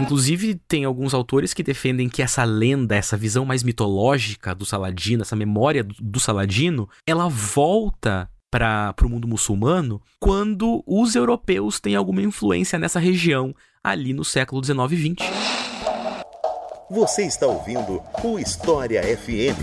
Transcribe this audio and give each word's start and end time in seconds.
Inclusive, 0.00 0.54
tem 0.66 0.84
alguns 0.84 1.14
autores 1.14 1.52
que 1.52 1.62
defendem 1.62 2.08
que 2.08 2.22
essa 2.22 2.44
lenda, 2.44 2.96
essa 2.96 3.16
visão 3.16 3.44
mais 3.44 3.62
mitológica 3.62 4.54
do 4.54 4.64
Saladino, 4.64 5.22
essa 5.22 5.36
memória 5.36 5.84
do, 5.84 6.18
Saladino, 6.18 6.88
ela 7.06 7.28
volta 7.28 8.28
para 8.50 8.94
o 9.02 9.08
mundo 9.08 9.26
muçulmano 9.26 10.00
quando 10.20 10.82
os 10.86 11.14
europeus 11.14 11.80
têm 11.80 11.96
alguma 11.96 12.22
influência 12.22 12.78
nessa 12.78 13.00
região, 13.00 13.54
ali 13.82 14.12
no 14.12 14.24
século 14.24 14.60
19 14.60 14.94
e 14.94 14.98
20. 14.98 15.24
Você 16.90 17.22
está 17.22 17.46
ouvindo 17.46 18.02
o 18.22 18.38
História 18.38 19.02
FM. 19.02 19.56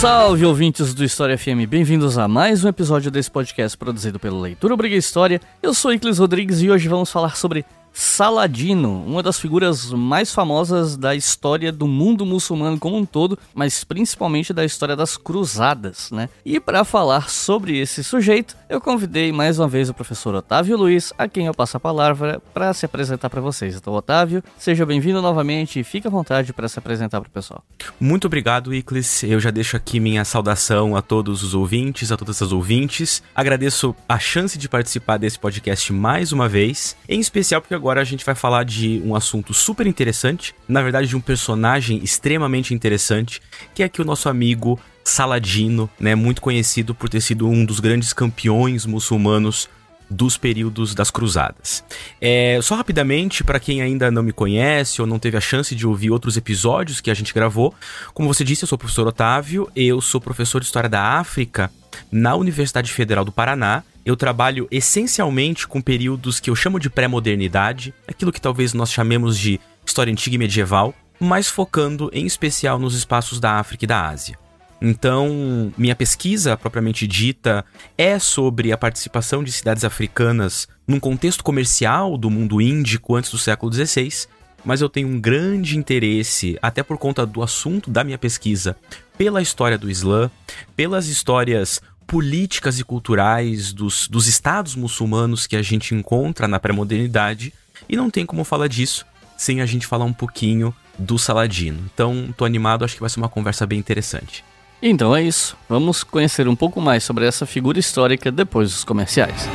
Salve 0.00 0.44
ouvintes 0.44 0.92
do 0.92 1.04
História 1.04 1.38
FM, 1.38 1.66
bem-vindos 1.68 2.18
a 2.18 2.28
mais 2.28 2.62
um 2.64 2.68
episódio 2.68 3.10
desse 3.10 3.30
podcast 3.30 3.78
produzido 3.78 4.18
pelo 4.18 4.40
Leitura 4.40 4.74
Obriga 4.74 4.96
História. 4.96 5.40
Eu 5.62 5.72
sou 5.72 5.92
Iclis 5.92 6.18
Rodrigues 6.18 6.60
e 6.60 6.70
hoje 6.70 6.88
vamos 6.88 7.10
falar 7.10 7.36
sobre 7.36 7.64
Saladino, 7.96 9.04
uma 9.06 9.22
das 9.22 9.38
figuras 9.38 9.92
mais 9.92 10.34
famosas 10.34 10.96
da 10.96 11.14
história 11.14 11.70
do 11.70 11.86
mundo 11.86 12.26
muçulmano 12.26 12.76
como 12.76 12.96
um 12.96 13.06
todo, 13.06 13.38
mas 13.54 13.84
principalmente 13.84 14.52
da 14.52 14.64
história 14.64 14.96
das 14.96 15.16
cruzadas, 15.16 16.10
né? 16.10 16.28
E 16.44 16.58
para 16.58 16.84
falar 16.84 17.30
sobre 17.30 17.78
esse 17.78 18.02
sujeito, 18.02 18.56
eu 18.68 18.80
convidei 18.80 19.30
mais 19.30 19.60
uma 19.60 19.68
vez 19.68 19.88
o 19.88 19.94
professor 19.94 20.34
Otávio 20.34 20.76
Luiz, 20.76 21.12
a 21.16 21.28
quem 21.28 21.46
eu 21.46 21.54
passo 21.54 21.76
a 21.76 21.80
palavra 21.80 22.42
para 22.52 22.74
se 22.74 22.84
apresentar 22.84 23.30
para 23.30 23.40
vocês. 23.40 23.76
Então, 23.76 23.92
Otávio, 23.92 24.42
seja 24.58 24.84
bem-vindo 24.84 25.22
novamente 25.22 25.78
e 25.78 25.84
fique 25.84 26.08
à 26.08 26.10
vontade 26.10 26.52
para 26.52 26.66
se 26.66 26.80
apresentar 26.80 27.20
para 27.20 27.28
o 27.28 27.32
pessoal. 27.32 27.62
Muito 28.00 28.26
obrigado, 28.26 28.74
Iclis. 28.74 29.22
Eu 29.22 29.38
já 29.38 29.52
deixo 29.52 29.76
aqui 29.76 30.00
minha 30.00 30.24
saudação 30.24 30.96
a 30.96 31.02
todos 31.02 31.44
os 31.44 31.54
ouvintes, 31.54 32.10
a 32.10 32.16
todas 32.16 32.42
as 32.42 32.50
ouvintes. 32.50 33.22
Agradeço 33.32 33.94
a 34.08 34.18
chance 34.18 34.58
de 34.58 34.68
participar 34.68 35.16
desse 35.16 35.38
podcast 35.38 35.92
mais 35.92 36.32
uma 36.32 36.48
vez, 36.48 36.96
em 37.08 37.20
especial 37.20 37.60
porque 37.60 37.83
agora 37.84 38.00
a 38.00 38.04
gente 38.04 38.24
vai 38.24 38.34
falar 38.34 38.64
de 38.64 39.02
um 39.04 39.14
assunto 39.14 39.52
super 39.52 39.86
interessante, 39.86 40.54
na 40.66 40.80
verdade 40.80 41.06
de 41.06 41.16
um 41.16 41.20
personagem 41.20 42.02
extremamente 42.02 42.72
interessante, 42.72 43.42
que 43.74 43.82
é 43.82 43.86
aqui 43.86 44.00
o 44.00 44.04
nosso 44.06 44.26
amigo 44.26 44.80
Saladino, 45.04 45.90
né, 46.00 46.14
muito 46.14 46.40
conhecido 46.40 46.94
por 46.94 47.10
ter 47.10 47.20
sido 47.20 47.46
um 47.46 47.62
dos 47.62 47.80
grandes 47.80 48.14
campeões 48.14 48.86
muçulmanos 48.86 49.68
dos 50.08 50.38
períodos 50.38 50.94
das 50.94 51.10
cruzadas. 51.10 51.84
É, 52.18 52.58
só 52.62 52.74
rapidamente, 52.74 53.44
para 53.44 53.60
quem 53.60 53.82
ainda 53.82 54.10
não 54.10 54.22
me 54.22 54.32
conhece 54.32 55.02
ou 55.02 55.06
não 55.06 55.18
teve 55.18 55.36
a 55.36 55.40
chance 55.40 55.74
de 55.74 55.86
ouvir 55.86 56.10
outros 56.10 56.38
episódios 56.38 57.02
que 57.02 57.10
a 57.10 57.14
gente 57.14 57.34
gravou, 57.34 57.74
como 58.14 58.32
você 58.32 58.44
disse, 58.44 58.64
eu 58.64 58.68
sou 58.68 58.76
o 58.76 58.78
professor 58.78 59.06
Otávio, 59.06 59.70
eu 59.76 60.00
sou 60.00 60.22
professor 60.22 60.58
de 60.58 60.66
História 60.66 60.88
da 60.88 61.02
África 61.02 61.70
na 62.10 62.34
Universidade 62.34 62.90
Federal 62.90 63.26
do 63.26 63.32
Paraná 63.32 63.82
eu 64.04 64.16
trabalho 64.16 64.68
essencialmente 64.70 65.66
com 65.66 65.80
períodos 65.80 66.38
que 66.38 66.50
eu 66.50 66.56
chamo 66.56 66.78
de 66.78 66.90
pré-modernidade, 66.90 67.94
aquilo 68.06 68.32
que 68.32 68.40
talvez 68.40 68.74
nós 68.74 68.92
chamemos 68.92 69.38
de 69.38 69.58
história 69.84 70.12
antiga 70.12 70.36
e 70.36 70.38
medieval, 70.38 70.94
mas 71.18 71.48
focando 71.48 72.10
em 72.12 72.26
especial 72.26 72.78
nos 72.78 72.94
espaços 72.94 73.40
da 73.40 73.52
África 73.52 73.84
e 73.84 73.88
da 73.88 74.08
Ásia. 74.08 74.38
Então, 74.82 75.72
minha 75.78 75.96
pesquisa 75.96 76.56
propriamente 76.56 77.06
dita 77.06 77.64
é 77.96 78.18
sobre 78.18 78.72
a 78.72 78.76
participação 78.76 79.42
de 79.42 79.50
cidades 79.50 79.84
africanas 79.84 80.68
num 80.86 81.00
contexto 81.00 81.42
comercial 81.42 82.18
do 82.18 82.28
mundo 82.28 82.60
índico 82.60 83.14
antes 83.14 83.30
do 83.30 83.38
século 83.38 83.72
XVI, 83.72 84.26
mas 84.64 84.80
eu 84.80 84.88
tenho 84.88 85.08
um 85.08 85.20
grande 85.20 85.78
interesse, 85.78 86.58
até 86.60 86.82
por 86.82 86.98
conta 86.98 87.24
do 87.24 87.42
assunto 87.42 87.90
da 87.90 88.02
minha 88.02 88.18
pesquisa, 88.18 88.76
pela 89.16 89.40
história 89.40 89.78
do 89.78 89.90
Islã, 89.90 90.30
pelas 90.74 91.06
histórias 91.06 91.80
políticas 92.06 92.78
e 92.78 92.84
culturais 92.84 93.72
dos, 93.72 94.08
dos 94.08 94.26
estados 94.26 94.74
muçulmanos 94.74 95.46
que 95.46 95.56
a 95.56 95.62
gente 95.62 95.94
encontra 95.94 96.46
na 96.46 96.58
pré-modernidade, 96.58 97.52
e 97.88 97.96
não 97.96 98.10
tem 98.10 98.24
como 98.24 98.44
falar 98.44 98.68
disso 98.68 99.04
sem 99.36 99.60
a 99.60 99.66
gente 99.66 99.86
falar 99.86 100.04
um 100.04 100.12
pouquinho 100.12 100.74
do 100.98 101.18
Saladino. 101.18 101.78
Então, 101.92 102.32
tô 102.36 102.44
animado, 102.44 102.84
acho 102.84 102.94
que 102.94 103.00
vai 103.00 103.10
ser 103.10 103.18
uma 103.18 103.28
conversa 103.28 103.66
bem 103.66 103.78
interessante. 103.78 104.44
Então 104.80 105.16
é 105.16 105.22
isso. 105.22 105.56
Vamos 105.68 106.04
conhecer 106.04 106.46
um 106.46 106.54
pouco 106.54 106.80
mais 106.80 107.04
sobre 107.04 107.26
essa 107.26 107.46
figura 107.46 107.78
histórica 107.78 108.30
depois 108.30 108.70
dos 108.70 108.84
comerciais. 108.84 109.48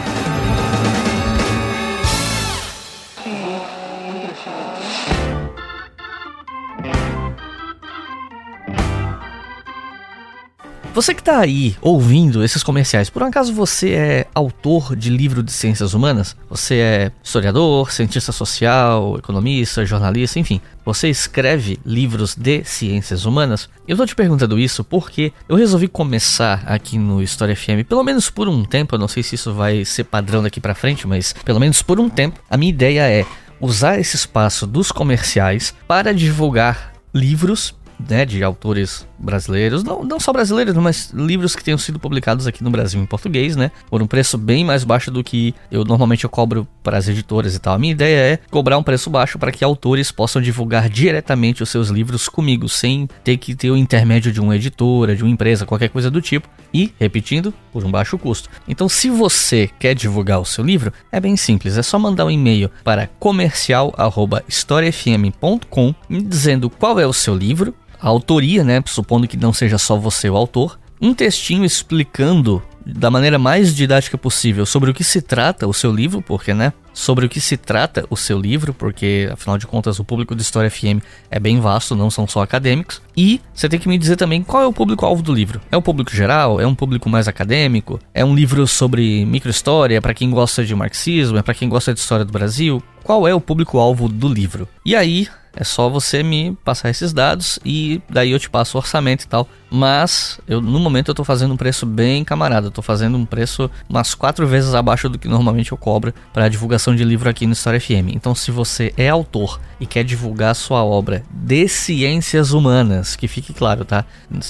Você 10.99 11.13
que 11.13 11.21
está 11.21 11.39
aí 11.39 11.77
ouvindo 11.79 12.43
esses 12.43 12.61
comerciais, 12.61 13.09
por 13.09 13.23
um 13.23 13.27
acaso 13.27 13.53
você 13.53 13.91
é 13.91 14.27
autor 14.35 14.97
de 14.97 15.09
livro 15.09 15.41
de 15.41 15.49
ciências 15.49 15.93
humanas? 15.93 16.35
Você 16.49 16.75
é 16.75 17.11
historiador, 17.23 17.89
cientista 17.89 18.33
social, 18.33 19.17
economista, 19.17 19.85
jornalista, 19.85 20.39
enfim. 20.39 20.59
Você 20.83 21.07
escreve 21.07 21.79
livros 21.85 22.35
de 22.35 22.65
ciências 22.65 23.23
humanas? 23.23 23.69
Eu 23.87 23.93
estou 23.93 24.05
te 24.05 24.13
perguntando 24.13 24.59
isso 24.59 24.83
porque 24.83 25.31
eu 25.47 25.55
resolvi 25.55 25.87
começar 25.87 26.63
aqui 26.65 26.97
no 26.97 27.23
História 27.23 27.55
FM, 27.55 27.87
pelo 27.87 28.03
menos 28.03 28.29
por 28.29 28.49
um 28.49 28.65
tempo, 28.65 28.95
eu 28.95 28.99
não 28.99 29.07
sei 29.07 29.23
se 29.23 29.35
isso 29.35 29.53
vai 29.53 29.85
ser 29.85 30.03
padrão 30.03 30.43
daqui 30.43 30.59
para 30.59 30.75
frente, 30.75 31.07
mas 31.07 31.31
pelo 31.45 31.61
menos 31.61 31.81
por 31.81 31.97
um 31.97 32.09
tempo, 32.09 32.41
a 32.49 32.57
minha 32.57 32.71
ideia 32.71 33.09
é 33.09 33.25
usar 33.61 33.97
esse 34.01 34.17
espaço 34.17 34.67
dos 34.67 34.91
comerciais 34.91 35.73
para 35.87 36.13
divulgar 36.13 36.91
livros 37.13 37.73
né, 38.07 38.25
de 38.25 38.43
autores 38.43 39.07
brasileiros, 39.17 39.83
não, 39.83 40.03
não 40.03 40.19
só 40.19 40.31
brasileiros, 40.31 40.75
mas 40.75 41.11
livros 41.13 41.55
que 41.55 41.63
tenham 41.63 41.77
sido 41.77 41.99
publicados 41.99 42.47
aqui 42.47 42.63
no 42.63 42.69
Brasil 42.69 43.01
em 43.01 43.05
português, 43.05 43.55
né, 43.55 43.71
por 43.89 44.01
um 44.01 44.07
preço 44.07 44.37
bem 44.37 44.63
mais 44.63 44.83
baixo 44.83 45.11
do 45.11 45.23
que 45.23 45.53
eu 45.69 45.83
normalmente 45.83 46.23
eu 46.23 46.29
cobro 46.29 46.67
para 46.81 46.97
as 46.97 47.07
editoras 47.07 47.55
e 47.55 47.59
tal. 47.59 47.75
A 47.75 47.79
minha 47.79 47.91
ideia 47.91 48.33
é 48.33 48.39
cobrar 48.49 48.77
um 48.77 48.83
preço 48.83 49.09
baixo 49.09 49.37
para 49.37 49.51
que 49.51 49.63
autores 49.63 50.11
possam 50.11 50.41
divulgar 50.41 50.89
diretamente 50.89 51.61
os 51.61 51.69
seus 51.69 51.89
livros 51.89 52.29
comigo, 52.29 52.69
sem 52.69 53.07
ter 53.23 53.37
que 53.37 53.55
ter 53.55 53.71
o 53.71 53.77
intermédio 53.77 54.31
de 54.31 54.39
uma 54.39 54.55
editora, 54.55 55.15
de 55.15 55.23
uma 55.23 55.31
empresa, 55.31 55.65
qualquer 55.65 55.89
coisa 55.89 56.09
do 56.09 56.21
tipo, 56.21 56.47
e, 56.73 56.93
repetindo, 56.99 57.53
por 57.71 57.83
um 57.83 57.91
baixo 57.91 58.17
custo. 58.17 58.49
Então, 58.67 58.89
se 58.89 59.09
você 59.09 59.69
quer 59.79 59.93
divulgar 59.93 60.39
o 60.39 60.45
seu 60.45 60.63
livro, 60.63 60.93
é 61.11 61.19
bem 61.19 61.35
simples, 61.35 61.77
é 61.77 61.83
só 61.83 61.99
mandar 61.99 62.25
um 62.25 62.31
e-mail 62.31 62.71
para 62.83 63.07
comercial@historiafm.com 63.19 65.95
me 66.07 66.21
dizendo 66.21 66.69
qual 66.69 66.99
é 66.99 67.07
o 67.07 67.13
seu 67.13 67.35
livro 67.35 67.73
a 68.01 68.07
autoria, 68.07 68.63
né, 68.63 68.81
supondo 68.85 69.27
que 69.27 69.37
não 69.37 69.53
seja 69.53 69.77
só 69.77 69.97
você 69.97 70.29
o 70.29 70.37
autor, 70.37 70.79
um 71.01 71.13
textinho 71.13 71.63
explicando 71.63 72.61
da 72.85 73.09
maneira 73.09 73.37
mais 73.37 73.75
didática 73.75 74.17
possível 74.17 74.65
sobre 74.65 74.89
o 74.89 74.93
que 74.93 75.03
se 75.03 75.21
trata 75.21 75.67
o 75.67 75.73
seu 75.73 75.91
livro, 75.91 76.21
porque, 76.21 76.53
né? 76.53 76.73
Sobre 76.93 77.25
o 77.25 77.29
que 77.29 77.39
se 77.39 77.55
trata 77.55 78.05
o 78.09 78.17
seu 78.17 78.39
livro, 78.39 78.73
porque 78.73 79.29
afinal 79.31 79.57
de 79.57 79.67
contas 79.67 79.99
o 79.99 80.03
público 80.03 80.35
do 80.35 80.41
História 80.41 80.69
FM 80.69 81.01
é 81.29 81.39
bem 81.39 81.59
vasto, 81.59 81.95
não 81.95 82.09
são 82.09 82.27
só 82.27 82.41
acadêmicos. 82.41 83.01
E 83.15 83.39
você 83.53 83.69
tem 83.69 83.79
que 83.79 83.87
me 83.87 83.97
dizer 83.97 84.15
também 84.15 84.43
qual 84.43 84.63
é 84.63 84.67
o 84.67 84.73
público-alvo 84.73 85.21
do 85.21 85.33
livro. 85.33 85.61
É 85.71 85.77
um 85.77 85.81
público 85.81 86.13
geral? 86.13 86.59
É 86.59 86.65
um 86.65 86.75
público 86.75 87.09
mais 87.09 87.27
acadêmico? 87.27 87.99
É 88.13 88.25
um 88.25 88.35
livro 88.35 88.67
sobre 88.67 89.23
microhistória 89.25 90.01
para 90.01 90.13
quem 90.13 90.29
gosta 90.29 90.65
de 90.65 90.75
marxismo? 90.75 91.37
É 91.37 91.41
para 91.41 91.53
quem 91.53 91.69
gosta 91.69 91.93
de 91.93 91.99
história 91.99 92.25
do 92.25 92.33
Brasil? 92.33 92.81
Qual 93.03 93.27
é 93.27 93.33
o 93.33 93.41
público-alvo 93.41 94.09
do 94.09 94.27
livro? 94.27 94.67
E 94.85 94.95
aí, 94.95 95.27
é 95.55 95.63
só 95.63 95.89
você 95.89 96.23
me 96.23 96.57
passar 96.63 96.89
esses 96.89 97.13
dados 97.13 97.59
e 97.65 98.01
daí 98.09 98.31
eu 98.31 98.39
te 98.39 98.49
passo 98.49 98.77
o 98.77 98.79
orçamento 98.79 99.23
e 99.23 99.27
tal. 99.27 99.47
Mas 99.71 100.39
eu 100.47 100.61
no 100.61 100.79
momento 100.79 101.09
eu 101.09 101.15
tô 101.15 101.23
fazendo 101.23 101.53
um 101.53 101.57
preço 101.57 101.85
bem 101.85 102.23
camarada, 102.23 102.67
eu 102.67 102.71
tô 102.71 102.81
fazendo 102.81 103.17
um 103.17 103.25
preço 103.25 103.69
umas 103.87 104.15
quatro 104.15 104.47
vezes 104.47 104.73
abaixo 104.73 105.07
do 105.07 105.19
que 105.19 105.27
normalmente 105.27 105.71
eu 105.71 105.77
cobro 105.77 106.13
para 106.33 106.49
divulgação 106.49 106.95
de 106.95 107.03
livro 107.03 107.29
aqui 107.29 107.45
no 107.45 107.53
História 107.53 107.79
FM. 107.79 108.13
Então 108.13 108.33
se 108.33 108.51
você 108.51 108.93
é 108.97 109.09
autor 109.09 109.59
e 109.79 109.85
quer 109.85 110.03
divulgar 110.03 110.55
sua 110.55 110.83
obra 110.83 111.23
de 111.31 111.67
ciências 111.67 112.51
humanas, 112.51 113.15
que 113.15 113.27
fique 113.27 113.53
claro, 113.53 113.85
tá? 113.85 114.05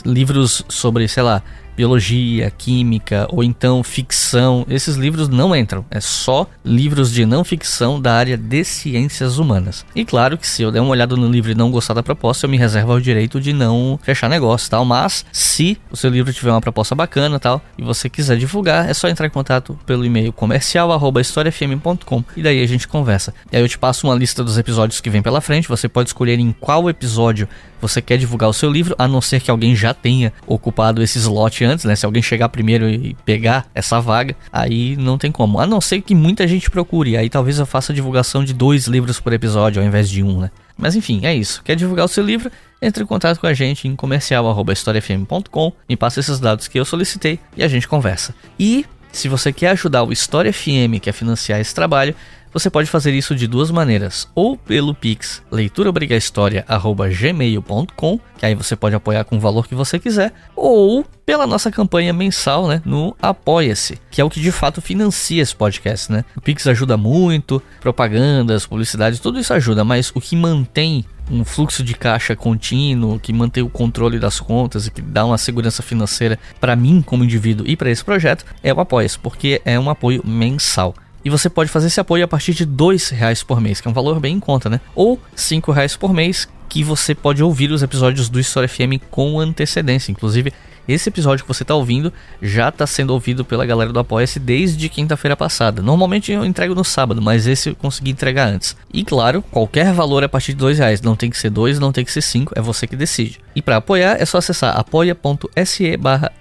Livros 0.05 0.63
sobre, 0.69 1.07
sei 1.07 1.23
lá, 1.23 1.43
biologia, 1.79 2.51
química 2.51 3.25
ou 3.29 3.41
então 3.41 3.81
ficção, 3.81 4.65
esses 4.69 4.97
livros 4.97 5.29
não 5.29 5.55
entram. 5.55 5.85
É 5.89 6.01
só 6.01 6.45
livros 6.65 7.09
de 7.09 7.25
não 7.25 7.41
ficção 7.41 8.01
da 8.01 8.15
área 8.15 8.35
de 8.35 8.65
ciências 8.65 9.37
humanas. 9.37 9.85
E 9.95 10.03
claro 10.03 10.37
que 10.37 10.45
se 10.45 10.61
eu 10.61 10.73
der 10.73 10.81
uma 10.81 10.91
olhada 10.91 11.15
no 11.15 11.29
livro 11.29 11.49
e 11.49 11.55
não 11.55 11.71
gostar 11.71 11.93
da 11.93 12.03
proposta, 12.03 12.45
eu 12.45 12.49
me 12.49 12.57
reservo 12.57 12.91
o 12.91 12.99
direito 13.01 13.39
de 13.39 13.53
não 13.53 13.97
fechar 14.03 14.27
negócio, 14.29 14.69
tal. 14.69 14.83
Mas 14.83 15.25
se 15.31 15.77
o 15.89 15.95
seu 15.95 16.09
livro 16.09 16.33
tiver 16.33 16.51
uma 16.51 16.59
proposta 16.59 16.93
bacana, 16.93 17.39
tal, 17.39 17.61
e 17.77 17.81
você 17.81 18.09
quiser 18.09 18.35
divulgar, 18.35 18.89
é 18.89 18.93
só 18.93 19.07
entrar 19.07 19.27
em 19.27 19.29
contato 19.29 19.79
pelo 19.85 20.03
e-mail 20.03 20.33
comercial@historiafm.com 20.33 22.25
e 22.35 22.43
daí 22.43 22.61
a 22.61 22.67
gente 22.67 22.89
conversa. 22.89 23.33
E 23.53 23.55
aí 23.55 23.63
eu 23.63 23.69
te 23.69 23.77
passo 23.77 24.05
uma 24.05 24.15
lista 24.15 24.43
dos 24.43 24.57
episódios 24.57 24.99
que 24.99 25.09
vem 25.09 25.21
pela 25.21 25.39
frente. 25.39 25.69
Você 25.69 25.87
pode 25.87 26.09
escolher 26.09 26.39
em 26.39 26.51
qual 26.51 26.89
episódio 26.89 27.47
você 27.81 28.01
quer 28.01 28.17
divulgar 28.17 28.49
o 28.49 28.53
seu 28.53 28.69
livro, 28.71 28.95
a 28.97 29.07
não 29.07 29.21
ser 29.21 29.39
que 29.39 29.51
alguém 29.51 29.75
já 29.75 29.93
tenha 29.93 30.33
ocupado 30.45 31.01
esse 31.01 31.17
slot 31.19 31.63
antes, 31.63 31.85
né? 31.85 31.95
Se 31.95 32.05
alguém 32.05 32.21
chegar 32.21 32.49
primeiro 32.49 32.89
e 32.89 33.15
pegar 33.25 33.67
essa 33.73 33.99
vaga, 33.99 34.35
aí 34.51 34.95
não 34.97 35.17
tem 35.17 35.31
como. 35.31 35.59
A 35.59 35.65
não 35.65 35.81
ser 35.81 36.01
que 36.01 36.15
muita 36.15 36.47
gente 36.47 36.69
procure, 36.69 37.17
aí 37.17 37.29
talvez 37.29 37.59
eu 37.59 37.65
faça 37.65 37.91
a 37.91 37.95
divulgação 37.95 38.43
de 38.43 38.53
dois 38.53 38.85
livros 38.85 39.19
por 39.19 39.33
episódio 39.33 39.81
ao 39.81 39.87
invés 39.87 40.09
de 40.09 40.23
um, 40.23 40.41
né? 40.41 40.51
Mas 40.77 40.95
enfim, 40.95 41.25
é 41.25 41.35
isso. 41.35 41.61
Quer 41.63 41.75
divulgar 41.75 42.05
o 42.05 42.09
seu 42.09 42.23
livro? 42.23 42.49
Entre 42.81 43.03
em 43.03 43.05
contato 43.05 43.39
com 43.39 43.47
a 43.47 43.53
gente 43.53 43.87
em 43.87 43.95
comercial@historiafm.com, 43.95 45.73
me 45.89 45.97
passa 45.97 46.21
esses 46.21 46.39
dados 46.39 46.69
que 46.69 46.79
eu 46.79 46.85
solicitei 46.85 47.37
e 47.57 47.63
a 47.63 47.67
gente 47.67 47.87
conversa. 47.87 48.33
E 48.57 48.85
Se 49.11 49.27
você 49.27 49.51
quer 49.51 49.69
ajudar 49.71 50.03
o 50.03 50.11
História 50.11 50.53
FM, 50.53 50.99
que 51.01 51.09
é 51.09 51.13
financiar 51.13 51.59
esse 51.59 51.73
trabalho, 51.73 52.15
você 52.51 52.69
pode 52.69 52.89
fazer 52.89 53.13
isso 53.13 53.35
de 53.35 53.47
duas 53.47 53.71
maneiras, 53.71 54.27
ou 54.35 54.57
pelo 54.57 54.93
Pix 54.93 55.41
leituraobrigahistoria@gmail.com, 55.51 58.19
que 58.37 58.45
aí 58.45 58.55
você 58.55 58.75
pode 58.75 58.95
apoiar 58.95 59.23
com 59.23 59.37
o 59.37 59.39
valor 59.39 59.67
que 59.67 59.75
você 59.75 59.99
quiser, 59.99 60.33
ou 60.55 61.05
pela 61.25 61.45
nossa 61.45 61.69
campanha 61.69 62.11
mensal, 62.11 62.67
né, 62.67 62.81
no 62.85 63.15
Apoia-se, 63.21 63.99
que 64.09 64.19
é 64.19 64.23
o 64.23 64.29
que 64.29 64.39
de 64.39 64.51
fato 64.51 64.81
financia 64.81 65.41
esse 65.41 65.55
podcast, 65.55 66.11
né? 66.11 66.25
O 66.35 66.41
Pix 66.41 66.65
ajuda 66.65 66.97
muito, 66.97 67.61
propagandas, 67.79 68.65
publicidade, 68.65 69.21
tudo 69.21 69.39
isso 69.39 69.53
ajuda, 69.53 69.83
mas 69.83 70.11
o 70.15 70.19
que 70.19 70.35
mantém 70.35 71.05
um 71.29 71.45
fluxo 71.45 71.83
de 71.83 71.93
caixa 71.93 72.35
contínuo, 72.35 73.19
que 73.19 73.31
mantém 73.31 73.61
o 73.61 73.69
controle 73.69 74.17
das 74.17 74.39
contas 74.39 74.87
e 74.87 74.91
que 74.91 75.01
dá 75.01 75.25
uma 75.25 75.37
segurança 75.37 75.83
financeira 75.83 76.39
para 76.59 76.75
mim 76.75 77.01
como 77.01 77.23
indivíduo 77.23 77.67
e 77.67 77.75
para 77.75 77.91
esse 77.91 78.03
projeto 78.03 78.43
é 78.63 78.73
o 78.73 78.79
Apoia-se, 78.79 79.19
porque 79.19 79.61
é 79.63 79.79
um 79.79 79.89
apoio 79.89 80.23
mensal. 80.25 80.95
E 81.23 81.29
você 81.29 81.49
pode 81.49 81.69
fazer 81.69 81.87
esse 81.87 81.99
apoio 81.99 82.23
a 82.23 82.27
partir 82.27 82.53
de 82.53 82.63
R$ 82.63 82.97
reais 83.11 83.43
por 83.43 83.59
mês, 83.59 83.81
que 83.81 83.87
é 83.87 83.91
um 83.91 83.93
valor 83.93 84.19
bem 84.19 84.35
em 84.35 84.39
conta, 84.39 84.69
né? 84.69 84.79
Ou 84.95 85.19
R$ 85.35 85.73
reais 85.73 85.95
por 85.95 86.13
mês, 86.13 86.47
que 86.67 86.83
você 86.83 87.15
pode 87.15 87.43
ouvir 87.43 87.71
os 87.71 87.83
episódios 87.83 88.29
do 88.29 88.39
História 88.39 88.69
FM 88.69 89.01
com 89.09 89.39
antecedência. 89.39 90.11
Inclusive, 90.11 90.53
esse 90.87 91.07
episódio 91.07 91.43
que 91.43 91.47
você 91.47 91.63
está 91.63 91.75
ouvindo 91.75 92.11
já 92.41 92.69
está 92.69 92.87
sendo 92.87 93.11
ouvido 93.11 93.45
pela 93.45 93.63
galera 93.63 93.93
do 93.93 93.99
Apoia-se 93.99 94.39
desde 94.39 94.89
quinta-feira 94.89 95.37
passada. 95.37 95.83
Normalmente 95.83 96.31
eu 96.31 96.43
entrego 96.43 96.73
no 96.73 96.83
sábado, 96.83 97.21
mas 97.21 97.45
esse 97.45 97.69
eu 97.69 97.75
consegui 97.75 98.09
entregar 98.09 98.47
antes. 98.47 98.75
E 98.91 99.03
claro, 99.03 99.43
qualquer 99.51 99.93
valor 99.93 100.23
a 100.23 100.29
partir 100.29 100.53
de 100.53 100.57
dois 100.57 100.79
reais. 100.79 101.01
Não 101.01 101.15
tem 101.15 101.29
que 101.29 101.37
ser 101.37 101.51
dois, 101.51 101.77
não 101.77 101.91
tem 101.91 102.03
que 102.03 102.11
ser 102.11 102.21
cinco, 102.21 102.53
é 102.55 102.61
você 102.61 102.87
que 102.87 102.95
decide. 102.95 103.39
E 103.55 103.61
para 103.61 103.77
apoiar 103.77 104.19
é 104.19 104.25
só 104.25 104.39
acessar 104.39 104.75
apoia.se 104.77 105.97
barra 105.97 106.31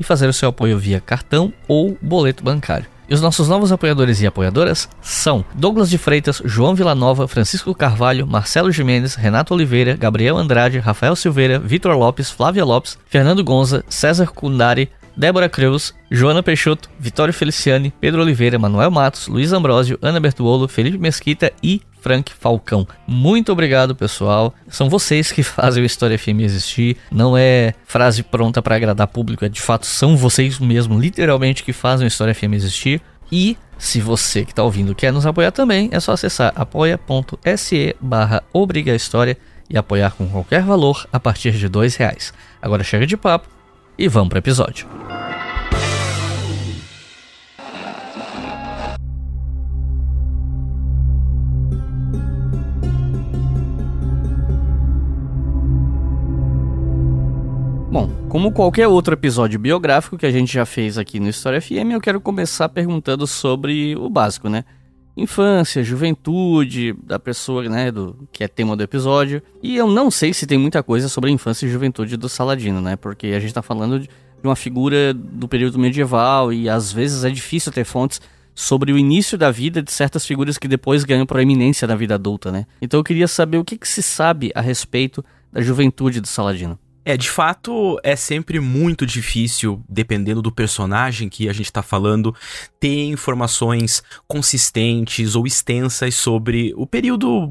e 0.00 0.02
fazer 0.02 0.26
o 0.26 0.32
seu 0.32 0.48
apoio 0.48 0.78
via 0.78 1.00
cartão 1.00 1.52
ou 1.68 1.96
boleto 2.02 2.42
bancário. 2.42 2.86
E 3.10 3.14
os 3.14 3.20
nossos 3.20 3.48
novos 3.48 3.72
apoiadores 3.72 4.22
e 4.22 4.26
apoiadoras 4.28 4.88
são 5.02 5.44
Douglas 5.56 5.90
de 5.90 5.98
Freitas, 5.98 6.40
João 6.44 6.76
Villanova, 6.76 7.26
Francisco 7.26 7.74
Carvalho, 7.74 8.24
Marcelo 8.24 8.70
Jimenez, 8.70 9.16
Renato 9.16 9.52
Oliveira, 9.52 9.96
Gabriel 9.96 10.36
Andrade, 10.36 10.78
Rafael 10.78 11.16
Silveira, 11.16 11.58
Vitor 11.58 11.96
Lopes, 11.96 12.30
Flávia 12.30 12.64
Lopes, 12.64 12.96
Fernando 13.06 13.42
Gonza, 13.42 13.84
César 13.88 14.28
Kundari, 14.28 14.88
Débora 15.16 15.48
Creus, 15.48 15.92
Joana 16.08 16.40
Peixoto, 16.40 16.88
Vitório 17.00 17.34
Feliciani, 17.34 17.92
Pedro 18.00 18.22
Oliveira, 18.22 18.60
Manuel 18.60 18.92
Matos, 18.92 19.26
Luiz 19.26 19.52
Ambrosio, 19.52 19.98
Ana 20.00 20.20
Bertuolo, 20.20 20.68
Felipe 20.68 20.96
Mesquita 20.96 21.52
e 21.60 21.82
Frank 22.00 22.32
Falcão. 22.32 22.86
Muito 23.06 23.52
obrigado, 23.52 23.94
pessoal. 23.94 24.54
São 24.68 24.88
vocês 24.88 25.32
que 25.32 25.42
fazem 25.44 25.82
o 25.82 25.86
História 25.86 26.18
FM 26.18 26.40
existir. 26.40 26.96
Não 27.10 27.36
é 27.36 27.74
frase 27.84 28.22
pronta 28.22 28.62
para 28.62 28.76
agradar 28.76 29.06
público, 29.06 29.44
é 29.44 29.48
de 29.48 29.60
fato 29.60 29.86
são 29.86 30.16
vocês 30.16 30.58
mesmo, 30.58 30.98
literalmente, 30.98 31.62
que 31.62 31.72
fazem 31.72 32.06
o 32.06 32.08
História 32.08 32.34
FM 32.34 32.54
existir. 32.54 33.00
E 33.32 33.56
se 33.78 34.00
você 34.00 34.44
que 34.44 34.52
está 34.52 34.62
ouvindo 34.62 34.94
quer 34.94 35.12
nos 35.12 35.24
apoiar 35.24 35.52
também, 35.52 35.88
é 35.92 36.00
só 36.00 36.12
acessar 36.12 36.52
apoia.se 36.54 37.96
barra 38.00 38.42
e 39.70 39.78
apoiar 39.78 40.10
com 40.10 40.28
qualquer 40.28 40.62
valor 40.62 41.06
a 41.12 41.20
partir 41.20 41.52
de 41.52 41.68
dois 41.68 41.94
reais. 41.94 42.34
Agora 42.60 42.82
chega 42.82 43.06
de 43.06 43.16
papo 43.16 43.48
e 43.96 44.08
vamos 44.08 44.28
para 44.28 44.36
o 44.36 44.40
episódio. 44.40 45.29
Bom, 57.90 58.08
como 58.28 58.52
qualquer 58.52 58.86
outro 58.86 59.14
episódio 59.14 59.58
biográfico 59.58 60.16
que 60.16 60.24
a 60.24 60.30
gente 60.30 60.52
já 60.52 60.64
fez 60.64 60.96
aqui 60.96 61.18
no 61.18 61.28
História 61.28 61.60
FM, 61.60 61.90
eu 61.90 62.00
quero 62.00 62.20
começar 62.20 62.68
perguntando 62.68 63.26
sobre 63.26 63.96
o 63.96 64.08
básico, 64.08 64.48
né? 64.48 64.64
Infância, 65.16 65.82
juventude 65.82 66.94
da 67.02 67.18
pessoa, 67.18 67.68
né, 67.68 67.90
do 67.90 68.28
que 68.30 68.44
é 68.44 68.48
tema 68.48 68.76
do 68.76 68.82
episódio. 68.84 69.42
E 69.60 69.76
eu 69.76 69.88
não 69.88 70.08
sei 70.08 70.32
se 70.32 70.46
tem 70.46 70.56
muita 70.56 70.84
coisa 70.84 71.08
sobre 71.08 71.30
a 71.30 71.32
infância 71.32 71.66
e 71.66 71.68
juventude 71.68 72.16
do 72.16 72.28
Saladino, 72.28 72.80
né? 72.80 72.94
Porque 72.94 73.26
a 73.26 73.40
gente 73.40 73.52
tá 73.52 73.60
falando 73.60 73.98
de 73.98 74.08
uma 74.44 74.54
figura 74.54 75.12
do 75.12 75.48
período 75.48 75.76
medieval 75.76 76.52
e 76.52 76.68
às 76.68 76.92
vezes 76.92 77.24
é 77.24 77.30
difícil 77.30 77.72
ter 77.72 77.84
fontes 77.84 78.20
sobre 78.54 78.92
o 78.92 78.98
início 78.98 79.36
da 79.36 79.50
vida 79.50 79.82
de 79.82 79.90
certas 79.90 80.24
figuras 80.24 80.58
que 80.58 80.68
depois 80.68 81.02
ganham 81.02 81.26
proeminência 81.26 81.88
na 81.88 81.96
vida 81.96 82.14
adulta, 82.14 82.52
né? 82.52 82.66
Então 82.80 83.00
eu 83.00 83.04
queria 83.04 83.26
saber 83.26 83.58
o 83.58 83.64
que, 83.64 83.76
que 83.76 83.88
se 83.88 84.00
sabe 84.00 84.52
a 84.54 84.60
respeito 84.60 85.24
da 85.52 85.60
juventude 85.60 86.20
do 86.20 86.28
Saladino. 86.28 86.78
É, 87.04 87.16
de 87.16 87.30
fato, 87.30 87.98
é 88.02 88.14
sempre 88.14 88.60
muito 88.60 89.06
difícil, 89.06 89.82
dependendo 89.88 90.42
do 90.42 90.52
personagem 90.52 91.28
que 91.28 91.48
a 91.48 91.52
gente 91.52 91.66
está 91.66 91.82
falando, 91.82 92.34
ter 92.78 93.04
informações 93.04 94.02
consistentes 94.28 95.34
ou 95.34 95.46
extensas 95.46 96.14
sobre 96.14 96.74
o 96.76 96.86
período 96.86 97.50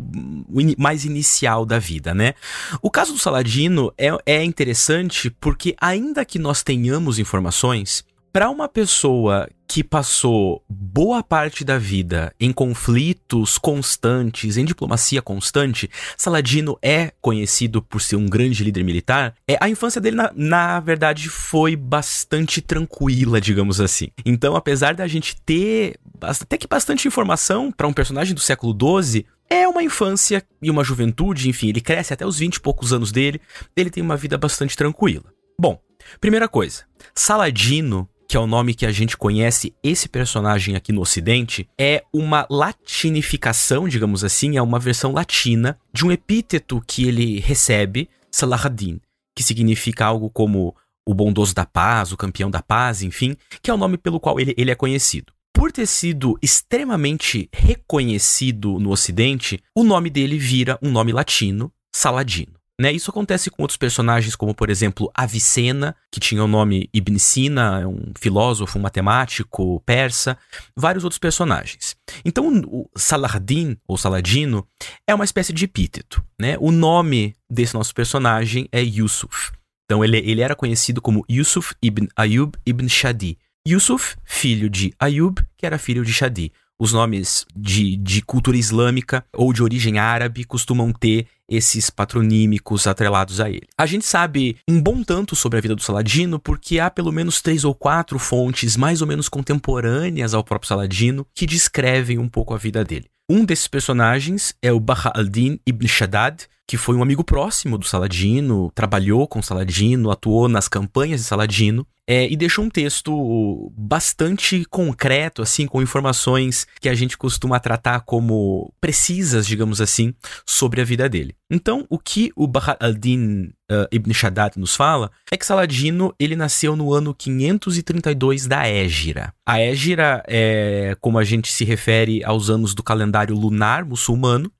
mais 0.78 1.04
inicial 1.04 1.66
da 1.66 1.80
vida, 1.80 2.14
né? 2.14 2.36
O 2.82 2.92
caso 2.92 3.14
do 3.14 3.20
Saladino 3.20 3.92
é, 3.98 4.10
é 4.26 4.44
interessante 4.44 5.32
porque, 5.42 5.76
ainda 5.82 6.24
que 6.24 6.38
nós 6.38 6.62
tenhamos 6.62 7.18
informações, 7.18 8.06
para 8.32 8.50
uma 8.50 8.68
pessoa 8.68 9.50
que 9.68 9.84
passou 9.84 10.64
boa 10.68 11.22
parte 11.22 11.64
da 11.64 11.78
vida 11.78 12.34
em 12.40 12.52
conflitos 12.52 13.58
constantes, 13.58 14.58
em 14.58 14.66
diplomacia 14.66 15.22
constante, 15.22 15.90
Saladino 16.18 16.78
é 16.82 17.12
conhecido 17.22 17.82
por 17.82 18.02
ser 18.02 18.16
um 18.16 18.26
grande 18.26 18.64
líder 18.64 18.84
militar. 18.84 19.36
É, 19.48 19.58
a 19.60 19.70
infância 19.70 20.02
dele, 20.02 20.16
na, 20.16 20.32
na 20.36 20.80
verdade, 20.80 21.30
foi 21.30 21.76
bastante 21.76 22.62
tranquila, 22.62 23.40
digamos 23.40 23.80
assim. 23.80 24.10
Então, 24.26 24.56
apesar 24.56 24.96
da 24.96 25.08
gente 25.08 25.40
ter 25.42 26.00
até 26.22 26.58
que 26.58 26.68
bastante 26.68 27.08
informação 27.08 27.72
para 27.72 27.88
um 27.88 27.94
personagem 27.94 28.34
do 28.34 28.42
século 28.42 28.76
XII, 29.04 29.26
é 29.50 29.68
uma 29.68 29.84
infância 29.84 30.44
e 30.62 30.70
uma 30.70 30.84
juventude, 30.84 31.50
enfim, 31.50 31.70
ele 31.70 31.82
cresce 31.82 32.14
até 32.14 32.26
os 32.26 32.40
20 32.40 32.56
e 32.56 32.60
poucos 32.60 32.92
anos 32.94 33.12
dele, 33.12 33.42
ele 33.76 33.90
tem 33.90 34.02
uma 34.02 34.18
vida 34.18 34.38
bastante 34.38 34.76
tranquila. 34.76 35.26
Bom, 35.60 35.80
primeira 36.20 36.48
coisa, 36.48 36.86
Saladino 37.14 38.10
que 38.30 38.38
é 38.38 38.40
o 38.40 38.46
nome 38.46 38.76
que 38.76 38.86
a 38.86 38.92
gente 38.92 39.18
conhece 39.18 39.74
esse 39.82 40.08
personagem 40.08 40.76
aqui 40.76 40.92
no 40.92 41.02
Ocidente, 41.02 41.68
é 41.76 42.04
uma 42.14 42.46
latinificação, 42.48 43.90
digamos 43.90 44.24
assim, 44.24 44.56
é 44.56 44.62
uma 44.62 44.78
versão 44.78 45.12
latina 45.12 45.80
de 45.92 46.06
um 46.06 46.12
epíteto 46.12 46.80
que 46.86 47.08
ele 47.08 47.40
recebe, 47.40 48.08
Salahadin, 48.32 49.02
que 49.36 49.42
significa 49.42 50.06
algo 50.06 50.30
como 50.30 50.76
o 51.08 51.14
bondoso 51.16 51.56
da 51.56 51.66
paz, 51.66 52.12
o 52.12 52.18
campeão 52.18 52.52
da 52.52 52.62
paz, 52.62 53.02
enfim, 53.02 53.36
que 53.64 53.72
é 53.72 53.74
o 53.74 53.78
nome 53.78 53.98
pelo 53.98 54.20
qual 54.20 54.40
ele, 54.40 54.54
ele 54.56 54.70
é 54.70 54.76
conhecido. 54.76 55.34
Por 55.52 55.72
ter 55.72 55.88
sido 55.88 56.38
extremamente 56.40 57.50
reconhecido 57.52 58.80
no 58.80 58.92
Ocidente, 58.92 59.60
o 59.74 59.84
nome 59.84 60.12
dele 60.12 60.38
vira 60.38 60.78
um 60.84 60.92
nome 60.92 61.12
latino, 61.12 61.74
Saladino. 61.92 62.59
Né? 62.80 62.94
Isso 62.94 63.12
acontece 63.12 63.50
com 63.50 63.62
outros 63.62 63.76
personagens, 63.76 64.38
como 64.38 64.56
por 64.56 64.70
exemplo 64.70 65.12
Avicena, 65.14 65.94
que 66.10 66.20
tinha 66.20 66.42
o 66.42 66.48
nome 66.48 66.90
Ibn 66.94 67.20
Sina, 67.20 67.86
um 67.86 68.14
filósofo, 68.18 68.80
um 68.80 68.82
matemático 68.82 69.82
persa, 69.86 70.38
vários 70.74 71.04
outros 71.04 71.20
personagens. 71.20 71.98
Então 72.24 72.48
o 72.66 72.90
Saladin, 72.96 73.78
ou 73.86 73.98
Saladino, 73.98 74.66
é 75.06 75.14
uma 75.14 75.26
espécie 75.26 75.52
de 75.52 75.66
epíteto. 75.66 76.24
Né? 76.40 76.56
O 76.62 76.72
nome 76.72 77.36
desse 77.50 77.74
nosso 77.74 77.94
personagem 77.94 78.70
é 78.72 78.82
Yusuf. 78.82 79.52
Então 79.86 80.02
ele, 80.02 80.18
ele 80.18 80.42
era 80.42 80.56
conhecido 80.56 81.02
como 81.02 81.26
Yusuf 81.30 81.76
ibn 81.82 82.08
Ayub 82.16 82.54
ibn 82.66 82.88
Shadi. 82.88 83.38
Yusuf, 83.68 84.16
filho 84.24 84.70
de 84.70 84.94
Ayub, 84.98 85.38
que 85.58 85.66
era 85.66 85.78
filho 85.78 86.06
de 86.06 86.14
Shadi. 86.14 86.54
Os 86.82 86.94
nomes 86.94 87.46
de, 87.54 87.98
de 87.98 88.22
cultura 88.22 88.56
islâmica 88.56 89.26
ou 89.34 89.52
de 89.52 89.62
origem 89.62 90.00
árabe 90.00 90.46
costumam 90.46 90.94
ter 90.94 91.28
esses 91.50 91.90
patronímicos 91.90 92.88
atrelados 92.88 93.42
a 93.42 93.50
ele. 93.50 93.68
A 93.78 93.86
gente 93.86 94.06
sabe 94.06 94.56
um 94.66 94.82
bom 94.82 95.04
tanto 95.04 95.36
sobre 95.36 95.58
a 95.58 95.62
vida 95.62 95.76
do 95.76 95.82
Saladino 95.82 96.40
porque 96.40 96.80
há 96.80 96.90
pelo 96.90 97.12
menos 97.12 97.42
três 97.42 97.66
ou 97.66 97.76
quatro 97.76 98.18
fontes 98.18 98.78
mais 98.78 99.02
ou 99.02 99.08
menos 99.08 99.28
contemporâneas 99.28 100.34
ao 100.34 100.44
próprio 100.44 100.70
Saladino 100.70 101.28
que 101.36 101.46
descrevem 101.46 102.18
um 102.18 102.30
pouco 102.30 102.54
a 102.54 102.58
vida 102.58 102.86
dele. 102.86 103.10
Um 103.30 103.44
desses 103.44 103.68
personagens 103.68 104.56
é 104.62 104.72
o 104.72 104.80
Baha 104.80 105.12
al-Din 105.14 105.60
ibn 105.68 105.86
Shaddad, 105.86 106.48
que 106.70 106.78
foi 106.78 106.96
um 106.96 107.02
amigo 107.02 107.24
próximo 107.24 107.80
do 107.80 107.86
Saladino, 107.88 108.72
trabalhou 108.76 109.28
com 109.28 109.42
Saladino, 109.42 110.12
atuou 110.12 110.48
nas 110.48 110.68
campanhas 110.68 111.22
de 111.22 111.26
Saladino 111.26 111.84
é, 112.08 112.32
e 112.32 112.36
deixou 112.36 112.64
um 112.64 112.70
texto 112.70 113.74
bastante 113.76 114.64
concreto, 114.66 115.42
assim, 115.42 115.66
com 115.66 115.82
informações 115.82 116.68
que 116.80 116.88
a 116.88 116.94
gente 116.94 117.18
costuma 117.18 117.60
tratar 117.60 118.02
como 118.02 118.72
precisas, 118.80 119.48
digamos 119.48 119.82
assim, 119.82 120.14
sobre 120.46 120.80
a 120.80 120.84
vida 120.84 121.10
dele. 121.10 121.36
Então, 121.50 121.88
o 121.90 121.98
que 121.98 122.32
o 122.36 122.46
Bahar 122.46 122.78
al-Din 122.80 123.52
uh, 123.72 123.88
ibn 123.92 124.14
Shaddad 124.14 124.60
nos 124.60 124.76
fala 124.76 125.10
é 125.32 125.38
que 125.38 125.48
Saladino 125.48 126.14
ele 126.20 126.36
nasceu 126.36 126.76
no 126.76 126.94
ano 126.94 127.16
532 127.16 128.46
da 128.46 128.68
Égira. 128.68 129.34
A 129.44 129.60
Égira 129.60 130.24
é 130.28 130.96
como 131.02 131.18
a 131.18 131.24
gente 131.24 131.52
se 131.52 131.66
refere 131.66 132.24
aos 132.24 132.52
anos 132.52 132.76
do 132.76 132.84
calendário 132.84 133.36
lunar 133.36 133.84
muçulmano. 133.84 134.52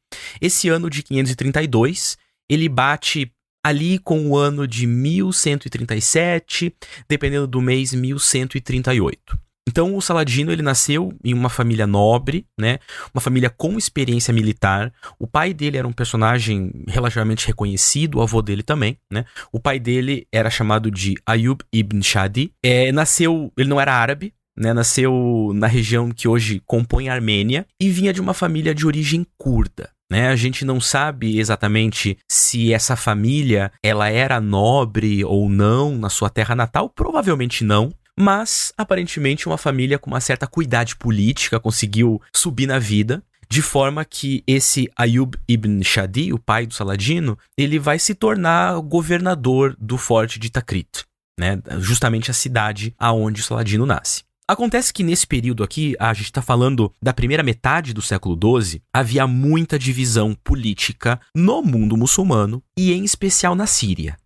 Esse 0.42 0.70
ano 0.70 0.90
de 0.90 1.04
532 1.04 2.18
ele 2.50 2.68
bate 2.68 3.32
ali 3.64 4.00
com 4.00 4.28
o 4.28 4.38
ano 4.38 4.68
de 4.68 4.88
1137, 4.88 6.74
dependendo 7.08 7.46
do 7.46 7.62
mês, 7.62 7.94
1138. 7.94 9.38
Então, 9.68 9.96
o 9.96 10.02
Saladino 10.02 10.52
ele 10.52 10.64
nasceu 10.64 11.14
em 11.24 11.32
uma 11.32 11.48
família 11.48 11.86
nobre, 11.86 12.48
né? 12.60 12.80
Uma 13.14 13.22
família 13.22 13.52
com 13.52 13.78
experiência 13.78 14.34
militar. 14.34 14.92
O 15.20 15.28
pai 15.28 15.54
dele 15.54 15.78
era 15.78 15.88
um 15.88 15.94
personagem 15.94 16.72
relativamente 16.88 17.46
reconhecido, 17.46 18.16
o 18.16 18.22
avô 18.24 18.42
dele 18.42 18.64
também, 18.64 18.98
né? 19.12 19.26
O 19.52 19.60
pai 19.60 19.80
dele 19.80 20.26
era 20.32 20.50
chamado 20.50 20.90
de 20.90 21.14
Ayub 21.24 21.62
ibn 21.72 22.02
Shadi. 22.02 22.52
É, 22.66 22.92
nasceu, 22.92 23.54
ele 23.56 23.70
não 23.70 23.80
era 23.80 23.94
árabe, 23.94 24.34
né, 24.58 24.74
nasceu 24.74 25.52
na 25.54 25.68
região 25.68 26.12
que 26.12 26.28
hoje 26.28 26.62
compõe 26.66 27.08
a 27.08 27.14
Armênia 27.14 27.66
e 27.80 27.90
vinha 27.90 28.12
de 28.12 28.20
uma 28.20 28.34
família 28.34 28.74
de 28.74 28.88
origem 28.88 29.26
curda. 29.38 29.90
Né? 30.12 30.30
A 30.30 30.36
gente 30.36 30.66
não 30.66 30.82
sabe 30.82 31.40
exatamente 31.40 32.18
se 32.28 32.74
essa 32.74 32.96
família 32.96 33.72
ela 33.84 34.10
era 34.10 34.42
nobre 34.42 35.24
ou 35.24 35.48
não 35.48 35.96
na 35.96 36.10
sua 36.10 36.30
terra 36.30 36.56
natal, 36.56 36.90
provavelmente 36.90 37.64
não. 37.64 37.94
Mas 38.18 38.74
aparentemente 38.78 39.48
uma 39.48 39.58
família 39.58 40.00
com 40.00 40.10
uma 40.10 40.20
certa 40.20 40.46
cuidade 40.46 40.96
política 40.96 41.60
conseguiu 41.60 42.22
subir 42.34 42.68
na 42.68 42.80
vida 42.80 43.24
de 43.50 43.62
forma 43.62 44.06
que 44.06 44.44
esse 44.46 44.92
Ayub 44.96 45.36
ibn 45.48 45.82
Shadi, 45.84 46.32
o 46.32 46.38
pai 46.38 46.68
do 46.68 46.74
Saladino, 46.74 47.38
ele 47.58 47.80
vai 47.80 47.98
se 47.98 48.14
tornar 48.14 48.80
governador 48.82 49.76
do 49.80 49.98
forte 49.98 50.38
de 50.38 50.52
Takrit, 50.52 51.04
né? 51.40 51.60
justamente 51.80 52.30
a 52.30 52.34
cidade 52.34 52.94
aonde 52.98 53.42
o 53.42 53.44
Saladino 53.44 53.86
nasce. 53.86 54.24
Acontece 54.50 54.92
que 54.92 55.04
nesse 55.04 55.28
período 55.28 55.64
aqui, 55.64 55.96
a 56.00 56.12
gente 56.12 56.26
está 56.26 56.42
falando 56.42 56.92
da 57.00 57.14
primeira 57.14 57.44
metade 57.44 57.94
do 57.94 58.02
século 58.02 58.36
XII, 58.36 58.82
havia 58.92 59.28
muita 59.28 59.78
divisão 59.78 60.34
política 60.34 61.22
no 61.36 61.62
mundo 61.62 61.96
muçulmano 61.96 62.64
e 62.76 62.92
em 62.92 63.06
especial 63.06 63.54
na 63.54 63.68
Síria. 63.68 64.18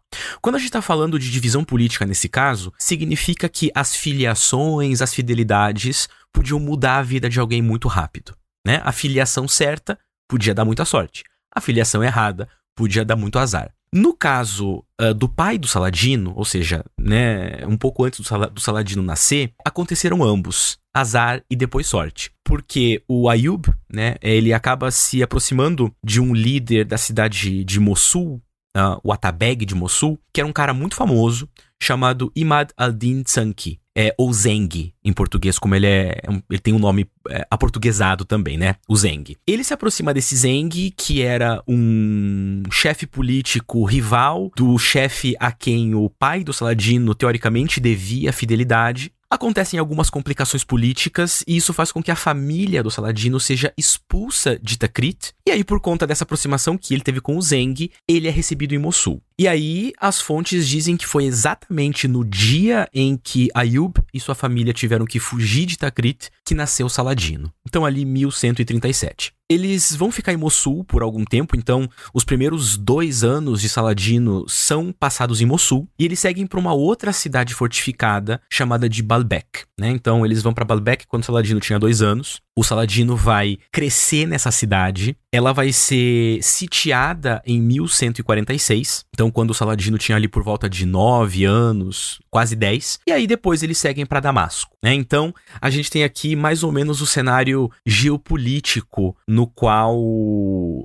Quando 0.41 0.55
a 0.55 0.59
gente 0.59 0.69
está 0.69 0.81
falando 0.81 1.19
de 1.19 1.29
divisão 1.29 1.61
política 1.61 2.05
nesse 2.05 2.29
caso, 2.29 2.71
significa 2.79 3.49
que 3.49 3.69
as 3.75 3.97
filiações, 3.97 5.01
as 5.01 5.13
fidelidades 5.13 6.07
podiam 6.31 6.57
mudar 6.57 6.99
a 6.99 7.03
vida 7.03 7.29
de 7.29 7.41
alguém 7.41 7.61
muito 7.61 7.89
rápido. 7.89 8.33
Né? 8.65 8.79
A 8.85 8.93
filiação 8.93 9.45
certa 9.45 9.99
podia 10.25 10.53
dar 10.53 10.63
muita 10.63 10.85
sorte, 10.85 11.25
a 11.53 11.59
filiação 11.59 12.01
errada 12.01 12.47
podia 12.77 13.03
dar 13.03 13.17
muito 13.17 13.37
azar. 13.37 13.73
No 13.95 14.11
caso 14.11 14.83
uh, 14.99 15.13
do 15.13 15.29
pai 15.29 15.59
do 15.59 15.67
Saladino, 15.67 16.33
ou 16.35 16.43
seja, 16.43 16.83
né, 16.99 17.63
um 17.67 17.77
pouco 17.77 18.03
antes 18.03 18.19
do, 18.19 18.49
do 18.49 18.59
Saladino 18.59 19.03
nascer, 19.03 19.53
aconteceram 19.63 20.23
ambos, 20.23 20.79
azar 20.91 21.43
e 21.47 21.55
depois 21.55 21.85
sorte. 21.85 22.31
Porque 22.43 23.03
o 23.07 23.29
Ayub, 23.29 23.71
né, 23.87 24.15
ele 24.19 24.51
acaba 24.51 24.89
se 24.89 25.21
aproximando 25.21 25.93
de 26.03 26.19
um 26.19 26.33
líder 26.33 26.85
da 26.85 26.97
cidade 26.97 27.63
de 27.63 27.79
Mossul, 27.79 28.41
uh, 28.75 28.99
o 29.03 29.13
Atabeg 29.13 29.63
de 29.63 29.75
Mossul, 29.75 30.19
que 30.33 30.41
era 30.41 30.49
um 30.49 30.53
cara 30.53 30.73
muito 30.73 30.95
famoso, 30.95 31.47
chamado 31.83 32.31
Imad 32.35 32.71
al-Din 32.77 33.23
Tsanki 33.23 33.79
é, 33.95 34.13
ou 34.17 34.33
Zeng, 34.33 34.93
em 35.03 35.13
português, 35.13 35.59
como 35.59 35.75
ele 35.75 35.85
é. 35.85 36.19
é 36.23 36.41
ele 36.49 36.59
tem 36.59 36.73
um 36.73 36.79
nome 36.79 37.07
é, 37.29 37.45
aportuguesado 37.49 38.25
também, 38.25 38.57
né? 38.57 38.75
O 38.87 38.95
Zeng. 38.95 39.35
Ele 39.45 39.63
se 39.63 39.73
aproxima 39.73 40.13
desse 40.13 40.35
Zeng, 40.35 40.91
que 40.97 41.21
era 41.21 41.61
um 41.67 42.63
chefe 42.71 43.05
político 43.05 43.83
rival 43.85 44.51
do 44.55 44.77
chefe 44.77 45.35
a 45.39 45.51
quem 45.51 45.93
o 45.93 46.09
pai 46.09 46.43
do 46.43 46.53
Saladino 46.53 47.13
teoricamente 47.13 47.79
devia 47.79 48.33
fidelidade. 48.33 49.11
Acontecem 49.33 49.79
algumas 49.79 50.11
complicações 50.11 50.63
políticas 50.63 51.43
e 51.47 51.57
isso 51.57 51.73
faz 51.73 51.91
com 51.91 52.03
que 52.03 52.11
a 52.11 52.15
família 52.15 52.83
do 52.83 52.91
Saladino 52.91 53.39
seja 53.39 53.73
expulsa 53.75 54.59
de 54.61 54.77
Takrit. 54.77 55.33
E 55.47 55.51
aí, 55.51 55.63
por 55.63 55.79
conta 55.79 56.05
dessa 56.05 56.23
aproximação 56.23 56.77
que 56.77 56.93
ele 56.93 57.01
teve 57.01 57.19
com 57.19 57.35
o 57.35 57.41
Zeng, 57.41 57.89
ele 58.07 58.27
é 58.27 58.31
recebido 58.31 58.75
em 58.75 58.77
Mossul. 58.77 59.19
E 59.37 59.47
aí, 59.47 59.93
as 59.99 60.21
fontes 60.21 60.67
dizem 60.67 60.95
que 60.95 61.07
foi 61.07 61.25
exatamente 61.25 62.07
no 62.07 62.23
dia 62.23 62.87
em 62.93 63.17
que 63.17 63.49
Ayub 63.53 63.95
e 64.13 64.19
sua 64.19 64.35
família 64.35 64.73
tiveram 64.73 65.05
que 65.05 65.19
fugir 65.19 65.65
de 65.65 65.77
Takrit 65.77 66.29
que 66.45 66.53
nasceu 66.53 66.87
Saladino. 66.87 67.51
Então, 67.67 67.85
ali, 67.85 68.05
1137. 68.05 69.33
Eles 69.49 69.95
vão 69.95 70.11
ficar 70.11 70.33
em 70.33 70.37
Mossul 70.37 70.83
por 70.83 71.03
algum 71.03 71.23
tempo, 71.23 71.55
então 71.55 71.87
os 72.13 72.23
primeiros 72.23 72.77
dois 72.77 73.23
anos 73.23 73.61
de 73.61 73.69
Saladino 73.69 74.45
são 74.47 74.91
passados 74.91 75.41
em 75.41 75.45
Mossul 75.45 75.87
e 75.99 76.05
eles 76.05 76.19
seguem 76.19 76.47
para 76.47 76.59
uma 76.59 76.73
outra 76.73 77.13
cidade 77.13 77.53
fortificada 77.53 78.41
chamada 78.49 78.89
de 78.89 79.03
Baalbek. 79.03 79.65
Né? 79.79 79.89
Então 79.89 80.25
eles 80.25 80.41
vão 80.41 80.53
para 80.53 80.65
Baalbek 80.65 81.05
quando 81.07 81.25
Saladino 81.25 81.59
tinha 81.59 81.77
dois 81.77 82.01
anos. 82.01 82.41
O 82.55 82.63
Saladino 82.63 83.15
vai 83.15 83.57
crescer 83.71 84.25
nessa 84.25 84.49
cidade. 84.49 85.15
Ela 85.33 85.51
vai 85.51 85.71
ser 85.71 86.37
sitiada 86.43 87.41
em 87.43 87.59
1146. 87.59 89.03
Então, 89.11 89.31
quando 89.31 89.49
o 89.49 89.53
Saladino 89.55 89.97
tinha 89.97 90.15
ali 90.15 90.27
por 90.27 90.43
volta 90.43 90.69
de 90.69 90.85
9 90.85 91.43
anos, 91.43 92.19
quase 92.29 92.55
10. 92.55 92.99
E 93.07 93.11
aí 93.11 93.25
depois 93.25 93.63
eles 93.63 93.79
seguem 93.79 94.05
para 94.05 94.19
Damasco. 94.19 94.77
Né? 94.83 94.93
Então, 94.93 95.33
a 95.59 95.71
gente 95.71 95.89
tem 95.89 96.03
aqui 96.03 96.35
mais 96.35 96.61
ou 96.61 96.71
menos 96.71 97.01
o 97.01 97.07
cenário 97.07 97.71
geopolítico 97.83 99.17
no 99.27 99.47
qual 99.47 99.97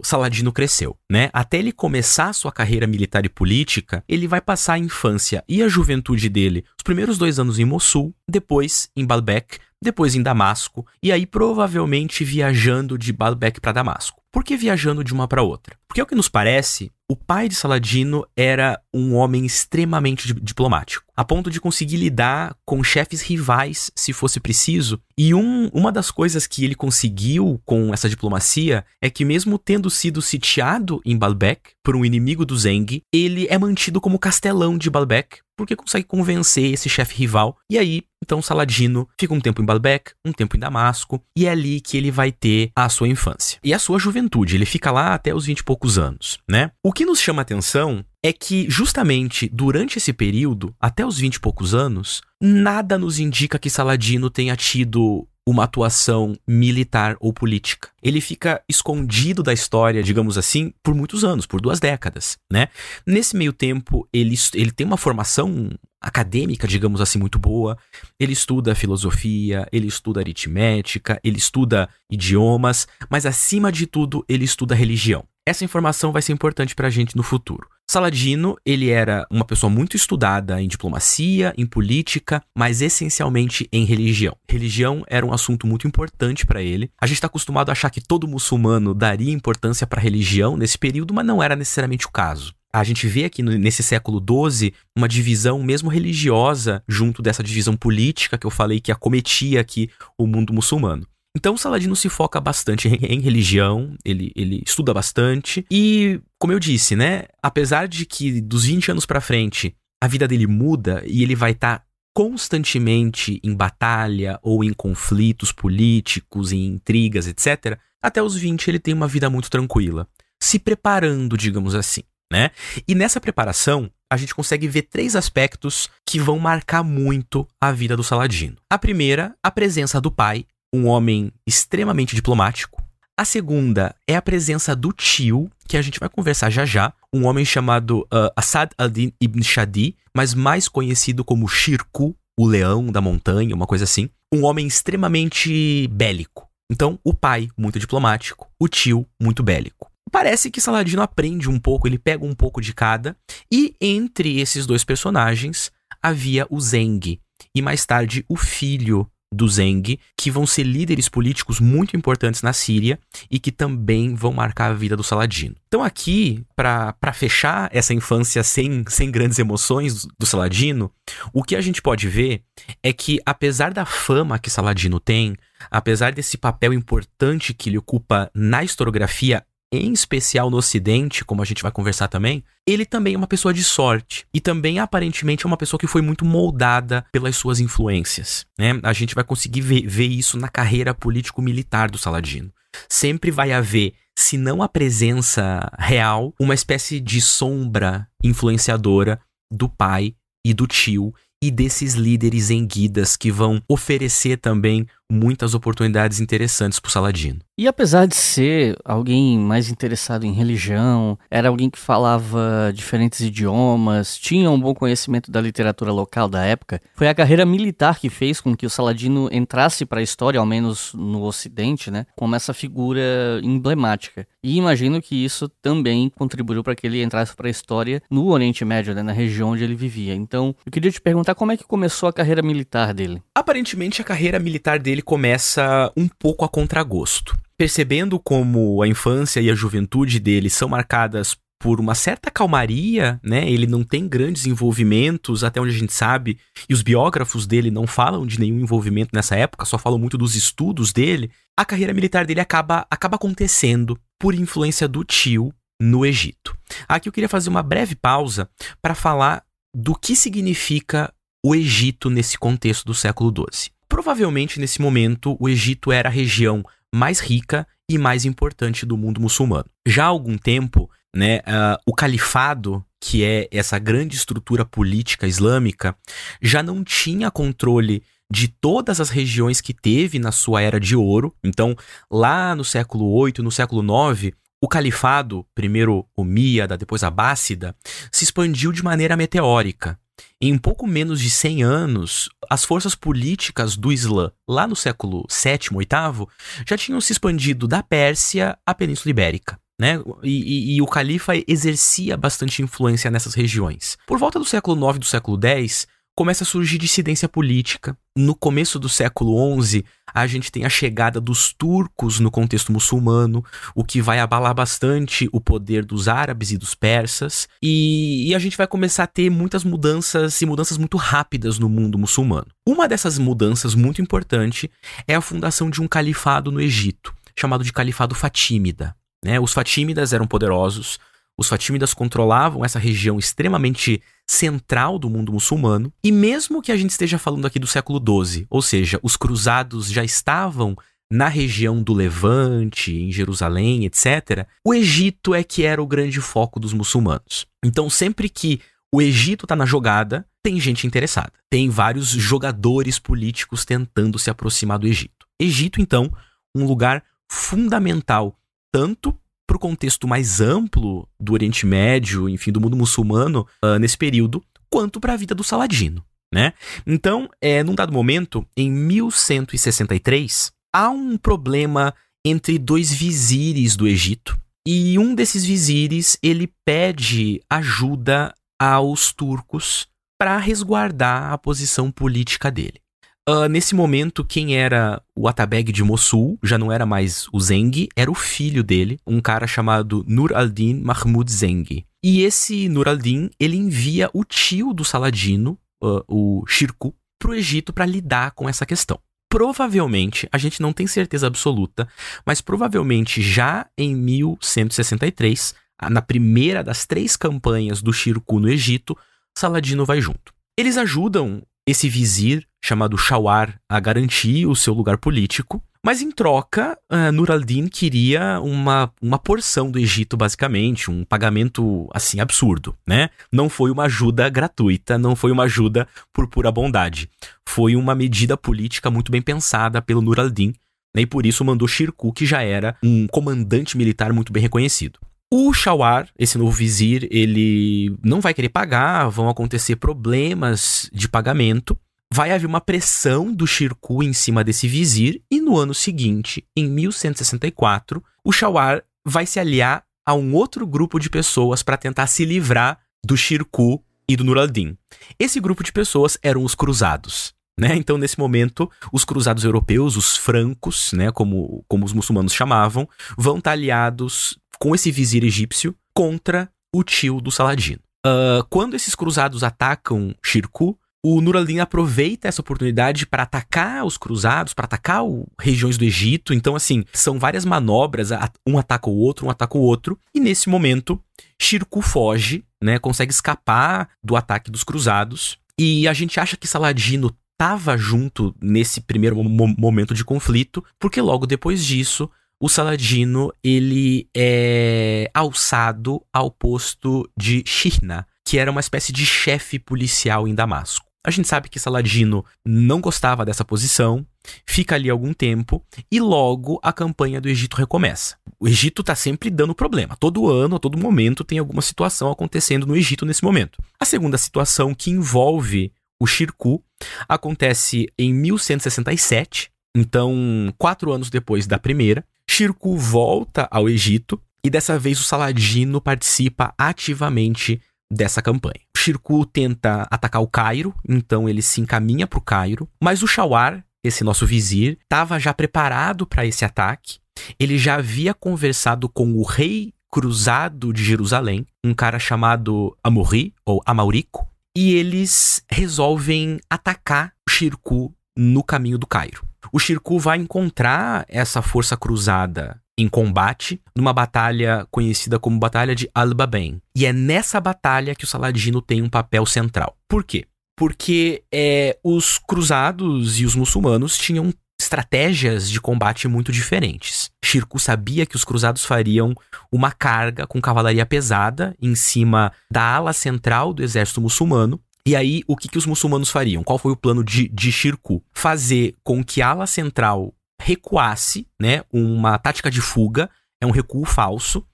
Saladino 0.02 0.50
cresceu. 0.50 0.96
Né? 1.12 1.28
Até 1.30 1.58
ele 1.58 1.70
começar 1.70 2.32
sua 2.32 2.50
carreira 2.50 2.86
militar 2.86 3.26
e 3.26 3.28
política, 3.28 4.02
ele 4.08 4.26
vai 4.26 4.40
passar 4.40 4.74
a 4.74 4.78
infância 4.78 5.44
e 5.46 5.62
a 5.62 5.68
juventude 5.68 6.30
dele, 6.30 6.64
os 6.74 6.82
primeiros 6.82 7.18
dois 7.18 7.38
anos 7.38 7.58
em 7.58 7.66
Mossul, 7.66 8.14
depois 8.26 8.88
em 8.96 9.04
Baalbek, 9.04 9.58
depois 9.82 10.14
em 10.14 10.22
Damasco, 10.22 10.86
e 11.02 11.12
aí 11.12 11.24
provavelmente 11.26 12.24
viajando 12.24 12.98
de 12.98 13.12
Baalbek 13.12 13.60
para 13.60 13.72
Damasco. 13.72 14.17
Por 14.30 14.44
que 14.44 14.56
viajando 14.56 15.02
de 15.02 15.12
uma 15.14 15.26
para 15.26 15.42
outra? 15.42 15.77
Porque, 15.88 16.00
ao 16.00 16.06
que 16.06 16.14
nos 16.14 16.28
parece, 16.28 16.92
o 17.10 17.16
pai 17.16 17.48
de 17.48 17.54
Saladino 17.54 18.26
era 18.36 18.78
um 18.92 19.14
homem 19.14 19.46
extremamente 19.46 20.34
diplomático, 20.34 21.06
a 21.16 21.24
ponto 21.24 21.50
de 21.50 21.58
conseguir 21.58 21.96
lidar 21.96 22.54
com 22.66 22.84
chefes 22.84 23.22
rivais 23.22 23.90
se 23.96 24.12
fosse 24.12 24.38
preciso. 24.38 25.00
E 25.16 25.32
um, 25.32 25.68
uma 25.72 25.90
das 25.90 26.10
coisas 26.10 26.46
que 26.46 26.66
ele 26.66 26.74
conseguiu 26.74 27.58
com 27.64 27.94
essa 27.94 28.10
diplomacia 28.10 28.84
é 29.00 29.08
que, 29.08 29.24
mesmo 29.24 29.58
tendo 29.58 29.88
sido 29.88 30.20
sitiado 30.20 31.00
em 31.02 31.16
Baalbek 31.16 31.70
por 31.82 31.96
um 31.96 32.04
inimigo 32.04 32.44
do 32.44 32.58
Zeng, 32.58 33.02
ele 33.10 33.46
é 33.48 33.56
mantido 33.56 34.02
como 34.02 34.18
castelão 34.18 34.76
de 34.76 34.90
Baalbek 34.90 35.38
porque 35.58 35.74
consegue 35.74 36.06
convencer 36.06 36.72
esse 36.72 36.88
chefe 36.88 37.16
rival. 37.16 37.58
E 37.68 37.76
aí, 37.76 38.02
então, 38.22 38.40
Saladino 38.40 39.08
fica 39.18 39.34
um 39.34 39.40
tempo 39.40 39.60
em 39.60 39.64
Baalbek, 39.64 40.12
um 40.24 40.32
tempo 40.32 40.56
em 40.56 40.60
Damasco, 40.60 41.20
e 41.36 41.46
é 41.46 41.50
ali 41.50 41.80
que 41.80 41.96
ele 41.96 42.12
vai 42.12 42.30
ter 42.30 42.70
a 42.76 42.88
sua 42.88 43.08
infância 43.08 43.58
e 43.62 43.74
a 43.74 43.78
sua 43.78 43.98
juventude. 43.98 44.54
Ele 44.54 44.64
fica 44.64 44.92
lá 44.92 45.14
até 45.14 45.34
os 45.34 45.46
20 45.46 45.58
e 45.58 45.64
poucos 45.64 45.77
anos, 45.86 46.38
né? 46.48 46.72
O 46.82 46.92
que 46.92 47.06
nos 47.06 47.20
chama 47.20 47.42
atenção 47.42 48.04
é 48.24 48.32
que, 48.32 48.68
justamente 48.68 49.48
durante 49.52 49.98
esse 49.98 50.12
período, 50.12 50.74
até 50.80 51.06
os 51.06 51.18
20 51.18 51.36
e 51.36 51.40
poucos 51.40 51.74
anos, 51.74 52.20
nada 52.42 52.98
nos 52.98 53.20
indica 53.20 53.58
que 53.58 53.70
Saladino 53.70 54.28
tenha 54.28 54.56
tido 54.56 55.28
uma 55.48 55.64
atuação 55.64 56.36
militar 56.46 57.16
ou 57.20 57.32
política. 57.32 57.88
Ele 58.02 58.20
fica 58.20 58.62
escondido 58.68 59.42
da 59.42 59.52
história, 59.52 60.02
digamos 60.02 60.36
assim, 60.36 60.74
por 60.82 60.94
muitos 60.94 61.24
anos, 61.24 61.46
por 61.46 61.58
duas 61.58 61.80
décadas, 61.80 62.36
né? 62.52 62.68
Nesse 63.06 63.34
meio 63.34 63.52
tempo, 63.52 64.06
ele, 64.12 64.34
ele 64.52 64.70
tem 64.70 64.86
uma 64.86 64.98
formação 64.98 65.70
acadêmica, 66.02 66.68
digamos 66.68 67.00
assim, 67.00 67.18
muito 67.18 67.38
boa. 67.38 67.78
Ele 68.20 68.34
estuda 68.34 68.74
filosofia, 68.74 69.66
ele 69.72 69.86
estuda 69.86 70.20
aritmética, 70.20 71.18
ele 71.24 71.38
estuda 71.38 71.88
idiomas, 72.10 72.86
mas 73.08 73.24
acima 73.24 73.72
de 73.72 73.86
tudo, 73.86 74.22
ele 74.28 74.44
estuda 74.44 74.74
religião. 74.74 75.24
Essa 75.48 75.64
informação 75.64 76.12
vai 76.12 76.20
ser 76.20 76.34
importante 76.34 76.74
para 76.74 76.88
a 76.88 76.90
gente 76.90 77.16
no 77.16 77.22
futuro. 77.22 77.66
Saladino, 77.90 78.58
ele 78.66 78.90
era 78.90 79.26
uma 79.30 79.46
pessoa 79.46 79.70
muito 79.70 79.96
estudada 79.96 80.60
em 80.60 80.68
diplomacia, 80.68 81.54
em 81.56 81.64
política, 81.64 82.42
mas 82.54 82.82
essencialmente 82.82 83.66
em 83.72 83.86
religião. 83.86 84.36
Religião 84.46 85.02
era 85.08 85.24
um 85.24 85.32
assunto 85.32 85.66
muito 85.66 85.86
importante 85.88 86.44
para 86.44 86.62
ele. 86.62 86.90
A 87.00 87.06
gente 87.06 87.16
está 87.16 87.28
acostumado 87.28 87.70
a 87.70 87.72
achar 87.72 87.88
que 87.88 88.06
todo 88.06 88.28
muçulmano 88.28 88.92
daria 88.92 89.32
importância 89.32 89.86
para 89.86 89.98
a 89.98 90.02
religião 90.02 90.54
nesse 90.54 90.76
período, 90.76 91.14
mas 91.14 91.24
não 91.24 91.42
era 91.42 91.56
necessariamente 91.56 92.04
o 92.04 92.10
caso. 92.10 92.52
A 92.70 92.84
gente 92.84 93.08
vê 93.08 93.24
aqui 93.24 93.42
nesse 93.42 93.82
século 93.82 94.22
XII 94.22 94.74
uma 94.94 95.08
divisão 95.08 95.62
mesmo 95.62 95.88
religiosa 95.88 96.82
junto 96.86 97.22
dessa 97.22 97.42
divisão 97.42 97.74
política 97.74 98.36
que 98.36 98.46
eu 98.46 98.50
falei 98.50 98.80
que 98.80 98.92
acometia 98.92 99.62
aqui 99.62 99.88
o 100.18 100.26
mundo 100.26 100.52
muçulmano. 100.52 101.06
Então 101.38 101.54
o 101.54 101.58
Saladino 101.58 101.94
se 101.94 102.08
foca 102.08 102.40
bastante 102.40 102.88
em, 102.88 103.20
religião, 103.20 103.96
ele, 104.04 104.32
ele 104.34 104.60
estuda 104.66 104.92
bastante 104.92 105.64
e, 105.70 106.20
como 106.36 106.52
eu 106.52 106.58
disse, 106.58 106.96
né, 106.96 107.26
apesar 107.40 107.86
de 107.86 108.04
que 108.04 108.40
dos 108.40 108.64
20 108.64 108.90
anos 108.90 109.06
para 109.06 109.20
frente 109.20 109.72
a 110.02 110.08
vida 110.08 110.26
dele 110.26 110.48
muda 110.48 111.00
e 111.06 111.22
ele 111.22 111.36
vai 111.36 111.52
estar 111.52 111.78
tá 111.78 111.84
constantemente 112.12 113.40
em 113.44 113.54
batalha 113.54 114.40
ou 114.42 114.64
em 114.64 114.72
conflitos 114.72 115.52
políticos, 115.52 116.50
em 116.50 116.66
intrigas, 116.66 117.28
etc. 117.28 117.78
Até 118.02 118.20
os 118.20 118.34
20 118.34 118.66
ele 118.66 118.80
tem 118.80 118.92
uma 118.92 119.06
vida 119.06 119.30
muito 119.30 119.48
tranquila, 119.48 120.08
se 120.42 120.58
preparando, 120.58 121.36
digamos 121.36 121.76
assim, 121.76 122.02
né? 122.32 122.50
E 122.88 122.96
nessa 122.96 123.20
preparação, 123.20 123.88
a 124.10 124.16
gente 124.16 124.34
consegue 124.34 124.66
ver 124.66 124.82
três 124.82 125.14
aspectos 125.14 125.88
que 126.04 126.18
vão 126.18 126.40
marcar 126.40 126.82
muito 126.82 127.46
a 127.60 127.70
vida 127.70 127.96
do 127.96 128.02
Saladino. 128.02 128.56
A 128.68 128.76
primeira, 128.76 129.36
a 129.40 129.52
presença 129.52 130.00
do 130.00 130.10
pai 130.10 130.44
um 130.74 130.86
homem 130.86 131.32
extremamente 131.46 132.14
diplomático. 132.14 132.82
A 133.18 133.24
segunda 133.24 133.94
é 134.06 134.14
a 134.14 134.22
presença 134.22 134.76
do 134.76 134.92
tio, 134.92 135.50
que 135.66 135.76
a 135.76 135.82
gente 135.82 135.98
vai 135.98 136.08
conversar 136.08 136.50
já 136.50 136.64
já, 136.64 136.92
um 137.12 137.26
homem 137.26 137.44
chamado 137.44 138.02
uh, 138.02 138.30
Asad 138.36 138.70
al-Din 138.78 139.12
ibn 139.20 139.42
Shadi, 139.42 139.96
mas 140.14 140.34
mais 140.34 140.68
conhecido 140.68 141.24
como 141.24 141.48
Shirku, 141.48 142.14
o 142.38 142.46
leão 142.46 142.86
da 142.92 143.00
montanha, 143.00 143.54
uma 143.54 143.66
coisa 143.66 143.84
assim. 143.84 144.08
Um 144.32 144.44
homem 144.44 144.66
extremamente 144.66 145.88
bélico. 145.88 146.46
Então, 146.70 146.98
o 147.02 147.12
pai, 147.12 147.48
muito 147.56 147.78
diplomático, 147.78 148.48
o 148.60 148.68
tio, 148.68 149.06
muito 149.20 149.42
bélico. 149.42 149.90
Parece 150.12 150.50
que 150.50 150.60
Saladino 150.60 151.02
aprende 151.02 151.50
um 151.50 151.58
pouco, 151.58 151.88
ele 151.88 151.98
pega 151.98 152.24
um 152.24 152.34
pouco 152.34 152.60
de 152.60 152.72
cada, 152.72 153.16
e 153.50 153.74
entre 153.80 154.38
esses 154.38 154.64
dois 154.64 154.84
personagens 154.84 155.72
havia 156.02 156.46
o 156.50 156.60
Zeng, 156.60 157.20
e 157.54 157.62
mais 157.62 157.84
tarde 157.84 158.24
o 158.28 158.36
filho 158.36 159.10
do 159.32 159.46
Zeng, 159.46 159.98
que 160.16 160.30
vão 160.30 160.46
ser 160.46 160.62
líderes 160.62 161.08
políticos 161.08 161.60
muito 161.60 161.96
importantes 161.96 162.42
na 162.42 162.52
Síria 162.52 162.98
e 163.30 163.38
que 163.38 163.52
também 163.52 164.14
vão 164.14 164.32
marcar 164.32 164.70
a 164.70 164.74
vida 164.74 164.96
do 164.96 165.02
Saladino. 165.02 165.54
Então, 165.66 165.82
aqui, 165.82 166.44
para 166.56 167.12
fechar 167.12 167.68
essa 167.72 167.92
infância 167.92 168.42
sem, 168.42 168.84
sem 168.88 169.10
grandes 169.10 169.38
emoções 169.38 170.06
do 170.18 170.26
Saladino, 170.26 170.90
o 171.32 171.42
que 171.42 171.54
a 171.54 171.60
gente 171.60 171.82
pode 171.82 172.08
ver 172.08 172.42
é 172.82 172.92
que, 172.92 173.20
apesar 173.24 173.72
da 173.72 173.84
fama 173.84 174.38
que 174.38 174.48
Saladino 174.48 174.98
tem, 174.98 175.36
apesar 175.70 176.12
desse 176.12 176.38
papel 176.38 176.72
importante 176.72 177.52
que 177.52 177.68
ele 177.68 177.78
ocupa 177.78 178.30
na 178.34 178.64
historiografia 178.64 179.44
em 179.72 179.92
especial 179.92 180.50
no 180.50 180.56
Ocidente, 180.56 181.24
como 181.24 181.42
a 181.42 181.44
gente 181.44 181.62
vai 181.62 181.70
conversar 181.70 182.08
também, 182.08 182.42
ele 182.66 182.86
também 182.86 183.14
é 183.14 183.18
uma 183.18 183.26
pessoa 183.26 183.52
de 183.52 183.62
sorte. 183.62 184.26
E 184.32 184.40
também, 184.40 184.78
aparentemente, 184.78 185.44
é 185.44 185.46
uma 185.46 185.56
pessoa 185.56 185.78
que 185.78 185.86
foi 185.86 186.00
muito 186.00 186.24
moldada 186.24 187.04
pelas 187.12 187.36
suas 187.36 187.60
influências. 187.60 188.46
Né? 188.58 188.78
A 188.82 188.92
gente 188.92 189.14
vai 189.14 189.24
conseguir 189.24 189.60
ver, 189.60 189.86
ver 189.86 190.06
isso 190.06 190.38
na 190.38 190.48
carreira 190.48 190.94
político-militar 190.94 191.90
do 191.90 191.98
Saladino. 191.98 192.52
Sempre 192.88 193.30
vai 193.30 193.52
haver, 193.52 193.94
se 194.18 194.36
não 194.38 194.62
a 194.62 194.68
presença 194.68 195.70
real, 195.78 196.34
uma 196.40 196.54
espécie 196.54 197.00
de 197.00 197.20
sombra 197.20 198.08
influenciadora 198.22 199.20
do 199.50 199.68
pai 199.68 200.14
e 200.44 200.54
do 200.54 200.66
tio 200.66 201.12
e 201.42 201.50
desses 201.50 201.94
líderes 201.94 202.50
em 202.50 202.66
guidas 202.66 203.16
que 203.16 203.30
vão 203.30 203.62
oferecer 203.68 204.38
também 204.38 204.86
muitas 205.10 205.54
oportunidades 205.54 206.20
interessantes 206.20 206.78
para 206.78 206.88
o 206.88 206.92
Saladino. 206.92 207.40
E 207.56 207.66
apesar 207.66 208.06
de 208.06 208.14
ser 208.14 208.76
alguém 208.84 209.38
mais 209.38 209.68
interessado 209.70 210.24
em 210.24 210.32
religião, 210.32 211.18
era 211.30 211.48
alguém 211.48 211.68
que 211.68 211.78
falava 211.78 212.70
diferentes 212.72 213.20
idiomas, 213.20 214.16
tinha 214.16 214.50
um 214.50 214.60
bom 214.60 214.74
conhecimento 214.74 215.30
da 215.30 215.40
literatura 215.40 215.90
local 215.90 216.28
da 216.28 216.44
época, 216.44 216.80
foi 216.94 217.08
a 217.08 217.14
carreira 217.14 217.44
militar 217.44 217.98
que 217.98 218.08
fez 218.08 218.40
com 218.40 218.56
que 218.56 218.66
o 218.66 218.70
Saladino 218.70 219.28
entrasse 219.32 219.84
para 219.84 220.00
a 220.00 220.02
história, 220.02 220.38
ao 220.38 220.46
menos 220.46 220.92
no 220.94 221.22
Ocidente, 221.24 221.90
né, 221.90 222.06
como 222.14 222.36
essa 222.36 222.54
figura 222.54 223.40
emblemática. 223.42 224.26
E 224.42 224.56
imagino 224.56 225.02
que 225.02 225.24
isso 225.24 225.48
também 225.60 226.10
contribuiu 226.10 226.62
para 226.62 226.76
que 226.76 226.86
ele 226.86 227.02
entrasse 227.02 227.34
para 227.34 227.48
a 227.48 227.50
história 227.50 228.00
no 228.08 228.28
Oriente 228.28 228.64
Médio, 228.64 228.94
né, 228.94 229.02
na 229.02 229.12
região 229.12 229.50
onde 229.50 229.64
ele 229.64 229.74
vivia. 229.74 230.14
Então, 230.14 230.54
eu 230.64 230.70
queria 230.70 230.92
te 230.92 231.00
perguntar 231.00 231.34
como 231.34 231.50
é 231.50 231.56
que 231.56 231.64
começou 231.64 232.08
a 232.08 232.12
carreira 232.12 232.40
militar 232.40 232.94
dele. 232.94 233.20
Aparentemente, 233.34 234.00
a 234.00 234.04
carreira 234.04 234.38
militar 234.38 234.78
dele 234.78 234.97
começa 235.02 235.92
um 235.96 236.08
pouco 236.08 236.44
a 236.44 236.48
contragosto. 236.48 237.36
Percebendo 237.56 238.18
como 238.18 238.82
a 238.82 238.88
infância 238.88 239.40
e 239.40 239.50
a 239.50 239.54
juventude 239.54 240.20
dele 240.20 240.48
são 240.48 240.68
marcadas 240.68 241.36
por 241.58 241.80
uma 241.80 241.94
certa 241.94 242.30
calmaria, 242.30 243.20
né? 243.22 243.50
Ele 243.50 243.66
não 243.66 243.82
tem 243.82 244.06
grandes 244.06 244.46
envolvimentos, 244.46 245.42
até 245.42 245.60
onde 245.60 245.74
a 245.74 245.78
gente 245.78 245.92
sabe, 245.92 246.38
e 246.68 246.72
os 246.72 246.82
biógrafos 246.82 247.46
dele 247.46 247.70
não 247.70 247.86
falam 247.86 248.24
de 248.26 248.38
nenhum 248.38 248.60
envolvimento 248.60 249.10
nessa 249.12 249.34
época, 249.36 249.64
só 249.64 249.76
falam 249.76 249.98
muito 249.98 250.16
dos 250.16 250.36
estudos 250.36 250.92
dele. 250.92 251.30
A 251.56 251.64
carreira 251.64 251.92
militar 251.92 252.24
dele 252.24 252.40
acaba, 252.40 252.86
acaba 252.88 253.16
acontecendo 253.16 253.98
por 254.18 254.34
influência 254.34 254.86
do 254.86 255.02
tio 255.02 255.52
no 255.80 256.06
Egito. 256.06 256.56
Aqui 256.88 257.08
eu 257.08 257.12
queria 257.12 257.28
fazer 257.28 257.48
uma 257.48 257.62
breve 257.62 257.96
pausa 257.96 258.48
para 258.80 258.94
falar 258.94 259.42
do 259.74 259.94
que 259.94 260.14
significa 260.14 261.12
o 261.44 261.54
Egito 261.54 262.10
nesse 262.10 262.38
contexto 262.38 262.84
do 262.84 262.94
século 262.94 263.32
XII. 263.32 263.70
Provavelmente 263.88 264.60
nesse 264.60 264.80
momento 264.80 265.36
o 265.40 265.48
Egito 265.48 265.90
era 265.90 266.08
a 266.08 266.12
região 266.12 266.62
mais 266.94 267.20
rica 267.20 267.66
e 267.90 267.96
mais 267.96 268.24
importante 268.24 268.84
do 268.84 268.96
mundo 268.96 269.20
muçulmano. 269.20 269.66
Já 269.86 270.04
há 270.04 270.08
algum 270.08 270.36
tempo, 270.36 270.90
né, 271.14 271.38
uh, 271.38 271.80
o 271.86 271.94
califado, 271.94 272.84
que 273.00 273.24
é 273.24 273.48
essa 273.50 273.78
grande 273.78 274.16
estrutura 274.16 274.64
política 274.64 275.26
islâmica, 275.26 275.96
já 276.40 276.62
não 276.62 276.84
tinha 276.84 277.30
controle 277.30 278.02
de 278.30 278.48
todas 278.48 279.00
as 279.00 279.08
regiões 279.08 279.60
que 279.60 279.72
teve 279.72 280.18
na 280.18 280.32
sua 280.32 280.60
era 280.60 280.78
de 280.78 280.94
ouro. 280.94 281.34
Então, 281.42 281.74
lá 282.10 282.54
no 282.54 282.64
século 282.64 283.10
8, 283.10 283.42
no 283.42 283.50
século 283.50 283.82
9, 283.82 284.34
o 284.60 284.68
califado, 284.68 285.46
primeiro 285.54 286.06
Omíada, 286.16 286.76
depois 286.76 287.02
Abássida, 287.02 287.74
se 288.10 288.24
expandiu 288.24 288.72
de 288.72 288.82
maneira 288.82 289.16
meteórica. 289.16 289.98
Em 290.40 290.56
pouco 290.56 290.86
menos 290.86 291.20
de 291.20 291.30
100 291.30 291.62
anos, 291.62 292.28
as 292.48 292.64
forças 292.64 292.94
políticas 292.94 293.76
do 293.76 293.92
Islã, 293.92 294.30
lá 294.48 294.66
no 294.66 294.76
século 294.76 295.26
VII, 295.30 295.78
VIII, 295.78 296.26
já 296.66 296.76
tinham 296.76 297.00
se 297.00 297.12
expandido 297.12 297.66
da 297.66 297.82
Pérsia 297.82 298.58
à 298.64 298.74
Península 298.74 299.10
Ibérica. 299.10 299.58
Né? 299.80 300.02
E, 300.24 300.72
e, 300.72 300.76
e 300.76 300.82
o 300.82 300.86
califa 300.86 301.34
exercia 301.46 302.16
bastante 302.16 302.62
influência 302.62 303.10
nessas 303.10 303.34
regiões. 303.34 303.96
Por 304.06 304.18
volta 304.18 304.38
do 304.38 304.44
século 304.44 304.76
IX 304.90 304.96
e 304.96 304.98
do 304.98 305.04
século 305.04 305.38
X, 305.40 305.86
começa 306.18 306.42
a 306.42 306.46
surgir 306.46 306.78
dissidência 306.78 307.28
política. 307.28 307.96
No 308.16 308.34
começo 308.34 308.76
do 308.80 308.88
século 308.88 309.62
XI, 309.62 309.84
a 310.12 310.26
gente 310.26 310.50
tem 310.50 310.64
a 310.64 310.68
chegada 310.68 311.20
dos 311.20 311.52
turcos 311.52 312.18
no 312.18 312.28
contexto 312.28 312.72
muçulmano, 312.72 313.44
o 313.72 313.84
que 313.84 314.02
vai 314.02 314.18
abalar 314.18 314.52
bastante 314.52 315.28
o 315.32 315.40
poder 315.40 315.84
dos 315.84 316.08
árabes 316.08 316.50
e 316.50 316.58
dos 316.58 316.74
persas, 316.74 317.46
e, 317.62 318.26
e 318.26 318.34
a 318.34 318.38
gente 318.40 318.56
vai 318.56 318.66
começar 318.66 319.04
a 319.04 319.06
ter 319.06 319.30
muitas 319.30 319.62
mudanças 319.62 320.42
e 320.42 320.46
mudanças 320.46 320.76
muito 320.76 320.96
rápidas 320.96 321.56
no 321.56 321.68
mundo 321.68 321.96
muçulmano. 321.96 322.48
Uma 322.66 322.88
dessas 322.88 323.16
mudanças 323.16 323.76
muito 323.76 324.02
importante 324.02 324.68
é 325.06 325.14
a 325.14 325.20
fundação 325.20 325.70
de 325.70 325.80
um 325.80 325.86
califado 325.86 326.50
no 326.50 326.60
Egito, 326.60 327.14
chamado 327.38 327.62
de 327.62 327.72
Califado 327.72 328.16
Fatímida. 328.16 328.92
Né? 329.24 329.38
Os 329.38 329.52
Fatímidas 329.52 330.12
eram 330.12 330.26
poderosos, 330.26 330.98
os 331.38 331.48
Fatímidas 331.48 331.94
controlavam 331.94 332.64
essa 332.64 332.78
região 332.78 333.18
extremamente 333.18 334.02
central 334.28 334.98
do 334.98 335.08
mundo 335.08 335.32
muçulmano, 335.32 335.92
e 336.02 336.10
mesmo 336.10 336.60
que 336.60 336.72
a 336.72 336.76
gente 336.76 336.90
esteja 336.90 337.18
falando 337.18 337.46
aqui 337.46 337.58
do 337.58 337.66
século 337.66 337.98
XII, 338.24 338.46
ou 338.50 338.60
seja, 338.60 338.98
os 339.02 339.16
cruzados 339.16 339.90
já 339.90 340.02
estavam 340.04 340.76
na 341.10 341.28
região 341.28 341.82
do 341.82 341.94
Levante, 341.94 342.94
em 342.94 343.10
Jerusalém, 343.10 343.86
etc., 343.86 344.46
o 344.64 344.74
Egito 344.74 345.34
é 345.34 345.42
que 345.42 345.64
era 345.64 345.82
o 345.82 345.86
grande 345.86 346.20
foco 346.20 346.60
dos 346.60 346.74
muçulmanos. 346.74 347.46
Então, 347.64 347.88
sempre 347.88 348.28
que 348.28 348.60
o 348.92 349.00
Egito 349.00 349.44
está 349.44 349.56
na 349.56 349.64
jogada, 349.64 350.26
tem 350.42 350.60
gente 350.60 350.86
interessada. 350.86 351.32
Tem 351.48 351.70
vários 351.70 352.08
jogadores 352.08 352.98
políticos 352.98 353.64
tentando 353.64 354.18
se 354.18 354.28
aproximar 354.28 354.78
do 354.78 354.86
Egito. 354.86 355.26
Egito, 355.40 355.80
então, 355.80 356.12
um 356.54 356.66
lugar 356.66 357.02
fundamental 357.30 358.38
tanto 358.72 359.18
para 359.48 359.56
o 359.56 359.60
contexto 359.60 360.06
mais 360.06 360.42
amplo 360.42 361.08
do 361.18 361.32
Oriente 361.32 361.64
Médio, 361.64 362.28
enfim, 362.28 362.52
do 362.52 362.60
mundo 362.60 362.76
muçulmano 362.76 363.46
uh, 363.64 363.78
nesse 363.78 363.96
período, 363.96 364.44
quanto 364.68 365.00
para 365.00 365.14
a 365.14 365.16
vida 365.16 365.34
do 365.34 365.42
Saladino, 365.42 366.04
né? 366.32 366.52
Então, 366.86 367.30
é, 367.40 367.64
num 367.64 367.74
dado 367.74 367.90
momento, 367.90 368.46
em 368.54 368.70
1163, 368.70 370.52
há 370.70 370.90
um 370.90 371.16
problema 371.16 371.94
entre 372.22 372.58
dois 372.58 372.92
vizires 372.92 373.74
do 373.74 373.88
Egito, 373.88 374.38
e 374.66 374.98
um 374.98 375.14
desses 375.14 375.46
vizires, 375.46 376.18
ele 376.22 376.52
pede 376.62 377.40
ajuda 377.48 378.34
aos 378.60 379.14
turcos 379.14 379.88
para 380.20 380.36
resguardar 380.36 381.32
a 381.32 381.38
posição 381.38 381.90
política 381.90 382.50
dele. 382.50 382.82
Uh, 383.28 383.46
nesse 383.46 383.74
momento, 383.74 384.24
quem 384.24 384.56
era 384.56 385.02
o 385.14 385.28
Atabeg 385.28 385.70
de 385.70 385.84
Mossul 385.84 386.38
já 386.42 386.56
não 386.56 386.72
era 386.72 386.86
mais 386.86 387.26
o 387.30 387.38
Zeng, 387.38 387.86
era 387.94 388.10
o 388.10 388.14
filho 388.14 388.64
dele, 388.64 388.98
um 389.06 389.20
cara 389.20 389.46
chamado 389.46 390.02
Nur 390.08 390.32
al-Din 390.34 390.80
Mahmud 390.80 391.30
Zeng. 391.30 391.84
E 392.02 392.22
esse 392.22 392.70
Nur 392.70 392.88
al-Din, 392.88 393.28
ele 393.38 393.58
envia 393.58 394.08
o 394.14 394.24
tio 394.24 394.72
do 394.72 394.82
Saladino, 394.82 395.58
uh, 395.82 396.02
o 396.08 396.42
Shirku, 396.46 396.94
para 397.18 397.32
o 397.32 397.34
Egito 397.34 397.70
para 397.70 397.84
lidar 397.84 398.30
com 398.30 398.48
essa 398.48 398.64
questão. 398.64 398.98
Provavelmente, 399.28 400.26
a 400.32 400.38
gente 400.38 400.62
não 400.62 400.72
tem 400.72 400.86
certeza 400.86 401.26
absoluta, 401.26 401.86
mas 402.24 402.40
provavelmente 402.40 403.20
já 403.20 403.66
em 403.76 403.94
1163, 403.94 405.54
na 405.90 406.00
primeira 406.00 406.64
das 406.64 406.86
três 406.86 407.14
campanhas 407.14 407.82
do 407.82 407.92
Shirku 407.92 408.40
no 408.40 408.48
Egito, 408.48 408.96
Saladino 409.36 409.84
vai 409.84 410.00
junto. 410.00 410.32
Eles 410.58 410.78
ajudam 410.78 411.42
esse 411.70 411.86
vizir 411.86 412.46
chamado 412.64 412.96
Shawar 412.96 413.60
a 413.68 413.78
garantir 413.78 414.46
o 414.46 414.56
seu 414.56 414.72
lugar 414.72 414.96
político, 414.96 415.62
mas 415.84 416.00
em 416.00 416.10
troca, 416.10 416.76
uh, 416.90 417.12
Nur 417.12 417.30
al-Din 417.30 417.68
queria 417.68 418.40
uma, 418.40 418.90
uma 419.00 419.18
porção 419.18 419.70
do 419.70 419.78
Egito, 419.78 420.16
basicamente, 420.16 420.90
um 420.90 421.04
pagamento 421.04 421.86
assim 421.92 422.20
absurdo, 422.20 422.74
né? 422.86 423.10
Não 423.30 423.48
foi 423.48 423.70
uma 423.70 423.84
ajuda 423.84 424.28
gratuita, 424.28 424.98
não 424.98 425.14
foi 425.14 425.30
uma 425.30 425.44
ajuda 425.44 425.86
por 426.12 426.26
pura 426.26 426.50
bondade. 426.50 427.08
Foi 427.46 427.76
uma 427.76 427.94
medida 427.94 428.36
política 428.36 428.90
muito 428.90 429.12
bem 429.12 429.22
pensada 429.22 429.80
pelo 429.80 430.00
Nur 430.00 430.18
al-Din, 430.18 430.54
né, 430.96 431.02
e 431.02 431.06
por 431.06 431.26
isso 431.26 431.44
mandou 431.44 431.68
Shirkuh, 431.68 432.12
que 432.12 432.24
já 432.24 432.42
era 432.42 432.76
um 432.82 433.06
comandante 433.06 433.76
militar 433.76 434.12
muito 434.12 434.32
bem 434.32 434.42
reconhecido. 434.42 434.98
O 435.30 435.52
Shawar, 435.52 436.08
esse 436.18 436.38
novo 436.38 436.50
vizir, 436.50 437.06
ele 437.10 437.94
não 438.02 438.18
vai 438.18 438.32
querer 438.32 438.48
pagar, 438.48 439.08
vão 439.08 439.28
acontecer 439.28 439.76
problemas 439.76 440.88
de 440.90 441.06
pagamento. 441.06 441.78
Vai 442.10 442.32
haver 442.32 442.46
uma 442.46 442.62
pressão 442.62 443.30
do 443.30 443.46
Shirkuh 443.46 444.02
em 444.02 444.14
cima 444.14 444.42
desse 444.42 444.66
vizir, 444.66 445.22
e 445.30 445.38
no 445.38 445.58
ano 445.58 445.74
seguinte, 445.74 446.46
em 446.56 446.66
1164, 446.66 448.02
o 448.24 448.32
Shawar 448.32 448.82
vai 449.04 449.26
se 449.26 449.38
aliar 449.38 449.84
a 450.06 450.14
um 450.14 450.34
outro 450.34 450.66
grupo 450.66 450.98
de 450.98 451.10
pessoas 451.10 451.62
para 451.62 451.76
tentar 451.76 452.06
se 452.06 452.24
livrar 452.24 452.78
do 453.04 453.14
Shirkuh 453.14 453.82
e 454.08 454.16
do 454.16 454.24
Nur 454.24 454.38
al-Din. 454.38 454.78
Esse 455.18 455.38
grupo 455.38 455.62
de 455.62 455.70
pessoas 455.70 456.16
eram 456.22 456.42
os 456.42 456.54
cruzados. 456.54 457.34
Né? 457.60 457.76
Então, 457.76 457.98
nesse 457.98 458.18
momento, 458.18 458.70
os 458.90 459.04
cruzados 459.04 459.44
europeus, 459.44 459.96
os 459.96 460.16
francos, 460.16 460.92
né, 460.92 461.10
como, 461.10 461.64
como 461.68 461.84
os 461.84 461.92
muçulmanos 461.92 462.32
chamavam, 462.32 462.88
vão 463.18 463.38
estar 463.38 463.50
aliados 463.50 464.38
com 464.58 464.74
esse 464.74 464.90
vizir 464.90 465.24
egípcio 465.24 465.74
contra 465.94 466.50
o 466.74 466.82
tio 466.82 467.20
do 467.20 467.30
Saladino. 467.30 467.80
Uh, 468.06 468.44
quando 468.48 468.74
esses 468.74 468.94
cruzados 468.94 469.42
atacam 469.42 470.14
Shirkuh, 470.22 470.76
o 471.04 471.20
Nur 471.20 471.36
al-Din 471.36 471.60
aproveita 471.60 472.26
essa 472.26 472.40
oportunidade 472.40 473.06
para 473.06 473.22
atacar 473.22 473.84
os 473.84 473.96
cruzados, 473.96 474.52
para 474.52 474.64
atacar 474.64 475.04
o, 475.04 475.26
regiões 475.40 475.78
do 475.78 475.84
Egito. 475.84 476.34
Então, 476.34 476.56
assim, 476.56 476.84
são 476.92 477.18
várias 477.18 477.44
manobras, 477.44 478.10
um 478.46 478.58
ataca 478.58 478.90
o 478.90 478.96
outro, 478.96 479.26
um 479.26 479.30
ataca 479.30 479.56
o 479.56 479.60
outro. 479.60 479.98
E 480.14 480.20
nesse 480.20 480.48
momento, 480.48 481.00
Shirkuh 481.40 481.82
foge, 481.82 482.44
né, 482.62 482.78
consegue 482.78 483.12
escapar 483.12 483.88
do 484.02 484.16
ataque 484.16 484.50
dos 484.50 484.64
cruzados. 484.64 485.38
E 485.58 485.86
a 485.86 485.92
gente 485.92 486.18
acha 486.18 486.36
que 486.36 486.48
Saladino 486.48 487.14
estava 487.32 487.76
junto 487.76 488.34
nesse 488.42 488.80
primeiro 488.80 489.22
mo 489.22 489.54
momento 489.56 489.94
de 489.94 490.04
conflito, 490.04 490.64
porque 490.78 491.00
logo 491.00 491.26
depois 491.26 491.64
disso, 491.64 492.10
o 492.40 492.48
Saladino 492.48 493.32
ele 493.42 494.08
é 494.16 495.10
alçado 495.12 496.02
ao 496.12 496.30
posto 496.30 497.08
de 497.16 497.42
Shirna, 497.46 498.06
que 498.24 498.38
era 498.38 498.50
uma 498.50 498.60
espécie 498.60 498.92
de 498.92 499.04
chefe 499.04 499.58
policial 499.58 500.28
em 500.28 500.34
Damasco. 500.34 500.86
A 501.04 501.10
gente 501.10 501.26
sabe 501.26 501.48
que 501.48 501.58
Saladino 501.58 502.24
não 502.44 502.80
gostava 502.80 503.24
dessa 503.24 503.44
posição, 503.44 504.06
fica 504.44 504.74
ali 504.74 504.90
algum 504.90 505.14
tempo 505.14 505.64
e 505.90 505.98
logo 505.98 506.60
a 506.62 506.72
campanha 506.72 507.20
do 507.20 507.28
Egito 507.28 507.56
recomeça. 507.56 508.16
O 508.38 508.46
Egito 508.46 508.82
está 508.82 508.94
sempre 508.94 509.30
dando 509.30 509.54
problema. 509.54 509.96
Todo 509.96 510.28
ano, 510.28 510.56
a 510.56 510.58
todo 510.58 510.78
momento, 510.78 511.24
tem 511.24 511.38
alguma 511.38 511.62
situação 511.62 512.10
acontecendo 512.10 512.66
no 512.66 512.76
Egito 512.76 513.06
nesse 513.06 513.24
momento. 513.24 513.58
A 513.80 513.84
segunda 513.84 514.18
situação 514.18 514.74
que 514.74 514.90
envolve 514.90 515.72
o 516.00 516.06
Shirkuh 516.06 516.62
acontece 517.08 517.90
em 517.98 518.12
1167, 518.12 519.50
então 519.74 520.14
quatro 520.56 520.92
anos 520.92 521.10
depois 521.10 521.46
da 521.46 521.58
primeira. 521.58 522.04
Shirkuh 522.30 522.76
volta 522.76 523.48
ao 523.50 523.68
Egito 523.68 524.20
e 524.44 524.50
dessa 524.50 524.78
vez 524.78 525.00
o 525.00 525.04
Saladino 525.04 525.80
participa 525.80 526.54
ativamente 526.56 527.60
dessa 527.90 528.22
campanha. 528.22 528.60
O 528.76 528.78
Shirkuh 528.78 529.26
tenta 529.26 529.86
atacar 529.90 530.22
o 530.22 530.28
Cairo, 530.28 530.74
então 530.88 531.28
ele 531.28 531.42
se 531.42 531.60
encaminha 531.60 532.06
para 532.06 532.18
o 532.18 532.22
Cairo, 532.22 532.68
mas 532.82 533.02
o 533.02 533.06
Shawar, 533.06 533.64
esse 533.82 534.04
nosso 534.04 534.26
vizir, 534.26 534.78
estava 534.82 535.18
já 535.18 535.34
preparado 535.34 536.06
para 536.06 536.26
esse 536.26 536.44
ataque. 536.44 536.98
Ele 537.38 537.58
já 537.58 537.76
havia 537.76 538.14
conversado 538.14 538.88
com 538.88 539.12
o 539.14 539.22
rei 539.22 539.72
cruzado 539.90 540.72
de 540.72 540.84
Jerusalém, 540.84 541.46
um 541.64 541.74
cara 541.74 541.98
chamado 541.98 542.76
Amorri 542.84 543.34
ou 543.44 543.62
Amaurico, 543.64 544.28
e 544.56 544.74
eles 544.74 545.42
resolvem 545.50 546.38
atacar 546.48 547.12
o 547.28 547.30
Shirkuh 547.30 547.92
no 548.16 548.44
caminho 548.44 548.78
do 548.78 548.86
Cairo. 548.86 549.27
O 549.52 549.58
Shirkuh 549.58 549.98
vai 549.98 550.18
encontrar 550.18 551.04
essa 551.08 551.42
força 551.42 551.76
cruzada 551.76 552.60
em 552.78 552.88
combate 552.88 553.60
numa 553.74 553.92
batalha 553.92 554.66
conhecida 554.70 555.18
como 555.18 555.38
Batalha 555.38 555.74
de 555.74 555.90
Al-Baben. 555.94 556.62
E 556.74 556.86
é 556.86 556.92
nessa 556.92 557.40
batalha 557.40 557.94
que 557.94 558.04
o 558.04 558.06
Saladino 558.06 558.62
tem 558.62 558.80
um 558.80 558.88
papel 558.88 559.26
central. 559.26 559.76
Por 559.88 560.04
quê? 560.04 560.26
Porque 560.56 561.24
é, 561.32 561.76
os 561.82 562.18
cruzados 562.18 563.18
e 563.18 563.24
os 563.24 563.34
muçulmanos 563.34 563.96
tinham 563.98 564.32
estratégias 564.60 565.48
de 565.48 565.60
combate 565.60 566.08
muito 566.08 566.32
diferentes. 566.32 567.10
Shirkuh 567.24 567.60
sabia 567.60 568.04
que 568.04 568.16
os 568.16 568.24
cruzados 568.24 568.64
fariam 568.64 569.14
uma 569.52 569.70
carga 569.70 570.26
com 570.26 570.40
cavalaria 570.40 570.84
pesada 570.84 571.54
em 571.60 571.74
cima 571.74 572.32
da 572.50 572.62
ala 572.62 572.92
central 572.92 573.52
do 573.52 573.62
exército 573.62 574.00
muçulmano 574.00 574.60
e 574.88 574.96
aí, 574.96 575.22
o 575.26 575.36
que, 575.36 575.48
que 575.48 575.58
os 575.58 575.66
muçulmanos 575.66 576.08
fariam? 576.08 576.42
Qual 576.42 576.58
foi 576.58 576.72
o 576.72 576.76
plano 576.76 577.04
de, 577.04 577.28
de 577.28 577.52
Shirkuh? 577.52 578.02
Fazer 578.10 578.74
com 578.82 579.04
que 579.04 579.20
a 579.20 579.28
ala 579.28 579.46
central 579.46 580.14
recuasse, 580.40 581.26
né? 581.38 581.62
Uma 581.70 582.18
tática 582.18 582.50
de 582.50 582.62
fuga, 582.62 583.10
é 583.38 583.46
um 583.46 583.50
recuo 583.50 583.84
falso. 583.84 584.46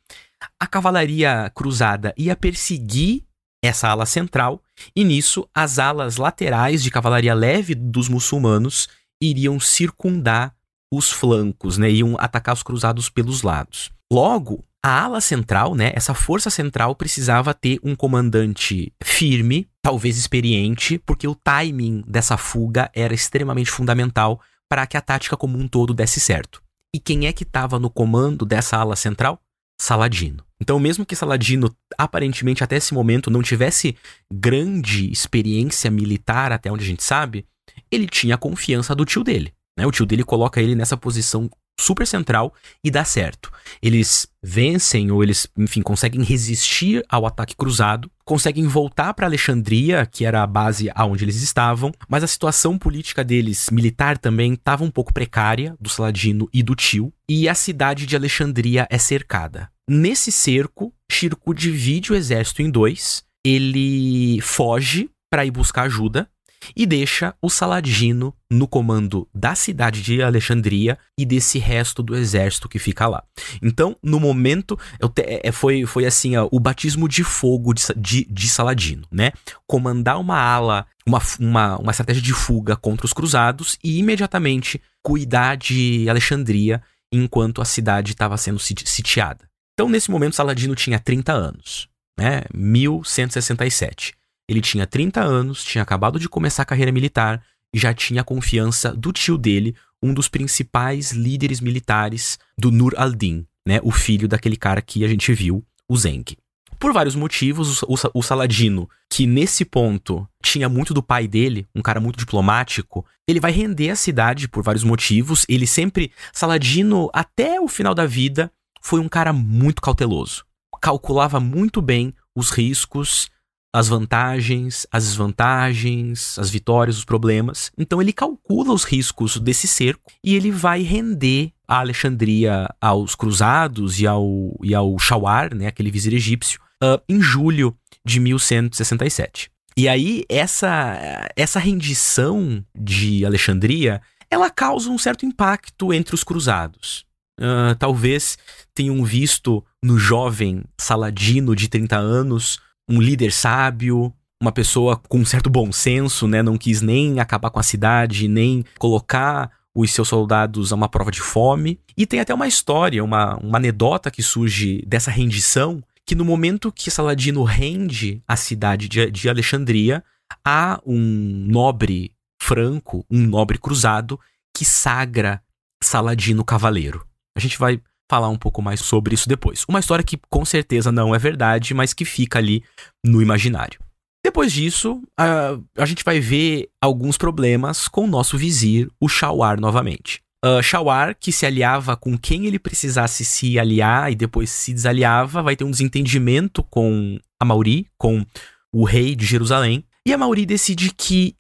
A 0.59 0.67
cavalaria 0.67 1.53
cruzada 1.55 2.13
ia 2.19 2.35
perseguir 2.35 3.23
essa 3.63 3.89
ala 3.89 4.05
central, 4.05 4.61
e 4.95 5.05
nisso 5.05 5.49
as 5.55 5.79
alas 5.79 6.17
laterais 6.17 6.83
de 6.83 6.91
cavalaria 6.91 7.33
leve 7.33 7.73
dos 7.73 8.09
muçulmanos 8.09 8.89
iriam 9.23 9.61
circundar 9.61 10.53
os 10.93 11.13
flancos, 11.13 11.79
né? 11.79 11.89
Iam 11.93 12.17
atacar 12.19 12.55
os 12.55 12.63
cruzados 12.65 13.09
pelos 13.09 13.43
lados. 13.43 13.93
Logo, 14.13 14.65
a 14.83 15.05
ala 15.05 15.21
central, 15.21 15.77
né, 15.77 15.93
essa 15.95 16.13
força 16.13 16.51
central 16.51 16.97
precisava 16.97 17.55
ter 17.55 17.79
um 17.85 17.95
comandante 17.95 18.93
firme, 19.01 19.69
talvez 19.85 20.17
experiente, 20.17 20.99
porque 20.99 21.29
o 21.29 21.35
timing 21.35 22.03
dessa 22.09 22.39
fuga 22.39 22.91
era 22.95 23.13
extremamente 23.13 23.71
fundamental 23.71 24.41
para 24.67 24.87
que 24.87 24.97
a 24.97 25.01
tática 25.03 25.37
como 25.37 25.59
um 25.59 25.69
todo 25.69 25.93
desse 25.93 26.19
certo. 26.19 26.63
E 26.95 26.99
quem 26.99 27.27
é 27.27 27.35
que 27.35 27.43
estava 27.43 27.79
no 27.79 27.91
comando 27.91 28.47
dessa 28.47 28.79
ala 28.79 28.97
central? 28.97 29.39
Saladino. 29.79 30.43
Então, 30.59 30.79
mesmo 30.79 31.05
que 31.05 31.15
Saladino 31.15 31.77
aparentemente 31.99 32.65
até 32.65 32.77
esse 32.77 32.95
momento 32.95 33.31
não 33.31 33.43
tivesse 33.43 33.95
grande 34.33 35.13
experiência 35.13 35.91
militar, 35.91 36.51
até 36.51 36.73
onde 36.73 36.83
a 36.83 36.87
gente 36.89 37.05
sabe, 37.05 37.45
ele 37.91 38.07
tinha 38.07 38.37
a 38.37 38.39
confiança 38.39 38.95
do 38.95 39.05
tio 39.05 39.23
dele. 39.23 39.53
Né? 39.79 39.87
O 39.87 39.91
tio 39.91 40.07
dele 40.07 40.25
coloca 40.25 40.63
ele 40.63 40.75
nessa 40.75 40.97
posição 40.97 41.51
super 41.79 42.07
central 42.07 42.55
e 42.83 42.91
dá 42.91 43.05
certo. 43.05 43.51
Eles 43.83 44.27
vencem 44.43 45.11
ou 45.11 45.23
eles, 45.23 45.47
enfim, 45.57 45.83
conseguem 45.83 46.23
resistir 46.23 47.05
ao 47.09 47.27
ataque 47.27 47.57
cruzado, 47.57 48.11
conseguem 48.25 48.67
voltar 48.67 49.15
para 49.15 49.27
Alexandria, 49.27 50.07
que 50.07 50.25
era 50.25 50.43
a 50.43 50.47
base 50.47 50.91
aonde 50.95 51.25
eles 51.25 51.43
estavam, 51.43 51.93
mas 52.09 52.23
a 52.23 52.29
situação 52.29 52.79
política 52.79 53.25
deles, 53.25 53.69
militar 53.71 54.19
também, 54.19 54.55
estava 54.55 54.85
um 54.85 54.91
pouco 54.91 55.13
precária 55.13 55.77
do 55.81 55.89
Saladino 55.89 56.49
e 56.53 56.63
do 56.63 56.75
tio, 56.75 57.13
e 57.29 57.49
a 57.49 57.55
cidade 57.55 58.07
de 58.07 58.17
Alexandria 58.17 58.87
é 58.91 58.99
cercada. 58.99 59.71
Nesse 59.89 60.33
cerco, 60.33 60.93
Shirkuh 61.11 61.55
divide 61.55 62.13
o 62.13 62.15
exército 62.15 62.63
em 62.63 62.71
dois, 62.71 63.23
ele 63.45 64.41
foge 64.41 65.11
para 65.31 65.45
ir 65.45 65.51
buscar 65.51 65.83
ajuda, 65.83 66.29
e 66.77 66.87
deixa 66.87 67.35
o 67.41 67.51
Saladino 67.51 68.35
no 68.51 68.69
comando 68.69 69.29
da 69.35 69.55
cidade 69.55 70.03
de 70.03 70.23
Alexandria 70.23 70.99
e 71.19 71.25
desse 71.25 71.59
resto 71.59 72.03
do 72.03 72.17
exército 72.17 72.69
que 72.69 72.79
fica 72.79 73.07
lá. 73.07 73.23
Então, 73.63 73.97
no 74.03 74.21
momento, 74.21 74.79
te, 75.15 75.41
é, 75.43 75.51
foi, 75.51 75.85
foi 75.87 76.07
assim, 76.07 76.37
ó, 76.37 76.49
o 76.51 76.61
batismo 76.61 77.09
de 77.09 77.25
fogo 77.25 77.75
de, 77.75 77.83
de, 77.97 78.25
de, 78.31 78.49
Saladino, 78.49 79.07
né? 79.11 79.33
Comandar 79.67 80.21
uma 80.21 80.39
ala, 80.39 80.87
uma, 81.07 81.21
uma, 81.41 81.77
uma 81.79 81.91
estratégia 81.91 82.23
de 82.23 82.33
fuga 82.33 82.77
contra 82.77 83.07
os 83.07 83.13
cruzados 83.13 83.79
e 83.83 83.99
imediatamente 83.99 84.81
cuidar 85.03 85.57
de 85.57 86.09
Alexandria 86.09 86.83
enquanto 87.13 87.61
a 87.61 87.65
cidade 87.65 88.13
estava 88.13 88.37
sendo 88.37 88.59
sitiada. 88.59 89.49
Então, 89.75 89.89
nesse 89.89 90.11
momento, 90.11 90.37
Saladino 90.37 90.75
tinha 90.75 90.99
30 90.99 91.33
anos, 91.33 91.89
né? 92.19 92.43
1167. 92.55 94.15
Ele 94.49 94.61
tinha 94.61 94.87
30 94.87 95.23
anos, 95.23 95.65
tinha 95.65 95.83
acabado 95.83 96.19
de 96.19 96.29
começar 96.29 96.63
a 96.63 96.67
carreira 96.67 96.93
militar 96.93 97.43
e 97.75 97.79
já 97.79 97.93
tinha 97.93 98.21
a 98.21 98.25
confiança 98.25 98.93
do 98.93 99.13
tio 99.13 99.39
dele, 99.39 99.75
um 100.03 100.13
dos 100.13 100.29
principais 100.29 101.13
líderes 101.13 101.61
militares 101.61 102.39
do 102.59 102.71
Nur 102.71 102.95
al-Din, 102.97 103.47
né, 103.67 103.81
o 103.83 103.91
filho 103.91 104.29
daquele 104.29 104.57
cara 104.57 104.83
que 104.83 105.05
a 105.05 105.09
gente 105.09 105.33
viu, 105.33 105.65
o 105.89 105.97
Zeng. 105.97 106.37
Por 106.79 106.93
vários 106.93 107.15
motivos, 107.15 107.83
o, 107.83 108.23
Saladino, 108.23 108.89
que 109.09 109.27
nesse 109.27 109.65
ponto 109.65 110.29
tinha 110.43 110.69
muito 110.69 110.93
do 110.93 111.03
pai 111.03 111.27
dele, 111.27 111.67
um 111.75 111.81
cara 111.81 112.01
muito 112.01 112.19
diplomático, 112.19 113.07
ele 113.27 113.41
vai 113.41 113.53
render 113.53 113.91
a 113.91 113.97
cidade 113.97 114.49
por 114.49 114.63
vários 114.63 114.85
motivos. 114.85 115.47
Ele 115.49 115.67
sempre, 115.67 116.13
Saladino, 116.33 117.09
até 117.15 117.59
o 117.59 117.69
final 117.69 117.95
da 117.95 118.07
vida, 118.07 118.53
foi 118.83 119.01
um 119.01 119.09
cara 119.09 119.33
muito 119.33 119.81
cauteloso. 119.81 120.45
Calculava 120.83 121.41
muito 121.41 121.81
bem 121.81 122.13
os 122.37 122.51
riscos 122.51 123.31
as 123.75 123.89
vantagens, 123.89 124.87
as 124.93 125.05
desvantagens, 125.05 126.39
as 126.39 126.49
vitórias, 126.49 126.97
os 126.97 127.05
problemas. 127.05 127.73
Então 127.77 128.01
ele 128.01 128.13
calcula 128.13 128.73
os 128.73 128.85
riscos 128.85 129.37
desse 129.37 129.67
cerco 129.67 130.13
e 130.23 130.37
ele 130.37 130.53
vai 130.53 130.83
render 130.83 131.51
a 131.67 131.81
Alexandria 131.81 132.73
aos 132.81 133.17
cruzados 133.17 133.99
e 133.99 134.07
ao, 134.07 134.57
e 134.63 134.73
ao 134.77 134.97
Shawar, 134.97 135.53
né, 135.53 135.67
aquele 135.67 135.91
vizir 135.91 136.15
egípcio, 136.15 136.61
uh, 136.81 137.03
em 137.09 137.21
julho 137.21 137.77
de 138.07 138.21
1167. 138.21 139.51
E 139.77 139.89
aí 139.89 140.23
essa, 140.29 141.29
essa 141.35 141.59
rendição 141.59 142.65
de 142.79 143.27
Alexandria 143.27 144.01
ela 144.31 144.51
causa 144.51 144.89
um 144.89 144.99
certo 144.99 145.27
impacto 145.27 145.93
entre 145.93 146.15
os 146.15 146.23
cruzados. 146.23 147.05
Uh, 147.41 147.75
talvez 147.77 148.39
tenham 148.73 149.05
visto 149.05 149.65
no 149.83 149.99
jovem 149.99 150.63
Saladino 150.79 151.57
de 151.57 151.69
30 151.69 151.97
anos 151.97 152.61
um 152.89 153.01
líder 153.01 153.33
sábio, 153.33 154.13
uma 154.41 154.53
pessoa 154.53 154.97
com 155.09 155.19
um 155.19 155.25
certo 155.25 155.49
bom 155.49 155.73
senso, 155.73 156.27
né? 156.27 156.43
Não 156.43 156.57
quis 156.59 156.83
nem 156.83 157.21
acabar 157.21 157.51
com 157.51 157.59
a 157.59 157.63
cidade, 157.63 158.29
nem 158.29 158.65
colocar 158.79 159.51
os 159.75 159.91
seus 159.91 160.09
soldados 160.09 160.73
a 160.73 160.77
uma 160.77 160.89
prova 160.89 161.11
de 161.11 161.21
fome. 161.21 161.81
E 161.97 162.07
tem 162.07 162.21
até 162.21 162.33
uma 162.33 162.47
história, 162.47 163.03
uma, 163.03 163.37
uma 163.37 163.59
anedota 163.59 164.11
que 164.11 164.23
surge 164.23 164.83
dessa 164.87 165.11
rendição, 165.11 165.83
que 166.07 166.15
no 166.15 166.25
momento 166.25 166.71
que 166.71 166.91
Saladino 166.91 167.43
rende 167.43 168.23
a 168.29 168.37
cidade 168.37 168.89
de, 168.89 169.11
de 169.11 169.29
Alexandria, 169.29 170.05
há 170.45 170.81
um 170.87 171.01
nobre 171.49 172.13
franco, 172.41 173.05
um 173.11 173.21
nobre 173.27 173.59
cruzado, 173.59 174.21
que 174.55 174.65
sagra 174.65 175.43
Saladino 175.83 176.45
cavaleiro. 176.45 177.07
A 177.37 177.41
gente 177.41 177.59
vai 177.59 177.81
falar 178.11 178.29
um 178.29 178.37
pouco 178.37 178.61
mais 178.63 178.81
sobre 178.81 179.15
isso 179.15 179.29
depois. 179.29 179.65
Uma 179.69 179.81
história 179.81 180.05
que 180.05 180.19
com 180.31 180.45
certeza 180.45 180.93
não 180.93 181.15
é 181.15 181.19
verdade, 181.19 181.75
mas 181.75 181.93
que 181.93 182.05
fica 182.05 182.39
ali 182.39 182.63
no 183.05 183.23
imaginário. 183.23 183.81
Depois 184.25 184.53
disso, 184.53 185.03
a, 185.19 185.59
a 185.77 185.85
gente 185.85 186.03
vai 186.03 186.19
ver 186.19 186.71
alguns 186.81 187.19
problemas 187.19 187.89
com 187.89 188.05
o 188.05 188.07
nosso 188.07 188.39
vizir, 188.39 188.89
o 188.99 189.09
Shawar, 189.09 189.61
novamente. 189.61 190.23
Uh, 190.45 190.63
Shawar, 190.63 191.17
que 191.19 191.31
se 191.31 191.45
aliava 191.45 191.97
com 191.97 192.17
quem 192.19 192.47
ele 192.47 192.59
precisasse 192.59 193.25
se 193.25 193.59
aliar 193.59 194.11
e 194.11 194.15
depois 194.15 194.51
se 194.51 194.73
desaliava, 194.73 195.43
vai 195.43 195.57
ter 195.57 195.65
um 195.65 195.71
desentendimento 195.71 196.63
com 196.63 197.19
a 197.41 197.45
Mauri, 197.45 197.87
com 197.99 198.25
o 198.73 198.85
rei 198.85 199.15
de 199.15 199.27
Jerusalém, 199.27 199.85
e 200.07 200.13
a 200.13 200.19
Mauri 200.19 200.45
decide 200.45 200.91
que, 200.91 201.35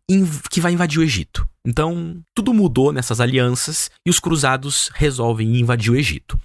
que 0.51 0.61
vai 0.61 0.73
invadir 0.73 1.01
o 1.01 1.03
Egito. 1.03 1.47
Então, 1.67 2.23
tudo 2.35 2.55
mudou 2.55 2.93
nessas 2.93 3.21
alianças 3.21 3.91
e 4.07 4.11
os 4.11 4.19
cruzados 4.19 4.91
resolvem 4.95 5.59
invadir 5.59 5.91
o 5.91 5.97
Egito. 5.97 6.39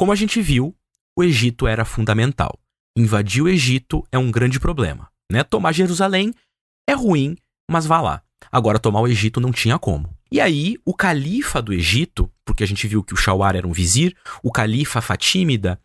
Como 0.00 0.12
a 0.12 0.16
gente 0.16 0.40
viu, 0.40 0.74
o 1.14 1.22
Egito 1.22 1.66
era 1.66 1.84
fundamental. 1.84 2.58
Invadir 2.96 3.42
o 3.42 3.48
Egito 3.50 4.02
é 4.10 4.16
um 4.16 4.30
grande 4.30 4.58
problema. 4.58 5.10
Né? 5.30 5.44
Tomar 5.44 5.72
Jerusalém 5.72 6.32
é 6.88 6.94
ruim, 6.94 7.36
mas 7.70 7.84
vá 7.84 8.00
lá. 8.00 8.22
Agora, 8.50 8.78
tomar 8.78 9.02
o 9.02 9.06
Egito 9.06 9.42
não 9.42 9.52
tinha 9.52 9.78
como. 9.78 10.08
E 10.32 10.40
aí, 10.40 10.78
o 10.86 10.94
califa 10.94 11.60
do 11.60 11.70
Egito, 11.70 12.32
porque 12.46 12.64
a 12.64 12.66
gente 12.66 12.88
viu 12.88 13.02
que 13.02 13.12
o 13.12 13.16
Shawar 13.16 13.54
era 13.54 13.68
um 13.68 13.72
vizir, 13.72 14.16
o 14.42 14.50
califa 14.50 15.02
Fatímida, 15.02 15.78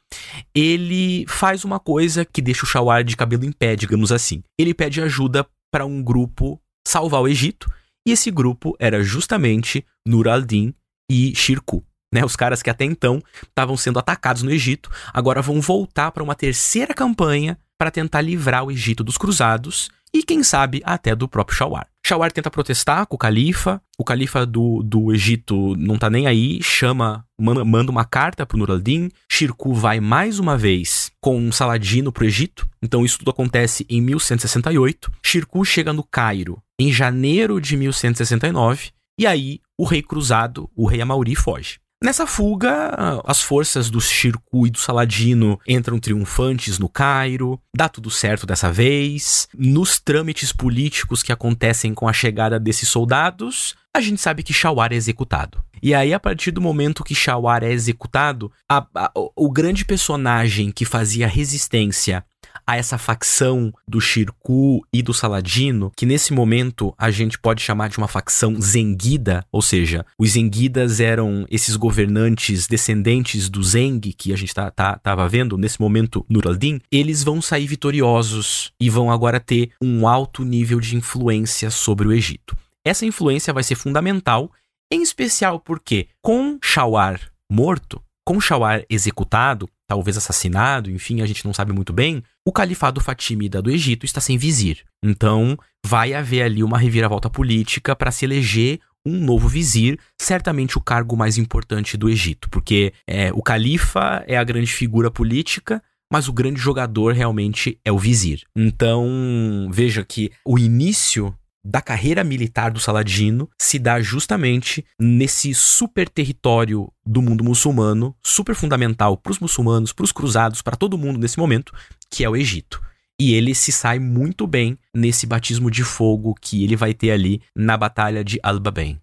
ele 0.56 1.26
faz 1.28 1.66
uma 1.66 1.78
coisa 1.78 2.24
que 2.24 2.42
deixa 2.42 2.64
o 2.64 2.70
Shawar 2.70 3.04
de 3.04 3.18
cabelo 3.18 3.44
em 3.44 3.52
pé, 3.52 3.76
digamos 3.76 4.14
assim. 4.14 4.42
Ele 4.58 4.74
pede 4.74 5.02
ajuda 5.02 5.46
para 5.70 5.86
um 5.86 6.02
grupo 6.02 6.58
salvar 6.88 7.22
o 7.22 7.28
Egito, 7.28 7.70
e 8.08 8.14
esse 8.14 8.32
grupo 8.32 8.78
era 8.80 9.04
justamente 9.04 9.86
Nur 10.08 10.30
al-Din 10.30 10.74
e 11.12 11.36
Shirkuh. 11.36 11.84
Né, 12.14 12.24
os 12.24 12.36
caras 12.36 12.62
que 12.62 12.70
até 12.70 12.86
então 12.86 13.22
estavam 13.44 13.76
sendo 13.76 14.00
atacados 14.00 14.42
no 14.42 14.52
Egito, 14.52 14.90
agora 15.14 15.42
vão 15.42 15.60
voltar 15.60 16.12
para 16.12 16.24
uma 16.24 16.36
terceira 16.36 16.94
campanha 16.94 17.58
para 17.78 17.92
tentar 17.92 18.22
livrar 18.22 18.64
o 18.64 18.72
Egito 18.72 19.04
dos 19.04 19.18
cruzados 19.18 19.90
e, 20.16 20.24
quem 20.24 20.44
sabe, 20.44 20.82
até 20.86 21.14
do 21.14 21.28
próprio 21.28 21.58
Shawar. 21.58 21.88
Shawar 22.06 22.32
tenta 22.32 22.50
protestar 22.50 23.06
com 23.06 23.16
o 23.16 23.20
califa, 23.20 23.82
o 23.98 24.04
califa 24.04 24.46
do, 24.46 24.82
do 24.82 25.14
Egito 25.14 25.76
não 25.76 25.98
tá 25.98 26.10
nem 26.10 26.26
aí, 26.26 26.64
chama, 26.64 27.26
manda, 27.38 27.92
uma 27.92 28.06
carta 28.06 28.46
pro 28.46 28.58
Nur 28.58 28.72
al-Din, 28.72 29.10
Shirkuh 29.30 29.74
vai 29.74 30.00
mais 30.00 30.40
uma 30.40 30.58
vez 30.58 31.12
com 31.20 31.38
um 31.38 31.52
Saladino 31.52 32.14
pro 32.14 32.24
Egito, 32.24 32.66
então 32.82 33.04
isso 33.04 33.18
tudo 33.20 33.32
acontece 33.32 33.86
em 33.90 34.00
1168, 34.00 35.12
Shirkuh 35.22 35.66
chega 35.66 35.92
no 35.92 36.04
Cairo 36.04 36.62
em 36.80 36.94
janeiro 36.94 37.60
de 37.60 37.76
1169, 37.76 38.92
e 39.20 39.28
aí 39.28 39.60
o 39.78 39.84
rei 39.84 40.02
cruzado, 40.02 40.70
o 40.74 40.86
rei 40.86 41.02
Amauri, 41.02 41.36
foge. 41.36 41.80
Nessa 42.06 42.28
fuga, 42.28 42.92
as 43.26 43.42
forças 43.42 43.90
do 43.90 44.00
Shirku 44.00 44.68
e 44.68 44.70
do 44.70 44.78
Saladino 44.78 45.60
entram 45.68 46.00
triunfantes 46.00 46.78
no 46.78 46.88
Cairo, 46.88 47.60
dá 47.76 47.90
tudo 47.90 48.12
certo 48.12 48.46
dessa 48.46 48.72
vez. 48.72 49.48
Nos 49.58 50.00
trâmites 50.00 50.52
políticos 50.52 51.24
que 51.24 51.32
acontecem 51.32 51.96
com 51.96 52.08
a 52.08 52.14
chegada 52.14 52.60
desses 52.60 52.90
soldados, 52.90 53.74
a 53.92 54.00
gente 54.00 54.22
sabe 54.22 54.44
que 54.44 54.54
Shawar 54.54 54.94
é 54.94 54.96
executado. 54.96 55.66
E 55.82 55.96
aí, 55.96 56.14
a 56.14 56.20
partir 56.20 56.52
do 56.52 56.62
momento 56.62 57.04
que 57.04 57.16
Shawar 57.16 57.64
é 57.64 57.72
executado, 57.72 58.52
a, 58.70 58.86
a, 58.94 59.12
o 59.36 59.52
grande 59.52 59.84
personagem 59.84 60.72
que 60.72 60.86
fazia 60.86 61.28
resistência 61.28 62.24
a 62.66 62.78
essa 62.78 62.98
facção 62.98 63.74
do 63.88 64.00
Shirku 64.00 64.86
e 64.94 65.02
do 65.02 65.14
Saladino, 65.14 65.92
que 65.96 66.06
nesse 66.06 66.34
momento 66.34 66.94
a 66.98 67.12
gente 67.12 67.38
pode 67.40 67.62
chamar 67.62 67.90
de 67.90 67.98
uma 67.98 68.08
facção 68.08 68.60
Zengida, 68.62 69.46
ou 69.52 69.62
seja, 69.62 70.06
os 70.18 70.32
Zengidas 70.32 71.00
eram 71.00 71.46
esses 71.50 71.76
governantes 71.76 72.68
descendentes 72.68 73.50
do 73.50 73.64
Zeng, 73.64 74.00
que 74.14 74.32
a 74.32 74.38
gente 74.38 74.54
tá, 74.54 74.70
tá, 74.70 74.98
tava 74.98 75.28
vendo 75.28 75.58
nesse 75.58 75.80
momento 75.80 76.26
no 76.30 76.42
al-Din, 76.46 76.80
eles 76.92 77.24
vão 77.24 77.42
sair 77.42 77.68
vitoriosos 77.68 78.72
e 78.80 78.90
vão 78.90 79.12
agora 79.12 79.40
ter 79.40 79.72
um 79.82 80.08
alto 80.08 80.44
nível 80.44 80.80
de 80.80 80.96
influência 80.96 81.70
sobre 81.70 82.08
o 82.08 82.14
Egito. 82.14 82.56
Essa 82.84 83.06
influência 83.06 83.54
vai 83.54 83.64
ser 83.64 83.76
fundamental, 83.76 84.52
em 84.92 85.02
especial 85.02 85.60
porque, 85.60 86.08
com 86.22 86.60
Shawar 86.62 87.20
morto, 87.50 88.02
com 88.26 88.40
Shawar 88.40 88.84
executado, 88.90 89.70
talvez 89.88 90.18
assassinado, 90.18 90.90
enfim, 90.90 91.22
a 91.22 91.26
gente 91.26 91.46
não 91.46 91.54
sabe 91.54 91.72
muito 91.72 91.94
bem, 91.94 92.24
o 92.48 92.52
califado 92.52 93.02
fatimida 93.02 93.62
do 93.62 93.72
Egito 93.72 94.06
está 94.06 94.22
sem 94.22 94.38
vizir. 94.38 94.84
Então, 95.04 95.58
vai 95.86 96.14
haver 96.14 96.44
ali 96.44 96.64
uma 96.64 96.78
reviravolta 96.78 97.30
política 97.30 97.96
para 97.96 98.12
se 98.12 98.24
eleger 98.24 98.80
um 99.06 99.20
novo 99.24 99.48
vizir, 99.48 100.00
certamente 100.20 100.78
o 100.78 100.82
cargo 100.82 101.16
mais 101.16 101.38
importante 101.38 101.96
do 101.96 102.10
Egito, 102.10 102.50
porque 102.50 102.92
é, 103.08 103.32
o 103.34 103.42
califa 103.42 104.24
é 104.28 104.36
a 104.36 104.44
grande 104.44 104.72
figura 104.72 105.12
política, 105.12 105.82
mas 106.12 106.28
o 106.28 106.34
grande 106.34 106.60
jogador 106.60 107.14
realmente 107.14 107.80
é 107.86 107.92
o 107.92 108.00
vizir. 108.00 108.44
Então, 108.56 109.70
veja 109.72 110.04
que 110.04 110.32
o 110.44 110.58
início 110.58 111.36
da 111.66 111.82
carreira 111.82 112.24
militar 112.24 112.70
do 112.70 112.80
Saladino 112.80 113.50
se 113.58 113.80
dá 113.80 114.00
justamente 114.00 114.86
nesse 115.00 115.52
super 115.56 116.08
território 116.08 116.92
do 117.04 117.24
mundo 117.24 117.44
muçulmano, 117.44 118.16
super 118.24 118.54
fundamental 118.54 119.18
para 119.18 119.32
os 119.32 119.40
muçulmanos, 119.40 119.92
para 119.92 120.04
os 120.04 120.12
cruzados, 120.12 120.62
para 120.62 120.78
todo 120.78 120.98
mundo 120.98 121.18
nesse 121.18 121.40
momento, 121.40 121.74
que 122.12 122.24
é 122.24 122.30
o 122.30 122.36
Egito. 122.36 122.80
E 123.20 123.34
ele 123.34 123.56
se 123.56 123.72
sai 123.72 123.98
muito 123.98 124.46
bem 124.46 124.78
nesse 124.94 125.26
batismo 125.26 125.72
de 125.72 125.84
fogo 125.84 126.36
que 126.40 126.64
ele 126.64 126.76
vai 126.76 126.94
ter 126.94 127.12
ali 127.12 127.42
na 127.56 127.76
batalha 127.76 128.24
de 128.24 128.40
Al-Babain. 128.44 129.00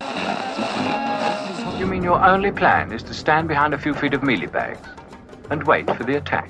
You 1.80 1.88
mean 1.88 2.04
your 2.04 2.22
only 2.22 2.52
plan 2.52 2.94
is 2.94 3.02
to 3.02 3.12
stand 3.12 3.48
behind 3.48 3.74
a 3.74 3.78
few 3.78 3.92
feet 3.92 4.14
of 4.14 4.24
mealie 4.24 4.46
bags 4.46 4.78
and 5.50 5.64
wait 5.66 5.90
for 5.96 6.04
the 6.04 6.18
attack? 6.18 6.48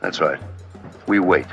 That's 0.00 0.20
right. 0.20 0.40
We 1.06 1.20
wait. 1.20 1.46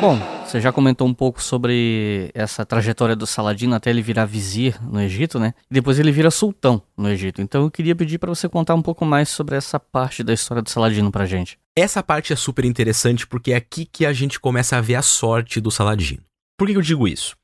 Bom, 0.00 0.18
você 0.44 0.60
já 0.60 0.70
comentou 0.70 1.08
um 1.08 1.14
pouco 1.14 1.42
sobre 1.42 2.30
essa 2.34 2.64
trajetória 2.64 3.16
do 3.16 3.26
Saladino 3.26 3.74
até 3.74 3.90
ele 3.90 4.02
virar 4.02 4.26
vizir 4.26 4.78
no 4.82 5.00
Egito, 5.00 5.40
né? 5.40 5.54
E 5.70 5.74
depois 5.74 5.98
ele 5.98 6.12
vira 6.12 6.30
sultão 6.30 6.82
no 6.96 7.08
Egito. 7.08 7.40
Então 7.40 7.62
eu 7.62 7.70
queria 7.70 7.96
pedir 7.96 8.18
para 8.18 8.28
você 8.28 8.48
contar 8.48 8.74
um 8.74 8.82
pouco 8.82 9.04
mais 9.04 9.28
sobre 9.28 9.56
essa 9.56 9.80
parte 9.80 10.22
da 10.22 10.32
história 10.32 10.62
do 10.62 10.70
Saladino 10.70 11.10
pra 11.10 11.26
gente. 11.26 11.58
Essa 11.76 12.02
parte 12.02 12.32
é 12.32 12.36
super 12.36 12.64
interessante 12.64 13.26
porque 13.26 13.52
é 13.52 13.56
aqui 13.56 13.86
que 13.86 14.04
a 14.04 14.12
gente 14.12 14.38
começa 14.38 14.76
a 14.76 14.80
ver 14.80 14.96
a 14.96 15.02
sorte 15.02 15.60
do 15.60 15.70
Saladino. 15.70 16.22
Por 16.58 16.68
que 16.68 16.76
eu 16.76 16.82
digo 16.82 17.08
isso? 17.08 17.36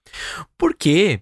Porque 0.59 1.21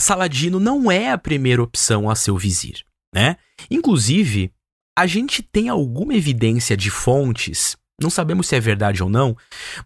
Saladino 0.00 0.60
não 0.60 0.90
é 0.90 1.10
a 1.10 1.18
primeira 1.18 1.62
opção 1.62 2.10
a 2.10 2.14
ser 2.14 2.30
o 2.30 2.38
vizir, 2.38 2.84
né? 3.14 3.36
Inclusive, 3.70 4.52
a 4.96 5.06
gente 5.06 5.42
tem 5.42 5.68
alguma 5.68 6.14
evidência 6.14 6.76
de 6.76 6.90
fontes, 6.90 7.76
não 8.00 8.10
sabemos 8.10 8.46
se 8.46 8.56
é 8.56 8.60
verdade 8.60 9.02
ou 9.02 9.08
não, 9.08 9.36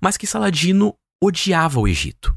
mas 0.01 0.17
que 0.17 0.27
Saladino 0.27 0.95
odiava 1.23 1.81
o 1.81 1.89
Egito. 1.89 2.37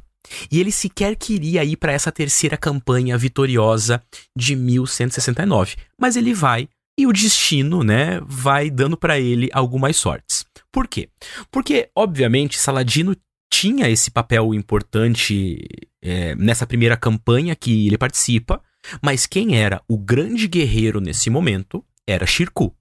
E 0.51 0.59
ele 0.59 0.71
sequer 0.71 1.15
queria 1.15 1.63
ir 1.63 1.77
para 1.77 1.91
essa 1.91 2.11
terceira 2.11 2.57
campanha 2.57 3.17
vitoriosa 3.17 4.01
de 4.35 4.55
1169, 4.55 5.75
mas 5.99 6.15
ele 6.15 6.33
vai 6.33 6.67
e 6.97 7.05
o 7.05 7.11
destino, 7.11 7.83
né, 7.83 8.21
vai 8.25 8.69
dando 8.69 8.95
para 8.95 9.19
ele 9.19 9.49
algumas 9.51 9.97
sortes. 9.97 10.45
Por 10.71 10.87
quê? 10.87 11.09
Porque, 11.51 11.89
obviamente, 11.95 12.57
Saladino 12.57 13.15
tinha 13.51 13.89
esse 13.89 14.09
papel 14.09 14.53
importante 14.53 15.65
é, 16.01 16.35
nessa 16.35 16.65
primeira 16.65 16.95
campanha 16.95 17.55
que 17.55 17.87
ele 17.87 17.97
participa, 17.97 18.61
mas 19.01 19.25
quem 19.25 19.57
era 19.57 19.81
o 19.89 19.97
grande 19.97 20.47
guerreiro 20.47 21.01
nesse 21.01 21.29
momento 21.29 21.83
era 22.07 22.25
Shirkuh. 22.25 22.73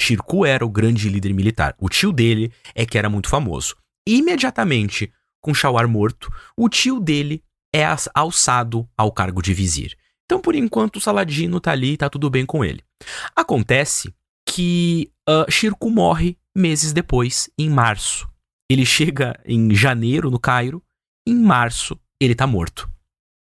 Shirkuh 0.00 0.46
era 0.46 0.64
o 0.64 0.70
grande 0.70 1.08
líder 1.08 1.32
militar. 1.34 1.74
O 1.78 1.88
tio 1.88 2.12
dele 2.12 2.52
é 2.74 2.86
que 2.86 2.96
era 2.96 3.10
muito 3.10 3.28
famoso. 3.28 3.76
Imediatamente 4.08 5.12
com 5.42 5.54
Shawar 5.54 5.88
morto, 5.88 6.30
o 6.56 6.68
tio 6.68 7.00
dele 7.00 7.42
é 7.74 7.84
alçado 8.14 8.88
ao 8.96 9.12
cargo 9.12 9.42
de 9.42 9.54
vizir. 9.54 9.96
Então, 10.24 10.40
por 10.40 10.54
enquanto, 10.54 10.96
o 10.96 11.00
Saladino 11.00 11.60
tá 11.60 11.72
ali 11.72 11.92
e 11.92 11.96
tá 11.96 12.08
tudo 12.08 12.30
bem 12.30 12.46
com 12.46 12.64
ele. 12.64 12.84
Acontece 13.34 14.14
que 14.46 15.10
uh, 15.28 15.50
Shirku 15.50 15.90
morre 15.90 16.38
meses 16.56 16.92
depois, 16.92 17.50
em 17.58 17.68
março. 17.68 18.28
Ele 18.70 18.86
chega 18.86 19.38
em 19.44 19.74
janeiro 19.74 20.30
no 20.30 20.38
Cairo, 20.38 20.82
em 21.26 21.34
março 21.34 21.98
ele 22.20 22.34
tá 22.34 22.46
morto. 22.46 22.88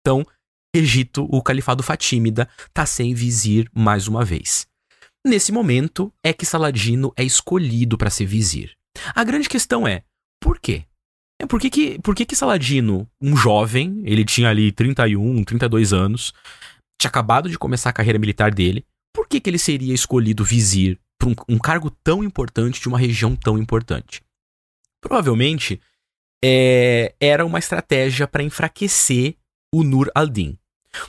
Então, 0.01 0.25
Egito, 0.73 1.27
o 1.31 1.41
califado 1.41 1.81
fatímida, 1.81 2.47
tá 2.73 2.85
sem 2.85 3.13
vizir 3.13 3.69
mais 3.73 4.07
uma 4.07 4.23
vez. 4.23 4.67
Nesse 5.27 5.51
momento 5.51 6.09
é 6.23 6.31
que 6.31 6.45
Saladino 6.45 7.11
é 7.13 7.21
escolhido 7.21 7.97
para 7.97 8.09
ser 8.09 8.25
vizir. 8.25 8.71
A 9.13 9.25
grande 9.25 9.49
questão 9.49 9.85
é, 9.85 10.03
por 10.39 10.57
quê? 10.57 10.85
É 11.37 11.45
por 11.45 11.59
que, 11.59 11.69
que, 11.69 11.99
por 11.99 12.15
que, 12.15 12.25
que 12.25 12.33
Saladino, 12.33 13.05
um 13.21 13.35
jovem, 13.35 14.01
ele 14.05 14.23
tinha 14.23 14.49
ali 14.49 14.71
31, 14.71 15.43
32 15.43 15.91
anos, 15.91 16.33
tinha 16.97 17.09
acabado 17.09 17.49
de 17.49 17.59
começar 17.59 17.89
a 17.89 17.93
carreira 17.93 18.17
militar 18.17 18.53
dele, 18.53 18.85
por 19.13 19.27
que, 19.27 19.41
que 19.41 19.49
ele 19.49 19.59
seria 19.59 19.93
escolhido 19.93 20.45
vizir 20.45 20.97
para 21.19 21.27
um, 21.27 21.35
um, 21.49 21.59
cargo 21.59 21.91
tão 21.91 22.23
importante 22.23 22.79
de 22.79 22.87
uma 22.87 22.97
região 22.97 23.35
tão 23.35 23.57
importante? 23.57 24.23
Provavelmente 25.01 25.81
é, 26.41 27.13
era 27.19 27.45
uma 27.45 27.59
estratégia 27.59 28.25
para 28.29 28.43
enfraquecer 28.43 29.35
o 29.75 29.83
Nur 29.83 30.09
al-Din. 30.15 30.57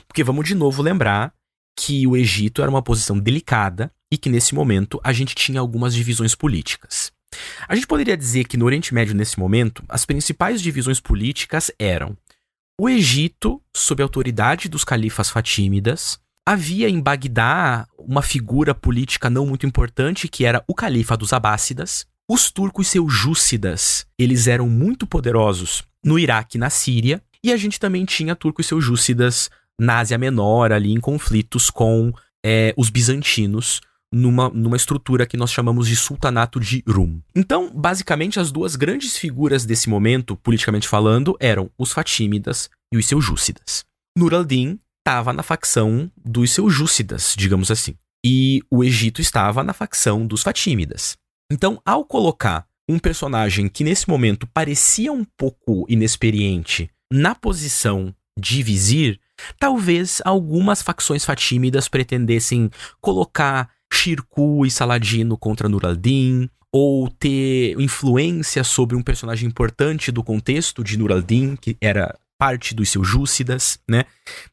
Porque 0.05 0.25
vamos 0.25 0.45
de 0.45 0.55
novo 0.55 0.81
lembrar 0.81 1.33
que 1.73 2.05
o 2.05 2.17
Egito 2.17 2.61
era 2.61 2.69
uma 2.69 2.83
posição 2.83 3.17
delicada 3.17 3.89
e 4.11 4.17
que 4.17 4.29
nesse 4.29 4.55
momento 4.55 4.99
a 5.03 5.13
gente 5.13 5.35
tinha 5.35 5.59
algumas 5.59 5.93
divisões 5.93 6.35
políticas. 6.35 7.11
A 7.67 7.75
gente 7.75 7.87
poderia 7.87 8.17
dizer 8.17 8.45
que 8.45 8.57
no 8.57 8.65
Oriente 8.65 8.93
Médio, 8.93 9.15
nesse 9.15 9.39
momento, 9.39 9.83
as 9.87 10.05
principais 10.05 10.61
divisões 10.61 10.99
políticas 10.99 11.71
eram 11.77 12.17
o 12.79 12.87
Egito, 12.87 13.61
sob 13.75 14.01
a 14.01 14.05
autoridade 14.05 14.69
dos 14.69 14.85
califas 14.85 15.29
fatímidas, 15.29 16.17
havia 16.47 16.89
em 16.89 17.01
Bagdá 17.01 17.85
uma 17.97 18.21
figura 18.21 18.73
política 18.73 19.29
não 19.29 19.45
muito 19.45 19.65
importante 19.65 20.29
que 20.29 20.45
era 20.45 20.63
o 20.65 20.73
califa 20.73 21.17
dos 21.17 21.33
Abássidas. 21.33 22.07
Os 22.31 22.49
turcos 22.49 22.87
seljúcidas, 22.87 24.07
eles 24.17 24.47
eram 24.47 24.69
muito 24.69 25.05
poderosos 25.05 25.83
no 26.03 26.17
Iraque 26.17 26.57
e 26.57 26.59
na 26.59 26.69
Síria, 26.69 27.21
e 27.43 27.51
a 27.51 27.57
gente 27.57 27.79
também 27.79 28.05
tinha 28.05 28.33
turcos 28.33 28.67
seljúcidas 28.67 29.49
na 29.77 29.99
Ásia 29.99 30.17
Menor, 30.17 30.71
ali 30.71 30.93
em 30.93 31.01
conflitos 31.01 31.69
com 31.69 32.13
é, 32.45 32.73
os 32.77 32.89
bizantinos, 32.89 33.81
numa, 34.11 34.49
numa 34.49 34.77
estrutura 34.77 35.25
que 35.25 35.37
nós 35.37 35.51
chamamos 35.51 35.87
de 35.87 35.95
Sultanato 35.95 36.59
de 36.59 36.83
Rum. 36.87 37.21
Então, 37.35 37.71
basicamente, 37.73 38.39
as 38.39 38.51
duas 38.51 38.75
grandes 38.75 39.17
figuras 39.17 39.65
desse 39.65 39.89
momento, 39.89 40.35
politicamente 40.35 40.87
falando, 40.87 41.37
eram 41.39 41.69
os 41.77 41.91
Fatímidas 41.91 42.69
e 42.93 42.97
os 42.97 43.05
Seljúcidas. 43.05 43.85
Nur 44.17 44.33
al-Din 44.33 44.79
estava 44.99 45.31
na 45.31 45.43
facção 45.43 46.11
dos 46.17 46.51
Seljúcidas, 46.51 47.33
digamos 47.37 47.71
assim. 47.71 47.95
E 48.25 48.61
o 48.69 48.83
Egito 48.83 49.21
estava 49.21 49.63
na 49.63 49.73
facção 49.73 50.25
dos 50.25 50.43
Fatímidas. 50.43 51.15
Então, 51.51 51.81
ao 51.85 52.03
colocar 52.03 52.65
um 52.87 52.99
personagem 52.99 53.67
que 53.67 53.83
nesse 53.83 54.09
momento 54.09 54.47
parecia 54.47 55.11
um 55.11 55.23
pouco 55.23 55.85
inexperiente 55.87 56.89
na 57.11 57.35
posição 57.35 58.13
de 58.37 58.63
vizir, 58.63 59.19
talvez 59.59 60.21
algumas 60.25 60.81
facções 60.81 61.25
fatímidas 61.25 61.87
pretendessem 61.87 62.69
colocar 63.01 63.69
Shirku 63.99 64.65
e 64.65 64.71
Saladino 64.71 65.37
contra 65.37 65.67
Nur 65.67 65.85
al-Din, 65.85 66.49
ou 66.71 67.09
ter 67.09 67.77
influência 67.77 68.63
sobre 68.63 68.95
um 68.95 69.01
personagem 69.01 69.49
importante 69.49 70.09
do 70.09 70.23
contexto 70.23 70.83
de 70.83 70.97
Nur 70.97 71.11
al-Din, 71.11 71.57
que 71.57 71.75
era 71.81 72.17
parte 72.39 72.73
dos 72.73 72.89
seus 72.89 73.05
Júcidas, 73.05 73.77
né? 73.87 74.05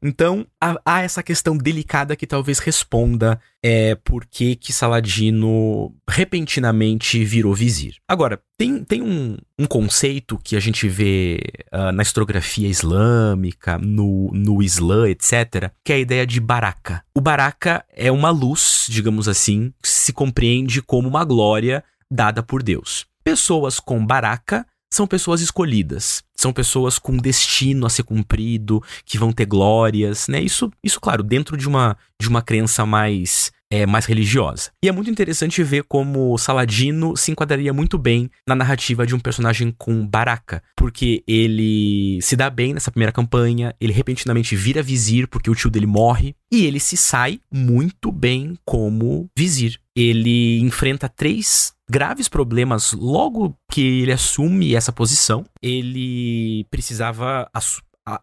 Então, 0.03 0.45
há, 0.61 0.75
há, 0.85 1.03
essa 1.03 1.23
questão 1.23 1.57
delicada 1.57 2.17
que 2.17 2.27
talvez 2.27 2.59
responda 2.59 3.41
é, 3.63 3.95
por 3.95 4.27
que, 4.27 4.57
que 4.57 4.73
Saladino 4.73 5.95
repentinamente 6.11 7.25
virou 7.25 7.55
vizir. 7.55 7.95
Agora, 8.09 8.43
tem, 8.59 8.83
tem 8.83 9.03
um, 9.03 9.37
um 9.57 9.67
conceito 9.67 10.37
que 10.43 10.57
a 10.57 10.61
gente 10.61 10.89
vê 10.89 11.41
uh, 11.73 11.93
na 11.93 12.03
historiografia 12.03 12.69
islâmica, 12.69 13.79
no, 13.79 14.33
no 14.33 14.61
Islã, 14.61 15.09
etc., 15.09 15.71
que 15.85 15.93
é 15.93 15.97
a 15.97 16.01
ideia 16.01 16.27
de 16.27 16.41
baraka. 16.41 17.05
O 17.15 17.21
baraka 17.21 17.85
é 17.93 18.11
uma 18.11 18.31
luz, 18.31 18.87
digamos 18.89 19.29
assim, 19.29 19.73
que 19.81 19.89
se 19.89 20.13
compreende 20.13 20.83
como 20.83 21.09
uma 21.09 21.25
glória 21.25 21.85
dada 22.11 22.43
por 22.43 22.65
Deus. 22.65 23.07
Pessoas 23.23 23.79
com 23.79 24.05
baraka 24.05 24.67
são 24.93 25.07
pessoas 25.07 25.41
escolhidas, 25.41 26.23
são 26.35 26.53
pessoas 26.53 26.99
com 26.99 27.17
destino 27.17 27.87
a 27.87 27.91
ser 27.91 28.03
cumprido, 28.03 28.83
que 29.05 29.19
vão 29.19 29.33
ter 29.33 29.47
glórias, 29.47 30.29
né? 30.29 30.41
Isso, 30.41 30.71
isso 30.83 31.01
claro, 31.01 31.23
dentro 31.23 31.57
de 31.57 31.69
uma, 31.69 31.97
de 32.21 32.29
uma 32.29 32.43
crença 32.43 32.87
mais 32.87 33.53
é, 33.71 33.85
mais 33.85 34.05
religiosa. 34.05 34.71
E 34.83 34.89
é 34.89 34.93
muito 34.93 35.11
interessante 35.11 35.63
ver 35.63 35.85
como 35.85 36.37
Saladino 36.39 37.17
se 37.17 37.31
enquadraria 37.31 37.73
muito 37.73 37.99
bem 37.99 38.31
na 38.47 38.55
narrativa 38.55 39.07
de 39.07 39.15
um 39.15 39.19
personagem 39.19 39.75
com 39.77 40.07
Baraka, 40.07 40.63
porque 40.77 41.23
ele 41.27 42.21
se 42.23 42.37
dá 42.37 42.49
bem 42.49 42.75
nessa 42.75 42.91
primeira 42.91 43.13
campanha, 43.13 43.75
ele 43.81 43.93
repentinamente 43.93 44.55
vira 44.55 44.83
vizir 44.83 45.27
porque 45.29 45.51
o 45.51 45.55
tio 45.55 45.71
dele 45.71 45.87
morre, 45.87 46.35
e 46.51 46.65
ele 46.65 46.79
se 46.79 46.97
sai 46.97 47.41
muito 47.53 48.13
bem 48.13 48.57
como 48.65 49.29
vizir. 49.37 49.81
Ele 49.95 50.61
enfrenta 50.61 51.09
três 51.09 51.75
graves 51.89 52.29
problemas 52.29 52.93
logo 52.93 53.57
que 53.71 54.03
ele 54.03 54.13
assume 54.13 54.75
essa 54.75 54.93
posição. 54.93 55.45
Ele 55.63 56.65
precisava 56.71 57.51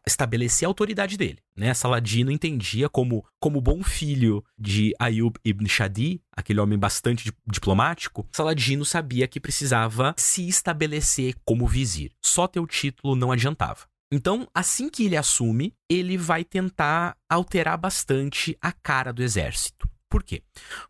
estabelecer 0.08 0.66
a 0.66 0.70
autoridade 0.70 1.18
dele. 1.18 1.40
Né? 1.56 1.74
Saladino 1.74 2.32
entendia 2.32 2.88
como, 2.90 3.26
como 3.40 3.62
bom 3.62 3.84
filho 3.84 4.44
de 4.58 4.94
Ayub 5.00 5.38
ibn 5.44 5.68
Shadi, 5.68 6.22
aquele 6.36 6.60
homem 6.60 6.80
bastante 6.80 7.32
diplomático, 7.46 8.26
Saladino 8.32 8.86
sabia 8.86 9.28
que 9.28 9.40
precisava 9.40 10.16
se 10.18 10.48
estabelecer 10.48 11.36
como 11.46 11.68
vizir. 11.68 12.12
Só 12.24 12.48
ter 12.48 12.60
o 12.60 12.68
título 12.68 13.16
não 13.16 13.32
adiantava. 13.32 13.82
Então, 14.12 14.48
assim 14.54 14.90
que 14.90 15.06
ele 15.06 15.18
assume, 15.18 15.74
ele 15.90 16.18
vai 16.18 16.44
tentar 16.44 17.18
alterar 17.28 17.78
bastante 17.78 18.56
a 18.62 18.72
cara 18.72 19.12
do 19.12 19.24
exército. 19.24 19.90
Por 20.14 20.22
quê? 20.22 20.44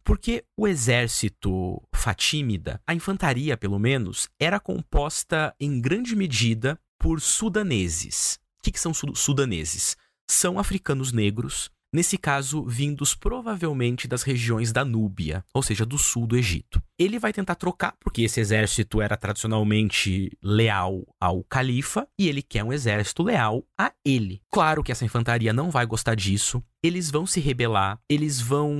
Porque 0.03 0.43
o 0.57 0.67
exército 0.67 1.81
fatímida, 1.95 2.81
a 2.86 2.93
infantaria 2.93 3.55
pelo 3.55 3.79
menos, 3.79 4.27
era 4.38 4.59
composta 4.59 5.55
em 5.57 5.79
grande 5.79 6.13
medida 6.13 6.77
por 6.99 7.21
sudaneses. 7.21 8.38
O 8.59 8.63
que, 8.63 8.71
que 8.73 8.79
são 8.81 8.93
sudaneses? 8.93 9.95
São 10.29 10.59
africanos 10.59 11.13
negros 11.13 11.71
nesse 11.93 12.17
caso 12.17 12.65
vindos 12.65 13.13
provavelmente 13.13 14.07
das 14.07 14.23
regiões 14.23 14.73
da 14.73 14.83
Núbia, 14.83 15.45
ou 15.53 15.62
seja, 15.62 15.86
do 15.86 15.97
sul 15.97 16.25
do 16.25 16.36
Egito. 16.36 16.81
Ele 16.97 17.19
vai 17.19 17.31
tentar 17.31 17.55
trocar, 17.55 17.95
porque 17.99 18.23
esse 18.23 18.41
exército 18.41 18.99
era 18.99 19.15
tradicionalmente 19.15 20.36
leal 20.41 21.05
ao 21.19 21.43
califa, 21.43 22.07
e 22.19 22.27
ele 22.27 22.41
quer 22.41 22.63
um 22.63 22.73
exército 22.73 23.21
leal 23.21 23.63
a 23.79 23.93
ele. 24.03 24.41
Claro 24.51 24.83
que 24.83 24.91
essa 24.91 25.05
infantaria 25.05 25.53
não 25.53 25.69
vai 25.69 25.86
gostar 25.86 26.15
disso, 26.15 26.63
eles 26.83 27.09
vão 27.09 27.25
se 27.25 27.39
rebelar, 27.39 27.97
eles 28.09 28.41
vão 28.41 28.75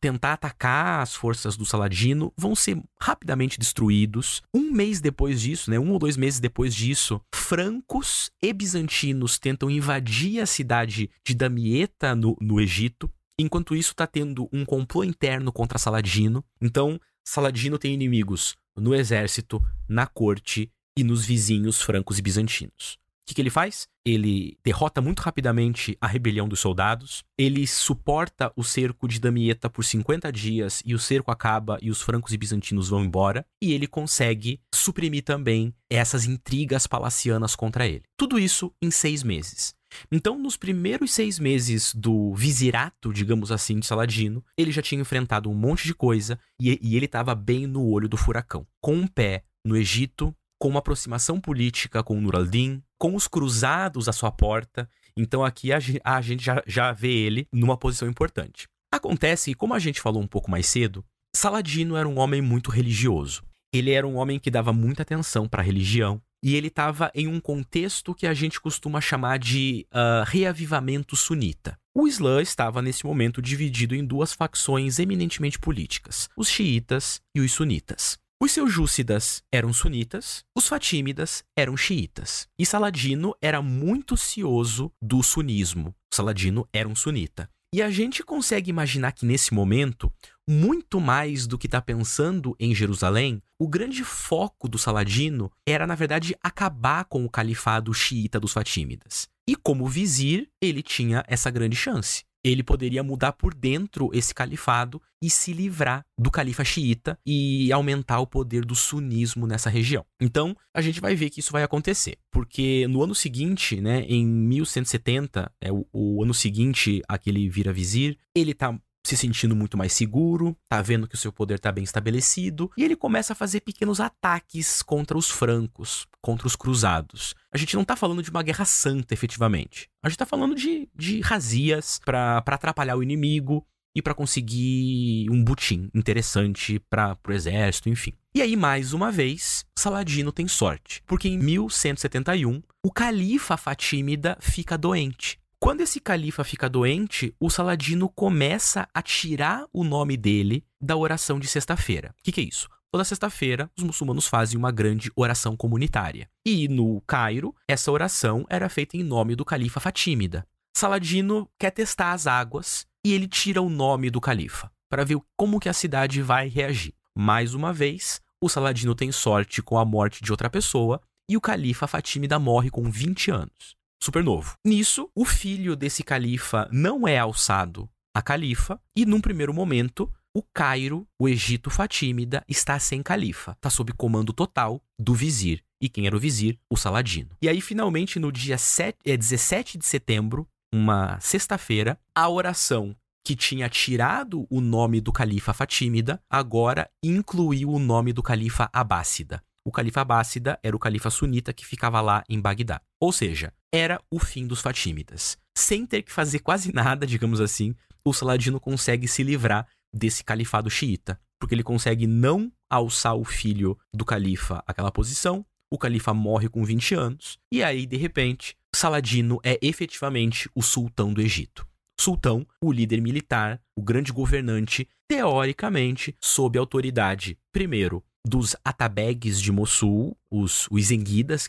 tentar 0.00 0.32
atacar 0.32 1.02
as 1.02 1.14
forças 1.14 1.54
do 1.54 1.66
Saladino, 1.66 2.32
vão 2.36 2.56
ser 2.56 2.82
rapidamente 2.98 3.58
destruídos. 3.58 4.42
Um 4.54 4.70
mês 4.70 4.98
depois 4.98 5.42
disso, 5.42 5.70
né, 5.70 5.78
um 5.78 5.90
ou 5.92 5.98
dois 5.98 6.16
meses 6.16 6.40
depois 6.40 6.74
disso, 6.74 7.20
francos 7.34 8.30
e 8.42 8.50
bizantinos 8.52 9.38
tentam 9.38 9.70
invadir 9.70 10.40
a 10.40 10.46
cidade 10.46 11.10
de 11.22 11.34
Damieta, 11.34 12.14
no, 12.14 12.34
no 12.40 12.58
Egito. 12.58 13.10
Enquanto 13.38 13.76
isso, 13.76 13.90
está 13.90 14.06
tendo 14.06 14.48
um 14.50 14.64
complô 14.64 15.04
interno 15.04 15.52
contra 15.52 15.78
Saladino. 15.78 16.42
Então, 16.60 16.98
Saladino 17.22 17.78
tem 17.78 17.92
inimigos 17.92 18.56
no 18.76 18.94
exército, 18.94 19.62
na 19.86 20.06
corte 20.06 20.70
e 20.96 21.04
nos 21.04 21.26
vizinhos 21.26 21.82
francos 21.82 22.18
e 22.18 22.22
bizantinos 22.22 22.99
que, 23.30 23.34
que 23.34 23.40
ele 23.40 23.50
faz? 23.50 23.86
Ele 24.04 24.58
derrota 24.64 25.00
muito 25.00 25.20
rapidamente 25.20 25.96
a 26.00 26.06
rebelião 26.08 26.48
dos 26.48 26.58
soldados, 26.58 27.22
ele 27.38 27.64
suporta 27.64 28.52
o 28.56 28.64
cerco 28.64 29.06
de 29.06 29.20
Damieta 29.20 29.70
por 29.70 29.84
50 29.84 30.32
dias 30.32 30.82
e 30.84 30.94
o 30.94 30.98
cerco 30.98 31.30
acaba 31.30 31.78
e 31.80 31.90
os 31.90 32.02
francos 32.02 32.32
e 32.32 32.36
bizantinos 32.36 32.88
vão 32.88 33.04
embora, 33.04 33.46
e 33.62 33.72
ele 33.72 33.86
consegue 33.86 34.60
suprimir 34.74 35.22
também 35.22 35.72
essas 35.88 36.24
intrigas 36.24 36.88
palacianas 36.88 37.54
contra 37.54 37.86
ele. 37.86 38.02
Tudo 38.16 38.36
isso 38.36 38.72
em 38.82 38.90
seis 38.90 39.22
meses. 39.22 39.74
Então, 40.10 40.36
nos 40.36 40.56
primeiros 40.56 41.12
seis 41.12 41.38
meses 41.38 41.94
do 41.94 42.34
vizirato, 42.34 43.12
digamos 43.12 43.52
assim, 43.52 43.78
de 43.78 43.86
Saladino, 43.86 44.44
ele 44.56 44.72
já 44.72 44.82
tinha 44.82 45.00
enfrentado 45.00 45.48
um 45.48 45.54
monte 45.54 45.86
de 45.86 45.94
coisa 45.94 46.38
e, 46.60 46.78
e 46.82 46.96
ele 46.96 47.06
estava 47.06 47.34
bem 47.34 47.66
no 47.66 47.84
olho 47.86 48.08
do 48.08 48.16
furacão. 48.16 48.66
Com 48.80 48.94
um 48.94 49.06
pé 49.06 49.44
no 49.64 49.76
Egito, 49.76 50.34
com 50.58 50.68
uma 50.68 50.78
aproximação 50.78 51.40
política 51.40 52.02
com 52.02 52.20
Nur 52.20 52.36
al-Din, 52.36 52.82
com 53.00 53.16
os 53.16 53.26
cruzados 53.26 54.08
à 54.08 54.12
sua 54.12 54.30
porta. 54.30 54.88
Então 55.16 55.42
aqui 55.42 55.72
a, 55.72 55.78
a 56.04 56.20
gente 56.20 56.44
já, 56.44 56.62
já 56.66 56.92
vê 56.92 57.10
ele 57.10 57.48
numa 57.50 57.76
posição 57.76 58.06
importante. 58.06 58.68
Acontece 58.92 59.50
que, 59.50 59.56
como 59.56 59.74
a 59.74 59.78
gente 59.78 60.00
falou 60.00 60.22
um 60.22 60.26
pouco 60.26 60.50
mais 60.50 60.66
cedo, 60.66 61.04
Saladino 61.34 61.96
era 61.96 62.08
um 62.08 62.18
homem 62.18 62.42
muito 62.42 62.70
religioso. 62.70 63.42
Ele 63.72 63.92
era 63.92 64.06
um 64.06 64.16
homem 64.16 64.38
que 64.38 64.50
dava 64.50 64.72
muita 64.72 65.02
atenção 65.02 65.48
para 65.48 65.62
a 65.62 65.64
religião 65.64 66.20
e 66.42 66.56
ele 66.56 66.66
estava 66.68 67.10
em 67.14 67.28
um 67.28 67.40
contexto 67.40 68.14
que 68.14 68.26
a 68.26 68.34
gente 68.34 68.60
costuma 68.60 69.00
chamar 69.00 69.38
de 69.38 69.86
uh, 69.92 70.24
reavivamento 70.26 71.14
sunita. 71.16 71.78
O 71.94 72.08
Islã 72.08 72.42
estava 72.42 72.82
nesse 72.82 73.06
momento 73.06 73.40
dividido 73.40 73.94
em 73.94 74.04
duas 74.04 74.32
facções 74.32 74.98
eminentemente 74.98 75.58
políticas, 75.58 76.28
os 76.36 76.48
xiitas 76.48 77.20
e 77.34 77.40
os 77.40 77.52
sunitas. 77.52 78.18
Os 78.42 78.52
seljúcidas 78.52 79.42
eram 79.52 79.70
sunitas, 79.70 80.46
os 80.56 80.66
fatímidas 80.66 81.44
eram 81.54 81.76
xiitas. 81.76 82.48
E 82.58 82.64
Saladino 82.64 83.34
era 83.38 83.60
muito 83.60 84.16
cioso 84.16 84.90
do 85.00 85.22
sunismo. 85.22 85.94
Saladino 86.10 86.66
era 86.72 86.88
um 86.88 86.96
sunita. 86.96 87.50
E 87.74 87.82
a 87.82 87.90
gente 87.90 88.22
consegue 88.22 88.70
imaginar 88.70 89.12
que 89.12 89.26
nesse 89.26 89.52
momento, 89.52 90.10
muito 90.48 90.98
mais 90.98 91.46
do 91.46 91.58
que 91.58 91.66
está 91.66 91.82
pensando 91.82 92.56
em 92.58 92.74
Jerusalém, 92.74 93.42
o 93.60 93.68
grande 93.68 94.02
foco 94.04 94.70
do 94.70 94.78
Saladino 94.78 95.52
era, 95.68 95.86
na 95.86 95.94
verdade, 95.94 96.34
acabar 96.42 97.04
com 97.04 97.22
o 97.26 97.30
califado 97.30 97.92
xiita 97.92 98.40
dos 98.40 98.54
Fatímidas. 98.54 99.28
E 99.46 99.54
como 99.54 99.86
vizir, 99.86 100.48
ele 100.62 100.82
tinha 100.82 101.22
essa 101.28 101.50
grande 101.50 101.76
chance 101.76 102.24
ele 102.44 102.62
poderia 102.62 103.02
mudar 103.02 103.32
por 103.32 103.54
dentro 103.54 104.10
esse 104.12 104.34
califado 104.34 105.00
e 105.22 105.28
se 105.28 105.52
livrar 105.52 106.04
do 106.18 106.30
califa 106.30 106.64
xiita 106.64 107.18
e 107.24 107.70
aumentar 107.72 108.20
o 108.20 108.26
poder 108.26 108.64
do 108.64 108.74
sunismo 108.74 109.46
nessa 109.46 109.68
região. 109.68 110.04
Então, 110.20 110.56
a 110.74 110.80
gente 110.80 111.00
vai 111.00 111.14
ver 111.14 111.30
que 111.30 111.40
isso 111.40 111.52
vai 111.52 111.62
acontecer, 111.62 112.18
porque 112.30 112.86
no 112.88 113.02
ano 113.02 113.14
seguinte, 113.14 113.80
né, 113.80 114.02
em 114.02 114.26
1170, 114.26 115.52
é 115.60 115.70
o, 115.70 115.86
o 115.92 116.22
ano 116.22 116.32
seguinte 116.32 117.02
a 117.08 117.18
que 117.18 117.28
ele 117.28 117.48
vira 117.48 117.72
vizir, 117.72 118.18
ele 118.34 118.54
tá 118.54 118.78
se 119.10 119.16
sentindo 119.16 119.56
muito 119.56 119.76
mais 119.76 119.92
seguro, 119.92 120.56
tá 120.68 120.80
vendo 120.80 121.08
que 121.08 121.14
o 121.14 121.18
seu 121.18 121.32
poder 121.32 121.58
tá 121.58 121.72
bem 121.72 121.82
estabelecido, 121.82 122.70
e 122.76 122.84
ele 122.84 122.94
começa 122.94 123.32
a 123.32 123.36
fazer 123.36 123.60
pequenos 123.60 123.98
ataques 123.98 124.82
contra 124.82 125.18
os 125.18 125.28
francos, 125.28 126.06
contra 126.20 126.46
os 126.46 126.54
cruzados. 126.54 127.34
A 127.52 127.58
gente 127.58 127.74
não 127.74 127.84
tá 127.84 127.96
falando 127.96 128.22
de 128.22 128.30
uma 128.30 128.42
guerra 128.42 128.64
santa, 128.64 129.12
efetivamente. 129.12 129.88
A 130.02 130.08
gente 130.08 130.18
tá 130.18 130.26
falando 130.26 130.54
de, 130.54 130.88
de 130.94 131.20
razias 131.20 132.00
para 132.04 132.38
atrapalhar 132.38 132.96
o 132.96 133.02
inimigo 133.02 133.66
e 133.94 134.00
para 134.00 134.14
conseguir 134.14 135.28
um 135.28 135.42
butim 135.42 135.90
interessante 135.92 136.78
para 136.88 137.18
o 137.26 137.32
exército, 137.32 137.88
enfim. 137.88 138.12
E 138.32 138.40
aí, 138.40 138.54
mais 138.54 138.92
uma 138.92 139.10
vez, 139.10 139.64
Saladino 139.76 140.30
tem 140.30 140.46
sorte, 140.46 141.02
porque 141.04 141.28
em 141.28 141.36
1171 141.36 142.62
o 142.84 142.92
califa 142.92 143.56
Fatímida 143.56 144.38
fica 144.40 144.78
doente 144.78 145.39
quando 145.62 145.82
esse 145.82 146.00
califa 146.00 146.42
fica 146.42 146.70
doente, 146.70 147.34
o 147.38 147.50
Saladino 147.50 148.08
começa 148.08 148.88
a 148.94 149.02
tirar 149.02 149.66
o 149.70 149.84
nome 149.84 150.16
dele 150.16 150.64
da 150.80 150.96
oração 150.96 151.38
de 151.38 151.46
sexta-feira. 151.46 152.14
O 152.18 152.22
que, 152.22 152.32
que 152.32 152.40
é 152.40 152.44
isso? 152.44 152.66
Toda 152.90 153.04
sexta-feira, 153.04 153.70
os 153.76 153.84
muçulmanos 153.84 154.26
fazem 154.26 154.56
uma 154.56 154.72
grande 154.72 155.12
oração 155.14 155.54
comunitária. 155.54 156.30
E 156.46 156.66
no 156.66 157.02
Cairo, 157.02 157.54
essa 157.68 157.92
oração 157.92 158.46
era 158.48 158.70
feita 158.70 158.96
em 158.96 159.02
nome 159.02 159.36
do 159.36 159.44
califa 159.44 159.80
Fatímida. 159.80 160.46
Saladino 160.74 161.46
quer 161.58 161.72
testar 161.72 162.12
as 162.12 162.26
águas 162.26 162.86
e 163.04 163.12
ele 163.12 163.28
tira 163.28 163.60
o 163.60 163.68
nome 163.68 164.08
do 164.08 164.20
califa 164.20 164.72
para 164.88 165.04
ver 165.04 165.18
como 165.36 165.60
que 165.60 165.68
a 165.68 165.74
cidade 165.74 166.22
vai 166.22 166.48
reagir. 166.48 166.94
Mais 167.14 167.52
uma 167.52 167.70
vez, 167.70 168.22
o 168.40 168.48
Saladino 168.48 168.94
tem 168.94 169.12
sorte 169.12 169.60
com 169.60 169.76
a 169.76 169.84
morte 169.84 170.24
de 170.24 170.30
outra 170.30 170.48
pessoa 170.48 171.02
e 171.28 171.36
o 171.36 171.40
califa 171.40 171.86
Fatímida 171.86 172.38
morre 172.38 172.70
com 172.70 172.90
20 172.90 173.30
anos 173.30 173.78
super 174.02 174.24
novo. 174.24 174.54
Nisso, 174.64 175.10
o 175.14 175.24
filho 175.24 175.76
desse 175.76 176.02
califa 176.02 176.68
não 176.72 177.06
é 177.06 177.18
alçado 177.18 177.88
a 178.14 178.22
califa 178.22 178.80
e 178.96 179.04
num 179.06 179.20
primeiro 179.20 179.54
momento 179.54 180.12
o 180.34 180.42
Cairo, 180.42 181.06
o 181.18 181.28
Egito 181.28 181.70
Fatímida, 181.70 182.44
está 182.48 182.78
sem 182.78 183.02
califa, 183.02 183.52
está 183.52 183.68
sob 183.68 183.92
comando 183.92 184.32
total 184.32 184.80
do 184.98 185.12
vizir. 185.12 185.62
E 185.82 185.88
quem 185.88 186.06
era 186.06 186.16
o 186.16 186.20
vizir? 186.20 186.58
O 186.70 186.76
Saladino. 186.76 187.30
E 187.42 187.48
aí, 187.48 187.60
finalmente, 187.60 188.18
no 188.18 188.30
dia 188.30 188.58
7, 188.58 188.98
é, 189.04 189.16
17 189.16 189.78
de 189.78 189.86
setembro, 189.86 190.46
uma 190.72 191.18
sexta-feira, 191.20 191.98
a 192.14 192.28
oração 192.28 192.94
que 193.24 193.34
tinha 193.34 193.68
tirado 193.68 194.46
o 194.50 194.60
nome 194.60 195.00
do 195.00 195.12
califa 195.12 195.52
Fatímida, 195.52 196.22
agora 196.30 196.88
incluiu 197.02 197.70
o 197.70 197.78
nome 197.78 198.12
do 198.12 198.22
califa 198.22 198.68
Abássida. 198.72 199.42
O 199.64 199.72
califa 199.72 200.02
Abássida 200.02 200.58
era 200.62 200.74
o 200.74 200.78
califa 200.78 201.10
sunita 201.10 201.52
que 201.52 201.66
ficava 201.66 202.00
lá 202.00 202.24
em 202.28 202.40
Bagdá. 202.40 202.80
Ou 203.00 203.12
seja, 203.12 203.52
era 203.72 204.00
o 204.10 204.18
fim 204.18 204.46
dos 204.46 204.60
Fatímidas. 204.60 205.38
Sem 205.56 205.86
ter 205.86 206.02
que 206.02 206.12
fazer 206.12 206.40
quase 206.40 206.72
nada, 206.74 207.06
digamos 207.06 207.40
assim, 207.40 207.74
o 208.04 208.12
Saladino 208.12 208.60
consegue 208.60 209.06
se 209.06 209.22
livrar 209.22 209.66
desse 209.92 210.24
califado 210.24 210.70
xiita, 210.70 211.20
porque 211.38 211.54
ele 211.54 211.62
consegue 211.62 212.06
não 212.06 212.52
alçar 212.68 213.16
o 213.16 213.24
filho 213.24 213.78
do 213.92 214.04
califa 214.04 214.62
àquela 214.66 214.92
posição, 214.92 215.44
o 215.72 215.78
califa 215.78 216.12
morre 216.12 216.48
com 216.48 216.64
20 216.64 216.94
anos, 216.94 217.38
e 217.50 217.62
aí, 217.62 217.86
de 217.86 217.96
repente, 217.96 218.56
Saladino 218.74 219.40
é 219.44 219.58
efetivamente 219.62 220.50
o 220.54 220.62
sultão 220.62 221.12
do 221.12 221.20
Egito. 221.20 221.66
Sultão, 221.98 222.46
o 222.60 222.72
líder 222.72 223.00
militar, 223.00 223.60
o 223.76 223.82
grande 223.82 224.10
governante, 224.10 224.88
teoricamente, 225.06 226.16
sob 226.20 226.58
autoridade, 226.58 227.36
primeiro, 227.52 228.02
dos 228.26 228.54
atabegues 228.64 229.40
de 229.40 229.50
Mossul, 229.50 230.16
os, 230.30 230.68
os 230.70 230.88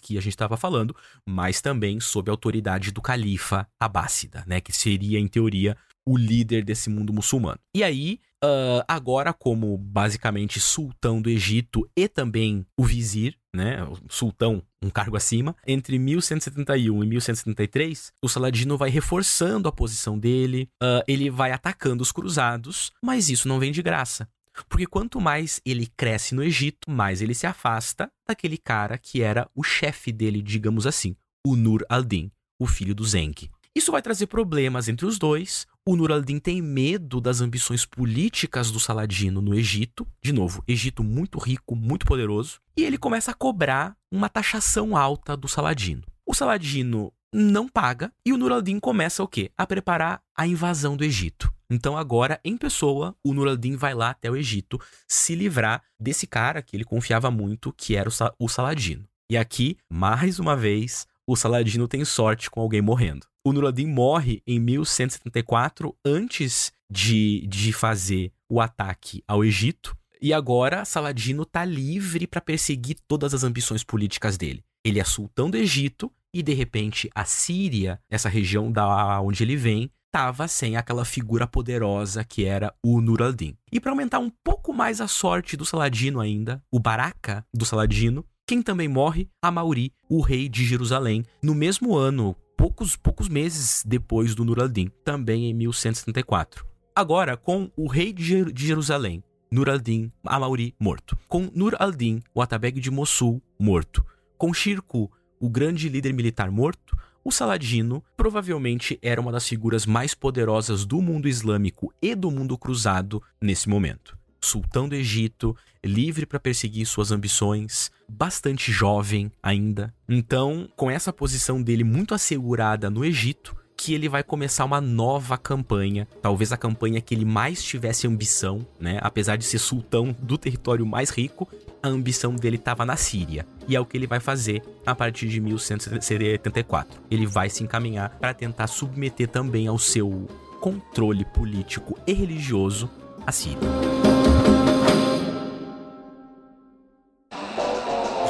que 0.01 0.17
a 0.17 0.22
gente 0.22 0.30
estava 0.30 0.55
falando, 0.55 0.95
mas 1.28 1.61
também 1.61 1.99
sob 1.99 2.30
a 2.30 2.34
autoridade 2.34 2.91
do 2.91 3.01
califa 3.01 3.67
Abássida, 3.80 4.43
né, 4.47 4.61
que 4.61 4.72
seria, 4.72 5.19
em 5.19 5.28
teoria, 5.28 5.76
o 6.05 6.17
líder 6.17 6.63
desse 6.63 6.89
mundo 6.89 7.13
muçulmano. 7.13 7.59
E 7.76 7.84
aí, 7.84 8.19
uh, 8.43 8.84
agora 8.88 9.34
como 9.34 9.78
basicamente 9.78 10.59
sultão 10.59 11.22
do 11.22 11.30
Egito 11.30 11.88
e 11.95 12.07
também 12.07 12.65
o 12.78 12.84
vizir, 12.84 13.38
né, 13.53 13.84
o 13.84 13.97
sultão, 14.09 14.63
um 14.82 14.89
cargo 14.89 15.15
acima, 15.15 15.55
entre 15.67 15.99
1171 15.99 17.03
e 17.03 17.07
1173, 17.07 18.13
o 18.22 18.30
Saladino 18.30 18.78
vai 18.78 18.89
reforçando 18.89 19.67
a 19.67 19.72
posição 19.72 20.17
dele, 20.17 20.69
uh, 20.82 21.03
ele 21.07 21.30
vai 21.30 21.51
atacando 21.51 22.01
os 22.01 22.11
cruzados, 22.11 22.91
mas 23.03 23.30
isso 23.30 23.47
não 23.47 23.59
vem 23.59 23.72
de 23.72 23.82
graça. 23.82 24.28
Porque 24.68 24.86
quanto 24.86 25.20
mais 25.20 25.62
ele 25.66 25.88
cresce 25.95 26.36
no 26.36 26.43
Egito, 26.43 26.89
mais 26.89 27.22
ele 27.22 27.34
se 27.34 27.47
afasta 27.47 28.12
daquele 28.28 28.58
cara 28.58 28.97
que 28.97 29.22
era 29.22 29.49
o 29.56 29.64
chefe 29.64 30.12
dele, 30.12 30.41
digamos 30.41 30.86
assim, 30.86 31.16
o 31.45 31.56
Nur 31.56 31.86
al-Din, 31.89 32.32
o 32.60 32.68
filho 32.68 32.93
do 32.93 33.06
Zeng. 33.06 33.49
Isso 33.74 33.91
vai 33.91 34.02
trazer 34.02 34.28
problemas 34.28 34.89
entre 34.89 35.06
os 35.06 35.18
dois. 35.18 35.66
O 35.88 35.95
Nur 35.95 36.12
al-Din 36.12 36.39
tem 36.39 36.62
medo 36.62 37.22
das 37.22 37.39
ambições 37.39 37.86
políticas 37.86 38.70
do 38.70 38.80
Saladino 38.80 39.41
no 39.41 39.56
Egito. 39.56 40.06
De 40.22 40.34
novo, 40.34 40.64
Egito 40.68 41.04
muito 41.04 41.39
rico, 41.39 41.76
muito 41.76 42.06
poderoso. 42.06 42.60
E 42.76 42.84
ele 42.84 42.97
começa 42.97 43.32
a 43.32 43.34
cobrar 43.34 43.95
uma 44.12 44.28
taxação 44.28 44.95
alta 44.97 45.38
do 45.38 45.47
Saladino. 45.47 46.04
O 46.26 46.34
Saladino 46.34 47.14
não 47.34 47.67
paga 47.67 48.11
e 48.25 48.34
o 48.34 48.38
Nur 48.38 48.51
al-Din 48.51 48.79
começa 48.79 49.23
o 49.23 49.27
quê? 49.27 49.51
A 49.57 49.65
preparar 49.65 50.21
a 50.36 50.45
invasão 50.45 50.97
do 50.97 51.03
Egito. 51.03 51.51
Então 51.69 51.95
agora, 51.97 52.39
em 52.43 52.57
pessoa, 52.57 53.15
o 53.23 53.34
Nur 53.34 53.47
al-Din 53.47 53.77
vai 53.77 53.93
lá 53.93 54.09
até 54.09 54.29
o 54.29 54.36
Egito 54.36 54.79
se 55.07 55.36
livrar 55.36 55.82
desse 55.99 56.27
cara 56.27 56.61
que 56.61 56.75
ele 56.75 56.84
confiava 56.84 57.32
muito, 57.32 57.71
que 57.71 57.95
era 57.95 58.09
o, 58.38 58.49
Saladino. 58.49 59.07
E 59.29 59.38
aqui, 59.38 59.77
mais 59.89 60.39
uma 60.39 60.55
vez, 60.57 61.07
o 61.25 61.36
Saladino 61.38 61.88
tem 61.88 62.03
sorte 62.03 62.49
com 62.49 62.59
alguém 62.59 62.82
morrendo. 62.82 63.25
O 63.45 63.53
Nur 63.53 63.65
al-Din 63.65 63.88
morre 63.88 64.43
em 64.45 64.59
1174, 64.59 65.95
antes 66.03 66.73
de, 66.89 67.47
de 67.47 67.71
fazer 67.71 68.34
o 68.49 68.59
ataque 68.59 69.23
ao 69.25 69.45
Egito. 69.45 69.95
E 70.21 70.34
agora 70.34 70.84
Saladino 70.84 71.43
está 71.43 71.63
livre 71.63 72.27
para 72.27 72.41
perseguir 72.41 72.97
todas 73.07 73.34
as 73.34 73.43
ambições 73.43 73.84
políticas 73.84 74.38
dele. 74.38 74.63
Ele 74.84 74.99
é 74.99 75.03
sultão 75.03 75.49
do 75.49 75.57
Egito 75.57 76.11
e 76.34 76.41
de 76.41 76.53
repente 76.53 77.09
a 77.13 77.25
Síria, 77.25 77.99
essa 78.09 78.29
região 78.29 78.71
da 78.71 79.21
onde 79.21 79.43
ele 79.43 79.55
vem, 79.55 79.91
estava 80.07 80.47
sem 80.47 80.75
aquela 80.75 81.05
figura 81.05 81.47
poderosa 81.47 82.23
que 82.23 82.43
era 82.43 82.73
o 82.84 82.99
Nur 82.99 83.21
al-Din. 83.21 83.55
E 83.71 83.79
para 83.79 83.91
aumentar 83.91 84.19
um 84.19 84.29
pouco 84.43 84.73
mais 84.73 84.99
a 84.99 85.07
sorte 85.07 85.55
do 85.55 85.65
Saladino 85.65 86.19
ainda, 86.19 86.61
o 86.69 86.79
Baraka 86.79 87.45
do 87.53 87.65
Saladino, 87.65 88.25
quem 88.45 88.61
também 88.61 88.89
morre? 88.89 89.29
Amauri, 89.41 89.93
o 90.09 90.19
rei 90.19 90.49
de 90.49 90.65
Jerusalém, 90.65 91.23
no 91.41 91.55
mesmo 91.55 91.95
ano, 91.95 92.36
poucos, 92.57 92.97
poucos 92.97 93.29
meses 93.29 93.84
depois 93.86 94.36
do 94.36 94.43
Nur 94.43 94.59
al-Din, 94.59 94.91
também 95.05 95.49
em 95.49 95.53
1174. 95.53 96.65
Agora, 96.93 97.38
com 97.38 97.71
o 97.77 97.88
rei 97.88 98.11
de 98.11 98.45
Jerusalém, 98.53 99.23
Nur 99.49 99.69
al-Din 99.69 100.11
Amauri 100.25 100.75
morto. 100.77 101.17
Com 101.29 101.49
Nur 101.55 101.75
al-Din, 101.79 102.21
o 102.34 102.41
Atabeg 102.41 102.82
de 102.82 102.91
Mossul, 102.91 103.41
morto. 103.57 104.05
Com 104.38 104.53
Shirku, 104.53 105.09
o 105.41 105.49
grande 105.49 105.89
líder 105.89 106.13
militar 106.13 106.51
morto, 106.51 106.95
o 107.23 107.31
Saladino 107.31 108.03
provavelmente 108.15 108.97
era 109.01 109.19
uma 109.19 109.31
das 109.31 109.47
figuras 109.47 109.87
mais 109.87 110.13
poderosas 110.13 110.85
do 110.85 111.01
mundo 111.01 111.27
islâmico 111.27 111.91
e 111.99 112.13
do 112.13 112.29
mundo 112.29 112.55
cruzado 112.57 113.21
nesse 113.41 113.67
momento. 113.67 114.15
Sultão 114.39 114.87
do 114.87 114.95
Egito, 114.95 115.55
livre 115.83 116.25
para 116.25 116.39
perseguir 116.39 116.85
suas 116.85 117.11
ambições, 117.11 117.91
bastante 118.07 118.71
jovem 118.71 119.31
ainda. 119.41 119.93
Então, 120.07 120.69
com 120.75 120.89
essa 120.89 121.11
posição 121.11 121.61
dele 121.61 121.83
muito 121.83 122.13
assegurada 122.13 122.89
no 122.89 123.03
Egito, 123.03 123.55
que 123.84 123.95
ele 123.95 124.07
vai 124.07 124.21
começar 124.21 124.63
uma 124.63 124.79
nova 124.79 125.39
campanha, 125.39 126.07
talvez 126.21 126.51
a 126.51 126.57
campanha 126.57 127.01
que 127.01 127.15
ele 127.15 127.25
mais 127.25 127.63
tivesse 127.63 128.05
ambição, 128.05 128.63
né? 128.79 128.99
Apesar 129.01 129.38
de 129.38 129.43
ser 129.43 129.57
sultão 129.57 130.15
do 130.21 130.38
território 130.38 130.86
mais 130.86 131.09
rico, 131.09 131.49
a 131.82 131.88
ambição 131.88 132.36
dele 132.36 132.57
estava 132.57 132.86
na 132.86 132.95
Síria. 132.95 133.43
E 133.67 133.75
é 133.75 133.79
o 133.79 133.86
que 133.86 133.97
ele 133.97 134.05
vai 134.05 134.19
fazer 134.19 134.61
a 134.86 134.93
partir 134.93 135.27
de 135.27 135.41
1174. 135.41 137.01
Ele 137.09 137.25
vai 137.25 137.49
se 137.49 137.63
encaminhar 137.63 138.11
para 138.19 138.36
tentar 138.36 138.67
submeter 138.67 139.27
também 139.27 139.65
ao 139.65 139.79
seu 139.79 140.27
controle 140.59 141.25
político 141.25 141.97
e 142.05 142.13
religioso 142.13 142.88
a 143.25 143.32
Síria. 143.32 143.57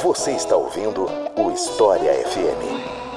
Você 0.02 0.30
está 0.32 0.56
ouvindo 0.56 1.04
o 1.36 1.50
História 1.52 2.10
FM. 2.26 3.11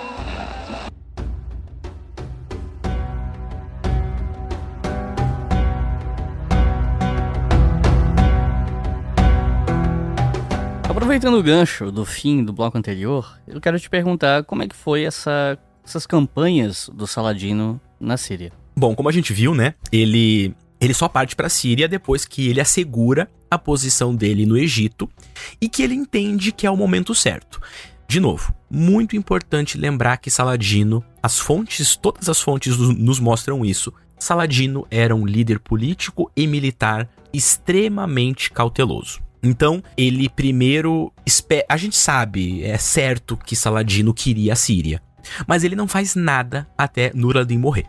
Aproveitando 11.05 11.37
o 11.37 11.43
gancho 11.43 11.91
do 11.91 12.03
fim 12.03 12.43
do 12.43 12.51
bloco 12.51 12.79
anterior, 12.79 13.39
eu 13.47 13.61
quero 13.61 13.79
te 13.79 13.87
perguntar 13.87 14.43
como 14.43 14.63
é 14.63 14.67
que 14.67 14.75
foi 14.75 15.03
essa, 15.03 15.55
essas 15.85 16.07
campanhas 16.07 16.89
do 16.91 17.05
Saladino 17.05 17.79
na 17.99 18.17
Síria. 18.17 18.51
Bom, 18.75 18.95
como 18.95 19.07
a 19.07 19.11
gente 19.11 19.31
viu, 19.31 19.53
né? 19.53 19.75
Ele 19.91 20.55
ele 20.81 20.95
só 20.95 21.07
parte 21.07 21.35
para 21.35 21.45
a 21.45 21.49
Síria 21.49 21.87
depois 21.87 22.25
que 22.25 22.49
ele 22.49 22.59
assegura 22.59 23.29
a 23.51 23.55
posição 23.55 24.15
dele 24.15 24.47
no 24.47 24.57
Egito 24.57 25.07
e 25.61 25.69
que 25.69 25.83
ele 25.83 25.93
entende 25.93 26.51
que 26.51 26.65
é 26.65 26.71
o 26.71 26.75
momento 26.75 27.13
certo. 27.13 27.61
De 28.07 28.19
novo, 28.19 28.51
muito 28.67 29.15
importante 29.15 29.77
lembrar 29.77 30.17
que 30.17 30.31
Saladino, 30.31 31.05
as 31.21 31.37
fontes, 31.37 31.95
todas 31.95 32.27
as 32.27 32.41
fontes 32.41 32.79
nos 32.79 33.19
mostram 33.19 33.63
isso. 33.63 33.93
Saladino 34.17 34.87
era 34.89 35.15
um 35.15 35.23
líder 35.23 35.59
político 35.59 36.31
e 36.35 36.47
militar 36.47 37.07
extremamente 37.31 38.49
cauteloso. 38.51 39.23
Então, 39.45 39.83
ele 39.95 40.27
primeiro. 40.27 41.13
A 41.69 41.77
gente 41.77 41.95
sabe, 41.95 42.63
é 42.63 42.77
certo 42.77 43.37
que 43.37 43.55
Saladino 43.55 44.13
queria 44.13 44.53
a 44.53 44.55
Síria. 44.55 45.01
Mas 45.47 45.63
ele 45.63 45.75
não 45.75 45.87
faz 45.87 46.15
nada 46.15 46.67
até 46.77 47.11
Nur-al-Din 47.13 47.59
morrer. 47.59 47.85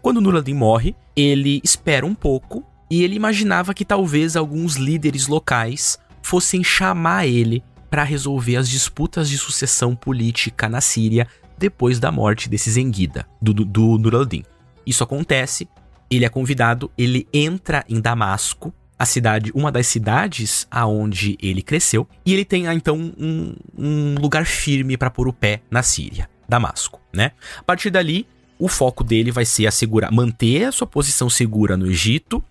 Quando 0.00 0.20
Nur-al-Din 0.20 0.54
morre, 0.54 0.96
ele 1.14 1.60
espera 1.62 2.06
um 2.06 2.14
pouco 2.14 2.64
e 2.90 3.02
ele 3.02 3.16
imaginava 3.16 3.74
que 3.74 3.84
talvez 3.84 4.36
alguns 4.36 4.76
líderes 4.76 5.26
locais 5.26 5.98
fossem 6.22 6.64
chamar 6.64 7.26
ele 7.26 7.62
para 7.90 8.02
resolver 8.02 8.56
as 8.56 8.68
disputas 8.68 9.28
de 9.28 9.36
sucessão 9.36 9.94
política 9.94 10.68
na 10.68 10.80
Síria 10.80 11.28
depois 11.58 12.00
da 12.00 12.10
morte 12.10 12.48
desse 12.48 12.70
Zengida, 12.70 13.26
do, 13.40 13.52
do 13.52 13.98
Nur-al-Din. 13.98 14.42
Isso 14.86 15.04
acontece, 15.04 15.68
ele 16.10 16.24
é 16.24 16.28
convidado, 16.28 16.90
ele 16.96 17.26
entra 17.32 17.84
em 17.88 18.00
Damasco, 18.00 18.72
a 18.98 19.04
cidade, 19.04 19.50
uma 19.54 19.72
das 19.72 19.86
cidades 19.86 20.66
aonde 20.70 21.36
ele 21.40 21.62
cresceu, 21.62 22.08
e 22.24 22.32
ele 22.32 22.44
tem 22.44 22.66
ah, 22.66 22.74
então 22.74 22.96
um, 23.18 23.54
um 23.76 24.14
lugar 24.18 24.46
firme 24.46 24.96
para 24.96 25.10
pôr 25.10 25.28
o 25.28 25.32
pé 25.32 25.62
na 25.70 25.82
Síria, 25.82 26.28
Damasco, 26.48 27.00
né? 27.12 27.32
A 27.58 27.62
partir 27.62 27.90
dali, 27.90 28.26
o 28.58 28.68
foco 28.68 29.02
dele 29.02 29.30
vai 29.30 29.44
ser 29.44 29.66
assegurar, 29.66 30.12
manter 30.12 30.64
a 30.64 30.72
sua 30.72 30.86
posição 30.86 31.28
segura 31.28 31.76
no 31.76 31.86
Egito 31.86 32.42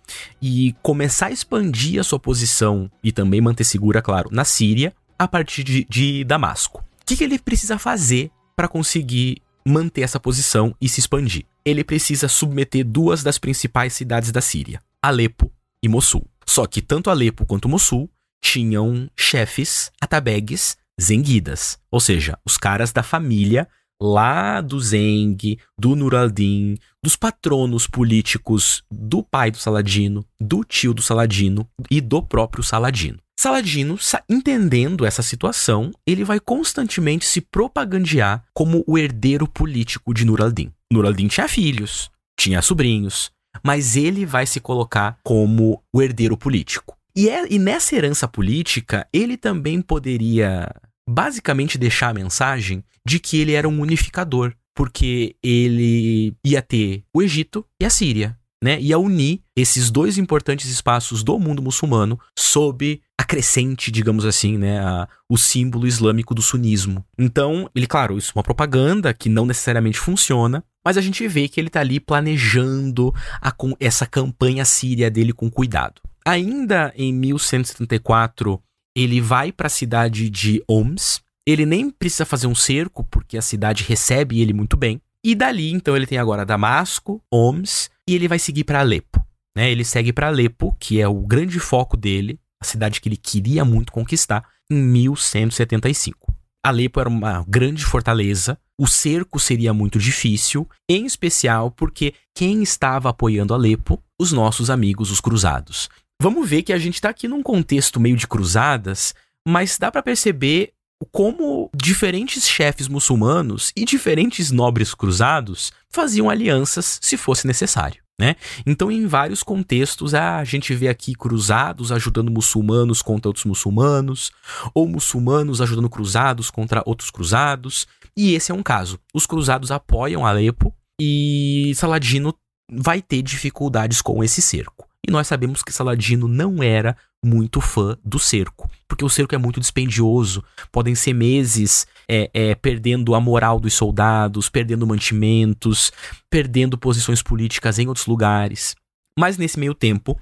e 0.41 0.75
começar 0.81 1.27
a 1.27 1.31
expandir 1.31 1.99
a 1.99 2.03
sua 2.03 2.19
posição 2.19 2.91
e 3.03 3.11
também 3.11 3.41
manter 3.41 3.63
segura, 3.63 4.01
claro, 4.01 4.29
na 4.31 4.43
Síria, 4.43 4.93
a 5.17 5.27
partir 5.27 5.63
de, 5.63 5.85
de 5.89 6.23
Damasco. 6.23 6.83
O 7.01 7.05
que, 7.05 7.15
que 7.15 7.23
ele 7.23 7.39
precisa 7.39 7.77
fazer 7.77 8.29
para 8.55 8.67
conseguir 8.67 9.41
manter 9.65 10.01
essa 10.01 10.19
posição 10.19 10.75
e 10.79 10.89
se 10.89 10.99
expandir? 10.99 11.45
Ele 11.65 11.83
precisa 11.83 12.27
submeter 12.27 12.85
duas 12.85 13.23
das 13.23 13.37
principais 13.37 13.93
cidades 13.93 14.31
da 14.31 14.41
Síria, 14.41 14.81
Alepo 15.01 15.51
e 15.81 15.87
Mossul. 15.87 16.25
Só 16.45 16.65
que 16.65 16.81
tanto 16.81 17.09
Alepo 17.09 17.45
quanto 17.45 17.69
Mossul 17.69 18.09
tinham 18.43 19.09
chefes 19.15 19.91
atabegues 20.01 20.77
zenguidas, 21.01 21.79
ou 21.89 21.99
seja, 21.99 22.37
os 22.45 22.57
caras 22.57 22.91
da 22.91 23.01
família 23.01 23.67
lá 24.01 24.59
do 24.59 24.79
Zeng, 24.79 25.57
do 25.79 25.95
Nur 25.95 26.13
al-Din, 26.13 26.77
dos 27.01 27.15
patronos 27.15 27.87
políticos 27.87 28.83
do 28.91 29.23
pai 29.23 29.49
do 29.49 29.57
Saladino, 29.57 30.25
do 30.39 30.63
tio 30.63 30.93
do 30.93 31.01
Saladino 31.01 31.67
e 31.89 32.01
do 32.01 32.21
próprio 32.21 32.63
Saladino. 32.63 33.17
Saladino, 33.39 33.97
entendendo 34.29 35.05
essa 35.05 35.23
situação, 35.23 35.91
ele 36.05 36.23
vai 36.23 36.39
constantemente 36.39 37.25
se 37.25 37.41
propagandear 37.41 38.43
como 38.53 38.83
o 38.85 38.97
herdeiro 38.97 39.47
político 39.47 40.13
de 40.13 40.25
Nur 40.25 40.41
al-Din. 40.41 40.71
Nur 40.91 41.05
al-Din 41.05 41.27
tinha 41.27 41.47
filhos, 41.47 42.11
tinha 42.37 42.61
sobrinhos, 42.61 43.31
mas 43.63 43.95
ele 43.95 44.25
vai 44.25 44.45
se 44.45 44.59
colocar 44.59 45.17
como 45.23 45.81
o 45.93 46.01
herdeiro 46.01 46.37
político. 46.37 46.95
E, 47.15 47.29
é, 47.29 47.45
e 47.49 47.59
nessa 47.59 47.95
herança 47.95 48.27
política, 48.27 49.07
ele 49.13 49.37
também 49.37 49.81
poderia 49.81 50.73
basicamente 51.07 51.77
deixar 51.77 52.09
a 52.09 52.13
mensagem 52.13 52.83
de 53.05 53.19
que 53.19 53.39
ele 53.39 53.53
era 53.53 53.67
um 53.67 53.81
unificador, 53.81 54.53
porque 54.73 55.35
ele 55.43 56.33
ia 56.43 56.61
ter 56.61 57.03
o 57.13 57.21
Egito 57.21 57.65
e 57.79 57.85
a 57.85 57.89
Síria, 57.89 58.37
né? 58.63 58.79
Ia 58.79 58.97
unir 58.97 59.41
esses 59.57 59.91
dois 59.91 60.17
importantes 60.17 60.71
espaços 60.71 61.21
do 61.21 61.37
mundo 61.37 61.61
muçulmano 61.61 62.17
sob 62.39 63.01
a 63.19 63.25
crescente, 63.25 63.91
digamos 63.91 64.25
assim, 64.25 64.57
né, 64.57 64.79
a, 64.79 65.05
o 65.29 65.37
símbolo 65.37 65.85
islâmico 65.85 66.33
do 66.33 66.41
sunismo. 66.41 67.05
Então, 67.19 67.69
ele, 67.75 67.85
claro, 67.85 68.17
isso 68.17 68.31
é 68.31 68.37
uma 68.37 68.43
propaganda 68.43 69.13
que 69.13 69.27
não 69.27 69.45
necessariamente 69.45 69.99
funciona, 69.99 70.63
mas 70.83 70.97
a 70.97 71.01
gente 71.01 71.27
vê 71.27 71.49
que 71.49 71.59
ele 71.59 71.67
está 71.67 71.81
ali 71.81 71.99
planejando 71.99 73.13
a, 73.41 73.53
essa 73.81 74.05
campanha 74.05 74.63
síria 74.63 75.11
dele 75.11 75.33
com 75.33 75.51
cuidado. 75.51 76.01
Ainda 76.25 76.93
em 76.95 77.13
1174, 77.13 78.61
ele 78.95 79.19
vai 79.19 79.51
para 79.51 79.67
a 79.67 79.69
cidade 79.69 80.29
de 80.29 80.63
Homs. 80.69 81.21
Ele 81.45 81.65
nem 81.65 81.89
precisa 81.89 82.23
fazer 82.23 82.47
um 82.47 82.55
cerco, 82.55 83.03
porque 83.03 83.37
a 83.37 83.41
cidade 83.41 83.83
recebe 83.83 84.39
ele 84.39 84.53
muito 84.53 84.77
bem. 84.77 85.01
E 85.21 85.35
dali, 85.35 85.71
então, 85.71 85.95
ele 85.95 86.07
tem 86.07 86.17
agora 86.17 86.45
Damasco, 86.45 87.21
Homs, 87.31 87.89
e 88.07 88.15
ele 88.15 88.27
vai 88.27 88.39
seguir 88.39 88.63
para 88.63 88.79
Alepo. 88.79 89.25
Né? 89.55 89.71
Ele 89.71 89.83
segue 89.83 90.11
para 90.11 90.27
Alepo, 90.27 90.75
que 90.79 90.99
é 90.99 91.07
o 91.07 91.21
grande 91.21 91.59
foco 91.59 91.95
dele, 91.95 92.39
a 92.61 92.65
cidade 92.65 92.99
que 92.99 93.09
ele 93.09 93.17
queria 93.17 93.63
muito 93.63 93.91
conquistar, 93.91 94.47
em 94.69 94.77
1175. 94.77 96.33
Alepo 96.65 96.99
era 96.99 97.09
uma 97.09 97.43
grande 97.47 97.85
fortaleza, 97.85 98.57
o 98.79 98.87
cerco 98.87 99.39
seria 99.39 99.73
muito 99.73 99.99
difícil, 99.99 100.67
em 100.89 101.05
especial 101.05 101.69
porque 101.69 102.13
quem 102.33 102.63
estava 102.63 103.09
apoiando 103.09 103.53
Alepo? 103.53 104.01
Os 104.17 104.31
nossos 104.31 104.69
amigos, 104.69 105.11
os 105.11 105.19
cruzados. 105.19 105.89
Vamos 106.21 106.49
ver 106.49 106.63
que 106.63 106.71
a 106.71 106.77
gente 106.77 106.95
está 106.95 107.09
aqui 107.09 107.27
num 107.27 107.43
contexto 107.43 107.99
meio 107.99 108.15
de 108.15 108.27
cruzadas, 108.27 109.13
mas 109.45 109.77
dá 109.77 109.91
para 109.91 110.01
perceber 110.01 110.73
como 111.11 111.69
diferentes 111.75 112.47
chefes 112.47 112.87
muçulmanos 112.87 113.71
e 113.75 113.85
diferentes 113.85 114.51
nobres 114.51 114.93
cruzados 114.93 115.71
faziam 115.89 116.29
alianças 116.29 116.99
se 117.01 117.17
fosse 117.17 117.47
necessário. 117.47 118.03
Né? 118.19 118.35
Então, 118.65 118.91
em 118.91 119.07
vários 119.07 119.41
contextos, 119.41 120.13
a 120.13 120.43
gente 120.43 120.73
vê 120.75 120.87
aqui 120.87 121.15
cruzados 121.15 121.91
ajudando 121.91 122.31
muçulmanos 122.31 123.01
contra 123.01 123.27
outros 123.27 123.45
muçulmanos, 123.45 124.31
ou 124.73 124.87
muçulmanos 124.87 125.61
ajudando 125.61 125.89
cruzados 125.89 126.51
contra 126.51 126.83
outros 126.85 127.09
cruzados. 127.09 127.87
E 128.15 128.35
esse 128.35 128.51
é 128.51 128.55
um 128.55 128.61
caso. 128.61 128.99
Os 129.13 129.25
cruzados 129.25 129.71
apoiam 129.71 130.25
Alepo 130.25 130.73
e 131.01 131.73
Saladino 131.75 132.35
vai 132.71 133.01
ter 133.01 133.21
dificuldades 133.21 134.01
com 134.01 134.23
esse 134.23 134.41
cerco. 134.41 134.87
E 135.05 135.11
nós 135.11 135.27
sabemos 135.27 135.61
que 135.61 135.73
Saladino 135.73 136.27
não 136.27 136.63
era 136.63 136.95
muito 137.23 137.59
fã 137.59 137.97
do 138.03 138.17
cerco, 138.17 138.69
porque 138.87 139.03
o 139.03 139.09
cerco 139.09 139.35
é 139.35 139.37
muito 139.37 139.59
dispendioso. 139.59 140.43
Podem 140.71 140.95
ser 140.95 141.13
meses 141.13 141.85
é, 142.09 142.29
é, 142.33 142.55
perdendo 142.55 143.13
a 143.13 143.19
moral 143.19 143.59
dos 143.59 143.73
soldados, 143.73 144.49
perdendo 144.49 144.87
mantimentos, 144.87 145.91
perdendo 146.29 146.77
posições 146.77 147.21
políticas 147.21 147.79
em 147.79 147.87
outros 147.87 148.05
lugares. 148.05 148.75
Mas 149.17 149.37
nesse 149.37 149.59
meio 149.59 149.73
tempo, 149.73 150.19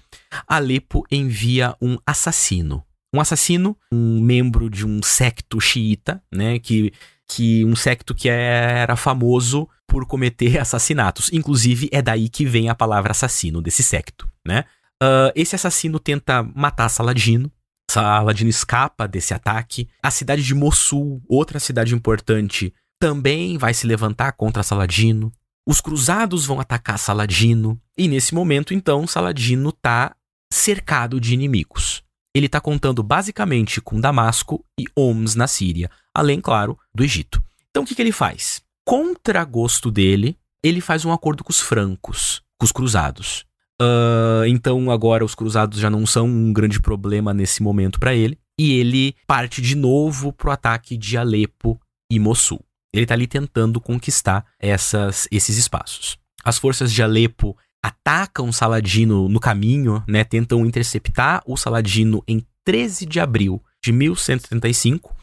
Alepo 0.47 1.05
envia 1.11 1.75
um 1.81 1.97
assassino. 2.05 2.83
Um 3.13 3.19
assassino, 3.19 3.77
um 3.91 4.21
membro 4.21 4.69
de 4.69 4.85
um 4.85 5.01
secto 5.03 5.59
xiita, 5.59 6.23
né, 6.31 6.57
que, 6.59 6.93
que 7.33 7.63
um 7.63 7.75
secto 7.75 8.13
que 8.13 8.27
era 8.27 8.97
famoso 8.97 9.67
por 9.87 10.05
cometer 10.05 10.59
assassinatos. 10.59 11.29
Inclusive, 11.31 11.89
é 11.91 12.01
daí 12.01 12.27
que 12.27 12.45
vem 12.45 12.67
a 12.67 12.75
palavra 12.75 13.11
assassino 13.11 13.61
desse 13.61 13.81
secto, 13.81 14.29
né? 14.45 14.65
Uh, 15.01 15.31
esse 15.33 15.55
assassino 15.55 15.97
tenta 15.97 16.43
matar 16.43 16.89
Saladino. 16.89 17.49
Saladino 17.89 18.49
escapa 18.49 19.07
desse 19.07 19.33
ataque. 19.33 19.89
A 20.03 20.11
cidade 20.11 20.43
de 20.43 20.53
Mossul, 20.53 21.21
outra 21.27 21.59
cidade 21.59 21.95
importante, 21.95 22.73
também 22.99 23.57
vai 23.57 23.73
se 23.73 23.87
levantar 23.87 24.33
contra 24.33 24.61
Saladino. 24.61 25.31
Os 25.67 25.79
cruzados 25.79 26.45
vão 26.45 26.59
atacar 26.59 26.99
Saladino. 26.99 27.79
E 27.97 28.07
nesse 28.07 28.33
momento, 28.35 28.73
então, 28.73 29.07
Saladino 29.07 29.71
tá 29.71 30.13
cercado 30.53 31.19
de 31.19 31.33
inimigos. 31.33 32.03
Ele 32.35 32.45
está 32.45 32.61
contando 32.61 33.01
basicamente 33.01 33.81
com 33.81 33.99
Damasco 33.99 34.63
e 34.79 34.85
Homs 34.95 35.35
na 35.35 35.47
Síria, 35.47 35.89
além, 36.13 36.39
claro, 36.41 36.77
do 36.93 37.03
Egito. 37.03 37.41
Então 37.69 37.83
o 37.83 37.85
que, 37.85 37.95
que 37.95 38.01
ele 38.01 38.11
faz? 38.11 38.61
contra 38.85 39.43
gosto 39.43 39.91
dele, 39.91 40.37
ele 40.63 40.81
faz 40.81 41.05
um 41.05 41.11
acordo 41.11 41.43
com 41.43 41.51
os 41.51 41.59
francos, 41.59 42.41
com 42.57 42.65
os 42.65 42.71
cruzados. 42.71 43.45
Uh, 43.81 44.45
então 44.47 44.91
agora 44.91 45.25
os 45.25 45.33
cruzados 45.33 45.79
já 45.79 45.89
não 45.89 46.05
são 46.05 46.27
um 46.27 46.53
grande 46.53 46.79
problema 46.79 47.33
nesse 47.33 47.63
momento 47.63 47.99
para 47.99 48.13
ele. 48.13 48.37
E 48.59 48.73
ele 48.73 49.15
parte 49.25 49.61
de 49.61 49.75
novo 49.75 50.31
pro 50.31 50.51
ataque 50.51 50.97
de 50.97 51.17
Alepo 51.17 51.79
e 52.11 52.19
Mossul. 52.19 52.63
Ele 52.93 53.05
tá 53.05 53.13
ali 53.13 53.25
tentando 53.25 53.79
conquistar 53.79 54.45
essas, 54.59 55.27
esses 55.31 55.57
espaços. 55.57 56.17
As 56.43 56.57
forças 56.57 56.91
de 56.91 57.01
Alepo 57.01 57.57
atacam 57.81 58.51
Saladino 58.51 59.29
no 59.29 59.39
caminho, 59.39 60.03
né? 60.07 60.23
Tentam 60.23 60.65
interceptar 60.65 61.41
o 61.45 61.55
Saladino 61.55 62.21
em 62.27 62.45
13 62.65 63.05
de 63.05 63.19
abril 63.19 63.63
de 63.81 63.91
1135 63.91 65.15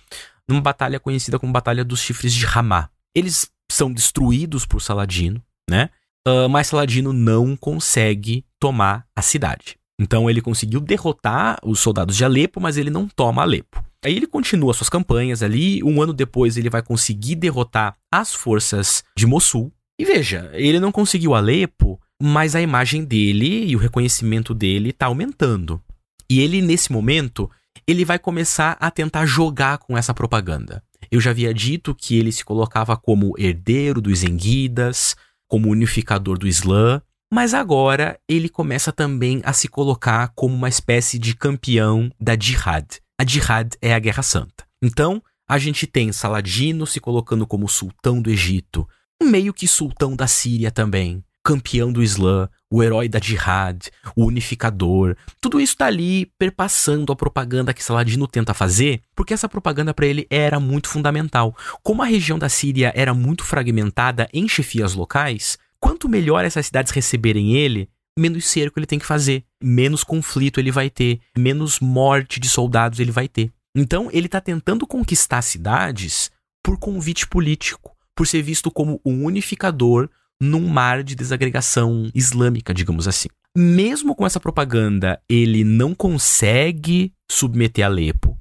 numa 0.49 0.61
batalha 0.61 0.99
conhecida 0.99 1.39
como 1.39 1.53
Batalha 1.53 1.85
dos 1.85 2.01
Chifres 2.01 2.33
de 2.33 2.47
Ramá. 2.47 2.89
Eles 3.15 3.51
são 3.71 3.93
destruídos 3.93 4.65
por 4.65 4.81
Saladino, 4.81 5.43
né? 5.69 5.91
Uh, 6.27 6.49
mas 6.49 6.69
Saladino 6.69 7.13
não 7.13 7.57
consegue 7.57 8.45
tomar 8.59 9.07
a 9.15 9.23
cidade. 9.23 9.79
Então 10.01 10.31
ele 10.31 10.41
conseguiu 10.41 10.81
derrotar 10.81 11.59
os 11.63 11.81
soldados 11.81 12.17
de 12.17 12.25
Alepo, 12.25 12.61
mas 12.61 12.77
ele 12.77 12.91
não 12.91 13.09
toma 13.09 13.43
Alepo. 13.43 13.83
Aí 14.05 14.15
ele 14.15 14.27
continua 14.27 14.73
suas 14.73 14.89
campanhas 14.89 15.43
ali. 15.43 15.83
Um 15.83 16.01
ano 16.01 16.13
depois 16.13 16.57
ele 16.57 16.71
vai 16.71 16.83
conseguir 16.83 17.35
derrotar 17.35 17.97
as 18.13 18.33
forças 18.33 19.03
de 19.17 19.27
Mossul. 19.27 19.73
E 20.01 20.05
veja, 20.05 20.51
ele 20.55 20.79
não 20.79 20.93
conseguiu 20.93 21.35
Alepo, 21.35 22.01
mas 22.23 22.55
a 22.55 22.61
imagem 22.61 23.05
dele 23.05 23.67
e 23.67 23.75
o 23.75 23.79
reconhecimento 23.79 24.55
dele 24.55 24.91
está 24.91 25.07
aumentando. 25.07 25.83
E 26.31 26.41
ele, 26.41 26.61
nesse 26.61 26.93
momento, 26.93 27.51
ele 27.89 28.05
vai 28.05 28.19
começar 28.19 28.77
a 28.79 28.91
tentar 28.91 29.25
jogar 29.25 29.79
com 29.79 29.97
essa 29.97 30.13
propaganda. 30.13 30.85
Eu 31.11 31.23
já 31.23 31.31
havia 31.31 31.55
dito 31.55 31.95
que 31.95 32.19
ele 32.19 32.31
se 32.31 32.45
colocava 32.45 32.95
como 32.99 33.33
herdeiro 33.39 34.03
dos 34.03 34.23
Enguidas, 34.23 35.17
como 35.49 35.71
unificador 35.71 36.39
do 36.39 36.47
Islã, 36.47 37.01
mas 37.33 37.55
agora 37.55 38.21
ele 38.29 38.51
começa 38.51 38.93
também 38.93 39.41
a 39.43 39.55
se 39.55 39.69
colocar 39.69 40.29
como 40.35 40.55
uma 40.55 40.69
espécie 40.69 41.19
de 41.19 41.35
campeão 41.35 42.11
da 42.21 42.39
Jihad. 42.39 42.87
A 43.19 43.25
Jihad 43.25 43.75
é 43.81 43.95
a 43.95 43.99
Guerra 43.99 44.23
Santa. 44.23 44.67
Então, 44.83 45.23
a 45.49 45.57
gente 45.57 45.87
tem 45.87 46.13
Saladino 46.13 46.87
se 46.87 47.01
colocando 47.01 47.47
como 47.47 47.67
sultão 47.67 48.21
do 48.21 48.31
Egito, 48.31 48.87
meio 49.23 49.55
que 49.55 49.67
sultão 49.67 50.15
da 50.15 50.27
Síria 50.27 50.71
também, 50.71 51.25
campeão 51.49 51.91
do 51.91 52.03
Islã, 52.03 52.47
o 52.71 52.83
herói 52.83 53.09
da 53.09 53.19
Jihad, 53.19 53.89
o 54.15 54.27
unificador. 54.27 55.17
Tudo 55.41 55.59
isso 55.59 55.73
está 55.73 55.87
ali 55.87 56.27
perpassando 56.39 57.11
a 57.11 57.17
propaganda 57.17 57.73
que 57.73 57.83
Saladino 57.83 58.29
tenta 58.29 58.53
fazer, 58.53 59.01
porque 59.17 59.33
essa 59.33 59.49
propaganda 59.49 59.95
para 59.95 60.05
ele 60.05 60.27
era 60.29 60.61
muito 60.61 60.91
fundamental. 60.91 61.57
Como 61.83 62.03
a 62.03 62.05
região 62.05 62.39
da 62.39 62.51
Síria 62.51 62.93
era 62.95 63.15
muito 63.15 63.45
fragmentada 63.45 64.29
em 64.31 64.47
chefias 64.47 64.93
locais, 64.93 65.57
quanto 65.81 66.07
melhor 66.07 66.45
essas 66.45 66.67
cidades 66.67 66.93
receberem 66.93 67.55
ele, 67.57 67.89
menos 68.19 68.45
cerco 68.45 68.79
ele 68.79 68.85
tem 68.85 68.99
que 68.99 69.07
fazer, 69.07 69.43
menos 69.59 70.05
conflito 70.05 70.61
ele 70.61 70.71
vai 70.71 70.91
ter, 70.91 71.19
menos 71.35 71.81
morte 71.81 72.39
de 72.39 72.51
soldados 72.51 73.01
ele 73.01 73.11
vai 73.11 73.27
ter. 73.27 73.51
Então 73.75 74.11
ele 74.13 74.27
está 74.27 74.39
tentando 74.39 74.87
conquistar 74.87 75.41
cidades 75.41 76.31
por 76.63 76.79
convite 76.79 77.27
político, 77.27 77.97
por 78.15 78.27
ser 78.27 78.43
visto 78.43 78.71
como 78.71 79.01
um 79.03 79.25
unificador 79.25 80.11
num 80.41 80.69
mar 80.69 81.03
de 81.03 81.15
desagregação 81.15 82.11
islâmica, 82.15 82.73
digamos 82.73 83.09
assim. 83.09 83.29
Mesmo 83.57 84.15
com 84.15 84.27
essa 84.27 84.39
propaganda, 84.39 85.21
ele 85.29 85.65
não 85.65 85.95
consegue 85.95 87.13
submeter 87.31 87.85
Alepo, 87.85 88.39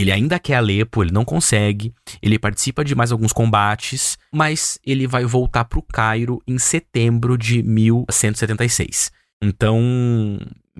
ele 0.00 0.10
ainda 0.10 0.38
quer 0.38 0.54
Alepo, 0.54 1.02
ele 1.02 1.12
não 1.12 1.26
consegue. 1.26 1.92
Ele 2.22 2.38
participa 2.38 2.82
de 2.82 2.94
mais 2.94 3.12
alguns 3.12 3.34
combates, 3.34 4.16
mas 4.32 4.78
ele 4.82 5.06
vai 5.06 5.26
voltar 5.26 5.66
para 5.66 5.78
o 5.78 5.82
Cairo 5.82 6.42
em 6.48 6.56
setembro 6.56 7.36
de 7.36 7.62
1176. 7.62 9.12
Então, 9.42 9.78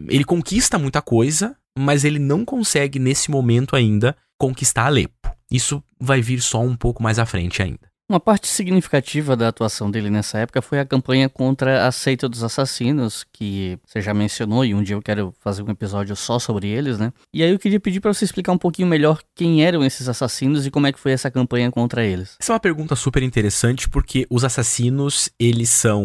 ele 0.08 0.24
conquista 0.24 0.78
muita 0.78 1.02
coisa, 1.02 1.54
mas 1.78 2.02
ele 2.02 2.18
não 2.18 2.46
consegue 2.46 2.98
nesse 2.98 3.30
momento 3.30 3.76
ainda 3.76 4.16
conquistar 4.38 4.86
Alepo. 4.86 5.30
Isso 5.52 5.84
vai 6.00 6.22
vir 6.22 6.40
só 6.40 6.62
um 6.62 6.74
pouco 6.74 7.02
mais 7.02 7.18
à 7.18 7.26
frente 7.26 7.62
ainda. 7.62 7.89
Uma 8.10 8.18
parte 8.18 8.48
significativa 8.48 9.36
da 9.36 9.46
atuação 9.46 9.88
dele 9.88 10.10
nessa 10.10 10.36
época 10.36 10.60
foi 10.60 10.80
a 10.80 10.84
campanha 10.84 11.28
contra 11.28 11.86
a 11.86 11.92
seita 11.92 12.28
dos 12.28 12.42
assassinos, 12.42 13.24
que 13.32 13.78
você 13.86 14.00
já 14.00 14.12
mencionou 14.12 14.64
e 14.64 14.74
um 14.74 14.82
dia 14.82 14.96
eu 14.96 15.00
quero 15.00 15.32
fazer 15.38 15.62
um 15.62 15.70
episódio 15.70 16.16
só 16.16 16.36
sobre 16.40 16.66
eles, 16.66 16.98
né? 16.98 17.12
E 17.32 17.40
aí 17.40 17.52
eu 17.52 17.58
queria 17.60 17.78
pedir 17.78 18.00
para 18.00 18.12
você 18.12 18.24
explicar 18.24 18.50
um 18.50 18.58
pouquinho 18.58 18.88
melhor 18.88 19.20
quem 19.32 19.64
eram 19.64 19.84
esses 19.84 20.08
assassinos 20.08 20.66
e 20.66 20.72
como 20.72 20.88
é 20.88 20.92
que 20.92 20.98
foi 20.98 21.12
essa 21.12 21.30
campanha 21.30 21.70
contra 21.70 22.04
eles. 22.04 22.36
Essa 22.40 22.50
é 22.50 22.54
uma 22.54 22.58
pergunta 22.58 22.96
super 22.96 23.22
interessante 23.22 23.88
porque 23.88 24.26
os 24.28 24.42
assassinos, 24.42 25.30
eles 25.38 25.70
são 25.70 26.04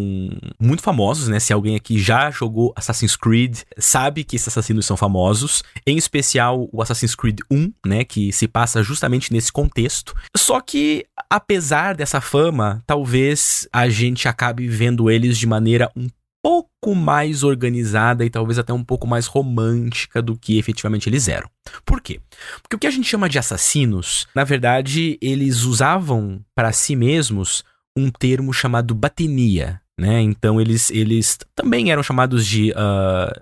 muito 0.60 0.84
famosos, 0.84 1.28
né? 1.28 1.40
Se 1.40 1.54
alguém 1.54 1.76
aqui 1.76 1.98
já 1.98 2.30
jogou 2.30 2.72
Assassin's 2.76 3.16
Creed, 3.16 3.62
sabe 3.80 4.24
que 4.24 4.36
esses 4.36 4.50
assassinos 4.50 4.86
são 4.86 4.96
famosos, 4.96 5.64
em 5.88 5.98
especial 5.98 6.70
o 6.72 6.84
Assassin's 6.84 7.16
Creed 7.16 7.40
1, 7.50 7.74
né, 7.84 8.04
que 8.04 8.32
se 8.32 8.48
passa 8.48 8.84
justamente 8.84 9.34
nesse 9.34 9.52
contexto. 9.52 10.14
Só 10.38 10.62
que 10.62 11.04
apesar 11.28 11.95
dessa 11.96 12.22
fama, 12.22 12.84
talvez 12.86 13.68
a 13.72 13.90
gente 13.90 14.28
acabe 14.28 14.68
vendo 14.68 15.10
eles 15.10 15.38
de 15.38 15.48
maneira 15.48 15.92
um 15.96 16.08
pouco 16.46 16.94
mais 16.94 17.44
organizada 17.44 18.24
e 18.24 18.30
talvez 18.30 18.60
até 18.60 18.72
um 18.72 18.84
pouco 18.84 19.08
mais 19.08 19.26
romântica 19.26 20.22
do 20.22 20.38
que 20.38 20.60
efetivamente 20.60 21.10
eles 21.10 21.28
eram. 21.28 21.50
Por 21.84 22.00
quê? 22.00 22.20
Porque 22.62 22.76
o 22.76 22.80
que 22.80 22.86
a 22.86 22.92
gente 22.92 23.10
chama 23.10 23.28
de 23.28 23.40
assassinos, 23.40 24.28
na 24.36 24.44
verdade, 24.44 25.18
eles 25.20 25.64
usavam 25.64 26.40
para 26.54 26.72
si 26.72 26.96
mesmos 26.96 27.64
um 27.98 28.12
termo 28.12 28.54
chamado 28.54 28.94
batenia, 28.94 29.82
né? 30.00 30.22
Então 30.22 30.62
eles, 30.62 30.92
eles 30.92 31.40
também 31.56 31.92
eram 31.92 32.04
chamados 32.04 32.46
de 32.46 32.72
uh, 32.72 33.42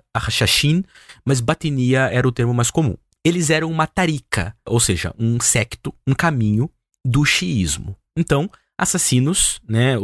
mas 1.26 1.40
batenia 1.40 2.08
era 2.10 2.26
o 2.26 2.32
termo 2.32 2.54
mais 2.54 2.70
comum. 2.70 2.96
Eles 3.22 3.50
eram 3.50 3.70
uma 3.70 3.86
tarika, 3.86 4.56
ou 4.64 4.80
seja, 4.80 5.14
um 5.18 5.38
secto, 5.40 5.94
um 6.06 6.14
caminho 6.14 6.70
do 7.04 7.22
xiismo. 7.24 7.94
Então, 8.16 8.48
assassinos, 8.78 9.60
né, 9.68 9.94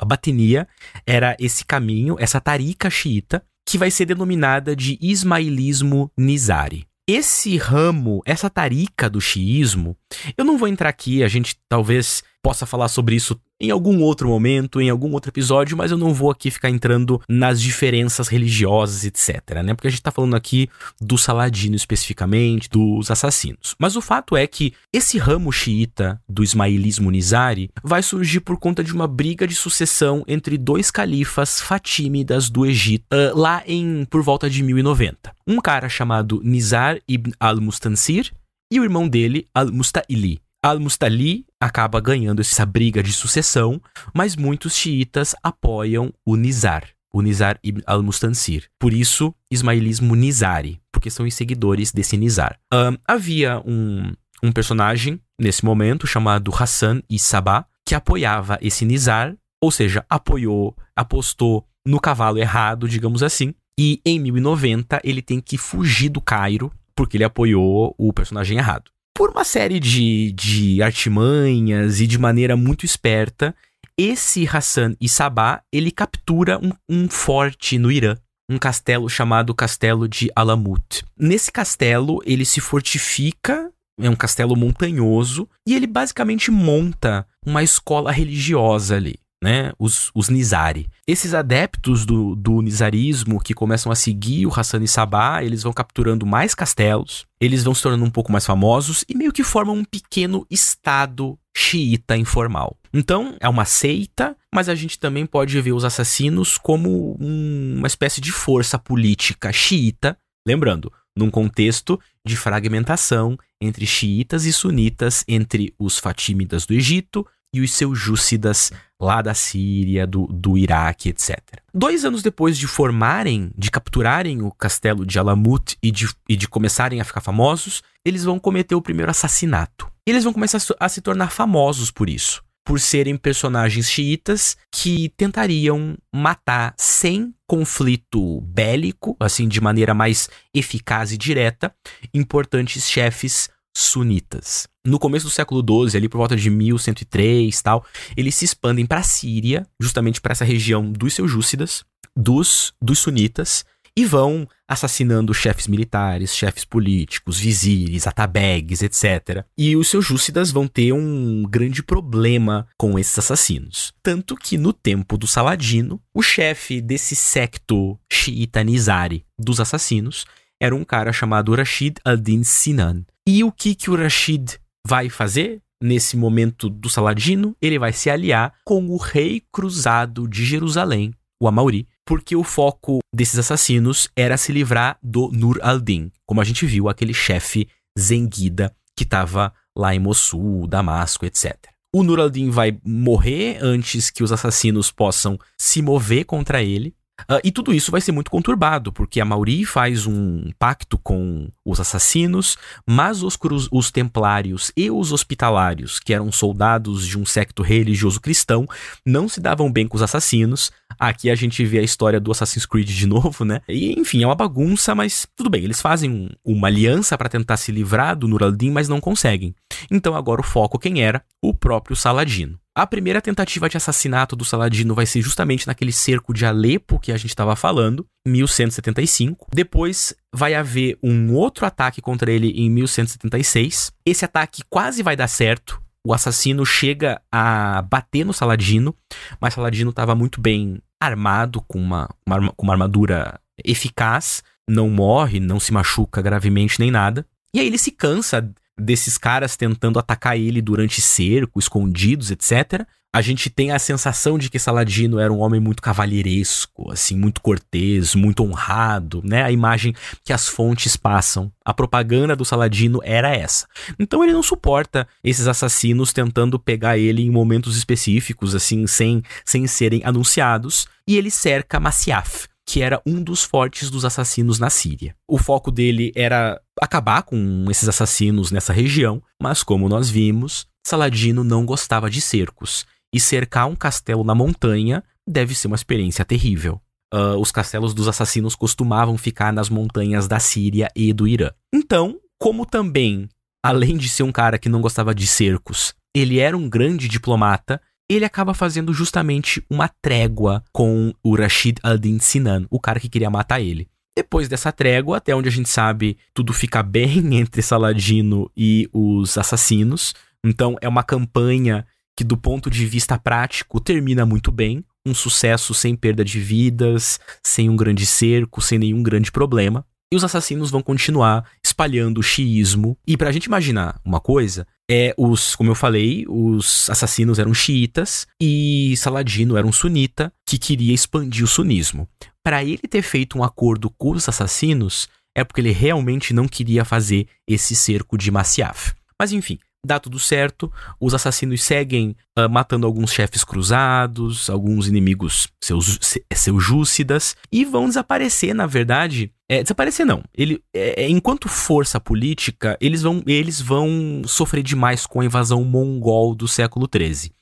a 0.00 0.04
batenia 0.04 0.66
era 1.06 1.36
esse 1.38 1.64
caminho, 1.64 2.16
essa 2.18 2.40
tarika 2.40 2.88
xiita, 2.88 3.42
que 3.66 3.78
vai 3.78 3.90
ser 3.90 4.06
denominada 4.06 4.74
de 4.74 4.98
ismailismo 5.00 6.10
nizari. 6.16 6.86
Esse 7.06 7.56
ramo, 7.56 8.22
essa 8.24 8.48
tarika 8.48 9.10
do 9.10 9.20
xiismo, 9.20 9.96
eu 10.36 10.44
não 10.44 10.56
vou 10.56 10.68
entrar 10.68 10.88
aqui, 10.88 11.22
a 11.22 11.28
gente 11.28 11.56
talvez 11.68 12.22
possa 12.42 12.64
falar 12.64 12.88
sobre 12.88 13.16
isso 13.16 13.40
em 13.60 13.70
algum 13.70 14.00
outro 14.00 14.28
momento, 14.28 14.80
em 14.80 14.88
algum 14.88 15.12
outro 15.12 15.30
episódio, 15.30 15.76
mas 15.76 15.90
eu 15.90 15.98
não 15.98 16.14
vou 16.14 16.30
aqui 16.30 16.50
ficar 16.50 16.70
entrando 16.70 17.20
nas 17.28 17.60
diferenças 17.60 18.28
religiosas, 18.28 19.04
etc, 19.04 19.62
né? 19.62 19.74
Porque 19.74 19.88
a 19.88 19.90
gente 19.90 20.02
tá 20.02 20.10
falando 20.10 20.34
aqui 20.34 20.68
do 21.00 21.18
Saladino 21.18 21.76
especificamente, 21.76 22.68
dos 22.70 23.10
assassinos. 23.10 23.74
Mas 23.78 23.96
o 23.96 24.00
fato 24.00 24.36
é 24.36 24.46
que 24.46 24.72
esse 24.92 25.18
ramo 25.18 25.52
xiita 25.52 26.20
do 26.28 26.42
ismailismo 26.42 27.10
nizari 27.10 27.70
vai 27.82 28.02
surgir 28.02 28.40
por 28.40 28.56
conta 28.56 28.82
de 28.82 28.94
uma 28.94 29.06
briga 29.06 29.46
de 29.46 29.54
sucessão 29.54 30.24
entre 30.26 30.56
dois 30.56 30.90
califas 30.90 31.60
fatímidas 31.60 32.48
do 32.48 32.64
Egito, 32.64 33.04
uh, 33.12 33.36
lá 33.38 33.62
em 33.66 34.04
por 34.08 34.22
volta 34.22 34.48
de 34.48 34.62
1090. 34.62 35.32
Um 35.46 35.58
cara 35.60 35.88
chamado 35.88 36.40
Nizar 36.42 36.98
ibn 37.08 37.32
al-Mustansir 37.38 38.32
e 38.72 38.78
o 38.78 38.84
irmão 38.84 39.08
dele, 39.08 39.48
al-Mustaili. 39.52 40.40
Al-Mustali 40.62 41.46
acaba 41.58 42.00
ganhando 42.00 42.40
essa 42.40 42.66
briga 42.66 43.02
de 43.02 43.14
sucessão, 43.14 43.80
mas 44.14 44.36
muitos 44.36 44.74
xiitas 44.76 45.34
apoiam 45.42 46.12
o 46.24 46.36
Nizar, 46.36 46.84
o 47.10 47.22
Nizar 47.22 47.58
ibn 47.64 47.80
al-Mustansir. 47.86 48.68
Por 48.78 48.92
isso, 48.92 49.34
ismailismo 49.50 50.14
Nizari, 50.14 50.78
porque 50.92 51.10
são 51.10 51.24
os 51.24 51.32
seguidores 51.32 51.92
desse 51.92 52.16
Nizar. 52.18 52.58
Um, 52.72 52.96
havia 53.08 53.62
um, 53.64 54.12
um 54.42 54.52
personagem 54.52 55.18
nesse 55.40 55.64
momento 55.64 56.06
chamado 56.06 56.52
Hassan 56.54 57.00
e 57.08 57.18
Sabah 57.18 57.64
que 57.86 57.94
apoiava 57.94 58.58
esse 58.60 58.84
Nizar, 58.84 59.34
ou 59.62 59.70
seja, 59.70 60.04
apoiou, 60.10 60.76
apostou 60.94 61.66
no 61.86 61.98
cavalo 61.98 62.36
errado, 62.36 62.86
digamos 62.86 63.22
assim, 63.22 63.54
e 63.78 63.98
em 64.04 64.20
1090 64.20 65.00
ele 65.02 65.22
tem 65.22 65.40
que 65.40 65.56
fugir 65.56 66.10
do 66.10 66.20
Cairo 66.20 66.70
porque 66.94 67.16
ele 67.16 67.24
apoiou 67.24 67.94
o 67.96 68.12
personagem 68.12 68.58
errado 68.58 68.90
por 69.14 69.30
uma 69.30 69.44
série 69.44 69.78
de, 69.78 70.32
de 70.32 70.82
artimanhas 70.82 72.00
e 72.00 72.06
de 72.06 72.18
maneira 72.18 72.56
muito 72.56 72.84
esperta, 72.84 73.54
esse 73.98 74.46
Hassan 74.46 74.94
e 75.00 75.08
Sabah, 75.08 75.62
ele 75.72 75.90
captura 75.90 76.58
um, 76.58 76.72
um 76.88 77.08
forte 77.08 77.78
no 77.78 77.92
Irã, 77.92 78.16
um 78.50 78.58
castelo 78.58 79.08
chamado 79.08 79.54
Castelo 79.54 80.08
de 80.08 80.30
Alamut. 80.34 81.04
Nesse 81.18 81.52
castelo, 81.52 82.20
ele 82.24 82.44
se 82.44 82.60
fortifica, 82.60 83.70
é 84.00 84.08
um 84.08 84.16
castelo 84.16 84.56
montanhoso, 84.56 85.48
e 85.66 85.74
ele 85.74 85.86
basicamente 85.86 86.50
monta 86.50 87.26
uma 87.44 87.62
escola 87.62 88.10
religiosa 88.10 88.96
ali 88.96 89.16
né, 89.42 89.72
os, 89.78 90.10
os 90.14 90.28
Nizari. 90.28 90.88
Esses 91.06 91.32
adeptos 91.32 92.04
do, 92.04 92.36
do 92.36 92.60
Nizarismo 92.60 93.40
que 93.40 93.54
começam 93.54 93.90
a 93.90 93.94
seguir 93.94 94.46
o 94.46 94.52
Hassan 94.52 94.82
e 94.82 94.88
Sabah, 94.88 95.42
eles 95.42 95.62
vão 95.62 95.72
capturando 95.72 96.26
mais 96.26 96.54
castelos, 96.54 97.26
eles 97.40 97.64
vão 97.64 97.74
se 97.74 97.82
tornando 97.82 98.04
um 98.04 98.10
pouco 98.10 98.30
mais 98.30 98.44
famosos 98.44 99.04
e 99.08 99.14
meio 99.14 99.32
que 99.32 99.42
formam 99.42 99.76
um 99.76 99.84
pequeno 99.84 100.46
estado 100.50 101.38
xiita 101.56 102.16
informal. 102.16 102.76
Então, 102.92 103.36
é 103.40 103.48
uma 103.48 103.64
seita, 103.64 104.36
mas 104.54 104.68
a 104.68 104.74
gente 104.74 104.98
também 104.98 105.24
pode 105.24 105.58
ver 105.60 105.72
os 105.72 105.84
assassinos 105.84 106.58
como 106.58 107.16
um, 107.20 107.76
uma 107.78 107.86
espécie 107.86 108.20
de 108.20 108.32
força 108.32 108.78
política 108.78 109.52
xiita, 109.52 110.16
lembrando, 110.46 110.92
num 111.16 111.30
contexto 111.30 111.98
de 112.26 112.36
fragmentação 112.36 113.36
entre 113.60 113.86
xiitas 113.86 114.44
e 114.44 114.52
sunitas, 114.52 115.24
entre 115.28 115.74
os 115.78 115.98
fatímidas 115.98 116.66
do 116.66 116.74
Egito 116.74 117.26
e 117.52 117.60
os 117.60 117.72
seljúcidas 117.72 118.72
lá 119.00 119.22
da 119.22 119.34
Síria, 119.34 120.06
do, 120.06 120.26
do 120.26 120.58
Iraque, 120.58 121.08
etc. 121.08 121.38
Dois 121.72 122.04
anos 122.04 122.22
depois 122.22 122.58
de 122.58 122.66
formarem, 122.66 123.50
de 123.56 123.70
capturarem 123.70 124.42
o 124.42 124.50
castelo 124.50 125.06
de 125.06 125.18
Alamut 125.18 125.76
e 125.82 125.90
de, 125.90 126.08
e 126.28 126.36
de 126.36 126.46
começarem 126.46 127.00
a 127.00 127.04
ficar 127.04 127.20
famosos, 127.20 127.82
eles 128.04 128.24
vão 128.24 128.38
cometer 128.38 128.74
o 128.74 128.82
primeiro 128.82 129.10
assassinato. 129.10 129.90
E 130.06 130.10
eles 130.10 130.24
vão 130.24 130.32
começar 130.32 130.58
a 130.78 130.88
se 130.88 131.00
tornar 131.00 131.30
famosos 131.30 131.90
por 131.90 132.08
isso 132.08 132.42
por 132.64 132.78
serem 132.78 133.16
personagens 133.16 133.90
xiitas 133.90 134.56
que 134.70 135.08
tentariam 135.16 135.96
matar 136.14 136.74
sem 136.78 137.34
conflito 137.44 138.40
bélico, 138.42 139.16
assim, 139.18 139.48
de 139.48 139.60
maneira 139.60 139.92
mais 139.92 140.28
eficaz 140.54 141.10
e 141.10 141.18
direta, 141.18 141.74
importantes 142.14 142.88
chefes 142.88 143.48
sunitas. 143.76 144.68
No 144.84 144.98
começo 144.98 145.26
do 145.26 145.30
século 145.30 145.62
XII, 145.88 145.96
ali 145.98 146.08
por 146.08 146.18
volta 146.18 146.36
de 146.36 146.48
1103 146.50 147.60
tal, 147.62 147.84
eles 148.16 148.34
se 148.34 148.44
expandem 148.44 148.86
para 148.86 149.00
a 149.00 149.04
Síria, 149.04 149.66
justamente 149.80 150.20
para 150.20 150.32
essa 150.32 150.44
região 150.44 150.90
dos 150.90 151.14
seljúcidas, 151.14 151.84
dos, 152.16 152.72
dos 152.80 152.98
sunitas, 152.98 153.64
e 153.96 154.04
vão 154.04 154.48
assassinando 154.68 155.34
chefes 155.34 155.66
militares, 155.66 156.34
chefes 156.34 156.64
políticos, 156.64 157.38
vizires, 157.38 158.06
atabegues, 158.06 158.82
etc. 158.82 159.44
E 159.58 159.76
os 159.76 159.88
seljúcidas 159.88 160.50
vão 160.50 160.68
ter 160.68 160.92
um 160.92 161.42
grande 161.42 161.82
problema 161.82 162.66
com 162.78 162.98
esses 162.98 163.18
assassinos. 163.18 163.92
Tanto 164.02 164.36
que 164.36 164.56
no 164.56 164.72
tempo 164.72 165.18
do 165.18 165.26
Saladino, 165.26 166.00
o 166.14 166.22
chefe 166.22 166.80
desse 166.80 167.16
secto 167.16 167.98
xiita 168.10 168.62
Nizari 168.62 169.24
dos 169.38 169.58
assassinos 169.58 170.24
era 170.60 170.74
um 170.74 170.84
cara 170.84 171.12
chamado 171.12 171.54
Rashid 171.54 171.96
al-Din 172.04 172.44
Sinan. 172.44 173.04
E 173.26 173.42
o 173.42 173.50
que, 173.50 173.74
que 173.74 173.90
o 173.90 173.96
Rashid 173.96 174.58
vai 174.86 175.08
fazer? 175.08 175.60
Nesse 175.82 176.14
momento 176.14 176.68
do 176.68 176.90
Saladino, 176.90 177.56
ele 177.60 177.78
vai 177.78 177.90
se 177.90 178.10
aliar 178.10 178.52
com 178.66 178.86
o 178.88 178.98
rei 178.98 179.42
cruzado 179.50 180.28
de 180.28 180.44
Jerusalém, 180.44 181.14
o 181.42 181.48
Amauri, 181.48 181.88
porque 182.04 182.36
o 182.36 182.44
foco 182.44 182.98
desses 183.14 183.38
assassinos 183.38 184.06
era 184.14 184.36
se 184.36 184.52
livrar 184.52 184.98
do 185.02 185.30
Nur 185.32 185.58
al-Din, 185.62 186.12
como 186.26 186.42
a 186.42 186.44
gente 186.44 186.66
viu, 186.66 186.86
aquele 186.86 187.14
chefe 187.14 187.66
Zengida 187.98 188.76
que 188.94 189.04
estava 189.04 189.54
lá 189.74 189.94
em 189.94 189.98
Mossul, 189.98 190.66
Damasco, 190.66 191.24
etc. 191.24 191.56
O 191.94 192.02
Nur 192.02 192.20
al-Din 192.20 192.50
vai 192.50 192.78
morrer 192.84 193.56
antes 193.62 194.10
que 194.10 194.22
os 194.22 194.32
assassinos 194.32 194.92
possam 194.92 195.38
se 195.58 195.80
mover 195.80 196.24
contra 196.24 196.62
ele, 196.62 196.94
Uh, 197.22 197.40
e 197.44 197.50
tudo 197.50 197.72
isso 197.72 197.90
vai 197.90 198.00
ser 198.00 198.12
muito 198.12 198.30
conturbado, 198.30 198.92
porque 198.92 199.20
a 199.20 199.24
Mauri 199.24 199.64
faz 199.64 200.06
um 200.06 200.50
pacto 200.58 200.98
com 200.98 201.48
os 201.64 201.80
assassinos, 201.80 202.56
mas 202.86 203.22
os, 203.22 203.36
cruz, 203.36 203.68
os 203.70 203.90
templários 203.90 204.72
e 204.76 204.90
os 204.90 205.12
hospitalários, 205.12 205.98
que 205.98 206.14
eram 206.14 206.30
soldados 206.30 207.06
de 207.06 207.18
um 207.18 207.26
secto 207.26 207.62
religioso 207.62 208.20
cristão, 208.20 208.66
não 209.04 209.28
se 209.28 209.40
davam 209.40 209.70
bem 209.70 209.86
com 209.86 209.96
os 209.96 210.02
assassinos. 210.02 210.70
Aqui 210.98 211.30
a 211.30 211.34
gente 211.34 211.64
vê 211.64 211.78
a 211.78 211.82
história 211.82 212.20
do 212.20 212.30
Assassin's 212.30 212.66
Creed 212.66 212.88
de 212.88 213.06
novo, 213.06 213.44
né? 213.44 213.60
E 213.68 213.98
enfim, 213.98 214.22
é 214.22 214.26
uma 214.26 214.34
bagunça, 214.34 214.94
mas 214.94 215.26
tudo 215.34 215.50
bem, 215.50 215.64
eles 215.64 215.80
fazem 215.80 216.10
um, 216.10 216.28
uma 216.44 216.68
aliança 216.68 217.16
para 217.16 217.28
tentar 217.28 217.56
se 217.56 217.72
livrar 217.72 218.16
do 218.16 218.28
Nur 218.28 218.42
al-Din, 218.42 218.70
mas 218.70 218.88
não 218.88 219.00
conseguem. 219.00 219.54
Então 219.90 220.14
agora 220.14 220.40
o 220.40 220.44
foco 220.44 220.78
quem 220.78 221.02
era? 221.02 221.22
O 221.42 221.54
próprio 221.54 221.96
Saladino. 221.96 222.59
A 222.76 222.86
primeira 222.86 223.20
tentativa 223.20 223.68
de 223.68 223.76
assassinato 223.76 224.36
do 224.36 224.44
Saladino 224.44 224.94
vai 224.94 225.04
ser 225.04 225.20
justamente 225.20 225.66
naquele 225.66 225.90
cerco 225.90 226.32
de 226.32 226.46
Alepo 226.46 227.00
que 227.00 227.10
a 227.10 227.16
gente 227.16 227.30
estava 227.30 227.56
falando, 227.56 228.06
1175. 228.26 229.48
Depois 229.52 230.14
vai 230.32 230.54
haver 230.54 230.96
um 231.02 231.34
outro 231.34 231.66
ataque 231.66 232.00
contra 232.00 232.30
ele 232.30 232.50
em 232.50 232.70
1176. 232.70 233.92
Esse 234.06 234.24
ataque 234.24 234.62
quase 234.70 235.02
vai 235.02 235.16
dar 235.16 235.26
certo. 235.26 235.82
O 236.06 236.14
assassino 236.14 236.64
chega 236.64 237.20
a 237.30 237.82
bater 237.82 238.24
no 238.24 238.32
Saladino, 238.32 238.94
mas 239.40 239.54
Saladino 239.54 239.90
estava 239.90 240.14
muito 240.14 240.40
bem 240.40 240.80
armado, 241.00 241.60
com 241.62 241.78
uma, 241.78 242.08
uma, 242.24 242.52
com 242.52 242.64
uma 242.64 242.72
armadura 242.72 243.40
eficaz, 243.64 244.42
não 244.68 244.88
morre, 244.88 245.40
não 245.40 245.58
se 245.58 245.72
machuca 245.72 246.22
gravemente 246.22 246.78
nem 246.78 246.90
nada. 246.90 247.26
E 247.52 247.58
aí 247.58 247.66
ele 247.66 247.78
se 247.78 247.90
cansa 247.90 248.48
desses 248.80 249.18
caras 249.18 249.56
tentando 249.56 249.98
atacar 249.98 250.36
ele 250.36 250.62
durante 250.62 251.00
cerco, 251.00 251.58
escondidos, 251.58 252.30
etc. 252.30 252.86
A 253.12 253.20
gente 253.20 253.50
tem 253.50 253.72
a 253.72 253.78
sensação 253.78 254.38
de 254.38 254.48
que 254.48 254.56
Saladino 254.56 255.18
era 255.18 255.32
um 255.32 255.40
homem 255.40 255.58
muito 255.58 255.82
cavalheiresco, 255.82 256.92
assim, 256.92 257.16
muito 257.16 257.40
cortês, 257.40 258.14
muito 258.14 258.44
honrado, 258.44 259.20
né? 259.24 259.42
A 259.42 259.50
imagem 259.50 259.92
que 260.24 260.32
as 260.32 260.46
fontes 260.46 260.96
passam. 260.96 261.50
A 261.64 261.74
propaganda 261.74 262.36
do 262.36 262.44
Saladino 262.44 263.00
era 263.02 263.34
essa. 263.34 263.66
Então 263.98 264.22
ele 264.22 264.32
não 264.32 264.44
suporta 264.44 265.08
esses 265.24 265.48
assassinos 265.48 266.12
tentando 266.12 266.56
pegar 266.56 266.98
ele 266.98 267.22
em 267.22 267.30
momentos 267.30 267.76
específicos, 267.76 268.54
assim, 268.54 268.86
sem, 268.86 269.24
sem 269.44 269.66
serem 269.66 270.02
anunciados, 270.04 270.86
e 271.04 271.16
ele 271.16 271.32
cerca 271.32 271.80
Masyaf, 271.80 272.46
que 272.70 272.82
era 272.82 273.02
um 273.04 273.20
dos 273.20 273.42
fortes 273.42 273.90
dos 273.90 274.04
assassinos 274.04 274.60
na 274.60 274.70
Síria. 274.70 275.16
O 275.28 275.38
foco 275.38 275.72
dele 275.72 276.12
era 276.14 276.60
acabar 276.80 277.24
com 277.24 277.66
esses 277.68 277.88
assassinos 277.88 278.52
nessa 278.52 278.72
região, 278.72 279.20
mas 279.42 279.64
como 279.64 279.88
nós 279.88 280.08
vimos, 280.08 280.68
Saladino 280.86 281.42
não 281.42 281.66
gostava 281.66 282.08
de 282.08 282.20
cercos, 282.20 282.86
e 283.12 283.18
cercar 283.18 283.66
um 283.66 283.74
castelo 283.74 284.22
na 284.22 284.36
montanha 284.36 285.02
deve 285.28 285.52
ser 285.52 285.66
uma 285.66 285.74
experiência 285.74 286.24
terrível. 286.24 286.80
Uh, 287.12 287.36
os 287.40 287.50
castelos 287.50 287.92
dos 287.92 288.06
assassinos 288.06 288.54
costumavam 288.54 289.18
ficar 289.18 289.52
nas 289.52 289.68
montanhas 289.68 290.28
da 290.28 290.38
Síria 290.38 290.88
e 290.94 291.12
do 291.12 291.26
Irã. 291.26 291.50
Então, 291.74 292.20
como 292.38 292.64
também, 292.64 293.28
além 293.64 293.96
de 293.96 294.08
ser 294.08 294.22
um 294.22 294.30
cara 294.30 294.60
que 294.60 294.68
não 294.68 294.80
gostava 294.80 295.12
de 295.12 295.26
cercos, 295.26 295.92
ele 296.14 296.38
era 296.38 296.56
um 296.56 296.68
grande 296.68 297.08
diplomata, 297.08 297.82
ele 298.10 298.24
acaba 298.24 298.52
fazendo 298.52 298.92
justamente 298.92 299.64
uma 299.70 299.88
trégua 300.02 300.64
com 300.72 301.14
o 301.22 301.36
Rashid 301.36 301.78
al-Din 301.80 302.18
Sinan, 302.18 302.66
o 302.68 302.80
cara 302.80 302.98
que 302.98 303.08
queria 303.08 303.30
matar 303.30 303.60
ele. 303.60 303.88
Depois 304.16 304.48
dessa 304.48 304.72
trégua, 304.72 305.18
até 305.18 305.34
onde 305.34 305.48
a 305.48 305.52
gente 305.52 305.68
sabe, 305.68 306.18
tudo 306.34 306.52
fica 306.52 306.82
bem 306.82 307.36
entre 307.38 307.62
Saladino 307.62 308.50
e 308.56 308.88
os 308.92 309.38
assassinos. 309.38 310.12
Então 310.44 310.76
é 310.80 310.88
uma 310.88 311.04
campanha 311.04 311.86
que, 312.16 312.24
do 312.24 312.36
ponto 312.36 312.68
de 312.68 312.84
vista 312.84 313.16
prático, 313.16 313.80
termina 313.80 314.26
muito 314.26 314.50
bem. 314.50 314.84
Um 315.06 315.14
sucesso 315.14 315.72
sem 315.72 315.94
perda 315.94 316.24
de 316.24 316.40
vidas, 316.40 317.20
sem 317.44 317.70
um 317.70 317.76
grande 317.76 318.04
cerco, 318.04 318.60
sem 318.60 318.78
nenhum 318.78 319.04
grande 319.04 319.30
problema. 319.30 319.86
E 320.12 320.16
os 320.16 320.24
assassinos 320.24 320.70
vão 320.70 320.82
continuar 320.82 321.48
espalhando 321.62 322.18
o 322.18 322.22
xiismo. 322.22 322.98
E 323.06 323.16
pra 323.16 323.30
gente 323.30 323.44
imaginar 323.44 324.00
uma 324.04 324.20
coisa, 324.20 324.66
é 324.90 325.14
os, 325.16 325.54
como 325.54 325.70
eu 325.70 325.74
falei, 325.76 326.24
os 326.28 326.90
assassinos 326.90 327.38
eram 327.38 327.54
xiitas 327.54 328.26
e 328.40 328.96
Saladino 328.96 329.56
era 329.56 329.64
um 329.64 329.70
sunita 329.70 330.32
que 330.44 330.58
queria 330.58 330.92
expandir 330.92 331.44
o 331.44 331.48
sunismo. 331.48 332.08
Para 332.42 332.64
ele 332.64 332.78
ter 332.88 333.02
feito 333.02 333.38
um 333.38 333.44
acordo 333.44 333.88
com 333.90 334.10
os 334.10 334.28
assassinos, 334.28 335.08
é 335.32 335.44
porque 335.44 335.60
ele 335.60 335.70
realmente 335.70 336.34
não 336.34 336.48
queria 336.48 336.84
fazer 336.84 337.28
esse 337.46 337.76
cerco 337.76 338.18
de 338.18 338.32
Masyaf. 338.32 338.92
Mas 339.16 339.30
enfim, 339.30 339.60
dá 339.84 339.98
tudo 339.98 340.18
certo, 340.18 340.70
os 341.00 341.14
assassinos 341.14 341.62
seguem 341.62 342.14
uh, 342.38 342.48
matando 342.48 342.86
alguns 342.86 343.12
chefes 343.12 343.44
cruzados, 343.44 344.50
alguns 344.50 344.86
inimigos 344.86 345.48
seus, 345.62 345.98
seljúcidas, 346.32 347.36
e 347.50 347.64
vão 347.64 347.86
desaparecer, 347.86 348.54
na 348.54 348.66
verdade. 348.66 349.32
É, 349.48 349.62
desaparecer 349.62 350.06
não. 350.06 350.22
Ele, 350.32 350.62
é, 350.72 351.04
é 351.04 351.08
enquanto 351.08 351.48
força 351.48 351.98
política, 351.98 352.78
eles 352.80 353.02
vão, 353.02 353.22
eles 353.26 353.60
vão 353.60 354.22
sofrer 354.24 354.62
demais 354.62 355.06
com 355.06 355.20
a 355.20 355.24
invasão 355.24 355.64
mongol 355.64 356.34
do 356.34 356.46
século 356.46 356.88
XIII. 356.92 357.32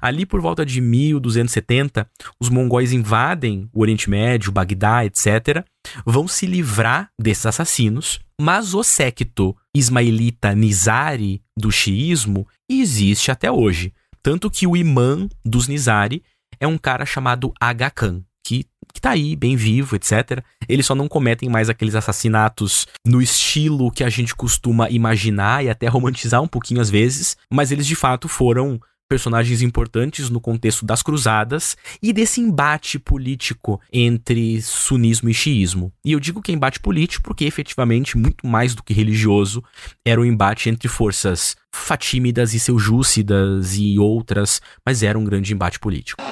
Ali 0.00 0.24
por 0.24 0.40
volta 0.40 0.64
de 0.64 0.80
1270, 0.80 2.08
os 2.38 2.48
mongóis 2.48 2.92
invadem 2.92 3.68
o 3.72 3.80
Oriente 3.80 4.08
Médio, 4.08 4.52
Bagdá, 4.52 5.04
etc. 5.04 5.64
Vão 6.04 6.28
se 6.28 6.46
livrar 6.46 7.10
desses 7.20 7.46
assassinos, 7.46 8.20
mas 8.40 8.74
o 8.74 8.84
séquito 8.84 9.56
ismaelita 9.78 10.54
Nizari 10.54 11.42
do 11.56 11.70
xiismo 11.70 12.46
existe 12.68 13.30
até 13.30 13.50
hoje. 13.50 13.92
Tanto 14.22 14.50
que 14.50 14.66
o 14.66 14.76
imã 14.76 15.28
dos 15.44 15.68
Nizari 15.68 16.22
é 16.58 16.66
um 16.66 16.78
cara 16.78 17.06
chamado 17.06 17.52
Aga 17.60 17.90
Khan, 17.90 18.22
que, 18.44 18.64
que 18.92 19.00
tá 19.00 19.10
aí, 19.10 19.36
bem 19.36 19.56
vivo, 19.56 19.96
etc. 19.96 20.42
Eles 20.68 20.86
só 20.86 20.94
não 20.94 21.08
cometem 21.08 21.48
mais 21.48 21.68
aqueles 21.68 21.94
assassinatos 21.94 22.86
no 23.06 23.20
estilo 23.20 23.90
que 23.90 24.02
a 24.02 24.08
gente 24.08 24.34
costuma 24.34 24.90
imaginar 24.90 25.64
e 25.64 25.68
até 25.68 25.86
romantizar 25.86 26.42
um 26.42 26.48
pouquinho 26.48 26.80
às 26.80 26.90
vezes, 26.90 27.36
mas 27.52 27.70
eles 27.70 27.86
de 27.86 27.94
fato 27.94 28.28
foram 28.28 28.80
personagens 29.08 29.62
importantes 29.62 30.28
no 30.30 30.40
contexto 30.40 30.84
das 30.84 31.02
cruzadas 31.02 31.76
e 32.02 32.12
desse 32.12 32.40
embate 32.40 32.98
político 32.98 33.80
entre 33.92 34.60
sunismo 34.62 35.28
e 35.28 35.34
xiismo. 35.34 35.92
E 36.04 36.12
eu 36.12 36.20
digo 36.20 36.42
que 36.42 36.52
é 36.52 36.54
embate 36.54 36.80
político 36.80 37.22
porque 37.22 37.44
efetivamente, 37.44 38.16
muito 38.16 38.46
mais 38.46 38.74
do 38.74 38.82
que 38.82 38.92
religioso, 38.92 39.62
era 40.04 40.20
um 40.20 40.24
embate 40.24 40.68
entre 40.68 40.88
forças 40.88 41.56
fatímidas 41.72 42.54
e 42.54 42.60
seljúcidas 42.60 43.76
e 43.76 43.98
outras, 43.98 44.60
mas 44.84 45.02
era 45.02 45.18
um 45.18 45.24
grande 45.24 45.52
embate 45.52 45.78
político. 45.78 46.22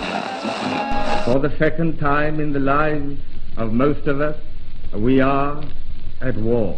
For 1.24 1.40
the 1.40 1.56
second 1.56 1.96
time 1.98 2.42
in 2.42 2.52
the 2.52 2.58
lives 2.58 3.18
of 3.56 3.74
most 3.74 4.08
of 4.08 4.20
us, 4.20 4.36
we 4.92 5.20
are 5.20 5.60
at 6.20 6.36
war. 6.36 6.76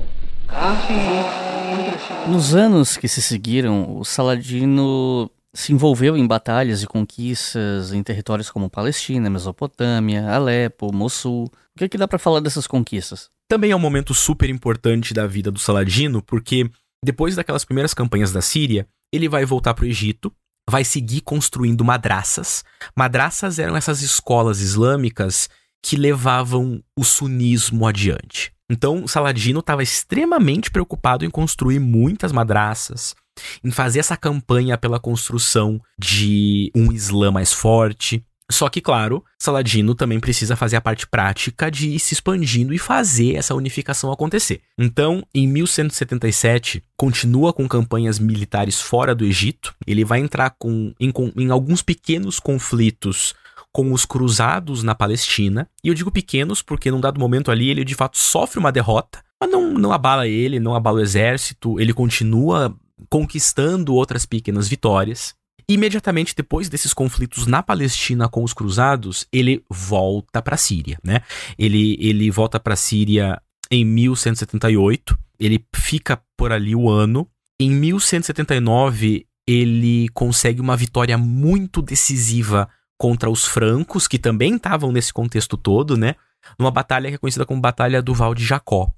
Nos 2.29 2.55
anos 2.55 2.97
que 2.97 3.09
se 3.09 3.21
seguiram, 3.21 3.99
o 3.99 4.05
Saladino 4.05 5.31
se 5.57 5.73
envolveu 5.73 6.17
em 6.17 6.27
batalhas 6.27 6.83
e 6.83 6.87
conquistas 6.87 7.93
em 7.93 8.03
territórios 8.03 8.51
como 8.51 8.69
Palestina, 8.69 9.31
Mesopotâmia, 9.31 10.29
Alepo, 10.31 10.95
Mossul. 10.95 11.45
O 11.45 11.79
que, 11.79 11.85
é 11.85 11.89
que 11.89 11.97
dá 11.97 12.07
para 12.07 12.19
falar 12.19 12.41
dessas 12.41 12.67
conquistas? 12.67 13.31
Também 13.49 13.71
é 13.71 13.77
um 13.77 13.81
momento 13.81 14.13
super 14.13 14.51
importante 14.51 15.15
da 15.15 15.27
vida 15.27 15.51
do 15.51 15.59
Saladino, 15.59 16.21
porque 16.23 16.71
depois 17.03 17.35
daquelas 17.35 17.65
primeiras 17.65 17.95
campanhas 17.95 18.33
da 18.33 18.43
Síria, 18.43 18.87
ele 19.11 19.29
vai 19.29 19.47
voltar 19.47 19.73
para 19.73 19.85
o 19.85 19.89
Egito, 19.89 20.31
vai 20.69 20.85
seguir 20.85 21.23
construindo 21.23 21.85
madraças. 21.85 22.63
Madraças 22.95 23.59
eram 23.59 23.77
essas 23.77 24.03
escolas 24.03 24.61
islâmicas 24.61 25.49
que 25.83 25.97
levavam 25.97 26.83
o 26.99 27.05
sunismo 27.05 27.87
adiante. 27.87 28.53
Então, 28.71 29.07
Saladino 29.07 29.61
estava 29.61 29.83
extremamente 29.83 30.71
preocupado 30.71 31.25
em 31.25 31.31
construir 31.31 31.79
muitas 31.79 32.33
madraças, 32.33 33.15
em 33.63 33.71
fazer 33.71 34.01
essa 34.01 34.17
campanha 34.17 34.79
pela 34.79 35.01
construção 35.01 35.81
de 35.99 36.71
um 36.75 36.93
Islã 36.93 37.31
mais 37.31 37.53
forte. 37.53 38.25
Só 38.51 38.69
que, 38.69 38.81
claro, 38.81 39.25
Saladino 39.41 39.95
também 39.95 40.21
precisa 40.21 40.55
fazer 40.55 40.77
a 40.77 40.81
parte 40.81 41.07
prática 41.07 41.69
de 41.69 41.91
ir 41.91 41.99
se 41.99 42.15
expandindo 42.15 42.73
e 42.73 42.79
fazer 42.79 43.35
essa 43.35 43.55
unificação 43.55 44.13
acontecer. 44.13 44.61
Então, 44.79 45.25
em 45.35 45.49
1177, 45.49 46.83
continua 46.97 47.53
com 47.53 47.67
campanhas 47.67 48.21
militares 48.21 48.81
fora 48.81 49.17
do 49.17 49.25
Egito. 49.25 49.75
Ele 49.85 50.05
vai 50.05 50.21
entrar 50.21 50.51
com, 50.51 50.95
em, 51.01 51.13
em 51.37 51.51
alguns 51.51 51.83
pequenos 51.83 52.39
conflitos 52.39 53.35
com 53.73 53.93
os 53.93 54.07
cruzados 54.07 54.83
na 54.83 54.95
Palestina. 54.95 55.69
E 55.85 55.89
eu 55.89 55.95
digo 55.95 56.11
pequenos 56.11 56.63
porque 56.63 56.91
num 56.91 57.01
dado 57.01 57.21
momento 57.21 57.51
ali 57.51 57.69
ele 57.69 57.85
de 57.85 57.95
fato 57.95 58.17
sofre 58.17 58.59
uma 58.59 58.73
derrota, 58.73 59.23
mas 59.39 59.51
não, 59.51 59.75
não 59.75 59.93
abala 59.93 60.27
ele, 60.27 60.59
não 60.59 60.75
abala 60.75 60.99
o 60.99 61.03
exército, 61.03 61.79
ele 61.79 61.93
continua 61.93 62.75
conquistando 63.09 63.95
outras 63.95 64.27
pequenas 64.27 64.69
vitórias. 64.69 65.35
Imediatamente 65.69 66.35
depois 66.37 66.69
desses 66.69 66.95
conflitos 66.95 67.47
na 67.47 67.63
Palestina 67.63 68.29
com 68.29 68.45
os 68.45 68.53
cruzados, 68.53 69.27
ele 69.33 69.65
volta 69.69 70.41
para 70.41 70.55
a 70.55 70.59
Síria, 70.59 70.99
né? 71.03 71.23
Ele, 71.59 71.97
ele 72.01 72.31
volta 72.31 72.61
para 72.61 72.75
a 72.75 72.77
Síria 72.77 73.41
em 73.71 73.85
1178, 73.85 75.19
ele 75.41 75.65
fica 75.75 76.21
por 76.37 76.53
ali 76.53 76.75
o 76.75 76.89
ano. 76.89 77.29
Em 77.61 77.71
1179, 77.71 79.27
ele 79.47 80.09
consegue 80.11 80.61
uma 80.61 80.77
vitória 80.77 81.19
muito 81.19 81.83
decisiva 81.83 82.69
contra 82.99 83.29
os 83.29 83.45
francos, 83.45 84.07
que 84.07 84.19
também 84.19 84.57
estavam 84.57 84.93
nesse 84.93 85.13
contexto 85.13 85.57
todo, 85.57 85.97
né? 85.97 86.15
Numa 86.59 86.71
batalha 86.71 87.09
que 87.09 87.17
é 87.17 87.19
conhecida 87.19 87.45
como 87.45 87.61
Batalha 87.61 88.01
do 88.01 88.15
Val 88.15 88.35
de 88.35 88.45
Jacó. 88.45 88.93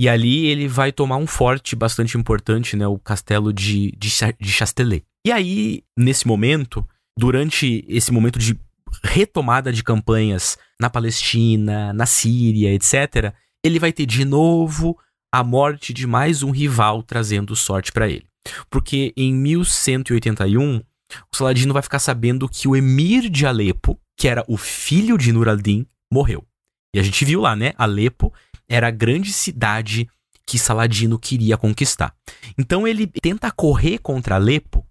E 0.00 0.08
ali 0.08 0.46
ele 0.46 0.66
vai 0.66 0.90
tomar 0.90 1.18
um 1.18 1.26
forte 1.26 1.76
bastante 1.76 2.16
importante, 2.16 2.74
né? 2.74 2.86
O 2.86 2.98
castelo 2.98 3.52
de, 3.52 3.92
de, 3.98 4.08
de 4.40 4.50
Chastelet. 4.50 5.04
E 5.26 5.30
aí, 5.30 5.84
nesse 5.94 6.26
momento, 6.26 6.88
durante 7.18 7.84
esse 7.86 8.10
momento 8.10 8.38
de 8.38 8.58
retomada 9.04 9.70
de 9.70 9.84
campanhas 9.84 10.56
na 10.80 10.88
Palestina, 10.88 11.92
na 11.92 12.06
Síria, 12.06 12.72
etc., 12.72 13.34
ele 13.62 13.78
vai 13.78 13.92
ter 13.92 14.06
de 14.06 14.24
novo 14.24 14.98
a 15.30 15.44
morte 15.44 15.92
de 15.92 16.06
mais 16.06 16.42
um 16.42 16.50
rival 16.50 17.02
trazendo 17.02 17.54
sorte 17.54 17.92
para 17.92 18.08
ele. 18.08 18.24
Porque 18.70 19.12
em 19.14 19.34
1181, 19.34 20.78
o 21.30 21.36
Saladino 21.36 21.74
vai 21.74 21.82
ficar 21.82 21.98
sabendo 21.98 22.48
que 22.48 22.66
o 22.66 22.74
emir 22.74 23.28
de 23.28 23.44
Alepo, 23.44 24.00
que 24.16 24.28
era 24.28 24.46
o 24.48 24.56
filho 24.56 25.18
de 25.18 25.30
Nur 25.30 25.46
al-Din, 25.46 25.86
morreu. 26.10 26.42
E 26.96 26.98
a 26.98 27.02
gente 27.02 27.22
viu 27.22 27.42
lá, 27.42 27.54
né? 27.54 27.74
Alepo 27.76 28.32
era 28.70 28.88
a 28.88 28.92
grande 28.92 29.32
cidade 29.32 30.08
que 30.46 30.58
Saladino 30.58 31.18
queria 31.18 31.56
conquistar. 31.56 32.14
Então 32.56 32.86
ele 32.86 33.06
tenta 33.06 33.50
correr 33.50 33.98
contra 33.98 34.36
Alepo, 34.36 34.86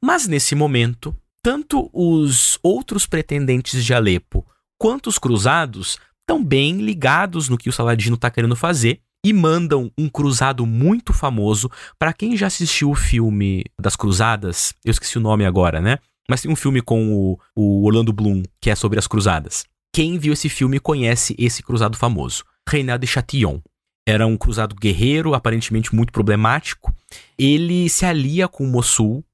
mas 0.00 0.26
nesse 0.26 0.54
momento, 0.54 1.14
tanto 1.42 1.90
os 1.92 2.58
outros 2.62 3.06
pretendentes 3.06 3.84
de 3.84 3.92
Alepo 3.92 4.46
quanto 4.78 5.08
os 5.08 5.18
cruzados 5.18 5.98
estão 6.20 6.42
bem 6.42 6.78
ligados 6.78 7.48
no 7.48 7.58
que 7.58 7.68
o 7.68 7.72
Saladino 7.72 8.14
está 8.14 8.30
querendo 8.30 8.56
fazer 8.56 9.00
e 9.24 9.32
mandam 9.32 9.90
um 9.96 10.08
cruzado 10.08 10.66
muito 10.66 11.12
famoso. 11.12 11.70
Para 11.98 12.12
quem 12.12 12.36
já 12.36 12.46
assistiu 12.46 12.90
o 12.90 12.94
filme 12.94 13.64
das 13.80 13.96
Cruzadas, 13.96 14.74
eu 14.84 14.90
esqueci 14.90 15.16
o 15.16 15.20
nome 15.20 15.46
agora, 15.46 15.80
né? 15.80 15.98
Mas 16.28 16.42
tem 16.42 16.50
um 16.50 16.56
filme 16.56 16.80
com 16.82 17.12
o, 17.12 17.38
o 17.56 17.86
Orlando 17.86 18.12
Bloom 18.12 18.42
que 18.60 18.70
é 18.70 18.74
sobre 18.74 18.98
as 18.98 19.06
Cruzadas. 19.06 19.64
Quem 19.94 20.18
viu 20.18 20.32
esse 20.32 20.48
filme 20.48 20.78
conhece 20.80 21.34
esse 21.38 21.62
cruzado 21.62 21.96
famoso. 21.96 22.44
Reinaldo 22.68 23.04
de 23.04 23.06
Chatillon. 23.06 23.60
Era 24.06 24.26
um 24.26 24.36
cruzado 24.36 24.74
guerreiro, 24.74 25.34
aparentemente 25.34 25.94
muito 25.94 26.12
problemático. 26.12 26.94
Ele 27.38 27.88
se 27.88 28.04
alia 28.04 28.46
com 28.46 28.66
Mossul 28.66 29.24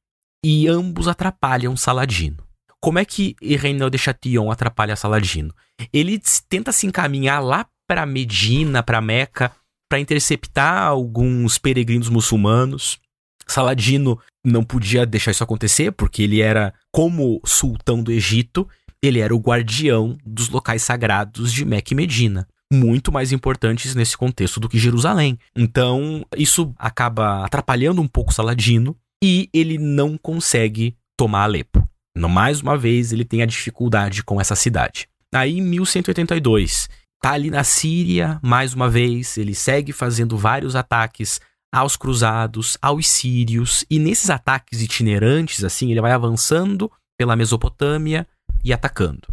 e 0.45 0.69
ambos 0.69 1.09
atrapalham 1.09 1.77
Saladino. 1.77 2.45
Como 2.81 2.99
é 2.99 3.05
que 3.05 3.37
Reinaldo 3.43 3.97
de 3.97 4.03
Chatillon 4.03 4.51
atrapalha 4.51 4.97
Saladino? 4.97 5.55
Ele 5.93 6.21
tenta 6.49 6.73
se 6.73 6.87
encaminhar 6.87 7.43
lá 7.43 7.67
para 7.87 8.07
Medina, 8.07 8.83
para 8.83 9.01
Meca, 9.01 9.53
para 9.89 10.01
interceptar 10.01 10.85
alguns 10.85 11.59
peregrinos 11.59 12.09
muçulmanos. 12.09 12.99
Saladino 13.47 14.19
não 14.45 14.63
podia 14.63 15.05
deixar 15.05 15.33
isso 15.33 15.43
acontecer 15.43 15.91
porque 15.93 16.23
ele 16.23 16.41
era, 16.41 16.73
como 16.93 17.41
sultão 17.45 18.03
do 18.03 18.13
Egito, 18.13 18.69
ele 19.03 19.19
era 19.19 19.35
o 19.35 19.41
guardião 19.41 20.17
dos 20.25 20.49
locais 20.49 20.83
sagrados 20.83 21.53
de 21.53 21.65
Meca 21.65 21.93
e 21.93 21.97
Medina 21.97 22.47
muito 22.73 23.11
mais 23.11 23.33
importantes 23.33 23.95
nesse 23.95 24.17
contexto 24.17 24.61
do 24.61 24.69
que 24.69 24.79
Jerusalém. 24.79 25.39
Então, 25.57 26.25
isso 26.37 26.73
acaba 26.79 27.45
atrapalhando 27.45 28.01
um 28.01 28.09
pouco 28.09 28.33
Saladino 28.33 28.97
e 29.23 29.49
ele 29.53 29.77
não 29.79 30.17
consegue 30.17 30.97
tomar 31.17 31.43
Alepo. 31.43 31.87
Mais 32.17 32.61
uma 32.61 32.77
vez, 32.77 33.13
ele 33.13 33.25
tem 33.25 33.43
a 33.43 33.47
dificuldade 33.47 34.23
com 34.23 34.41
essa 34.41 34.55
cidade. 34.55 35.09
Aí, 35.33 35.59
em 35.59 35.63
1182, 35.63 36.89
tá 37.21 37.33
ali 37.33 37.51
na 37.51 37.65
Síria, 37.65 38.39
mais 38.43 38.75
uma 38.75 38.89
vez, 38.89 39.37
ele 39.39 39.55
segue 39.55 39.93
fazendo 39.93 40.37
vários 40.37 40.75
ataques 40.75 41.41
aos 41.73 41.97
cruzados, 41.97 42.77
aos 42.83 43.07
sírios, 43.07 43.85
e 43.89 43.99
nesses 43.99 44.29
ataques 44.29 44.83
itinerantes, 44.83 45.63
assim, 45.63 45.91
ele 45.91 46.01
vai 46.01 46.13
avançando 46.13 46.91
pela 47.17 47.37
Mesopotâmia 47.37 48.27
e 48.65 48.73
atacando. 48.73 49.29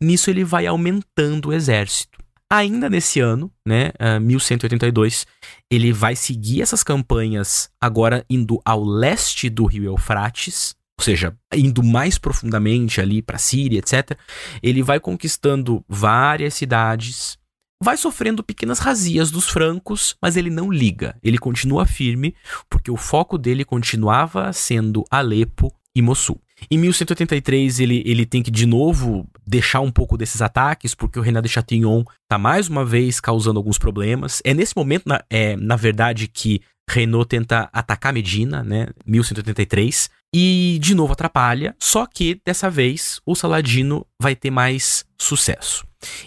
Nisso 0.00 0.28
ele 0.30 0.42
vai 0.44 0.66
aumentando 0.66 1.50
o 1.50 1.52
exército. 1.52 2.18
Ainda 2.50 2.88
nesse 2.88 3.18
ano, 3.18 3.52
né, 3.66 3.90
uh, 4.00 4.20
1182, 4.20 5.26
ele 5.70 5.92
vai 5.92 6.14
seguir 6.14 6.62
essas 6.62 6.84
campanhas 6.84 7.68
agora 7.80 8.24
indo 8.30 8.60
ao 8.64 8.84
leste 8.84 9.50
do 9.50 9.66
rio 9.66 9.84
Eufrates, 9.84 10.76
ou 10.98 11.04
seja, 11.04 11.36
indo 11.52 11.82
mais 11.82 12.18
profundamente 12.18 13.00
ali 13.00 13.20
para 13.20 13.36
Síria, 13.36 13.80
etc. 13.80 14.16
Ele 14.62 14.80
vai 14.80 15.00
conquistando 15.00 15.84
várias 15.88 16.54
cidades, 16.54 17.36
vai 17.82 17.96
sofrendo 17.96 18.44
pequenas 18.44 18.78
razias 18.78 19.30
dos 19.30 19.48
francos, 19.48 20.16
mas 20.22 20.36
ele 20.36 20.48
não 20.48 20.70
liga, 20.70 21.18
ele 21.24 21.38
continua 21.38 21.84
firme, 21.84 22.34
porque 22.70 22.92
o 22.92 22.96
foco 22.96 23.36
dele 23.36 23.64
continuava 23.64 24.52
sendo 24.52 25.04
Alepo 25.10 25.74
e 25.96 26.00
Mossul. 26.00 26.40
Em 26.70 26.78
1183, 26.78 27.80
ele, 27.80 28.02
ele 28.06 28.24
tem 28.24 28.42
que 28.42 28.50
de 28.50 28.66
novo 28.66 29.26
deixar 29.46 29.80
um 29.80 29.90
pouco 29.90 30.16
desses 30.16 30.40
ataques, 30.40 30.94
porque 30.94 31.18
o 31.18 31.22
Renato 31.22 31.46
de 31.46 31.52
Chatillon 31.52 32.02
está 32.22 32.38
mais 32.38 32.68
uma 32.68 32.84
vez 32.84 33.20
causando 33.20 33.58
alguns 33.58 33.78
problemas. 33.78 34.40
É 34.44 34.54
nesse 34.54 34.76
momento, 34.76 35.04
na, 35.06 35.22
é, 35.28 35.56
na 35.56 35.76
verdade, 35.76 36.26
que 36.26 36.60
Renault 36.88 37.28
tenta 37.28 37.68
atacar 37.72 38.12
Medina, 38.12 38.62
né? 38.62 38.88
1183. 39.04 40.10
E 40.34 40.78
de 40.80 40.94
novo 40.94 41.12
atrapalha, 41.12 41.74
só 41.78 42.06
que 42.06 42.40
dessa 42.44 42.68
vez 42.68 43.20
o 43.24 43.34
Saladino 43.34 44.06
vai 44.20 44.34
ter 44.34 44.50
mais 44.50 45.04
sucesso. 45.18 45.86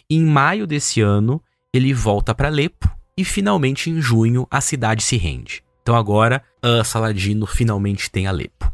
Em 0.10 0.24
maio 0.24 0.66
desse 0.66 1.02
ano, 1.02 1.42
ele 1.74 1.94
volta 1.94 2.34
para 2.34 2.48
Alepo 2.48 2.90
e 3.18 3.24
finalmente 3.24 3.90
em 3.90 4.02
junho 4.02 4.48
a 4.50 4.62
cidade 4.62 5.04
se 5.04 5.18
rende. 5.18 5.64
Então 5.82 5.96
agora, 5.96 6.44
Saladino 6.86 7.46
finalmente 7.46 8.10
tem 8.10 8.26
Alepo. 8.26 8.72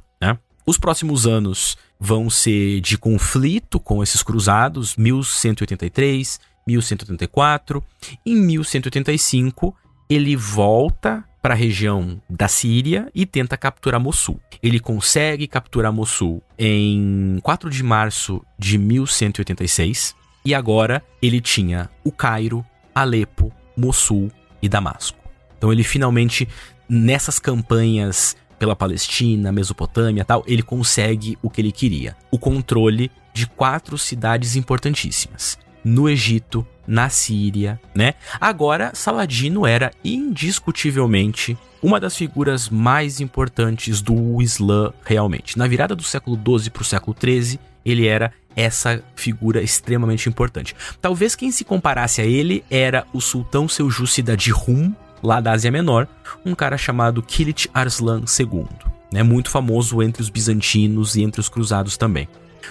Os 0.66 0.78
próximos 0.78 1.28
anos 1.28 1.78
vão 2.00 2.30
ser 2.30 2.82
de 2.82 2.98
conflito 2.98 3.80
com 3.80 4.02
esses 4.02 4.24
cruzados, 4.24 4.96
1183, 4.96 6.40
1184. 6.68 7.84
Em 8.26 8.36
1185, 8.36 9.76
ele 10.10 10.36
volta 10.36 11.24
para 11.42 11.54
a 11.54 11.58
região 11.58 12.20
da 12.28 12.48
Síria 12.48 13.08
e 13.14 13.26
tenta 13.26 13.56
capturar 13.56 14.02
Mossul. 14.02 14.40
Ele 14.64 14.80
consegue 14.80 15.48
capturar 15.48 15.94
Mossul 15.94 16.42
em 16.58 17.40
4 17.44 17.70
de 17.70 17.84
março 17.84 18.44
de 18.58 18.80
1186 18.80 20.16
e 20.44 20.56
agora 20.56 21.04
ele 21.22 21.40
tinha 21.40 21.90
o 22.04 22.12
Cairo, 22.12 22.66
Alepo, 22.96 23.54
Mossul 23.78 24.32
e 24.60 24.68
Damasco. 24.68 25.20
Então 25.56 25.72
ele 25.72 25.84
finalmente 25.84 26.48
nessas 26.90 27.38
campanhas 27.38 28.36
pela 28.58 28.76
Palestina, 28.76 29.52
Mesopotâmia 29.52 30.26
tal, 30.26 30.44
ele 30.48 30.64
consegue 30.64 31.38
o 31.42 31.50
que 31.50 31.62
ele 31.62 31.72
queria: 31.72 32.16
o 32.32 32.40
controle 32.40 33.12
de 33.34 33.48
quatro 33.48 33.98
cidades 33.98 34.56
importantíssimas. 34.56 35.58
No 35.84 36.10
Egito, 36.10 36.66
na 36.88 37.10
Síria, 37.10 37.80
né? 37.94 38.16
Agora, 38.42 38.92
Saladino 38.96 39.68
era 39.68 39.92
indiscutivelmente 40.04 41.56
uma 41.82 42.00
das 42.00 42.16
figuras 42.18 42.70
mais 42.70 43.22
importantes 43.22 44.02
do 44.02 44.42
Islã 44.42 44.92
realmente. 45.04 45.58
Na 45.58 45.68
virada 45.68 45.96
do 45.96 46.02
século 46.02 46.36
XII 46.36 46.72
para 46.72 46.82
o 46.82 46.86
século 46.86 47.16
XIII, 47.16 47.60
ele 47.86 48.08
era 48.08 48.34
essa 48.56 49.04
figura 49.16 49.62
extremamente 49.62 50.28
importante. 50.28 50.76
Talvez 51.00 51.36
quem 51.36 51.52
se 51.52 51.64
comparasse 51.64 52.22
a 52.22 52.26
ele 52.26 52.64
era 52.72 53.06
o 53.14 53.22
sultão 53.22 53.68
Seljúcida 53.68 54.36
de 54.36 54.50
Rum, 54.50 54.94
lá 55.26 55.42
da 55.42 55.52
Ásia 55.52 55.72
Menor, 55.72 56.08
um 56.46 56.54
cara 56.54 56.78
chamado 56.78 57.22
Kilit 57.22 57.70
Arslan 57.74 58.24
II. 58.40 58.68
né? 59.12 59.24
Muito 59.24 59.50
famoso 59.50 60.02
entre 60.02 60.22
os 60.22 60.30
bizantinos 60.30 61.16
e 61.16 61.24
entre 61.24 61.42
os 61.42 61.50
cruzados 61.50 61.98
também. 61.98 62.28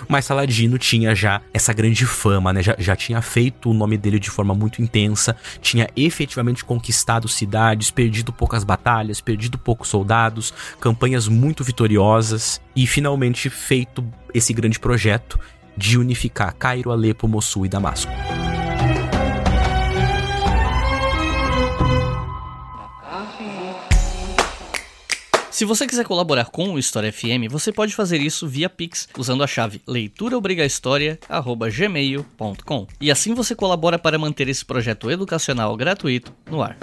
Mas 0.09 0.25
Saladino 0.25 0.79
tinha 0.79 1.15
já 1.15 1.41
essa 1.53 1.73
grande 1.73 2.05
fama, 2.05 2.53
né? 2.53 2.63
Já, 2.63 2.75
já 2.79 2.97
tinha 2.97 3.21
feito 3.23 3.71
o 3.71 3.75
nome 3.75 3.97
dele 3.97 4.19
de 4.19 4.31
forma 4.31 4.55
muito 4.55 4.83
intensa, 4.83 5.37
tinha 5.61 5.89
efetivamente 5.97 6.65
conquistado 6.65 7.29
cidades, 7.29 7.91
perdido 7.91 8.33
poucas 8.33 8.65
batalhas, 8.65 9.21
perdido 9.21 9.59
poucos 9.59 9.89
soldados, 9.89 10.53
campanhas 10.81 11.29
muito 11.29 11.63
vitoriosas 11.63 12.61
e 12.75 12.87
finalmente 12.87 13.49
feito 13.49 14.05
esse 14.33 14.53
grande 14.53 14.81
projeto 14.81 15.39
de 15.77 15.99
unificar 15.99 16.55
Cairo, 16.55 16.91
Alepo, 16.91 17.29
Mossul 17.29 17.67
e 17.67 17.69
Damasco. 17.69 18.11
Se 25.55 25.65
você 25.65 25.87
quiser 25.87 26.05
colaborar 26.05 26.47
com 26.47 26.75
o 26.75 26.79
História 26.81 27.13
FM, 27.13 27.49
você 27.49 27.71
pode 27.71 27.95
fazer 27.95 28.21
isso 28.21 28.49
via 28.49 28.69
Pix 28.69 29.09
usando 29.17 29.45
a 29.45 29.47
chave 29.47 29.81
leituraobrigahistoria@gmail.com. 29.87 32.87
E 33.01 33.09
assim 33.09 33.35
você 33.35 33.55
colabora 33.55 33.97
para 33.97 34.19
manter 34.19 34.49
esse 34.49 34.65
projeto 34.65 35.09
educacional 35.09 35.77
gratuito 35.77 36.35
no 36.51 36.61
ar. 36.61 36.77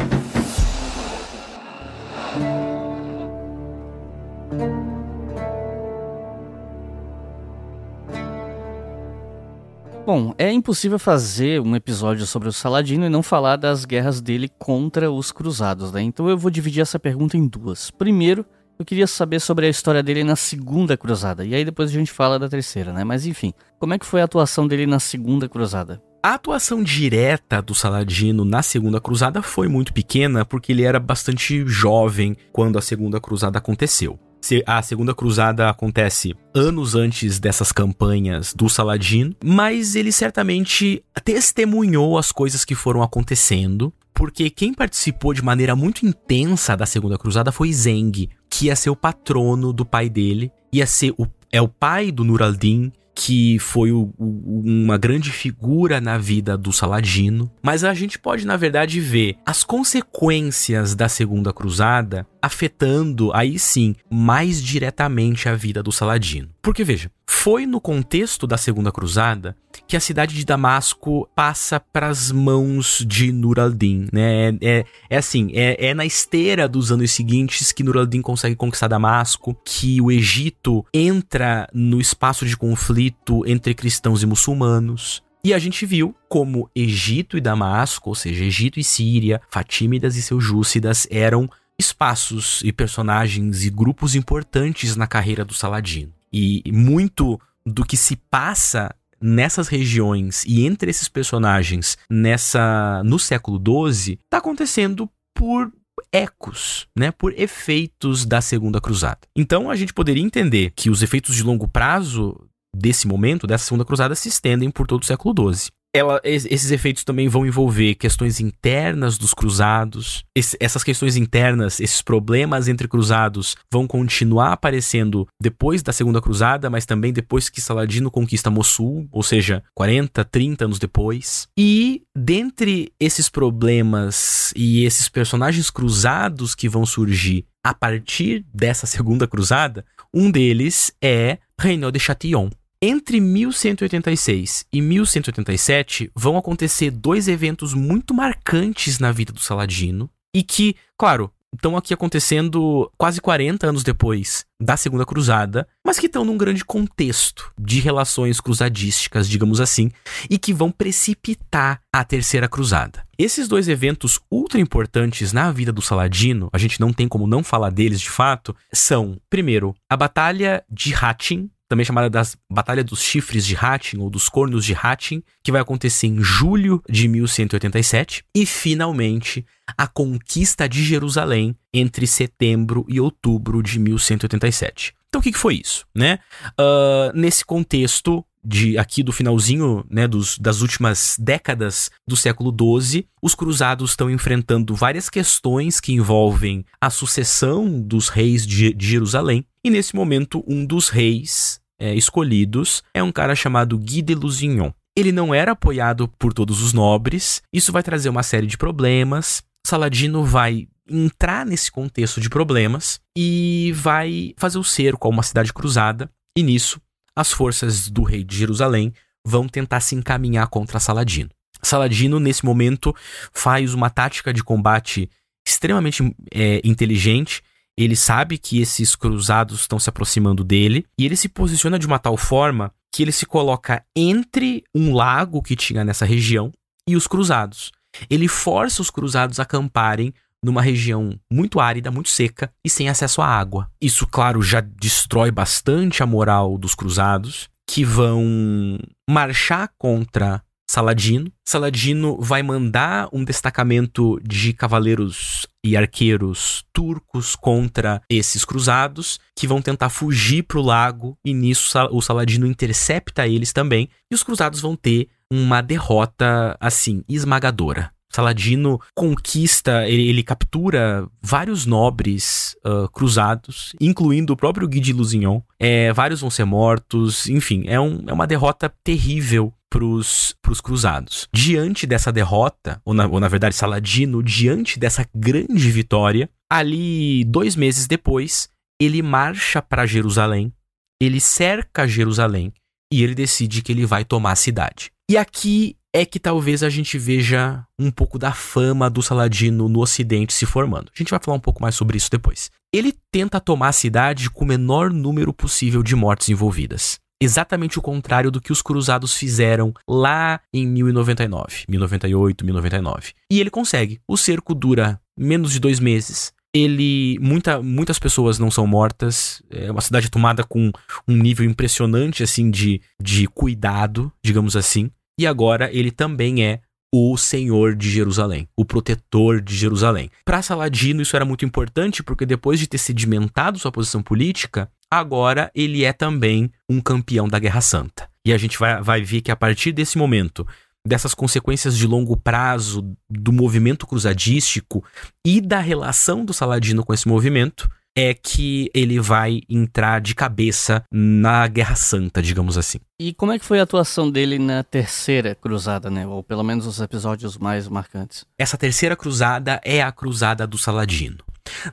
Bom, 10.06 10.34
é 10.38 10.50
impossível 10.50 10.98
fazer 10.98 11.60
um 11.60 11.76
episódio 11.76 12.26
sobre 12.26 12.48
o 12.48 12.54
Saladino 12.54 13.06
e 13.06 13.10
não 13.10 13.22
falar 13.22 13.58
das 13.58 13.84
guerras 13.84 14.22
dele 14.22 14.50
contra 14.58 15.12
os 15.12 15.34
cruzados, 15.34 15.92
né? 15.92 16.02
Então 16.02 16.30
eu 16.30 16.38
vou 16.38 16.50
dividir 16.50 16.82
essa 16.82 16.98
pergunta 16.98 17.36
em 17.36 17.46
duas. 17.46 17.92
Primeiro, 17.92 18.46
eu 18.82 18.86
queria 18.86 19.08
saber 19.08 19.40
sobre 19.40 19.68
a 19.68 19.70
história 19.70 20.02
dele 20.02 20.24
na 20.24 20.36
segunda 20.36 20.98
cruzada. 20.98 21.46
E 21.46 21.54
aí 21.54 21.64
depois 21.64 21.90
a 21.90 21.94
gente 21.94 22.12
fala 22.12 22.40
da 22.40 22.50
terceira, 22.50 22.92
né? 22.92 23.04
Mas 23.04 23.26
enfim, 23.26 23.54
como 23.80 23.94
é 23.94 24.00
que 24.00 24.06
foi 24.06 24.22
a 24.22 24.26
atuação 24.26 24.68
dele 24.68 24.88
na 24.88 25.00
segunda 25.00 25.48
cruzada? 25.48 26.02
A 26.24 26.34
atuação 26.34 26.84
direta 26.84 27.62
do 27.62 27.74
Saladino 27.74 28.46
na 28.46 28.62
Segunda 28.62 29.02
Cruzada 29.02 29.42
foi 29.42 29.68
muito 29.68 29.92
pequena 29.92 30.46
porque 30.46 30.72
ele 30.72 30.84
era 30.84 31.00
bastante 31.00 31.66
jovem 31.66 32.38
quando 32.52 32.78
a 32.78 32.82
Segunda 32.82 33.20
Cruzada 33.20 33.58
aconteceu. 33.58 34.20
A 34.66 34.82
Segunda 34.82 35.16
Cruzada 35.16 35.70
acontece 35.70 36.36
anos 36.54 36.96
antes 36.96 37.40
dessas 37.40 37.72
campanhas 37.72 38.54
do 38.54 38.70
Saladino, 38.70 39.36
mas 39.44 39.96
ele 39.96 40.12
certamente 40.12 41.04
testemunhou 41.24 42.18
as 42.18 42.32
coisas 42.32 42.66
que 42.66 42.76
foram 42.76 43.02
acontecendo, 43.04 43.94
porque 44.14 44.50
quem 44.50 44.74
participou 44.74 45.34
de 45.34 45.44
maneira 45.44 45.76
muito 45.76 46.06
intensa 46.06 46.76
da 46.76 46.86
Segunda 46.86 47.18
Cruzada 47.18 47.52
foi 47.52 47.72
Zeng, 47.74 48.30
que 48.52 48.66
ia 48.66 48.76
ser 48.76 48.90
o 48.90 48.96
patrono 48.96 49.72
do 49.72 49.86
pai 49.86 50.10
dele, 50.10 50.52
ia 50.72 50.86
ser 50.86 51.14
o, 51.18 51.26
é 51.52 51.62
o 51.62 51.68
pai 51.70 52.12
do 52.12 52.24
Nur 52.26 52.44
al-Din, 52.44 52.92
que 53.16 53.58
foi 53.60 53.92
o, 53.92 54.14
o, 54.18 54.62
uma 54.66 54.98
grande 54.98 55.32
figura 55.32 56.02
na 56.02 56.18
vida 56.18 56.58
do 56.58 56.72
Saladino, 56.72 57.52
mas 57.62 57.84
a 57.84 57.94
gente 57.94 58.20
pode, 58.20 58.46
na 58.46 58.58
verdade, 58.58 59.00
ver 59.00 59.38
as 59.46 59.64
consequências 59.64 60.96
da 60.96 61.08
Segunda 61.08 61.54
Cruzada 61.54 62.28
afetando, 62.42 63.32
aí 63.34 63.58
sim, 63.58 63.96
mais 64.10 64.62
diretamente 64.62 65.48
a 65.48 65.56
vida 65.56 65.82
do 65.82 65.92
Saladino. 65.92 66.50
Porque, 66.62 66.84
veja, 66.84 67.12
foi 67.26 67.66
no 67.66 67.82
contexto 67.82 68.46
da 68.46 68.56
Segunda 68.56 68.92
Cruzada 68.92 69.58
que 69.88 69.98
a 69.98 70.00
cidade 70.00 70.36
de 70.36 70.46
Damasco 70.46 71.28
passa 71.36 71.80
para 71.80 72.08
as 72.08 72.32
mãos 72.32 73.04
de 73.08 73.32
Nur 73.32 73.60
al-Din, 73.60 74.08
né? 74.14 74.50
É, 74.50 74.58
é, 74.62 74.86
é 75.10 75.18
assim, 75.18 75.50
é, 75.54 75.88
é, 75.88 75.94
na 75.94 76.06
esteira 76.06 76.68
dos 76.68 76.92
anos 76.92 77.12
seguintes 77.12 77.72
que 77.72 77.84
Nur 77.84 77.98
al-Din 77.98 78.22
consegue 78.22 78.56
conquistar 78.56 78.88
Damasco, 78.88 79.58
que 79.66 80.00
o 80.00 80.12
Egito 80.12 80.86
entra 80.94 81.68
no 81.74 82.00
espaço 82.00 82.46
de 82.46 82.56
conflito 82.56 83.44
entre 83.48 83.74
cristãos 83.74 84.22
e 84.22 84.28
muçulmanos. 84.28 85.24
E 85.44 85.56
a 85.56 85.60
gente 85.60 85.84
viu 85.84 86.16
como 86.30 86.70
Egito 86.76 87.36
e 87.36 87.42
Damasco, 87.42 88.10
ou 88.10 88.16
seja, 88.16 88.46
Egito 88.46 88.80
e 88.80 88.84
Síria, 88.84 89.42
Fatímidas 89.50 90.16
e 90.16 90.22
Seljúcidas 90.22 91.08
eram 91.10 91.50
espaços 91.80 92.62
e 92.64 92.72
personagens 92.72 93.66
e 93.66 93.72
grupos 93.72 94.14
importantes 94.14 94.96
na 94.96 95.08
carreira 95.08 95.44
do 95.44 95.56
Saladino. 95.56 96.14
E 96.34 96.64
muito 96.72 97.40
do 97.66 97.86
que 97.86 97.98
se 97.98 98.16
passa 98.16 98.94
nessas 99.22 99.68
regiões 99.68 100.44
e 100.46 100.66
entre 100.66 100.90
esses 100.90 101.08
personagens 101.08 101.98
nessa 102.10 103.04
no 103.06 103.20
século 103.20 103.62
XII 103.92 104.14
está 104.24 104.38
acontecendo 104.38 105.08
por 105.36 105.72
ecos, 106.12 106.88
né, 106.98 107.12
por 107.12 107.38
efeitos 107.38 108.26
da 108.26 108.42
Segunda 108.42 108.82
Cruzada. 108.82 109.20
Então 109.36 109.70
a 109.70 109.76
gente 109.76 109.94
poderia 109.94 110.24
entender 110.24 110.72
que 110.76 110.90
os 110.90 111.04
efeitos 111.04 111.36
de 111.36 111.44
longo 111.44 111.68
prazo 111.68 112.36
desse 112.76 113.08
momento, 113.08 113.46
dessa 113.46 113.66
Segunda 113.66 113.86
Cruzada, 113.86 114.16
se 114.16 114.30
estendem 114.30 114.72
por 114.72 114.88
todo 114.88 115.04
o 115.04 115.06
século 115.06 115.54
XII 115.54 115.72
ela, 115.94 116.22
esses 116.24 116.72
efeitos 116.72 117.04
também 117.04 117.28
vão 117.28 117.46
envolver 117.46 117.96
questões 117.96 118.40
internas 118.40 119.18
dos 119.18 119.34
cruzados. 119.34 120.24
Esse, 120.36 120.56
essas 120.60 120.84
questões 120.84 121.18
internas, 121.18 121.80
esses 121.80 122.02
problemas 122.02 122.68
entre 122.68 122.88
cruzados 122.88 123.56
vão 123.72 123.86
continuar 123.86 124.54
aparecendo 124.54 125.28
depois 125.42 125.84
da 125.84 125.92
Segunda 125.92 126.22
Cruzada, 126.22 126.70
mas 126.70 126.86
também 126.86 127.12
depois 127.12 127.50
que 127.50 127.62
Saladino 127.62 128.10
conquista 128.10 128.50
Mossul, 128.50 129.08
ou 129.12 129.24
seja, 129.24 129.64
40, 129.76 130.24
30 130.24 130.66
anos 130.66 130.80
depois. 130.80 131.48
E 131.58 132.04
dentre 132.16 132.92
esses 133.00 133.28
problemas 133.28 134.54
e 134.56 134.86
esses 134.86 135.10
personagens 135.10 135.70
cruzados 135.70 136.56
que 136.56 136.70
vão 136.70 136.86
surgir 136.86 137.46
a 137.64 137.74
partir 137.74 138.46
dessa 138.54 138.88
Segunda 138.88 139.28
Cruzada, 139.28 139.86
um 140.14 140.32
deles 140.32 140.94
é 141.02 141.38
Renaud 141.60 141.98
de 141.98 142.04
Chatillon. 142.04 142.50
Entre 142.84 143.20
1186 143.20 144.66
e 144.74 144.82
1187 144.82 146.12
vão 146.16 146.36
acontecer 146.36 146.90
dois 146.90 147.28
eventos 147.28 147.76
muito 147.76 148.12
marcantes 148.12 148.98
na 148.98 149.12
vida 149.12 149.32
do 149.32 149.40
Saladino 149.40 150.10
e 150.34 150.42
que, 150.42 150.76
claro, 150.98 151.32
estão 151.54 151.78
aqui 151.78 151.94
acontecendo 151.94 152.92
quase 152.98 153.22
40 153.22 153.68
anos 153.68 153.84
depois 153.84 154.48
da 154.60 154.76
Segunda 154.76 155.06
Cruzada, 155.06 155.68
mas 155.86 156.00
que 156.00 156.08
estão 156.08 156.26
num 156.26 156.36
grande 156.36 156.66
contexto 156.66 157.54
de 157.56 157.80
relações 157.80 158.42
cruzadísticas, 158.42 159.30
digamos 159.30 159.62
assim, 159.62 159.92
e 160.28 160.40
que 160.40 160.52
vão 160.52 160.72
precipitar 160.72 161.84
a 161.94 162.04
Terceira 162.04 162.50
Cruzada. 162.50 163.06
Esses 163.16 163.48
dois 163.48 163.68
eventos 163.68 164.20
ultra 164.32 164.60
importantes 164.60 165.32
na 165.32 165.52
vida 165.52 165.72
do 165.72 165.84
Saladino, 165.84 166.50
a 166.52 166.58
gente 166.58 166.80
não 166.80 166.92
tem 166.92 167.08
como 167.08 167.28
não 167.28 167.44
falar 167.44 167.70
deles 167.70 168.02
de 168.02 168.10
fato, 168.10 168.56
são, 168.74 169.22
primeiro, 169.30 169.76
a 169.88 169.96
Batalha 169.96 170.64
de 170.68 170.96
Hattin, 170.96 171.52
também 171.72 171.86
chamada 171.86 172.10
das 172.10 172.36
Batalha 172.52 172.84
dos 172.84 173.02
Chifres 173.02 173.46
de 173.46 173.56
Hattin 173.56 174.00
ou 174.00 174.10
dos 174.10 174.28
Cornos 174.28 174.66
de 174.66 174.76
Hattin, 174.76 175.24
que 175.42 175.54
vai 175.54 175.62
acontecer 175.62 176.08
em 176.08 176.22
julho 176.22 176.84
de 176.90 177.08
1187, 177.08 178.26
e 178.36 178.46
finalmente 178.46 179.46
a 179.78 179.88
conquista 179.88 180.68
de 180.68 180.84
Jerusalém 180.84 181.56
entre 181.74 182.06
setembro 182.06 182.86
e 182.90 183.00
outubro 183.00 183.64
de 183.64 183.80
1187. 183.80 184.94
Então 185.08 185.22
o 185.22 185.24
que, 185.24 185.32
que 185.32 185.38
foi 185.38 185.62
isso, 185.64 185.86
né? 185.96 186.20
Uh, 186.60 187.18
nesse 187.18 187.46
contexto 187.46 188.26
de 188.44 188.78
aqui 188.78 189.02
do 189.02 189.14
finalzinho, 189.14 189.86
né, 189.90 190.10
dos, 190.10 190.38
das 190.38 190.62
últimas 190.62 191.16
décadas 191.18 191.90
do 192.06 192.18
século 192.18 192.52
XII, 192.52 193.06
os 193.22 193.34
cruzados 193.34 193.92
estão 193.92 194.10
enfrentando 194.10 194.76
várias 194.76 195.10
questões 195.10 195.80
que 195.80 195.94
envolvem 195.94 196.66
a 196.82 196.90
sucessão 196.90 197.82
dos 197.82 198.10
reis 198.10 198.46
de, 198.46 198.74
de 198.74 198.88
Jerusalém. 198.88 199.46
E 199.64 199.70
nesse 199.70 199.96
momento, 199.96 200.44
um 200.46 200.66
dos 200.66 200.90
reis 200.90 201.61
é, 201.82 201.96
escolhidos 201.96 202.84
é 202.94 203.02
um 203.02 203.12
cara 203.12 203.34
chamado 203.36 203.78
Guy 203.78 204.04
de 204.04 204.14
Lusignan. 204.14 204.72
Ele 204.96 205.12
não 205.12 205.34
era 205.34 205.54
apoiado 205.54 206.08
por 206.20 206.32
todos 206.32 206.62
os 206.62 206.74
nobres, 206.74 207.42
isso 207.52 207.72
vai 207.72 207.82
trazer 207.82 208.10
uma 208.10 208.22
série 208.22 208.46
de 208.46 208.58
problemas. 208.58 209.42
Saladino 209.66 210.24
vai 210.24 210.68
entrar 210.88 211.46
nesse 211.46 211.72
contexto 211.72 212.22
de 212.22 212.30
problemas 212.30 213.00
e 213.18 213.72
vai 213.74 214.34
fazer 214.38 214.60
o 214.60 214.64
cerco 214.64 215.08
a 215.08 215.10
uma 215.10 215.24
cidade 215.24 215.52
cruzada, 215.52 216.10
e 216.38 216.44
nisso 216.44 216.80
as 217.16 217.32
forças 217.32 217.90
do 217.90 218.04
rei 218.04 218.24
de 218.24 218.38
Jerusalém 218.38 218.94
vão 219.26 219.48
tentar 219.48 219.80
se 219.80 219.96
encaminhar 219.96 220.48
contra 220.48 220.80
Saladino. 220.80 221.30
Saladino, 221.64 222.20
nesse 222.20 222.46
momento, 222.46 222.96
faz 223.34 223.74
uma 223.74 223.90
tática 223.90 224.34
de 224.34 224.44
combate 224.44 225.10
extremamente 225.48 226.16
é, 226.32 226.62
inteligente 226.64 227.42
ele 227.78 227.96
sabe 227.96 228.38
que 228.38 228.60
esses 228.60 228.96
cruzados 228.96 229.62
estão 229.62 229.80
se 229.80 229.90
aproximando 229.90 230.44
dele 230.44 230.86
e 230.98 231.06
ele 231.06 231.16
se 231.16 231.30
posiciona 231.30 231.80
de 231.80 231.88
uma 231.88 232.00
tal 232.00 232.18
forma 232.18 232.72
que 232.94 233.02
ele 233.02 233.12
se 233.12 233.26
coloca 233.26 233.84
entre 233.96 234.64
um 234.76 234.94
lago 234.94 235.42
que 235.42 235.56
tinha 235.56 235.84
nessa 235.84 236.06
região 236.06 236.52
e 236.88 236.96
os 236.96 237.08
cruzados. 237.08 237.72
Ele 238.10 238.28
força 238.28 238.82
os 238.82 238.90
cruzados 238.90 239.40
a 239.40 239.44
acamparem 239.44 240.14
numa 240.44 240.62
região 240.62 241.18
muito 241.32 241.60
árida, 241.60 241.92
muito 241.92 242.10
seca 242.10 242.52
e 242.66 242.70
sem 242.70 242.90
acesso 242.90 243.22
à 243.22 243.28
água. 243.28 243.70
Isso, 243.80 244.08
claro, 244.08 244.42
já 244.42 244.60
destrói 244.60 245.30
bastante 245.32 246.02
a 246.02 246.06
moral 246.06 246.58
dos 246.58 246.74
cruzados, 246.74 247.50
que 247.70 247.86
vão 247.86 248.80
marchar 249.10 249.70
contra 249.78 250.44
Saladino. 250.72 251.30
Saladino 251.46 252.18
vai 252.22 252.42
mandar 252.42 253.10
um 253.12 253.26
destacamento 253.26 254.18
de 254.24 254.54
cavaleiros 254.54 255.46
e 255.62 255.76
arqueiros 255.76 256.64
turcos 256.72 257.36
contra 257.36 258.02
esses 258.10 258.46
cruzados, 258.46 259.20
que 259.38 259.46
vão 259.46 259.62
tentar 259.62 259.90
fugir 259.90 260.44
para 260.44 260.58
o 260.58 260.62
lago, 260.62 261.18
e 261.26 261.34
nisso 261.34 261.78
o 261.92 262.02
Saladino 262.02 262.48
intercepta 262.48 263.28
eles 263.28 263.52
também, 263.52 263.90
e 264.10 264.16
os 264.16 264.24
cruzados 264.24 264.62
vão 264.62 264.78
ter 264.78 265.10
uma 265.30 265.60
derrota, 265.60 266.56
assim, 266.58 267.04
esmagadora. 267.10 267.92
Saladino 268.10 268.80
conquista, 268.96 269.86
ele, 269.90 270.08
ele 270.08 270.24
captura 270.24 271.06
vários 271.22 271.66
nobres 271.66 272.56
uh, 272.66 272.88
cruzados, 272.90 273.74
incluindo 273.80 274.32
o 274.32 274.38
próprio 274.38 274.70
Guy 274.70 274.80
de 274.80 274.94
Lusignan. 274.94 275.42
É, 275.60 275.92
vários 275.92 276.22
vão 276.22 276.30
ser 276.30 276.46
mortos, 276.46 277.28
enfim, 277.28 277.66
é, 277.68 277.78
um, 277.78 278.04
é 278.08 278.14
uma 278.14 278.28
derrota 278.28 278.74
terrível 278.84 279.54
pros, 279.72 280.36
pros 280.42 280.60
cruzados. 280.60 281.30
Diante 281.34 281.88
dessa 281.88 282.12
derrota, 282.12 282.82
ou 282.84 282.94
na, 282.94 283.08
ou 283.08 283.20
na 283.20 283.30
verdade 283.30 283.56
Saladino, 283.56 284.22
diante 284.22 284.78
dessa 284.78 285.08
grande 285.16 285.72
vitória, 285.72 286.30
ali 286.52 287.24
dois 287.24 287.56
meses 287.56 287.88
depois, 287.88 288.50
ele 288.80 289.02
marcha 289.02 289.62
para 289.62 289.86
Jerusalém, 289.86 290.54
ele 291.02 291.22
cerca 291.22 291.88
Jerusalém 291.88 292.54
e 292.94 293.02
ele 293.02 293.16
decide 293.16 293.62
que 293.62 293.72
ele 293.72 293.86
vai 293.86 294.04
tomar 294.04 294.34
a 294.34 294.36
cidade. 294.36 294.92
E 295.10 295.18
aqui 295.18 295.78
é 295.94 296.06
que 296.06 296.20
talvez 296.20 296.64
a 296.64 296.70
gente 296.70 296.98
veja 296.98 297.66
um 297.80 297.92
pouco 297.92 298.18
da 298.18 298.34
fama 298.34 298.90
do 298.90 299.02
Saladino 299.02 299.68
no 299.68 299.82
Ocidente 299.82 300.34
se 300.34 300.46
formando. 300.46 300.92
A 300.94 300.98
gente 300.98 301.12
vai 301.12 301.20
falar 301.22 301.38
um 301.38 301.42
pouco 301.42 301.62
mais 301.62 301.76
sobre 301.76 301.98
isso 301.98 302.10
depois. 302.10 302.50
Ele 302.74 302.94
tenta 303.12 303.40
tomar 303.40 303.70
a 303.70 303.74
cidade 303.74 304.30
com 304.30 304.46
o 304.46 304.48
menor 304.48 304.90
número 304.90 305.34
possível 305.34 305.84
de 305.84 305.96
mortes 305.96 306.30
envolvidas. 306.30 307.01
Exatamente 307.22 307.78
o 307.78 307.82
contrário 307.82 308.32
do 308.32 308.42
que 308.42 308.52
os 308.52 308.62
cruzados 308.62 309.16
fizeram 309.16 309.74
lá 309.88 310.40
em 310.54 310.68
1099, 310.68 311.66
1098, 311.70 312.46
1099. 312.46 313.14
E 313.32 313.40
ele 313.40 313.50
consegue. 313.50 314.00
O 314.08 314.18
cerco 314.18 314.54
dura 314.54 315.00
menos 315.18 315.52
de 315.52 315.60
dois 315.60 315.80
meses. 315.80 316.34
Ele. 316.54 317.18
Muita, 317.22 317.62
muitas 317.62 318.00
pessoas 318.00 318.40
não 318.40 318.52
são 318.52 318.68
mortas. 318.68 319.42
É 319.50 319.72
uma 319.72 319.82
cidade 319.82 320.10
tomada 320.10 320.44
com 320.44 320.72
um 321.08 321.16
nível 321.16 321.46
impressionante, 321.46 322.24
assim, 322.24 322.50
de, 322.52 322.82
de 323.02 323.28
cuidado, 323.28 324.12
digamos 324.24 324.56
assim 324.56 324.92
e 325.22 325.28
agora 325.28 325.70
ele 325.72 325.92
também 325.92 326.44
é 326.44 326.62
o 326.94 327.16
Senhor 327.16 327.76
de 327.76 327.90
Jerusalém, 327.90 328.50
o 328.58 328.66
protetor 328.66 329.40
de 329.40 329.56
Jerusalém. 329.56 330.10
Para 330.26 330.42
Saladino 330.42 331.02
isso 331.02 331.16
era 331.16 331.24
muito 331.24 331.46
importante 331.46 332.02
porque 332.02 332.26
depois 332.26 332.60
de 332.60 332.68
ter 332.68 332.80
sedimentado 332.80 333.60
sua 333.60 333.72
posição 333.72 334.02
política, 334.02 334.68
agora 334.92 335.50
ele 335.56 335.86
é 335.86 335.94
também 335.94 336.52
um 336.70 336.82
campeão 336.82 337.28
da 337.30 337.40
Guerra 337.40 337.62
Santa. 337.62 338.10
E 338.26 338.34
a 338.34 338.38
gente 338.38 338.60
vai, 338.60 338.82
vai 338.82 339.02
ver 339.02 339.22
que 339.22 339.32
a 339.32 339.36
partir 339.36 339.72
desse 339.72 339.98
momento, 339.98 340.46
dessas 340.86 341.14
consequências 341.14 341.78
de 341.78 341.88
longo 341.88 342.18
prazo 342.18 342.96
do 343.10 343.32
movimento 343.32 343.88
cruzadístico 343.88 344.84
e 345.26 345.40
da 345.40 345.60
relação 345.60 346.26
do 346.26 346.34
Saladino 346.34 346.84
com 346.84 346.94
esse 346.94 347.08
movimento, 347.08 347.70
é 347.96 348.14
que 348.14 348.70
ele 348.74 349.00
vai 349.00 349.42
entrar 349.50 350.00
de 350.00 350.16
cabeça 350.16 350.84
na 350.92 351.46
Guerra 351.48 351.76
Santa, 351.76 352.22
digamos 352.22 352.58
assim. 352.58 352.80
E 353.00 353.14
como 353.14 353.32
é 353.32 353.40
que 353.40 353.46
foi 353.46 353.60
a 353.60 353.64
atuação 353.64 354.10
dele 354.10 354.40
na 354.40 354.64
terceira 354.64 355.36
cruzada, 355.36 355.90
né? 355.90 356.08
Ou 356.08 356.24
pelo 356.24 356.44
menos 356.44 356.66
os 356.66 356.80
episódios 356.80 357.38
mais 357.38 357.68
marcantes? 357.68 358.26
Essa 358.38 358.58
terceira 358.58 358.96
cruzada 358.96 359.60
é 359.64 359.82
a 359.82 359.92
cruzada 359.92 360.48
do 360.48 360.58
Saladino. 360.58 361.18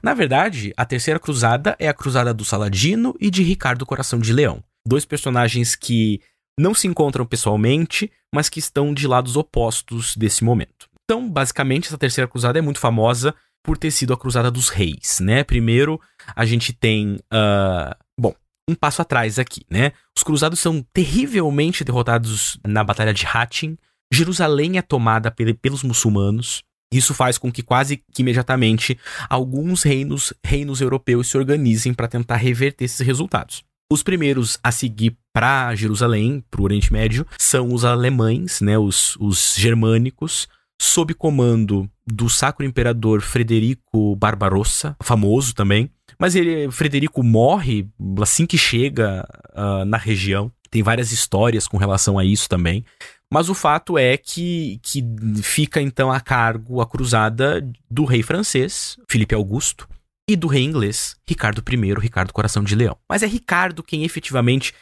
Na 0.02 0.14
verdade, 0.14 0.72
a 0.76 0.84
terceira 0.84 1.20
cruzada 1.20 1.76
é 1.78 1.88
a 1.88 1.94
cruzada 1.94 2.32
do 2.32 2.44
Saladino 2.44 3.14
e 3.20 3.30
de 3.30 3.42
Ricardo 3.42 3.86
Coração 3.86 4.18
de 4.18 4.32
Leão. 4.32 4.62
Dois 4.86 5.04
personagens 5.04 5.74
que 5.74 6.20
não 6.58 6.74
se 6.74 6.86
encontram 6.86 7.24
pessoalmente, 7.24 8.10
mas 8.34 8.48
que 8.48 8.58
estão 8.58 8.92
de 8.92 9.06
lados 9.06 9.36
opostos 9.36 10.16
desse 10.16 10.42
momento. 10.42 10.88
Então, 11.04 11.28
basicamente, 11.28 11.86
essa 11.86 11.96
terceira 11.96 12.28
cruzada 12.28 12.58
é 12.58 12.62
muito 12.62 12.80
famosa 12.80 13.34
por 13.64 13.78
ter 13.78 13.90
sido 13.90 14.12
a 14.12 14.16
Cruzada 14.16 14.50
dos 14.50 14.68
Reis, 14.68 15.20
né? 15.20 15.44
Primeiro, 15.44 16.00
a 16.34 16.44
gente 16.44 16.72
tem. 16.72 17.16
Uh, 17.32 17.94
bom, 18.18 18.34
um 18.68 18.74
passo 18.74 19.02
atrás 19.02 19.38
aqui, 19.38 19.62
né? 19.70 19.92
Os 20.16 20.22
cruzados 20.22 20.60
são 20.60 20.84
terrivelmente 20.92 21.84
derrotados 21.84 22.58
na 22.66 22.84
Batalha 22.84 23.14
de 23.14 23.26
Hattin. 23.26 23.78
Jerusalém 24.12 24.78
é 24.78 24.82
tomada 24.82 25.30
pelos 25.30 25.82
muçulmanos. 25.82 26.62
Isso 26.92 27.12
faz 27.12 27.36
com 27.36 27.52
que 27.52 27.62
quase 27.62 28.02
que 28.12 28.22
imediatamente 28.22 28.98
alguns 29.28 29.82
reinos, 29.82 30.32
reinos 30.44 30.80
europeus 30.80 31.28
se 31.28 31.36
organizem 31.36 31.92
para 31.92 32.08
tentar 32.08 32.36
reverter 32.36 32.84
esses 32.84 33.00
resultados. 33.06 33.62
Os 33.90 34.02
primeiros 34.02 34.58
a 34.62 34.70
seguir 34.70 35.16
para 35.32 35.74
Jerusalém, 35.74 36.44
para 36.50 36.60
o 36.60 36.64
Oriente 36.64 36.92
Médio, 36.92 37.26
são 37.38 37.72
os 37.72 37.84
alemães, 37.84 38.60
né, 38.60 38.78
os, 38.78 39.16
os 39.16 39.54
germânicos, 39.56 40.48
sob 40.80 41.14
comando 41.14 41.90
do 42.06 42.28
Sacro 42.28 42.64
Imperador 42.64 43.20
Frederico 43.20 44.14
Barbarossa, 44.16 44.96
famoso 45.02 45.54
também. 45.54 45.90
Mas 46.18 46.34
ele, 46.34 46.70
Frederico 46.70 47.22
morre 47.22 47.88
assim 48.20 48.46
que 48.46 48.58
chega 48.58 49.26
uh, 49.54 49.84
na 49.84 49.96
região. 49.96 50.50
Tem 50.70 50.82
várias 50.82 51.12
histórias 51.12 51.66
com 51.66 51.76
relação 51.76 52.18
a 52.18 52.24
isso 52.24 52.48
também. 52.48 52.84
Mas 53.32 53.48
o 53.48 53.54
fato 53.54 53.98
é 53.98 54.16
que, 54.16 54.80
que 54.82 55.04
fica 55.42 55.82
então 55.82 56.10
a 56.10 56.20
cargo 56.20 56.80
a 56.80 56.86
cruzada 56.86 57.66
do 57.90 58.04
rei 58.04 58.22
francês, 58.22 58.96
Felipe 59.08 59.34
Augusto, 59.34 59.88
e 60.28 60.36
do 60.36 60.46
rei 60.46 60.62
inglês, 60.62 61.16
Ricardo 61.26 61.62
I, 61.66 61.94
Ricardo 61.94 62.32
Coração 62.32 62.62
de 62.62 62.74
Leão. 62.74 62.96
Mas 63.08 63.22
é 63.22 63.26
Ricardo 63.26 63.82
quem 63.82 64.04
efetivamente 64.04 64.74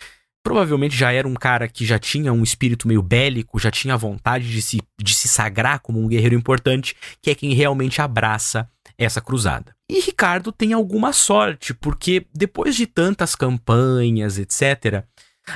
provavelmente 0.46 0.96
já 0.96 1.10
era 1.10 1.26
um 1.26 1.34
cara 1.34 1.66
que 1.66 1.84
já 1.84 1.98
tinha 1.98 2.32
um 2.32 2.44
espírito 2.44 2.86
meio 2.86 3.02
bélico, 3.02 3.58
já 3.58 3.68
tinha 3.68 3.96
vontade 3.96 4.48
de 4.48 4.62
se, 4.62 4.80
de 5.00 5.12
se 5.12 5.26
sagrar 5.26 5.80
como 5.80 6.00
um 6.00 6.06
guerreiro 6.06 6.36
importante, 6.36 6.94
que 7.20 7.30
é 7.30 7.34
quem 7.34 7.52
realmente 7.52 8.00
abraça 8.00 8.68
essa 8.96 9.20
cruzada. 9.20 9.74
E 9.90 10.00
Ricardo 10.00 10.52
tem 10.52 10.72
alguma 10.72 11.12
sorte, 11.12 11.74
porque 11.74 12.26
depois 12.32 12.76
de 12.76 12.86
tantas 12.86 13.34
campanhas, 13.34 14.38
etc., 14.38 15.04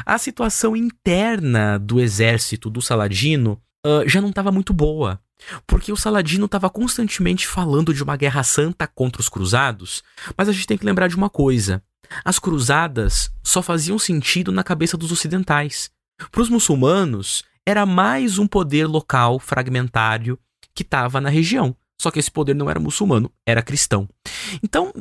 a 0.05 0.19
situação 0.19 0.77
interna 0.77 1.79
do 1.79 2.01
exército 2.01 2.71
do 2.71 2.81
Saladino 2.81 3.61
uh, 3.87 4.09
já 4.09 4.21
não 4.21 4.31
estava 4.31 4.53
muito 4.53 4.73
boa. 4.73 5.21
Porque 5.67 5.91
o 5.91 5.97
Saladino 5.97 6.45
estava 6.45 6.69
constantemente 6.69 7.47
falando 7.47 7.95
de 7.95 8.03
uma 8.03 8.17
guerra 8.17 8.43
santa 8.43 8.87
contra 8.87 9.21
os 9.21 9.29
cruzados, 9.29 10.03
mas 10.37 10.49
a 10.49 10.53
gente 10.53 10.67
tem 10.67 10.77
que 10.77 10.85
lembrar 10.85 11.09
de 11.09 11.17
uma 11.17 11.31
coisa: 11.31 11.83
as 12.25 12.39
cruzadas 12.39 13.33
só 13.43 13.63
faziam 13.63 13.99
sentido 13.99 14.53
na 14.53 14.63
cabeça 14.63 14.97
dos 14.97 15.11
ocidentais. 15.11 15.91
Para 16.31 16.43
os 16.43 16.51
muçulmanos, 16.51 17.43
era 17.67 17.87
mais 17.87 18.39
um 18.39 18.47
poder 18.47 18.87
local 18.87 19.39
fragmentário 19.39 20.39
que 20.75 20.83
estava 20.83 21.21
na 21.21 21.31
região. 21.31 21.75
Só 22.01 22.11
que 22.11 22.19
esse 22.19 22.31
poder 22.31 22.55
não 22.55 22.71
era 22.71 22.81
muçulmano, 22.81 23.31
era 23.47 23.63
cristão. 23.63 24.09
Então, 24.63 24.93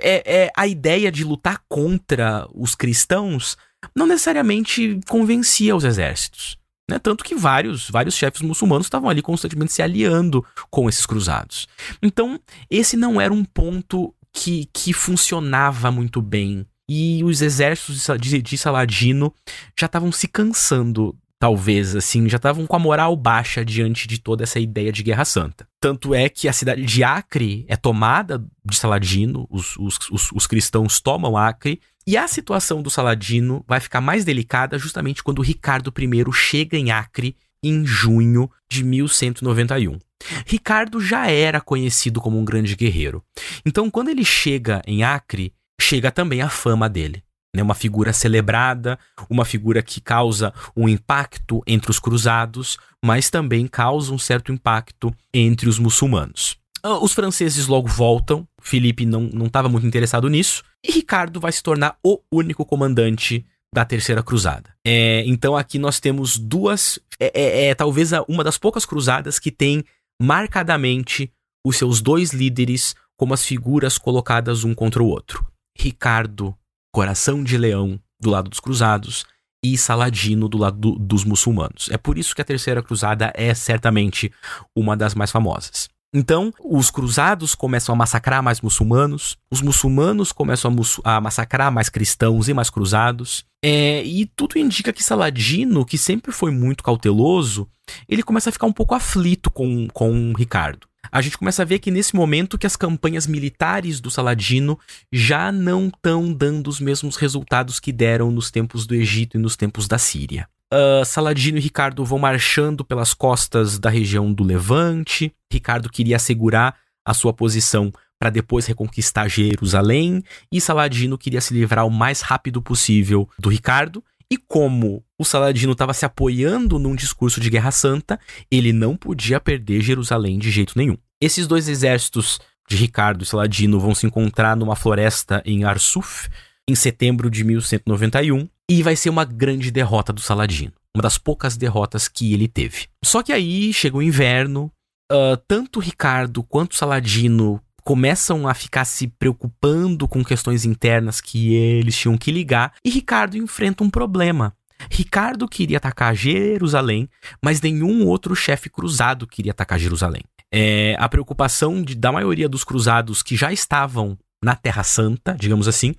é, 0.00 0.44
é, 0.44 0.52
a 0.56 0.66
ideia 0.66 1.10
de 1.10 1.24
lutar 1.24 1.62
contra 1.68 2.46
os 2.54 2.74
cristãos 2.74 3.56
não 3.94 4.06
necessariamente 4.06 5.00
convencia 5.08 5.74
os 5.74 5.84
exércitos. 5.84 6.56
Né? 6.88 6.98
Tanto 6.98 7.22
que 7.22 7.34
vários, 7.34 7.90
vários 7.90 8.14
chefes 8.14 8.40
muçulmanos 8.40 8.86
estavam 8.86 9.10
ali 9.10 9.20
constantemente 9.20 9.72
se 9.72 9.82
aliando 9.82 10.44
com 10.70 10.88
esses 10.88 11.04
cruzados. 11.04 11.68
Então, 12.02 12.40
esse 12.70 12.96
não 12.96 13.20
era 13.20 13.32
um 13.32 13.44
ponto 13.44 14.14
que, 14.32 14.68
que 14.72 14.92
funcionava 14.92 15.90
muito 15.90 16.22
bem. 16.22 16.66
E 16.88 17.22
os 17.22 17.42
exércitos 17.42 18.06
de, 18.18 18.40
de 18.40 18.56
Saladino 18.56 19.34
já 19.78 19.86
estavam 19.86 20.10
se 20.10 20.26
cansando 20.26 21.14
talvez, 21.38 21.94
assim, 21.94 22.28
já 22.28 22.36
estavam 22.36 22.66
com 22.66 22.74
a 22.74 22.80
moral 22.80 23.14
baixa 23.14 23.64
diante 23.64 24.08
de 24.08 24.18
toda 24.18 24.42
essa 24.42 24.58
ideia 24.58 24.90
de 24.90 25.02
Guerra 25.02 25.24
Santa. 25.24 25.68
Tanto 25.80 26.14
é 26.14 26.28
que 26.28 26.48
a 26.48 26.52
cidade 26.52 26.84
de 26.84 27.04
Acre 27.04 27.64
é 27.68 27.76
tomada 27.76 28.44
de 28.64 28.76
Saladino, 28.76 29.46
os, 29.48 29.76
os, 29.76 29.96
os, 30.10 30.32
os, 30.32 30.46
cristãos 30.46 31.00
tomam 31.00 31.36
Acre, 31.36 31.80
e 32.08 32.16
a 32.16 32.26
situação 32.26 32.80
do 32.80 32.88
Saladino 32.88 33.62
vai 33.68 33.80
ficar 33.80 34.00
mais 34.00 34.24
delicada 34.24 34.78
justamente 34.78 35.22
quando 35.22 35.42
Ricardo 35.42 35.92
I 35.94 36.32
chega 36.32 36.74
em 36.74 36.90
Acre 36.90 37.36
em 37.62 37.84
junho 37.84 38.50
de 38.66 38.82
1191. 38.82 39.98
Ricardo 40.46 41.02
já 41.02 41.30
era 41.30 41.60
conhecido 41.60 42.18
como 42.18 42.38
um 42.38 42.46
grande 42.46 42.74
guerreiro. 42.74 43.22
Então, 43.62 43.90
quando 43.90 44.08
ele 44.08 44.24
chega 44.24 44.80
em 44.86 45.04
Acre, 45.04 45.52
chega 45.78 46.10
também 46.10 46.40
a 46.40 46.48
fama 46.48 46.88
dele. 46.88 47.22
Né? 47.54 47.62
Uma 47.62 47.74
figura 47.74 48.10
celebrada, 48.14 48.98
uma 49.28 49.44
figura 49.44 49.82
que 49.82 50.00
causa 50.00 50.54
um 50.74 50.88
impacto 50.88 51.62
entre 51.66 51.90
os 51.90 51.98
cruzados, 51.98 52.78
mas 53.04 53.28
também 53.28 53.66
causa 53.66 54.14
um 54.14 54.18
certo 54.18 54.50
impacto 54.50 55.14
entre 55.34 55.68
os 55.68 55.78
muçulmanos. 55.78 56.57
Ah, 56.82 56.98
os 56.98 57.12
franceses 57.12 57.66
logo 57.66 57.88
voltam, 57.88 58.46
Felipe 58.60 59.04
não 59.04 59.46
estava 59.46 59.68
muito 59.68 59.86
interessado 59.86 60.28
nisso, 60.28 60.62
e 60.84 60.92
Ricardo 60.92 61.40
vai 61.40 61.52
se 61.52 61.62
tornar 61.62 61.96
o 62.02 62.20
único 62.32 62.64
comandante 62.64 63.44
da 63.74 63.84
Terceira 63.84 64.22
Cruzada. 64.22 64.74
É, 64.86 65.22
então 65.26 65.56
aqui 65.56 65.78
nós 65.78 66.00
temos 66.00 66.38
duas. 66.38 66.98
É, 67.20 67.32
é, 67.34 67.66
é 67.68 67.74
talvez 67.74 68.10
uma 68.28 68.44
das 68.44 68.58
poucas 68.58 68.86
cruzadas 68.86 69.38
que 69.38 69.50
tem 69.50 69.84
marcadamente 70.20 71.30
os 71.64 71.76
seus 71.76 72.00
dois 72.00 72.32
líderes 72.32 72.94
como 73.16 73.34
as 73.34 73.44
figuras 73.44 73.98
colocadas 73.98 74.64
um 74.64 74.74
contra 74.74 75.02
o 75.02 75.06
outro. 75.06 75.44
Ricardo, 75.76 76.56
coração 76.92 77.42
de 77.42 77.58
leão, 77.58 78.00
do 78.20 78.30
lado 78.30 78.48
dos 78.48 78.60
cruzados, 78.60 79.26
e 79.62 79.76
Saladino 79.76 80.48
do 80.48 80.56
lado 80.56 80.78
do, 80.78 80.98
dos 80.98 81.24
muçulmanos. 81.24 81.88
É 81.90 81.98
por 81.98 82.16
isso 82.16 82.34
que 82.34 82.40
a 82.40 82.44
Terceira 82.44 82.82
Cruzada 82.82 83.32
é 83.34 83.52
certamente 83.54 84.32
uma 84.74 84.96
das 84.96 85.14
mais 85.14 85.30
famosas. 85.30 85.88
Então, 86.12 86.52
os 86.64 86.90
cruzados 86.90 87.54
começam 87.54 87.94
a 87.94 87.98
massacrar 87.98 88.42
mais 88.42 88.60
muçulmanos, 88.62 89.36
os 89.50 89.60
muçulmanos 89.60 90.32
começam 90.32 90.74
a, 91.04 91.16
a 91.16 91.20
massacrar 91.20 91.70
mais 91.70 91.90
cristãos 91.90 92.48
e 92.48 92.54
mais 92.54 92.70
cruzados, 92.70 93.44
é, 93.62 94.02
e 94.02 94.24
tudo 94.24 94.58
indica 94.58 94.92
que 94.92 95.04
Saladino, 95.04 95.84
que 95.84 95.98
sempre 95.98 96.32
foi 96.32 96.50
muito 96.50 96.82
cauteloso, 96.82 97.68
ele 98.08 98.22
começa 98.22 98.48
a 98.48 98.52
ficar 98.52 98.66
um 98.66 98.72
pouco 98.72 98.94
aflito 98.94 99.50
com, 99.50 99.86
com 99.88 100.32
Ricardo. 100.32 100.87
A 101.10 101.20
gente 101.20 101.38
começa 101.38 101.62
a 101.62 101.64
ver 101.64 101.78
que 101.78 101.90
nesse 101.90 102.14
momento 102.14 102.58
que 102.58 102.66
as 102.66 102.76
campanhas 102.76 103.26
militares 103.26 104.00
do 104.00 104.10
Saladino 104.10 104.78
já 105.12 105.50
não 105.50 105.88
estão 105.88 106.32
dando 106.32 106.68
os 106.68 106.80
mesmos 106.80 107.16
resultados 107.16 107.80
que 107.80 107.92
deram 107.92 108.30
nos 108.30 108.50
tempos 108.50 108.86
do 108.86 108.94
Egito 108.94 109.36
e 109.36 109.40
nos 109.40 109.56
tempos 109.56 109.88
da 109.88 109.98
Síria. 109.98 110.48
Uh, 110.72 111.04
Saladino 111.04 111.56
e 111.56 111.60
Ricardo 111.60 112.04
vão 112.04 112.18
marchando 112.18 112.84
pelas 112.84 113.14
costas 113.14 113.78
da 113.78 113.88
região 113.88 114.32
do 114.32 114.44
Levante. 114.44 115.32
Ricardo 115.50 115.88
queria 115.88 116.16
assegurar 116.16 116.76
a 117.04 117.14
sua 117.14 117.32
posição 117.32 117.90
para 118.18 118.30
depois 118.30 118.66
reconquistar 118.66 119.28
Jerusalém, 119.28 120.24
e 120.50 120.60
Saladino 120.60 121.16
queria 121.16 121.40
se 121.40 121.54
livrar 121.54 121.86
o 121.86 121.90
mais 121.90 122.20
rápido 122.20 122.60
possível 122.60 123.28
do 123.38 123.48
Ricardo. 123.48 124.02
E 124.30 124.36
como 124.36 125.02
o 125.18 125.24
Saladino 125.24 125.72
estava 125.72 125.94
se 125.94 126.04
apoiando 126.04 126.78
num 126.78 126.94
discurso 126.94 127.40
de 127.40 127.48
guerra 127.48 127.70
santa, 127.70 128.20
ele 128.50 128.72
não 128.72 128.96
podia 128.96 129.40
perder 129.40 129.80
Jerusalém 129.80 130.38
de 130.38 130.50
jeito 130.50 130.74
nenhum. 130.76 130.96
Esses 131.20 131.46
dois 131.46 131.68
exércitos 131.68 132.38
de 132.68 132.76
Ricardo 132.76 133.22
e 133.22 133.26
Saladino 133.26 133.80
vão 133.80 133.94
se 133.94 134.06
encontrar 134.06 134.54
numa 134.54 134.76
floresta 134.76 135.42
em 135.46 135.64
Arsuf 135.64 136.28
em 136.68 136.74
setembro 136.74 137.30
de 137.30 137.42
1191 137.42 138.46
e 138.70 138.82
vai 138.82 138.94
ser 138.94 139.08
uma 139.08 139.24
grande 139.24 139.70
derrota 139.70 140.12
do 140.12 140.20
Saladino. 140.20 140.72
Uma 140.94 141.02
das 141.02 141.16
poucas 141.16 141.56
derrotas 141.56 142.06
que 142.06 142.34
ele 142.34 142.46
teve. 142.46 142.88
Só 143.02 143.22
que 143.22 143.32
aí 143.32 143.72
chega 143.72 143.96
o 143.96 144.02
inverno, 144.02 144.70
uh, 145.10 145.36
tanto 145.48 145.80
Ricardo 145.80 146.42
quanto 146.42 146.76
Saladino 146.76 147.62
começam 147.88 148.46
a 148.46 148.52
ficar 148.52 148.84
se 148.84 149.08
preocupando 149.08 150.06
com 150.06 150.22
questões 150.22 150.66
internas 150.66 151.22
que 151.22 151.54
eles 151.54 151.96
tinham 151.96 152.18
que 152.18 152.30
ligar, 152.30 152.74
e 152.84 152.90
Ricardo 152.90 153.38
enfrenta 153.38 153.82
um 153.82 153.88
problema. 153.88 154.54
Ricardo 154.90 155.48
queria 155.48 155.78
atacar 155.78 156.14
Jerusalém, 156.14 157.08
mas 157.42 157.62
nenhum 157.62 158.06
outro 158.06 158.36
chefe 158.36 158.68
cruzado 158.68 159.26
queria 159.26 159.52
atacar 159.52 159.78
Jerusalém. 159.78 160.20
É, 160.52 160.96
a 160.98 161.08
preocupação 161.08 161.82
de, 161.82 161.94
da 161.94 162.12
maioria 162.12 162.46
dos 162.46 162.62
cruzados 162.62 163.22
que 163.22 163.34
já 163.34 163.54
estavam 163.54 164.18
na 164.44 164.54
Terra 164.54 164.82
Santa, 164.82 165.34
digamos 165.40 165.66
assim, 165.66 165.94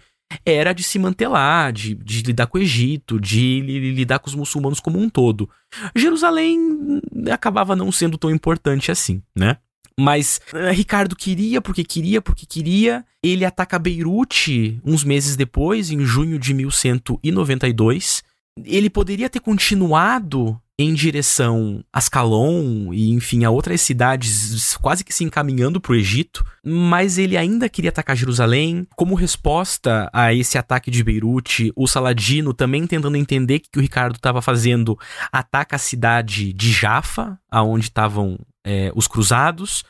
era 0.45 0.73
de 0.73 0.83
se 0.83 0.99
manter 0.99 1.27
lá, 1.27 1.71
de, 1.71 1.95
de 1.95 2.21
lidar 2.21 2.45
com 2.45 2.59
o 2.59 2.61
Egito, 2.61 3.19
de 3.19 3.61
lidar 3.95 4.19
com 4.19 4.27
os 4.27 4.35
muçulmanos 4.35 4.79
como 4.79 4.99
um 4.99 5.09
todo. 5.09 5.49
Jerusalém 5.95 7.01
acabava 7.33 7.75
não 7.75 7.91
sendo 7.91 8.15
tão 8.15 8.29
importante 8.29 8.91
assim, 8.91 9.23
né? 9.35 9.57
Mas 9.99 10.39
uh, 10.53 10.71
Ricardo 10.73 11.15
queria, 11.15 11.61
porque 11.61 11.83
queria, 11.83 12.21
porque 12.21 12.45
queria. 12.45 13.05
Ele 13.21 13.43
ataca 13.43 13.77
Beirute 13.77 14.79
uns 14.83 15.03
meses 15.03 15.35
depois, 15.35 15.91
em 15.91 15.99
junho 16.05 16.39
de 16.39 16.53
1192. 16.53 18.23
Ele 18.65 18.89
poderia 18.89 19.29
ter 19.29 19.39
continuado 19.39 20.59
em 20.79 20.93
direção 20.93 21.83
a 21.91 21.97
Ascalon 21.97 22.93
e, 22.93 23.11
enfim, 23.11 23.43
a 23.43 23.49
outras 23.49 23.81
cidades, 23.81 24.77
quase 24.77 25.03
que 25.03 25.13
se 25.13 25.25
encaminhando 25.25 25.81
para 25.81 25.91
o 25.91 25.95
Egito, 25.95 26.45
mas 26.63 27.17
ele 27.17 27.35
ainda 27.35 27.67
queria 27.67 27.89
atacar 27.89 28.15
Jerusalém. 28.15 28.87
Como 28.95 29.13
resposta 29.13 30.09
a 30.13 30.33
esse 30.33 30.57
ataque 30.57 30.89
de 30.89 31.03
Beirute, 31.03 31.73
o 31.75 31.85
Saladino, 31.85 32.53
também 32.53 32.87
tentando 32.87 33.17
entender 33.17 33.57
o 33.57 33.59
que 33.59 33.77
o 33.77 33.81
Ricardo 33.81 34.15
estava 34.15 34.41
fazendo, 34.41 34.97
ataca 35.33 35.75
a 35.75 35.79
cidade 35.79 36.53
de 36.53 36.71
Jaffa, 36.71 37.37
aonde 37.51 37.87
estavam 37.87 38.39
é, 38.65 38.89
os 38.95 39.05
cruzados. 39.05 39.83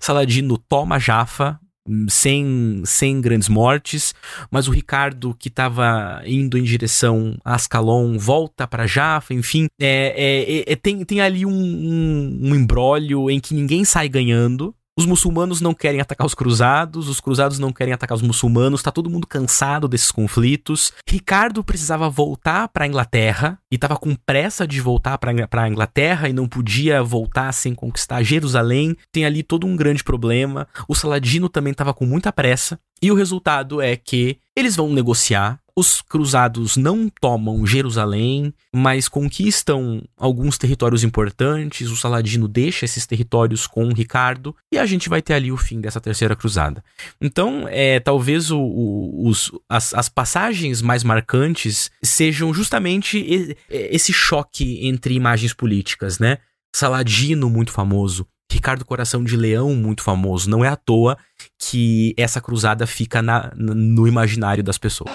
Saladino 0.00 0.56
toma 0.56 0.98
Jaffa, 0.98 1.60
sem, 2.08 2.82
sem 2.84 3.20
grandes 3.20 3.48
mortes, 3.48 4.14
mas 4.50 4.68
o 4.68 4.70
Ricardo, 4.70 5.34
que 5.38 5.48
estava 5.48 6.22
indo 6.24 6.56
em 6.58 6.62
direção 6.62 7.36
a 7.44 7.54
Ascalon, 7.54 8.18
volta 8.18 8.66
para 8.66 8.86
Jaffa, 8.86 9.34
enfim, 9.34 9.66
é, 9.80 10.64
é, 10.66 10.72
é, 10.72 10.76
tem, 10.76 11.04
tem 11.04 11.20
ali 11.20 11.44
um, 11.44 11.50
um, 11.50 12.40
um 12.42 12.54
embrólio 12.54 13.30
em 13.30 13.40
que 13.40 13.54
ninguém 13.54 13.84
sai 13.84 14.08
ganhando. 14.08 14.74
Os 15.00 15.06
muçulmanos 15.06 15.62
não 15.62 15.72
querem 15.72 15.98
atacar 15.98 16.26
os 16.26 16.34
cruzados, 16.34 17.08
os 17.08 17.20
cruzados 17.20 17.58
não 17.58 17.72
querem 17.72 17.94
atacar 17.94 18.14
os 18.14 18.20
muçulmanos, 18.20 18.82
tá 18.82 18.90
todo 18.90 19.08
mundo 19.08 19.26
cansado 19.26 19.88
desses 19.88 20.10
conflitos. 20.12 20.92
Ricardo 21.08 21.64
precisava 21.64 22.10
voltar 22.10 22.68
para 22.68 22.84
a 22.84 22.86
Inglaterra 22.86 23.58
e 23.72 23.76
estava 23.76 23.96
com 23.96 24.14
pressa 24.14 24.68
de 24.68 24.78
voltar 24.78 25.16
para 25.16 25.32
a 25.62 25.68
Inglaterra 25.70 26.28
e 26.28 26.34
não 26.34 26.46
podia 26.46 27.02
voltar 27.02 27.50
sem 27.52 27.74
conquistar 27.74 28.22
Jerusalém. 28.22 28.94
Tem 29.10 29.24
ali 29.24 29.42
todo 29.42 29.66
um 29.66 29.74
grande 29.74 30.04
problema. 30.04 30.68
O 30.86 30.94
Saladino 30.94 31.48
também 31.48 31.70
estava 31.70 31.94
com 31.94 32.04
muita 32.04 32.30
pressa. 32.30 32.78
E 33.00 33.10
o 33.10 33.14
resultado 33.14 33.80
é 33.80 33.96
que 33.96 34.36
eles 34.54 34.76
vão 34.76 34.92
negociar. 34.92 35.58
Os 35.80 36.02
cruzados 36.02 36.76
não 36.76 37.08
tomam 37.08 37.66
Jerusalém, 37.66 38.52
mas 38.70 39.08
conquistam 39.08 40.02
alguns 40.14 40.58
territórios 40.58 41.02
importantes. 41.02 41.88
O 41.88 41.96
Saladino 41.96 42.46
deixa 42.46 42.84
esses 42.84 43.06
territórios 43.06 43.66
com 43.66 43.88
Ricardo 43.88 44.54
e 44.70 44.76
a 44.76 44.84
gente 44.84 45.08
vai 45.08 45.22
ter 45.22 45.32
ali 45.32 45.50
o 45.50 45.56
fim 45.56 45.80
dessa 45.80 45.98
terceira 45.98 46.36
cruzada. 46.36 46.84
Então, 47.18 47.64
é, 47.66 47.98
talvez 47.98 48.50
o, 48.50 48.60
o, 48.60 49.26
os, 49.26 49.50
as, 49.70 49.94
as 49.94 50.10
passagens 50.10 50.82
mais 50.82 51.02
marcantes 51.02 51.90
sejam 52.02 52.52
justamente 52.52 53.56
esse 53.70 54.12
choque 54.12 54.86
entre 54.86 55.14
imagens 55.14 55.54
políticas, 55.54 56.18
né? 56.18 56.36
Saladino, 56.76 57.48
muito 57.48 57.72
famoso, 57.72 58.26
Ricardo 58.52 58.84
Coração 58.84 59.24
de 59.24 59.34
Leão, 59.34 59.74
muito 59.74 60.02
famoso. 60.02 60.50
Não 60.50 60.62
é 60.62 60.68
à 60.68 60.76
toa 60.76 61.16
que 61.58 62.12
essa 62.18 62.38
cruzada 62.38 62.86
fica 62.86 63.22
na, 63.22 63.50
no 63.56 64.06
imaginário 64.06 64.62
das 64.62 64.76
pessoas. 64.76 65.10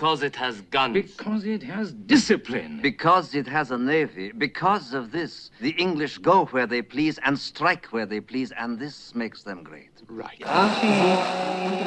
Because 0.00 0.22
it 0.22 0.34
has 0.36 0.62
guns. 0.70 0.94
Because 0.94 1.44
it 1.44 1.62
has 1.62 1.92
discipline. 1.92 2.80
Because 2.80 3.34
it 3.34 3.46
has 3.46 3.70
a 3.70 3.76
navy. 3.76 4.32
Because 4.32 4.94
of 4.94 5.10
this, 5.12 5.50
the 5.60 5.74
English 5.76 6.16
go 6.16 6.46
where 6.46 6.66
they 6.66 6.80
please 6.80 7.18
and 7.22 7.38
strike 7.38 7.84
where 7.92 8.06
they 8.06 8.18
please, 8.22 8.50
and 8.58 8.78
this 8.78 9.14
makes 9.14 9.42
them 9.42 9.62
great. 9.62 9.90
Right. 10.08 10.42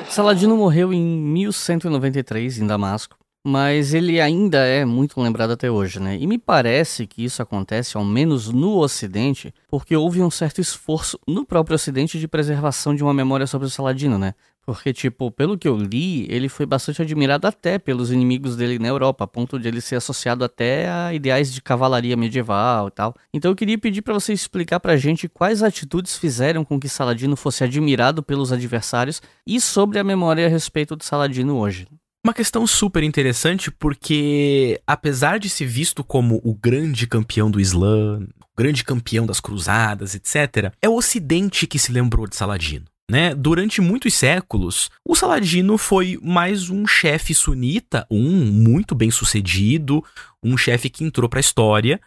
Saladino 0.08 0.56
morreu 0.56 0.94
em 0.94 1.04
1193 1.04 2.60
em 2.60 2.68
Damasco 2.68 3.18
mas 3.46 3.94
ele 3.94 4.22
ainda 4.22 4.60
é 4.60 4.86
muito 4.86 5.20
lembrado 5.20 5.52
até 5.52 5.70
hoje, 5.70 6.00
né? 6.00 6.18
E 6.18 6.26
me 6.26 6.38
parece 6.38 7.06
que 7.06 7.26
isso 7.26 7.42
acontece, 7.42 7.98
ao 7.98 8.06
menos 8.06 8.50
no 8.50 8.78
Ocidente, 8.78 9.54
porque 9.68 9.98
houve 9.98 10.22
um 10.22 10.32
certo 10.32 10.62
esforço 10.62 11.20
no 11.28 11.46
próprio 11.46 11.76
Ocidente 11.76 12.18
de 12.18 12.26
preservação 12.26 12.96
de 12.96 13.04
uma 13.04 13.14
memória 13.14 13.46
sobre 13.46 13.68
o 13.68 13.70
Saladino, 13.70 14.18
né? 14.18 14.34
Porque, 14.66 14.94
tipo, 14.94 15.30
pelo 15.30 15.58
que 15.58 15.68
eu 15.68 15.76
li, 15.76 16.26
ele 16.30 16.48
foi 16.48 16.66
bastante 16.66 17.02
admirado 17.02 17.46
até 17.46 17.78
pelos 17.78 18.12
inimigos 18.12 18.56
dele 18.56 18.80
na 18.80 18.88
Europa, 18.88 19.26
a 19.26 19.28
ponto 19.28 19.60
de 19.60 19.68
ele 19.68 19.82
ser 19.82 19.98
associado 19.98 20.44
até 20.44 20.90
a 20.90 21.14
ideais 21.14 21.54
de 21.54 21.62
cavalaria 21.62 22.16
medieval 22.16 22.88
e 22.88 22.92
tal. 22.92 23.14
Então 23.34 23.52
eu 23.52 23.56
queria 23.56 23.78
pedir 23.78 24.02
para 24.02 24.14
você 24.14 24.32
explicar 24.32 24.80
pra 24.80 24.96
gente 24.96 25.28
quais 25.28 25.62
atitudes 25.62 26.18
fizeram 26.18 26.64
com 26.64 26.80
que 26.80 26.88
Saladino 26.88 27.36
fosse 27.36 27.64
admirado 27.64 28.24
pelos 28.24 28.54
adversários 28.54 29.22
e 29.46 29.60
sobre 29.60 30.00
a 30.00 30.04
memória 30.04 30.46
a 30.46 30.50
respeito 30.50 30.96
de 30.96 31.04
Saladino 31.04 31.58
hoje. 31.58 31.86
Uma 32.26 32.34
questão 32.34 32.66
super 32.66 33.04
interessante 33.04 33.70
porque, 33.70 34.80
apesar 34.88 35.40
de 35.40 35.50
ser 35.50 35.66
visto 35.66 36.06
como 36.06 36.40
o 36.42 36.54
grande 36.54 37.06
campeão 37.06 37.52
do 37.52 37.60
Islã, 37.60 38.22
o 38.22 38.56
grande 38.58 38.86
campeão 38.86 39.26
das 39.26 39.42
cruzadas, 39.42 40.16
etc., 40.16 40.72
é 40.82 40.88
o 40.88 40.96
Ocidente 40.96 41.68
que 41.68 41.78
se 41.78 41.92
lembrou 41.92 42.26
de 42.26 42.38
Saladino. 42.38 42.86
Né? 43.10 43.36
Durante 43.36 43.82
muitos 43.82 44.14
séculos, 44.14 44.90
o 45.06 45.16
Saladino 45.16 45.78
foi 45.78 46.18
mais 46.22 46.70
um 46.70 46.88
chefe 46.88 47.34
sunita, 47.34 48.08
um 48.10 48.46
muito 48.46 48.96
bem 48.96 49.12
sucedido, 49.12 50.04
um 50.42 50.58
chefe 50.58 50.90
que 50.90 51.04
entrou 51.04 51.28
para 51.28 51.40
a 51.40 51.42
história, 51.42 52.00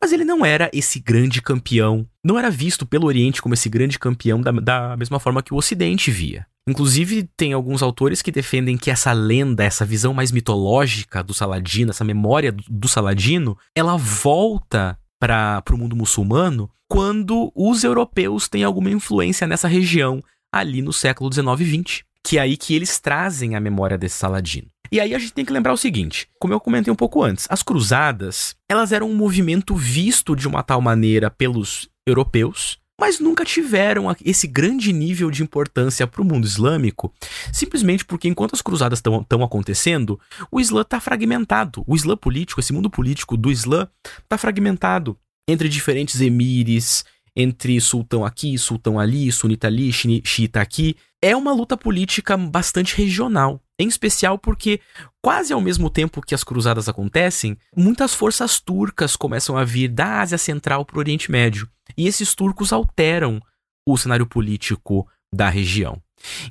mas 0.00 0.12
ele 0.12 0.24
não 0.24 0.44
era 0.44 0.70
esse 0.72 1.00
grande 1.00 1.42
campeão, 1.42 2.06
não 2.24 2.38
era 2.38 2.50
visto 2.50 2.86
pelo 2.86 3.06
Oriente 3.06 3.42
como 3.42 3.54
esse 3.54 3.68
grande 3.68 3.98
campeão 3.98 4.40
da, 4.40 4.52
da 4.52 4.96
mesma 4.96 5.18
forma 5.18 5.42
que 5.42 5.52
o 5.52 5.56
Ocidente 5.56 6.10
via. 6.10 6.46
Inclusive, 6.66 7.28
tem 7.36 7.52
alguns 7.52 7.82
autores 7.82 8.22
que 8.22 8.32
defendem 8.32 8.78
que 8.78 8.90
essa 8.90 9.12
lenda, 9.12 9.62
essa 9.64 9.84
visão 9.84 10.14
mais 10.14 10.32
mitológica 10.32 11.22
do 11.22 11.34
Saladino, 11.34 11.90
essa 11.90 12.04
memória 12.04 12.52
do 12.52 12.88
Saladino, 12.88 13.58
ela 13.74 13.96
volta 13.98 14.98
para 15.20 15.62
o 15.72 15.76
mundo 15.76 15.96
muçulmano 15.96 16.70
quando 16.88 17.52
os 17.54 17.84
europeus 17.84 18.48
têm 18.48 18.64
alguma 18.64 18.90
influência 18.90 19.46
nessa 19.46 19.68
região, 19.68 20.22
ali 20.58 20.82
no 20.82 20.92
século 20.92 21.30
19 21.30 21.64
e 21.64 21.66
20. 21.66 22.04
Que 22.22 22.38
é 22.38 22.40
aí 22.40 22.56
que 22.56 22.74
eles 22.74 22.98
trazem 22.98 23.54
a 23.54 23.60
memória 23.60 23.98
desse 23.98 24.16
Saladino. 24.16 24.68
E 24.90 25.00
aí 25.00 25.14
a 25.14 25.18
gente 25.18 25.32
tem 25.32 25.44
que 25.44 25.52
lembrar 25.52 25.72
o 25.72 25.76
seguinte, 25.76 26.28
como 26.38 26.54
eu 26.54 26.60
comentei 26.60 26.92
um 26.92 26.96
pouco 26.96 27.22
antes, 27.22 27.46
as 27.50 27.62
cruzadas, 27.62 28.54
elas 28.68 28.92
eram 28.92 29.10
um 29.10 29.14
movimento 29.14 29.74
visto 29.74 30.36
de 30.36 30.46
uma 30.46 30.62
tal 30.62 30.80
maneira 30.80 31.30
pelos 31.30 31.88
europeus, 32.06 32.78
mas 33.00 33.18
nunca 33.18 33.44
tiveram 33.44 34.14
esse 34.24 34.46
grande 34.46 34.92
nível 34.92 35.30
de 35.30 35.42
importância 35.42 36.06
para 36.06 36.22
o 36.22 36.24
mundo 36.24 36.46
islâmico, 36.46 37.12
simplesmente 37.52 38.04
porque 38.04 38.28
enquanto 38.28 38.54
as 38.54 38.62
cruzadas 38.62 39.00
estão 39.00 39.42
acontecendo, 39.42 40.20
o 40.50 40.60
Islã 40.60 40.82
está 40.82 41.00
fragmentado. 41.00 41.82
O 41.86 41.96
Islã 41.96 42.16
político, 42.16 42.60
esse 42.60 42.72
mundo 42.72 42.88
político 42.88 43.36
do 43.36 43.50
Islã, 43.50 43.88
está 44.22 44.38
fragmentado 44.38 45.18
entre 45.48 45.68
diferentes 45.68 46.20
emires, 46.20 47.04
entre 47.36 47.80
sultão 47.80 48.24
aqui, 48.24 48.56
sultão 48.56 48.98
ali, 48.98 49.30
sunita 49.32 49.66
ali, 49.66 49.92
xiita 49.92 50.60
aqui. 50.60 50.96
É 51.20 51.36
uma 51.36 51.52
luta 51.52 51.76
política 51.76 52.36
bastante 52.36 52.96
regional. 52.96 53.60
Em 53.78 53.88
especial 53.88 54.38
porque, 54.38 54.80
quase 55.20 55.52
ao 55.52 55.60
mesmo 55.60 55.90
tempo 55.90 56.22
que 56.22 56.34
as 56.34 56.44
cruzadas 56.44 56.88
acontecem, 56.88 57.56
muitas 57.76 58.14
forças 58.14 58.60
turcas 58.60 59.16
começam 59.16 59.56
a 59.56 59.64
vir 59.64 59.88
da 59.88 60.20
Ásia 60.20 60.38
Central 60.38 60.84
para 60.84 60.96
o 60.96 61.00
Oriente 61.00 61.30
Médio. 61.30 61.68
E 61.96 62.06
esses 62.06 62.34
turcos 62.34 62.72
alteram 62.72 63.40
o 63.86 63.96
cenário 63.96 64.26
político 64.26 65.08
da 65.34 65.48
região. 65.48 66.00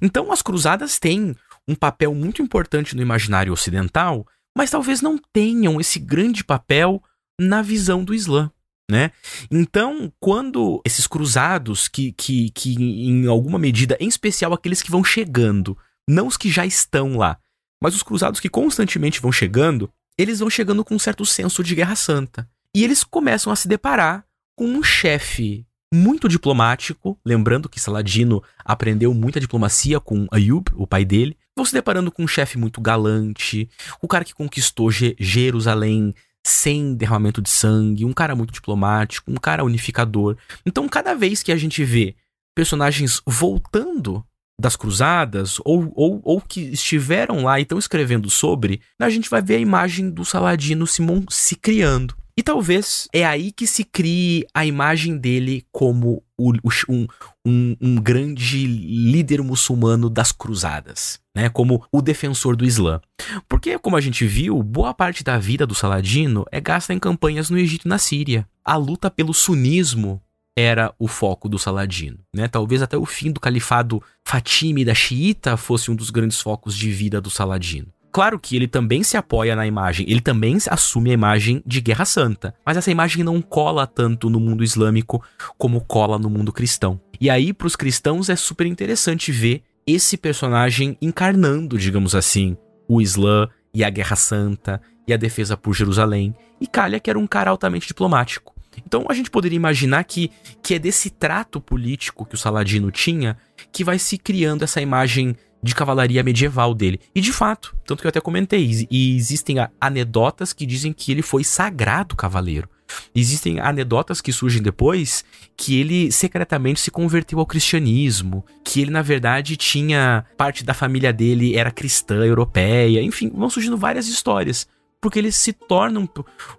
Então, 0.02 0.32
as 0.32 0.42
cruzadas 0.42 1.00
têm 1.00 1.36
um 1.68 1.76
papel 1.76 2.14
muito 2.14 2.42
importante 2.42 2.96
no 2.96 3.02
imaginário 3.02 3.54
ocidental, 3.54 4.28
mas 4.56 4.70
talvez 4.70 5.02
não 5.02 5.18
tenham 5.32 5.80
esse 5.80 6.00
grande 6.00 6.44
papel 6.44 7.02
na 7.40 7.62
visão 7.62 8.04
do 8.04 8.14
Islã. 8.14 8.52
Né? 8.90 9.12
Então, 9.50 10.12
quando 10.20 10.82
esses 10.86 11.08
cruzados, 11.08 11.88
que, 11.88 12.12
que, 12.12 12.50
que 12.52 12.76
em 12.76 13.28
alguma 13.28 13.58
medida, 13.58 13.98
em 14.00 14.08
especial 14.08 14.54
aqueles 14.54 14.82
que 14.82 14.92
vão 14.92 15.04
chegando, 15.04 15.78
não 16.08 16.28
os 16.28 16.36
que 16.36 16.50
já 16.50 16.66
estão 16.66 17.18
lá, 17.18 17.38
mas 17.82 17.96
os 17.96 18.04
cruzados 18.04 18.40
que 18.40 18.50
constantemente 18.50 19.22
vão 19.22 19.32
chegando, 19.32 19.90
eles 20.18 20.40
vão 20.40 20.50
chegando 20.50 20.84
com 20.84 20.96
um 20.96 21.00
certo 21.00 21.26
senso 21.26 21.64
de 21.64 21.76
guerra 21.76 21.96
santa. 21.96 22.48
E 22.76 22.84
eles 22.84 23.04
começam 23.04 23.52
a 23.52 23.56
se 23.56 23.68
deparar 23.68 24.26
com 24.56 24.66
um 24.66 24.84
chefe 24.84 25.66
muito 25.94 26.28
diplomático, 26.28 27.20
lembrando 27.24 27.70
que 27.70 27.80
Saladino 27.80 28.44
aprendeu 28.66 29.14
muita 29.14 29.40
diplomacia 29.40 30.00
com 30.00 30.28
Ayub, 30.32 30.72
o 30.76 30.88
pai 30.88 31.06
dele. 31.06 31.38
Vão 31.56 31.66
se 31.66 31.74
deparando 31.74 32.12
com 32.12 32.24
um 32.24 32.28
chefe 32.28 32.58
muito 32.58 32.82
galante, 32.82 33.70
o 34.02 34.08
cara 34.08 34.26
que 34.26 34.34
conquistou 34.34 34.90
Jerusalém 34.92 36.16
sem 36.46 36.94
derramamento 36.94 37.42
de 37.42 37.50
sangue, 37.50 38.06
um 38.06 38.14
cara 38.14 38.36
muito 38.36 38.54
diplomático, 38.54 39.32
um 39.32 39.36
cara 39.36 39.64
unificador. 39.64 40.38
Então, 40.66 40.88
cada 40.90 41.14
vez 41.14 41.42
que 41.42 41.52
a 41.52 41.58
gente 41.58 41.84
vê 41.84 42.16
personagens 42.56 43.22
voltando 43.26 44.26
das 44.60 44.76
cruzadas 44.76 45.60
ou, 45.66 45.92
ou, 45.96 46.22
ou 46.24 46.42
que 46.42 46.62
estiveram 46.62 47.44
lá 47.44 47.60
e 47.60 47.64
estão 47.64 47.80
escrevendo 47.80 48.30
sobre, 48.30 48.82
a 49.00 49.10
gente 49.10 49.30
vai 49.30 49.42
ver 49.42 49.56
a 49.56 49.60
imagem 49.60 50.10
do 50.10 50.24
Saladino 50.24 50.86
se, 50.86 51.02
se 51.30 51.56
criando. 51.56 52.16
E 52.36 52.42
talvez 52.42 53.08
é 53.14 53.24
aí 53.24 53.52
que 53.52 53.68
se 53.68 53.84
crie 53.84 54.46
a 54.54 54.66
imagem 54.66 55.18
dele 55.18 55.64
como 55.72 56.24
o, 56.36 56.52
um, 56.90 57.08
um, 57.46 57.78
um, 57.80 57.96
grande 57.96 58.66
líder 58.66 59.44
muçulmano 59.44 60.10
das 60.10 60.32
cruzadas, 60.32 61.20
né? 61.36 61.48
Como 61.48 61.86
o 61.92 62.02
defensor 62.02 62.56
do 62.56 62.66
Islã. 62.66 63.00
Porque, 63.48 63.78
como 63.78 63.96
a 63.96 64.02
gente 64.02 64.26
viu, 64.26 64.62
boa 64.64 64.96
parte 64.96 65.24
da 65.24 65.38
vida 65.38 65.68
do 65.68 65.76
Saladino 65.76 66.44
é 66.52 66.60
gasta 66.60 66.92
em 66.92 67.00
campanhas 67.00 67.52
no 67.52 67.58
Egito 67.58 67.86
e 67.86 67.90
na 67.90 68.00
Síria. 68.00 68.48
A 68.66 68.76
luta 68.78 69.12
pelo 69.12 69.34
sunismo 69.34 70.20
era 70.58 70.94
o 70.98 71.08
foco 71.08 71.48
do 71.48 71.60
Saladino. 71.60 72.18
Né? 72.34 72.48
Talvez 72.48 72.82
até 72.82 72.98
o 72.98 73.06
fim 73.06 73.32
do 73.32 73.40
califado 73.40 74.02
Fatímida 74.26 74.94
xiita 74.96 75.56
fosse 75.56 75.92
um 75.92 75.96
dos 75.96 76.10
grandes 76.10 76.42
focos 76.42 76.76
de 76.76 76.90
vida 76.92 77.22
do 77.22 77.30
Saladino. 77.30 77.88
Claro 78.14 78.38
que 78.40 78.56
ele 78.56 78.68
também 78.68 79.02
se 79.02 79.18
apoia 79.18 79.56
na 79.56 79.66
imagem, 79.66 80.06
ele 80.08 80.22
também 80.22 80.56
assume 80.70 81.10
a 81.10 81.14
imagem 81.14 81.64
de 81.66 81.82
guerra 81.82 82.06
santa, 82.06 82.54
mas 82.64 82.78
essa 82.78 82.92
imagem 82.92 83.24
não 83.24 83.42
cola 83.42 83.88
tanto 83.88 84.30
no 84.30 84.40
mundo 84.40 84.64
islâmico 84.64 85.24
como 85.58 85.82
cola 85.82 86.20
no 86.20 86.30
mundo 86.30 86.54
cristão. 86.54 87.02
E 87.20 87.28
aí, 87.28 87.52
para 87.52 87.66
os 87.66 87.76
cristãos, 87.76 88.30
é 88.30 88.36
super 88.36 88.68
interessante 88.68 89.32
ver 89.32 89.64
esse 89.88 90.16
personagem 90.16 90.96
encarnando, 91.02 91.76
digamos 91.76 92.14
assim, 92.14 92.56
o 92.88 93.02
Islã 93.02 93.50
e 93.74 93.84
a 93.84 93.90
Guerra 93.90 94.16
Santa 94.16 94.80
e 95.08 95.14
a 95.14 95.18
defesa 95.18 95.58
por 95.58 95.74
Jerusalém. 95.74 96.36
E 96.62 96.68
Calha, 96.68 97.00
que 97.00 97.10
era 97.10 97.18
um 97.18 97.26
cara 97.26 97.50
altamente 97.50 97.88
diplomático. 97.88 98.54
Então 98.86 99.08
a 99.10 99.14
gente 99.16 99.32
poderia 99.32 99.56
imaginar 99.56 100.04
que, 100.04 100.30
que 100.62 100.76
é 100.76 100.80
desse 100.80 101.10
trato 101.10 101.60
político 101.60 102.26
que 102.26 102.36
o 102.36 102.38
Saladino 102.38 102.92
tinha 102.92 103.38
que 103.72 103.84
vai 103.84 103.98
se 103.98 104.20
criando 104.20 104.64
essa 104.64 104.82
imagem 104.82 105.36
de 105.64 105.74
cavalaria 105.74 106.22
medieval 106.22 106.74
dele. 106.74 107.00
E 107.16 107.22
de 107.22 107.32
fato, 107.32 107.76
tanto 107.86 108.02
que 108.02 108.08
eu 108.08 108.10
até 108.10 108.20
comentei, 108.20 108.88
e 108.92 109.16
existem 109.16 109.56
anedotas 109.80 110.52
que 110.52 110.66
dizem 110.66 110.92
que 110.92 111.12
ele 111.12 111.22
foi 111.22 111.44
sagrado 111.44 112.16
cavaleiro. 112.16 112.70
Existem 113.16 113.60
anedotas 113.60 114.22
que 114.22 114.34
surgem 114.34 114.62
depois 114.62 115.24
que 115.56 115.80
ele 115.80 116.12
secretamente 116.12 116.80
se 116.80 116.92
converteu 116.92 117.40
ao 117.40 117.46
cristianismo, 117.46 118.46
que 118.64 118.82
ele 118.82 118.92
na 118.92 119.02
verdade 119.02 119.56
tinha 119.56 120.26
parte 120.38 120.64
da 120.64 120.74
família 120.74 121.14
dele 121.14 121.56
era 121.56 121.72
cristã 121.72 122.26
europeia, 122.26 123.02
enfim, 123.02 123.32
vão 123.34 123.50
surgindo 123.50 123.78
várias 123.78 124.08
histórias, 124.08 124.68
porque 125.02 125.18
ele 125.18 125.32
se 125.32 125.54
torna 125.54 126.00
um, 126.00 126.08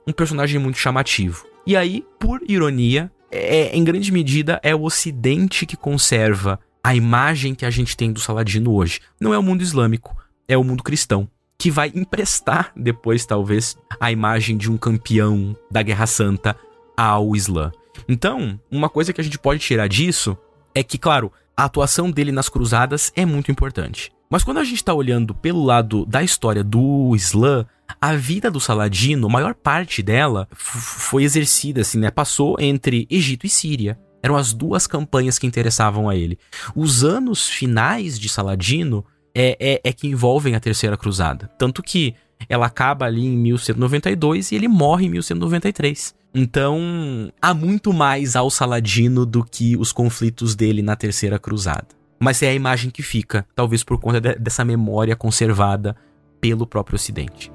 um 0.09 0.13
personagem 0.13 0.59
muito 0.59 0.79
chamativo. 0.79 1.47
E 1.67 1.77
aí, 1.77 2.05
por 2.19 2.41
ironia, 2.49 3.11
é, 3.31 3.77
em 3.77 3.83
grande 3.83 4.13
medida 4.13 4.61
é 4.63 4.75
o 4.75 4.83
Ocidente 4.83 5.67
que 5.67 5.77
conserva 5.77 6.59
a 6.85 6.95
imagem 6.95 7.55
que 7.55 7.65
a 7.65 7.71
gente 7.71 7.97
tem 7.97 8.13
do 8.13 8.21
Saladino 8.21 8.75
hoje. 8.75 9.01
Não 9.19 9.33
é 9.33 9.39
o 9.39 9.43
mundo 9.43 9.63
islâmico, 9.63 10.15
é 10.47 10.59
o 10.59 10.63
mundo 10.63 10.83
cristão. 10.83 11.27
Que 11.57 11.71
vai 11.71 11.91
emprestar 11.95 12.73
depois, 12.77 13.25
talvez, 13.25 13.75
a 13.99 14.13
imagem 14.13 14.59
de 14.59 14.71
um 14.71 14.77
campeão 14.77 15.57
da 15.71 15.81
Guerra 15.81 16.07
Santa 16.07 16.55
ao 16.95 17.35
Islã. 17.35 17.73
Então, 18.07 18.61
uma 18.71 18.91
coisa 18.91 19.15
que 19.15 19.21
a 19.21 19.25
gente 19.25 19.39
pode 19.39 19.61
tirar 19.61 19.89
disso 19.89 20.37
é 20.75 20.83
que, 20.83 20.99
claro, 20.99 21.33
a 21.57 21.65
atuação 21.65 22.11
dele 22.11 22.31
nas 22.31 22.51
cruzadas 22.51 23.11
é 23.17 23.25
muito 23.25 23.51
importante. 23.51 24.13
Mas 24.29 24.45
quando 24.45 24.59
a 24.59 24.65
gente 24.65 24.77
está 24.77 24.93
olhando 24.93 25.35
pelo 25.35 25.65
lado 25.65 26.05
da 26.05 26.23
história 26.23 26.63
do 26.63 27.15
Islã, 27.17 27.65
a 27.99 28.15
vida 28.15 28.51
do 28.51 28.61
Saladino, 28.61 29.27
a 29.29 29.31
maior 29.31 29.55
parte 29.55 30.03
dela 30.03 30.49
foi 30.53 31.23
exercida, 31.23 31.81
assim, 31.81 31.99
né? 31.99 32.11
Passou 32.11 32.57
entre 32.59 33.07
Egito 33.09 33.47
e 33.47 33.49
Síria. 33.49 33.99
Eram 34.25 34.37
as 34.37 34.55
duas 34.55 34.87
campanhas 34.87 35.39
que 35.39 35.47
interessavam 35.47 36.09
a 36.09 36.17
ele. 36.17 36.39
Os 36.75 37.05
anos 37.05 37.47
finais 37.47 38.19
de 38.19 38.27
Saladino 38.27 39.05
é, 39.35 39.55
é, 39.61 39.81
é 39.85 39.93
que 39.93 40.09
envolvem 40.09 40.55
a 40.55 40.61
Terceira 40.61 40.97
Cruzada. 40.97 41.51
Tanto 41.59 41.83
que 41.83 42.15
ela 42.49 42.65
acaba 42.65 43.05
ali 43.05 43.27
em 43.27 43.37
1192 43.37 44.51
e 44.51 44.55
ele 44.55 44.67
morre 44.67 45.05
em 45.05 45.11
1193. 45.11 46.15
Então, 46.35 47.31
há 47.41 47.53
muito 47.53 47.93
mais 47.93 48.35
ao 48.35 48.49
Saladino 48.49 49.27
do 49.27 49.45
que 49.45 49.77
os 49.77 49.93
conflitos 49.93 50.55
dele 50.55 50.81
na 50.81 50.97
Terceira 50.97 51.39
Cruzada. 51.39 51.89
Mas 52.19 52.43
é 52.43 52.49
a 52.49 52.55
imagem 52.55 52.91
que 52.91 53.03
fica, 53.03 53.47
talvez 53.55 53.85
por 53.85 54.01
conta 54.01 54.23
de, 54.23 54.37
dessa 54.37 54.65
memória 54.65 55.15
conservada 55.15 55.95
pelo 56.41 56.67
próprio 56.67 56.97
Ocidente. 56.97 57.53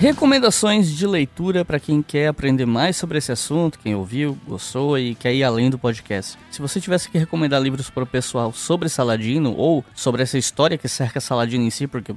Recomendações 0.00 0.96
de 0.96 1.06
leitura 1.06 1.62
para 1.62 1.78
quem 1.78 2.00
quer 2.00 2.28
aprender 2.28 2.64
mais 2.64 2.96
sobre 2.96 3.18
esse 3.18 3.30
assunto, 3.30 3.78
quem 3.78 3.94
ouviu, 3.94 4.34
gostou 4.48 4.98
e 4.98 5.14
quer 5.14 5.34
ir 5.34 5.44
além 5.44 5.68
do 5.68 5.78
podcast. 5.78 6.38
Se 6.50 6.62
você 6.62 6.80
tivesse 6.80 7.10
que 7.10 7.18
recomendar 7.18 7.60
livros 7.60 7.90
para 7.90 8.04
o 8.04 8.06
pessoal 8.06 8.50
sobre 8.50 8.88
Saladino 8.88 9.54
ou 9.54 9.84
sobre 9.94 10.22
essa 10.22 10.38
história 10.38 10.78
que 10.78 10.88
cerca 10.88 11.20
Saladino 11.20 11.64
em 11.64 11.68
si, 11.68 11.86
porque 11.86 12.14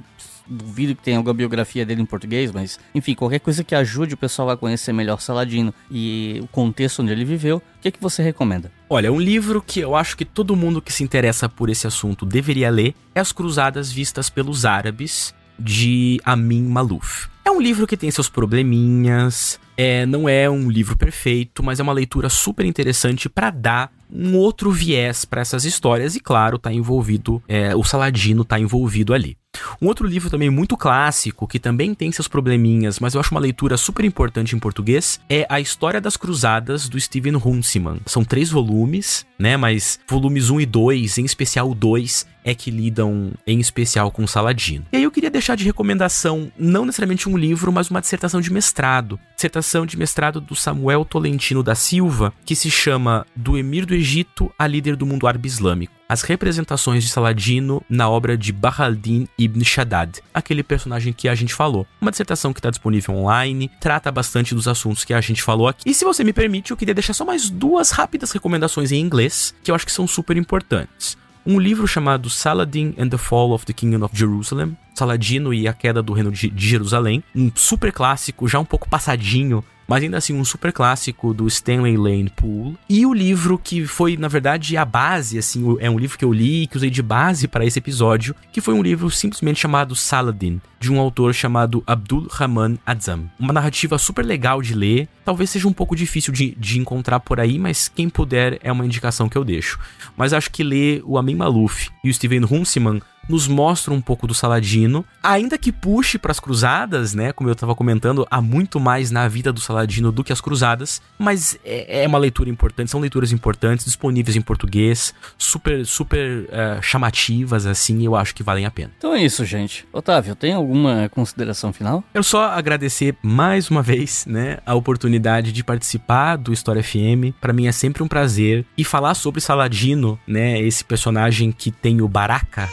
duvido 0.48 0.96
que 0.96 1.02
tenha 1.02 1.18
alguma 1.18 1.34
biografia 1.34 1.84
dele 1.84 2.00
em 2.00 2.06
português, 2.06 2.50
mas 2.50 2.80
enfim, 2.94 3.14
qualquer 3.14 3.40
coisa 3.40 3.62
que 3.62 3.74
ajude 3.74 4.14
o 4.14 4.16
pessoal 4.16 4.48
a 4.48 4.56
conhecer 4.56 4.94
melhor 4.94 5.20
Saladino 5.20 5.74
e 5.90 6.40
o 6.42 6.46
contexto 6.46 7.02
onde 7.02 7.12
ele 7.12 7.26
viveu, 7.26 7.58
o 7.58 7.62
que, 7.82 7.88
é 7.88 7.90
que 7.90 8.00
você 8.00 8.22
recomenda? 8.22 8.72
Olha, 8.88 9.12
um 9.12 9.20
livro 9.20 9.60
que 9.60 9.80
eu 9.80 9.94
acho 9.94 10.16
que 10.16 10.24
todo 10.24 10.56
mundo 10.56 10.80
que 10.80 10.90
se 10.90 11.04
interessa 11.04 11.50
por 11.50 11.68
esse 11.68 11.86
assunto 11.86 12.24
deveria 12.24 12.70
ler 12.70 12.94
é 13.14 13.20
As 13.20 13.30
Cruzadas 13.30 13.92
Vistas 13.92 14.30
pelos 14.30 14.64
Árabes, 14.64 15.34
de 15.58 16.18
Amin 16.24 16.62
Malouf. 16.62 17.33
É 17.44 17.50
um 17.50 17.60
livro 17.60 17.86
que 17.86 17.96
tem 17.96 18.10
seus 18.10 18.28
probleminhas, 18.28 19.60
é, 19.76 20.06
não 20.06 20.26
é 20.28 20.48
um 20.48 20.70
livro 20.70 20.96
perfeito, 20.96 21.62
mas 21.62 21.78
é 21.78 21.82
uma 21.82 21.92
leitura 21.92 22.28
super 22.30 22.64
interessante 22.64 23.28
para 23.28 23.50
dar 23.50 23.92
um 24.10 24.36
outro 24.36 24.70
viés 24.70 25.24
para 25.24 25.42
essas 25.42 25.64
histórias 25.64 26.14
e 26.16 26.20
claro, 26.20 26.58
tá 26.58 26.72
envolvido, 26.72 27.42
é, 27.46 27.74
o 27.74 27.82
Saladino 27.82 28.44
tá 28.44 28.58
envolvido 28.58 29.12
ali. 29.12 29.36
Um 29.80 29.86
outro 29.86 30.06
livro 30.06 30.30
também 30.30 30.50
muito 30.50 30.76
clássico, 30.76 31.46
que 31.46 31.58
também 31.58 31.94
tem 31.94 32.10
seus 32.10 32.28
probleminhas, 32.28 32.98
mas 32.98 33.14
eu 33.14 33.20
acho 33.20 33.32
uma 33.32 33.40
leitura 33.40 33.76
super 33.76 34.04
importante 34.04 34.56
em 34.56 34.58
português, 34.58 35.20
é 35.28 35.46
A 35.48 35.60
História 35.60 36.00
das 36.00 36.16
Cruzadas, 36.16 36.88
do 36.88 36.98
Steven 36.98 37.36
Huntsman. 37.36 38.00
São 38.06 38.24
três 38.24 38.50
volumes, 38.50 39.26
né, 39.38 39.56
mas 39.56 39.98
volumes 40.08 40.50
1 40.50 40.60
e 40.60 40.66
2, 40.66 41.18
em 41.18 41.24
especial 41.24 41.70
o 41.70 41.74
2, 41.74 42.26
é 42.44 42.54
que 42.54 42.70
lidam 42.70 43.32
em 43.46 43.58
especial 43.58 44.10
com 44.10 44.26
Saladino. 44.26 44.84
E 44.92 44.98
aí 44.98 45.02
eu 45.02 45.10
queria 45.10 45.30
deixar 45.30 45.56
de 45.56 45.64
recomendação 45.64 46.52
não 46.58 46.84
necessariamente 46.84 47.28
um 47.28 47.36
livro, 47.36 47.72
mas 47.72 47.90
uma 47.90 48.00
dissertação 48.00 48.40
de 48.40 48.52
mestrado. 48.52 49.18
Dissertação 49.34 49.86
de 49.86 49.96
mestrado 49.96 50.40
do 50.40 50.54
Samuel 50.54 51.04
Tolentino 51.04 51.62
da 51.62 51.74
Silva, 51.74 52.32
que 52.44 52.54
se 52.54 52.70
chama 52.70 53.26
Do 53.34 53.56
Emir 53.56 53.86
do 53.86 53.94
Egito 53.94 54.52
a 54.58 54.66
líder 54.66 54.94
do 54.94 55.06
mundo 55.06 55.26
árabe 55.26 55.48
islâmico. 55.48 55.94
As 56.06 56.20
representações 56.20 57.02
de 57.02 57.08
Saladino 57.08 57.82
na 57.88 58.08
obra 58.08 58.36
de 58.36 58.52
Bahaldin 58.52 59.26
ibn 59.38 59.64
Shaddad, 59.64 60.20
aquele 60.34 60.62
personagem 60.62 61.14
que 61.14 61.28
a 61.28 61.34
gente 61.34 61.54
falou. 61.54 61.86
Uma 61.98 62.10
dissertação 62.10 62.52
que 62.52 62.60
está 62.60 62.68
disponível 62.68 63.14
online, 63.14 63.70
trata 63.80 64.12
bastante 64.12 64.54
dos 64.54 64.68
assuntos 64.68 65.02
que 65.02 65.14
a 65.14 65.20
gente 65.20 65.42
falou 65.42 65.66
aqui. 65.66 65.88
E 65.88 65.94
se 65.94 66.04
você 66.04 66.22
me 66.22 66.32
permite, 66.32 66.70
eu 66.70 66.76
queria 66.76 66.94
deixar 66.94 67.14
só 67.14 67.24
mais 67.24 67.48
duas 67.48 67.90
rápidas 67.90 68.32
recomendações 68.32 68.92
em 68.92 69.00
inglês, 69.00 69.54
que 69.62 69.70
eu 69.70 69.74
acho 69.74 69.86
que 69.86 69.92
são 69.92 70.06
super 70.06 70.36
importantes 70.36 71.16
um 71.46 71.58
livro 71.58 71.86
chamado 71.86 72.30
Saladin 72.30 72.94
and 72.98 73.08
the 73.08 73.18
Fall 73.18 73.52
of 73.52 73.64
the 73.66 73.72
Kingdom 73.72 74.04
of 74.04 74.16
Jerusalem, 74.16 74.76
Saladino 74.94 75.52
e 75.52 75.68
a 75.68 75.72
Queda 75.72 76.02
do 76.02 76.12
Reino 76.12 76.30
de 76.30 76.52
Jerusalém, 76.56 77.22
um 77.34 77.50
super 77.54 77.92
clássico, 77.92 78.48
já 78.48 78.58
um 78.58 78.64
pouco 78.64 78.88
passadinho, 78.88 79.64
mas 79.86 80.02
ainda 80.02 80.18
assim 80.18 80.34
um 80.34 80.44
super 80.44 80.72
clássico 80.72 81.32
do 81.34 81.46
Stanley 81.46 81.96
Lane 81.96 82.30
Poole. 82.30 82.76
E 82.88 83.06
o 83.06 83.12
livro 83.12 83.58
que 83.58 83.86
foi, 83.86 84.16
na 84.16 84.28
verdade, 84.28 84.76
a 84.76 84.84
base, 84.84 85.38
assim, 85.38 85.76
é 85.80 85.90
um 85.90 85.98
livro 85.98 86.18
que 86.18 86.24
eu 86.24 86.32
li 86.32 86.62
e 86.62 86.66
que 86.66 86.76
usei 86.76 86.90
de 86.90 87.02
base 87.02 87.48
para 87.48 87.64
esse 87.64 87.78
episódio, 87.78 88.34
que 88.52 88.60
foi 88.60 88.74
um 88.74 88.82
livro 88.82 89.10
simplesmente 89.10 89.60
chamado 89.60 89.94
Saladin, 89.94 90.60
de 90.80 90.92
um 90.92 90.98
autor 90.98 91.34
chamado 91.34 91.82
Abdul 91.86 92.26
Rahman 92.30 92.78
Azam. 92.84 93.30
Uma 93.38 93.52
narrativa 93.52 93.98
super 93.98 94.24
legal 94.24 94.60
de 94.60 94.74
ler, 94.74 95.08
talvez 95.24 95.50
seja 95.50 95.68
um 95.68 95.72
pouco 95.72 95.96
difícil 95.96 96.32
de, 96.32 96.54
de 96.58 96.78
encontrar 96.78 97.20
por 97.20 97.40
aí, 97.40 97.58
mas 97.58 97.88
quem 97.88 98.08
puder 98.08 98.58
é 98.62 98.70
uma 98.70 98.84
indicação 98.84 99.28
que 99.28 99.36
eu 99.36 99.44
deixo. 99.44 99.78
Mas 100.16 100.32
acho 100.32 100.50
que 100.50 100.62
ler 100.62 101.02
o 101.04 101.18
Amin 101.18 101.34
Maluf 101.34 101.90
e 102.02 102.10
o 102.10 102.14
Steven 102.14 102.44
Hunsiman 102.44 103.00
nos 103.28 103.46
mostra 103.46 103.92
um 103.92 104.00
pouco 104.00 104.26
do 104.26 104.34
Saladino, 104.34 105.04
ainda 105.22 105.58
que 105.58 105.72
puxe 105.72 106.18
para 106.18 106.32
as 106.32 106.40
cruzadas, 106.40 107.14
né? 107.14 107.32
Como 107.32 107.48
eu 107.48 107.54
estava 107.54 107.74
comentando, 107.74 108.26
há 108.30 108.40
muito 108.40 108.78
mais 108.78 109.10
na 109.10 109.26
vida 109.28 109.52
do 109.52 109.60
Saladino 109.60 110.12
do 110.12 110.24
que 110.24 110.32
as 110.32 110.40
cruzadas, 110.40 111.00
mas 111.18 111.58
é, 111.64 112.04
é 112.04 112.06
uma 112.06 112.18
leitura 112.18 112.50
importante, 112.50 112.90
são 112.90 113.00
leituras 113.00 113.32
importantes, 113.32 113.84
disponíveis 113.84 114.36
em 114.36 114.40
português, 114.40 115.14
super, 115.38 115.84
super 115.86 116.44
uh, 116.44 116.82
chamativas, 116.82 117.66
assim, 117.66 118.04
eu 118.04 118.14
acho 118.14 118.34
que 118.34 118.42
valem 118.42 118.66
a 118.66 118.70
pena. 118.70 118.92
Então 118.98 119.14
é 119.14 119.22
isso, 119.22 119.44
gente. 119.44 119.86
Otávio, 119.92 120.34
tem 120.34 120.52
alguma 120.52 121.08
consideração 121.08 121.72
final? 121.72 122.04
Eu 122.12 122.22
só 122.22 122.50
agradecer 122.50 123.16
mais 123.22 123.70
uma 123.70 123.82
vez, 123.82 124.24
né, 124.26 124.58
a 124.64 124.74
oportunidade 124.74 125.52
de 125.52 125.64
participar 125.64 126.36
do 126.36 126.52
História 126.52 126.82
FM. 126.82 127.34
Para 127.40 127.52
mim 127.52 127.66
é 127.66 127.72
sempre 127.72 128.02
um 128.02 128.08
prazer 128.08 128.64
e 128.76 128.84
falar 128.84 129.14
sobre 129.14 129.40
Saladino, 129.40 130.18
né, 130.26 130.60
esse 130.60 130.84
personagem 130.84 131.52
que 131.52 131.70
tem 131.70 132.00
o 132.00 132.08
Baraka 132.08 132.68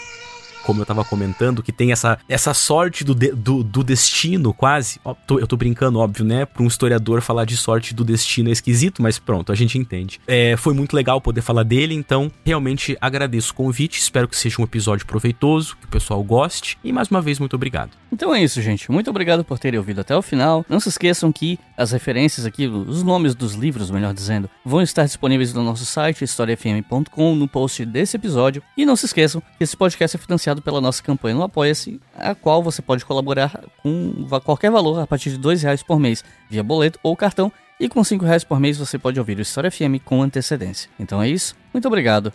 como 0.63 0.81
eu 0.81 0.85
tava 0.85 1.03
comentando, 1.03 1.63
que 1.63 1.71
tem 1.71 1.91
essa, 1.91 2.17
essa 2.27 2.53
sorte 2.53 3.03
do, 3.03 3.13
de, 3.13 3.31
do, 3.31 3.63
do, 3.63 3.83
destino, 3.83 4.53
quase. 4.53 4.99
Ó, 5.03 5.13
tô, 5.13 5.39
eu 5.39 5.47
tô 5.47 5.57
brincando, 5.57 5.99
óbvio, 5.99 6.25
né? 6.25 6.45
Pra 6.45 6.63
um 6.63 6.67
historiador 6.67 7.21
falar 7.21 7.45
de 7.45 7.57
sorte 7.57 7.93
do 7.93 8.03
destino 8.03 8.49
é 8.49 8.51
esquisito, 8.51 9.01
mas 9.01 9.19
pronto, 9.19 9.51
a 9.51 9.55
gente 9.55 9.77
entende. 9.77 10.19
É, 10.27 10.55
foi 10.57 10.73
muito 10.73 10.95
legal 10.95 11.21
poder 11.21 11.41
falar 11.41 11.63
dele, 11.63 11.93
então 11.93 12.31
realmente 12.45 12.97
agradeço 12.99 13.51
o 13.51 13.55
convite. 13.55 13.99
Espero 13.99 14.27
que 14.27 14.37
seja 14.37 14.61
um 14.61 14.63
episódio 14.63 15.05
proveitoso, 15.05 15.75
que 15.77 15.85
o 15.85 15.89
pessoal 15.89 16.23
goste. 16.23 16.77
E 16.83 16.91
mais 16.91 17.09
uma 17.09 17.21
vez, 17.21 17.39
muito 17.39 17.55
obrigado. 17.55 17.91
Então 18.11 18.35
é 18.35 18.43
isso, 18.43 18.61
gente. 18.61 18.91
Muito 18.91 19.09
obrigado 19.09 19.43
por 19.43 19.57
terem 19.57 19.79
ouvido 19.79 20.01
até 20.01 20.15
o 20.15 20.21
final. 20.21 20.65
Não 20.67 20.79
se 20.79 20.89
esqueçam 20.89 21.31
que 21.31 21.57
as 21.77 21.91
referências 21.91 22.45
aqui, 22.45 22.67
os 22.67 23.03
nomes 23.03 23.33
dos 23.33 23.53
livros, 23.53 23.89
melhor 23.89 24.13
dizendo, 24.13 24.49
vão 24.65 24.81
estar 24.81 25.05
disponíveis 25.05 25.53
no 25.53 25.63
nosso 25.63 25.85
site, 25.85 26.23
historiafm.com, 26.23 27.35
no 27.35 27.47
post 27.47 27.85
desse 27.85 28.17
episódio. 28.17 28.61
E 28.75 28.85
não 28.85 28.95
se 28.95 29.05
esqueçam 29.05 29.41
que 29.57 29.63
esse 29.63 29.77
podcast 29.77 30.17
é 30.17 30.19
financiado 30.19 30.50
financiado 30.51 30.61
pela 30.61 30.81
nossa 30.81 31.01
campanha 31.01 31.35
no 31.35 31.43
Apoia-se, 31.43 31.99
a 32.15 32.35
qual 32.35 32.61
você 32.61 32.81
pode 32.81 33.05
colaborar 33.05 33.63
com 33.81 34.27
qualquer 34.43 34.69
valor 34.69 34.99
a 34.99 35.07
partir 35.07 35.29
de 35.29 35.37
dois 35.37 35.63
reais 35.63 35.81
por 35.81 35.99
mês, 35.99 36.23
via 36.49 36.63
boleto 36.63 36.99
ou 37.01 37.15
cartão, 37.15 37.51
e 37.79 37.87
com 37.87 38.03
cinco 38.03 38.25
reais 38.25 38.43
por 38.43 38.59
mês 38.59 38.77
você 38.77 38.99
pode 38.99 39.19
ouvir 39.19 39.37
o 39.37 39.41
História 39.41 39.71
FM 39.71 40.03
com 40.03 40.21
antecedência. 40.21 40.89
Então 40.99 41.21
é 41.21 41.29
isso, 41.29 41.55
muito 41.73 41.87
obrigado 41.87 42.31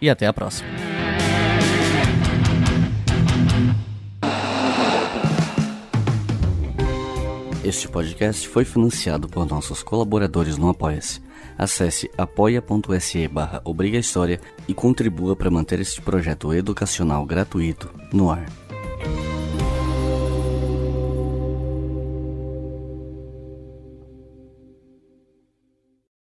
e 0.00 0.10
até 0.10 0.26
a 0.26 0.32
próxima. 0.32 0.68
Este 7.62 7.88
podcast 7.88 8.48
foi 8.48 8.64
financiado 8.64 9.28
por 9.28 9.46
nossos 9.46 9.82
colaboradores 9.82 10.56
no 10.56 10.70
Apoia-se. 10.70 11.20
Acesse 11.60 12.10
apoia.se 12.16 13.28
barra 13.28 13.60
História 13.98 14.40
e 14.66 14.72
contribua 14.72 15.36
para 15.36 15.50
manter 15.50 15.78
este 15.78 16.00
projeto 16.00 16.54
educacional 16.54 17.26
gratuito 17.26 17.90
no 18.10 18.30
ar. 18.30 18.46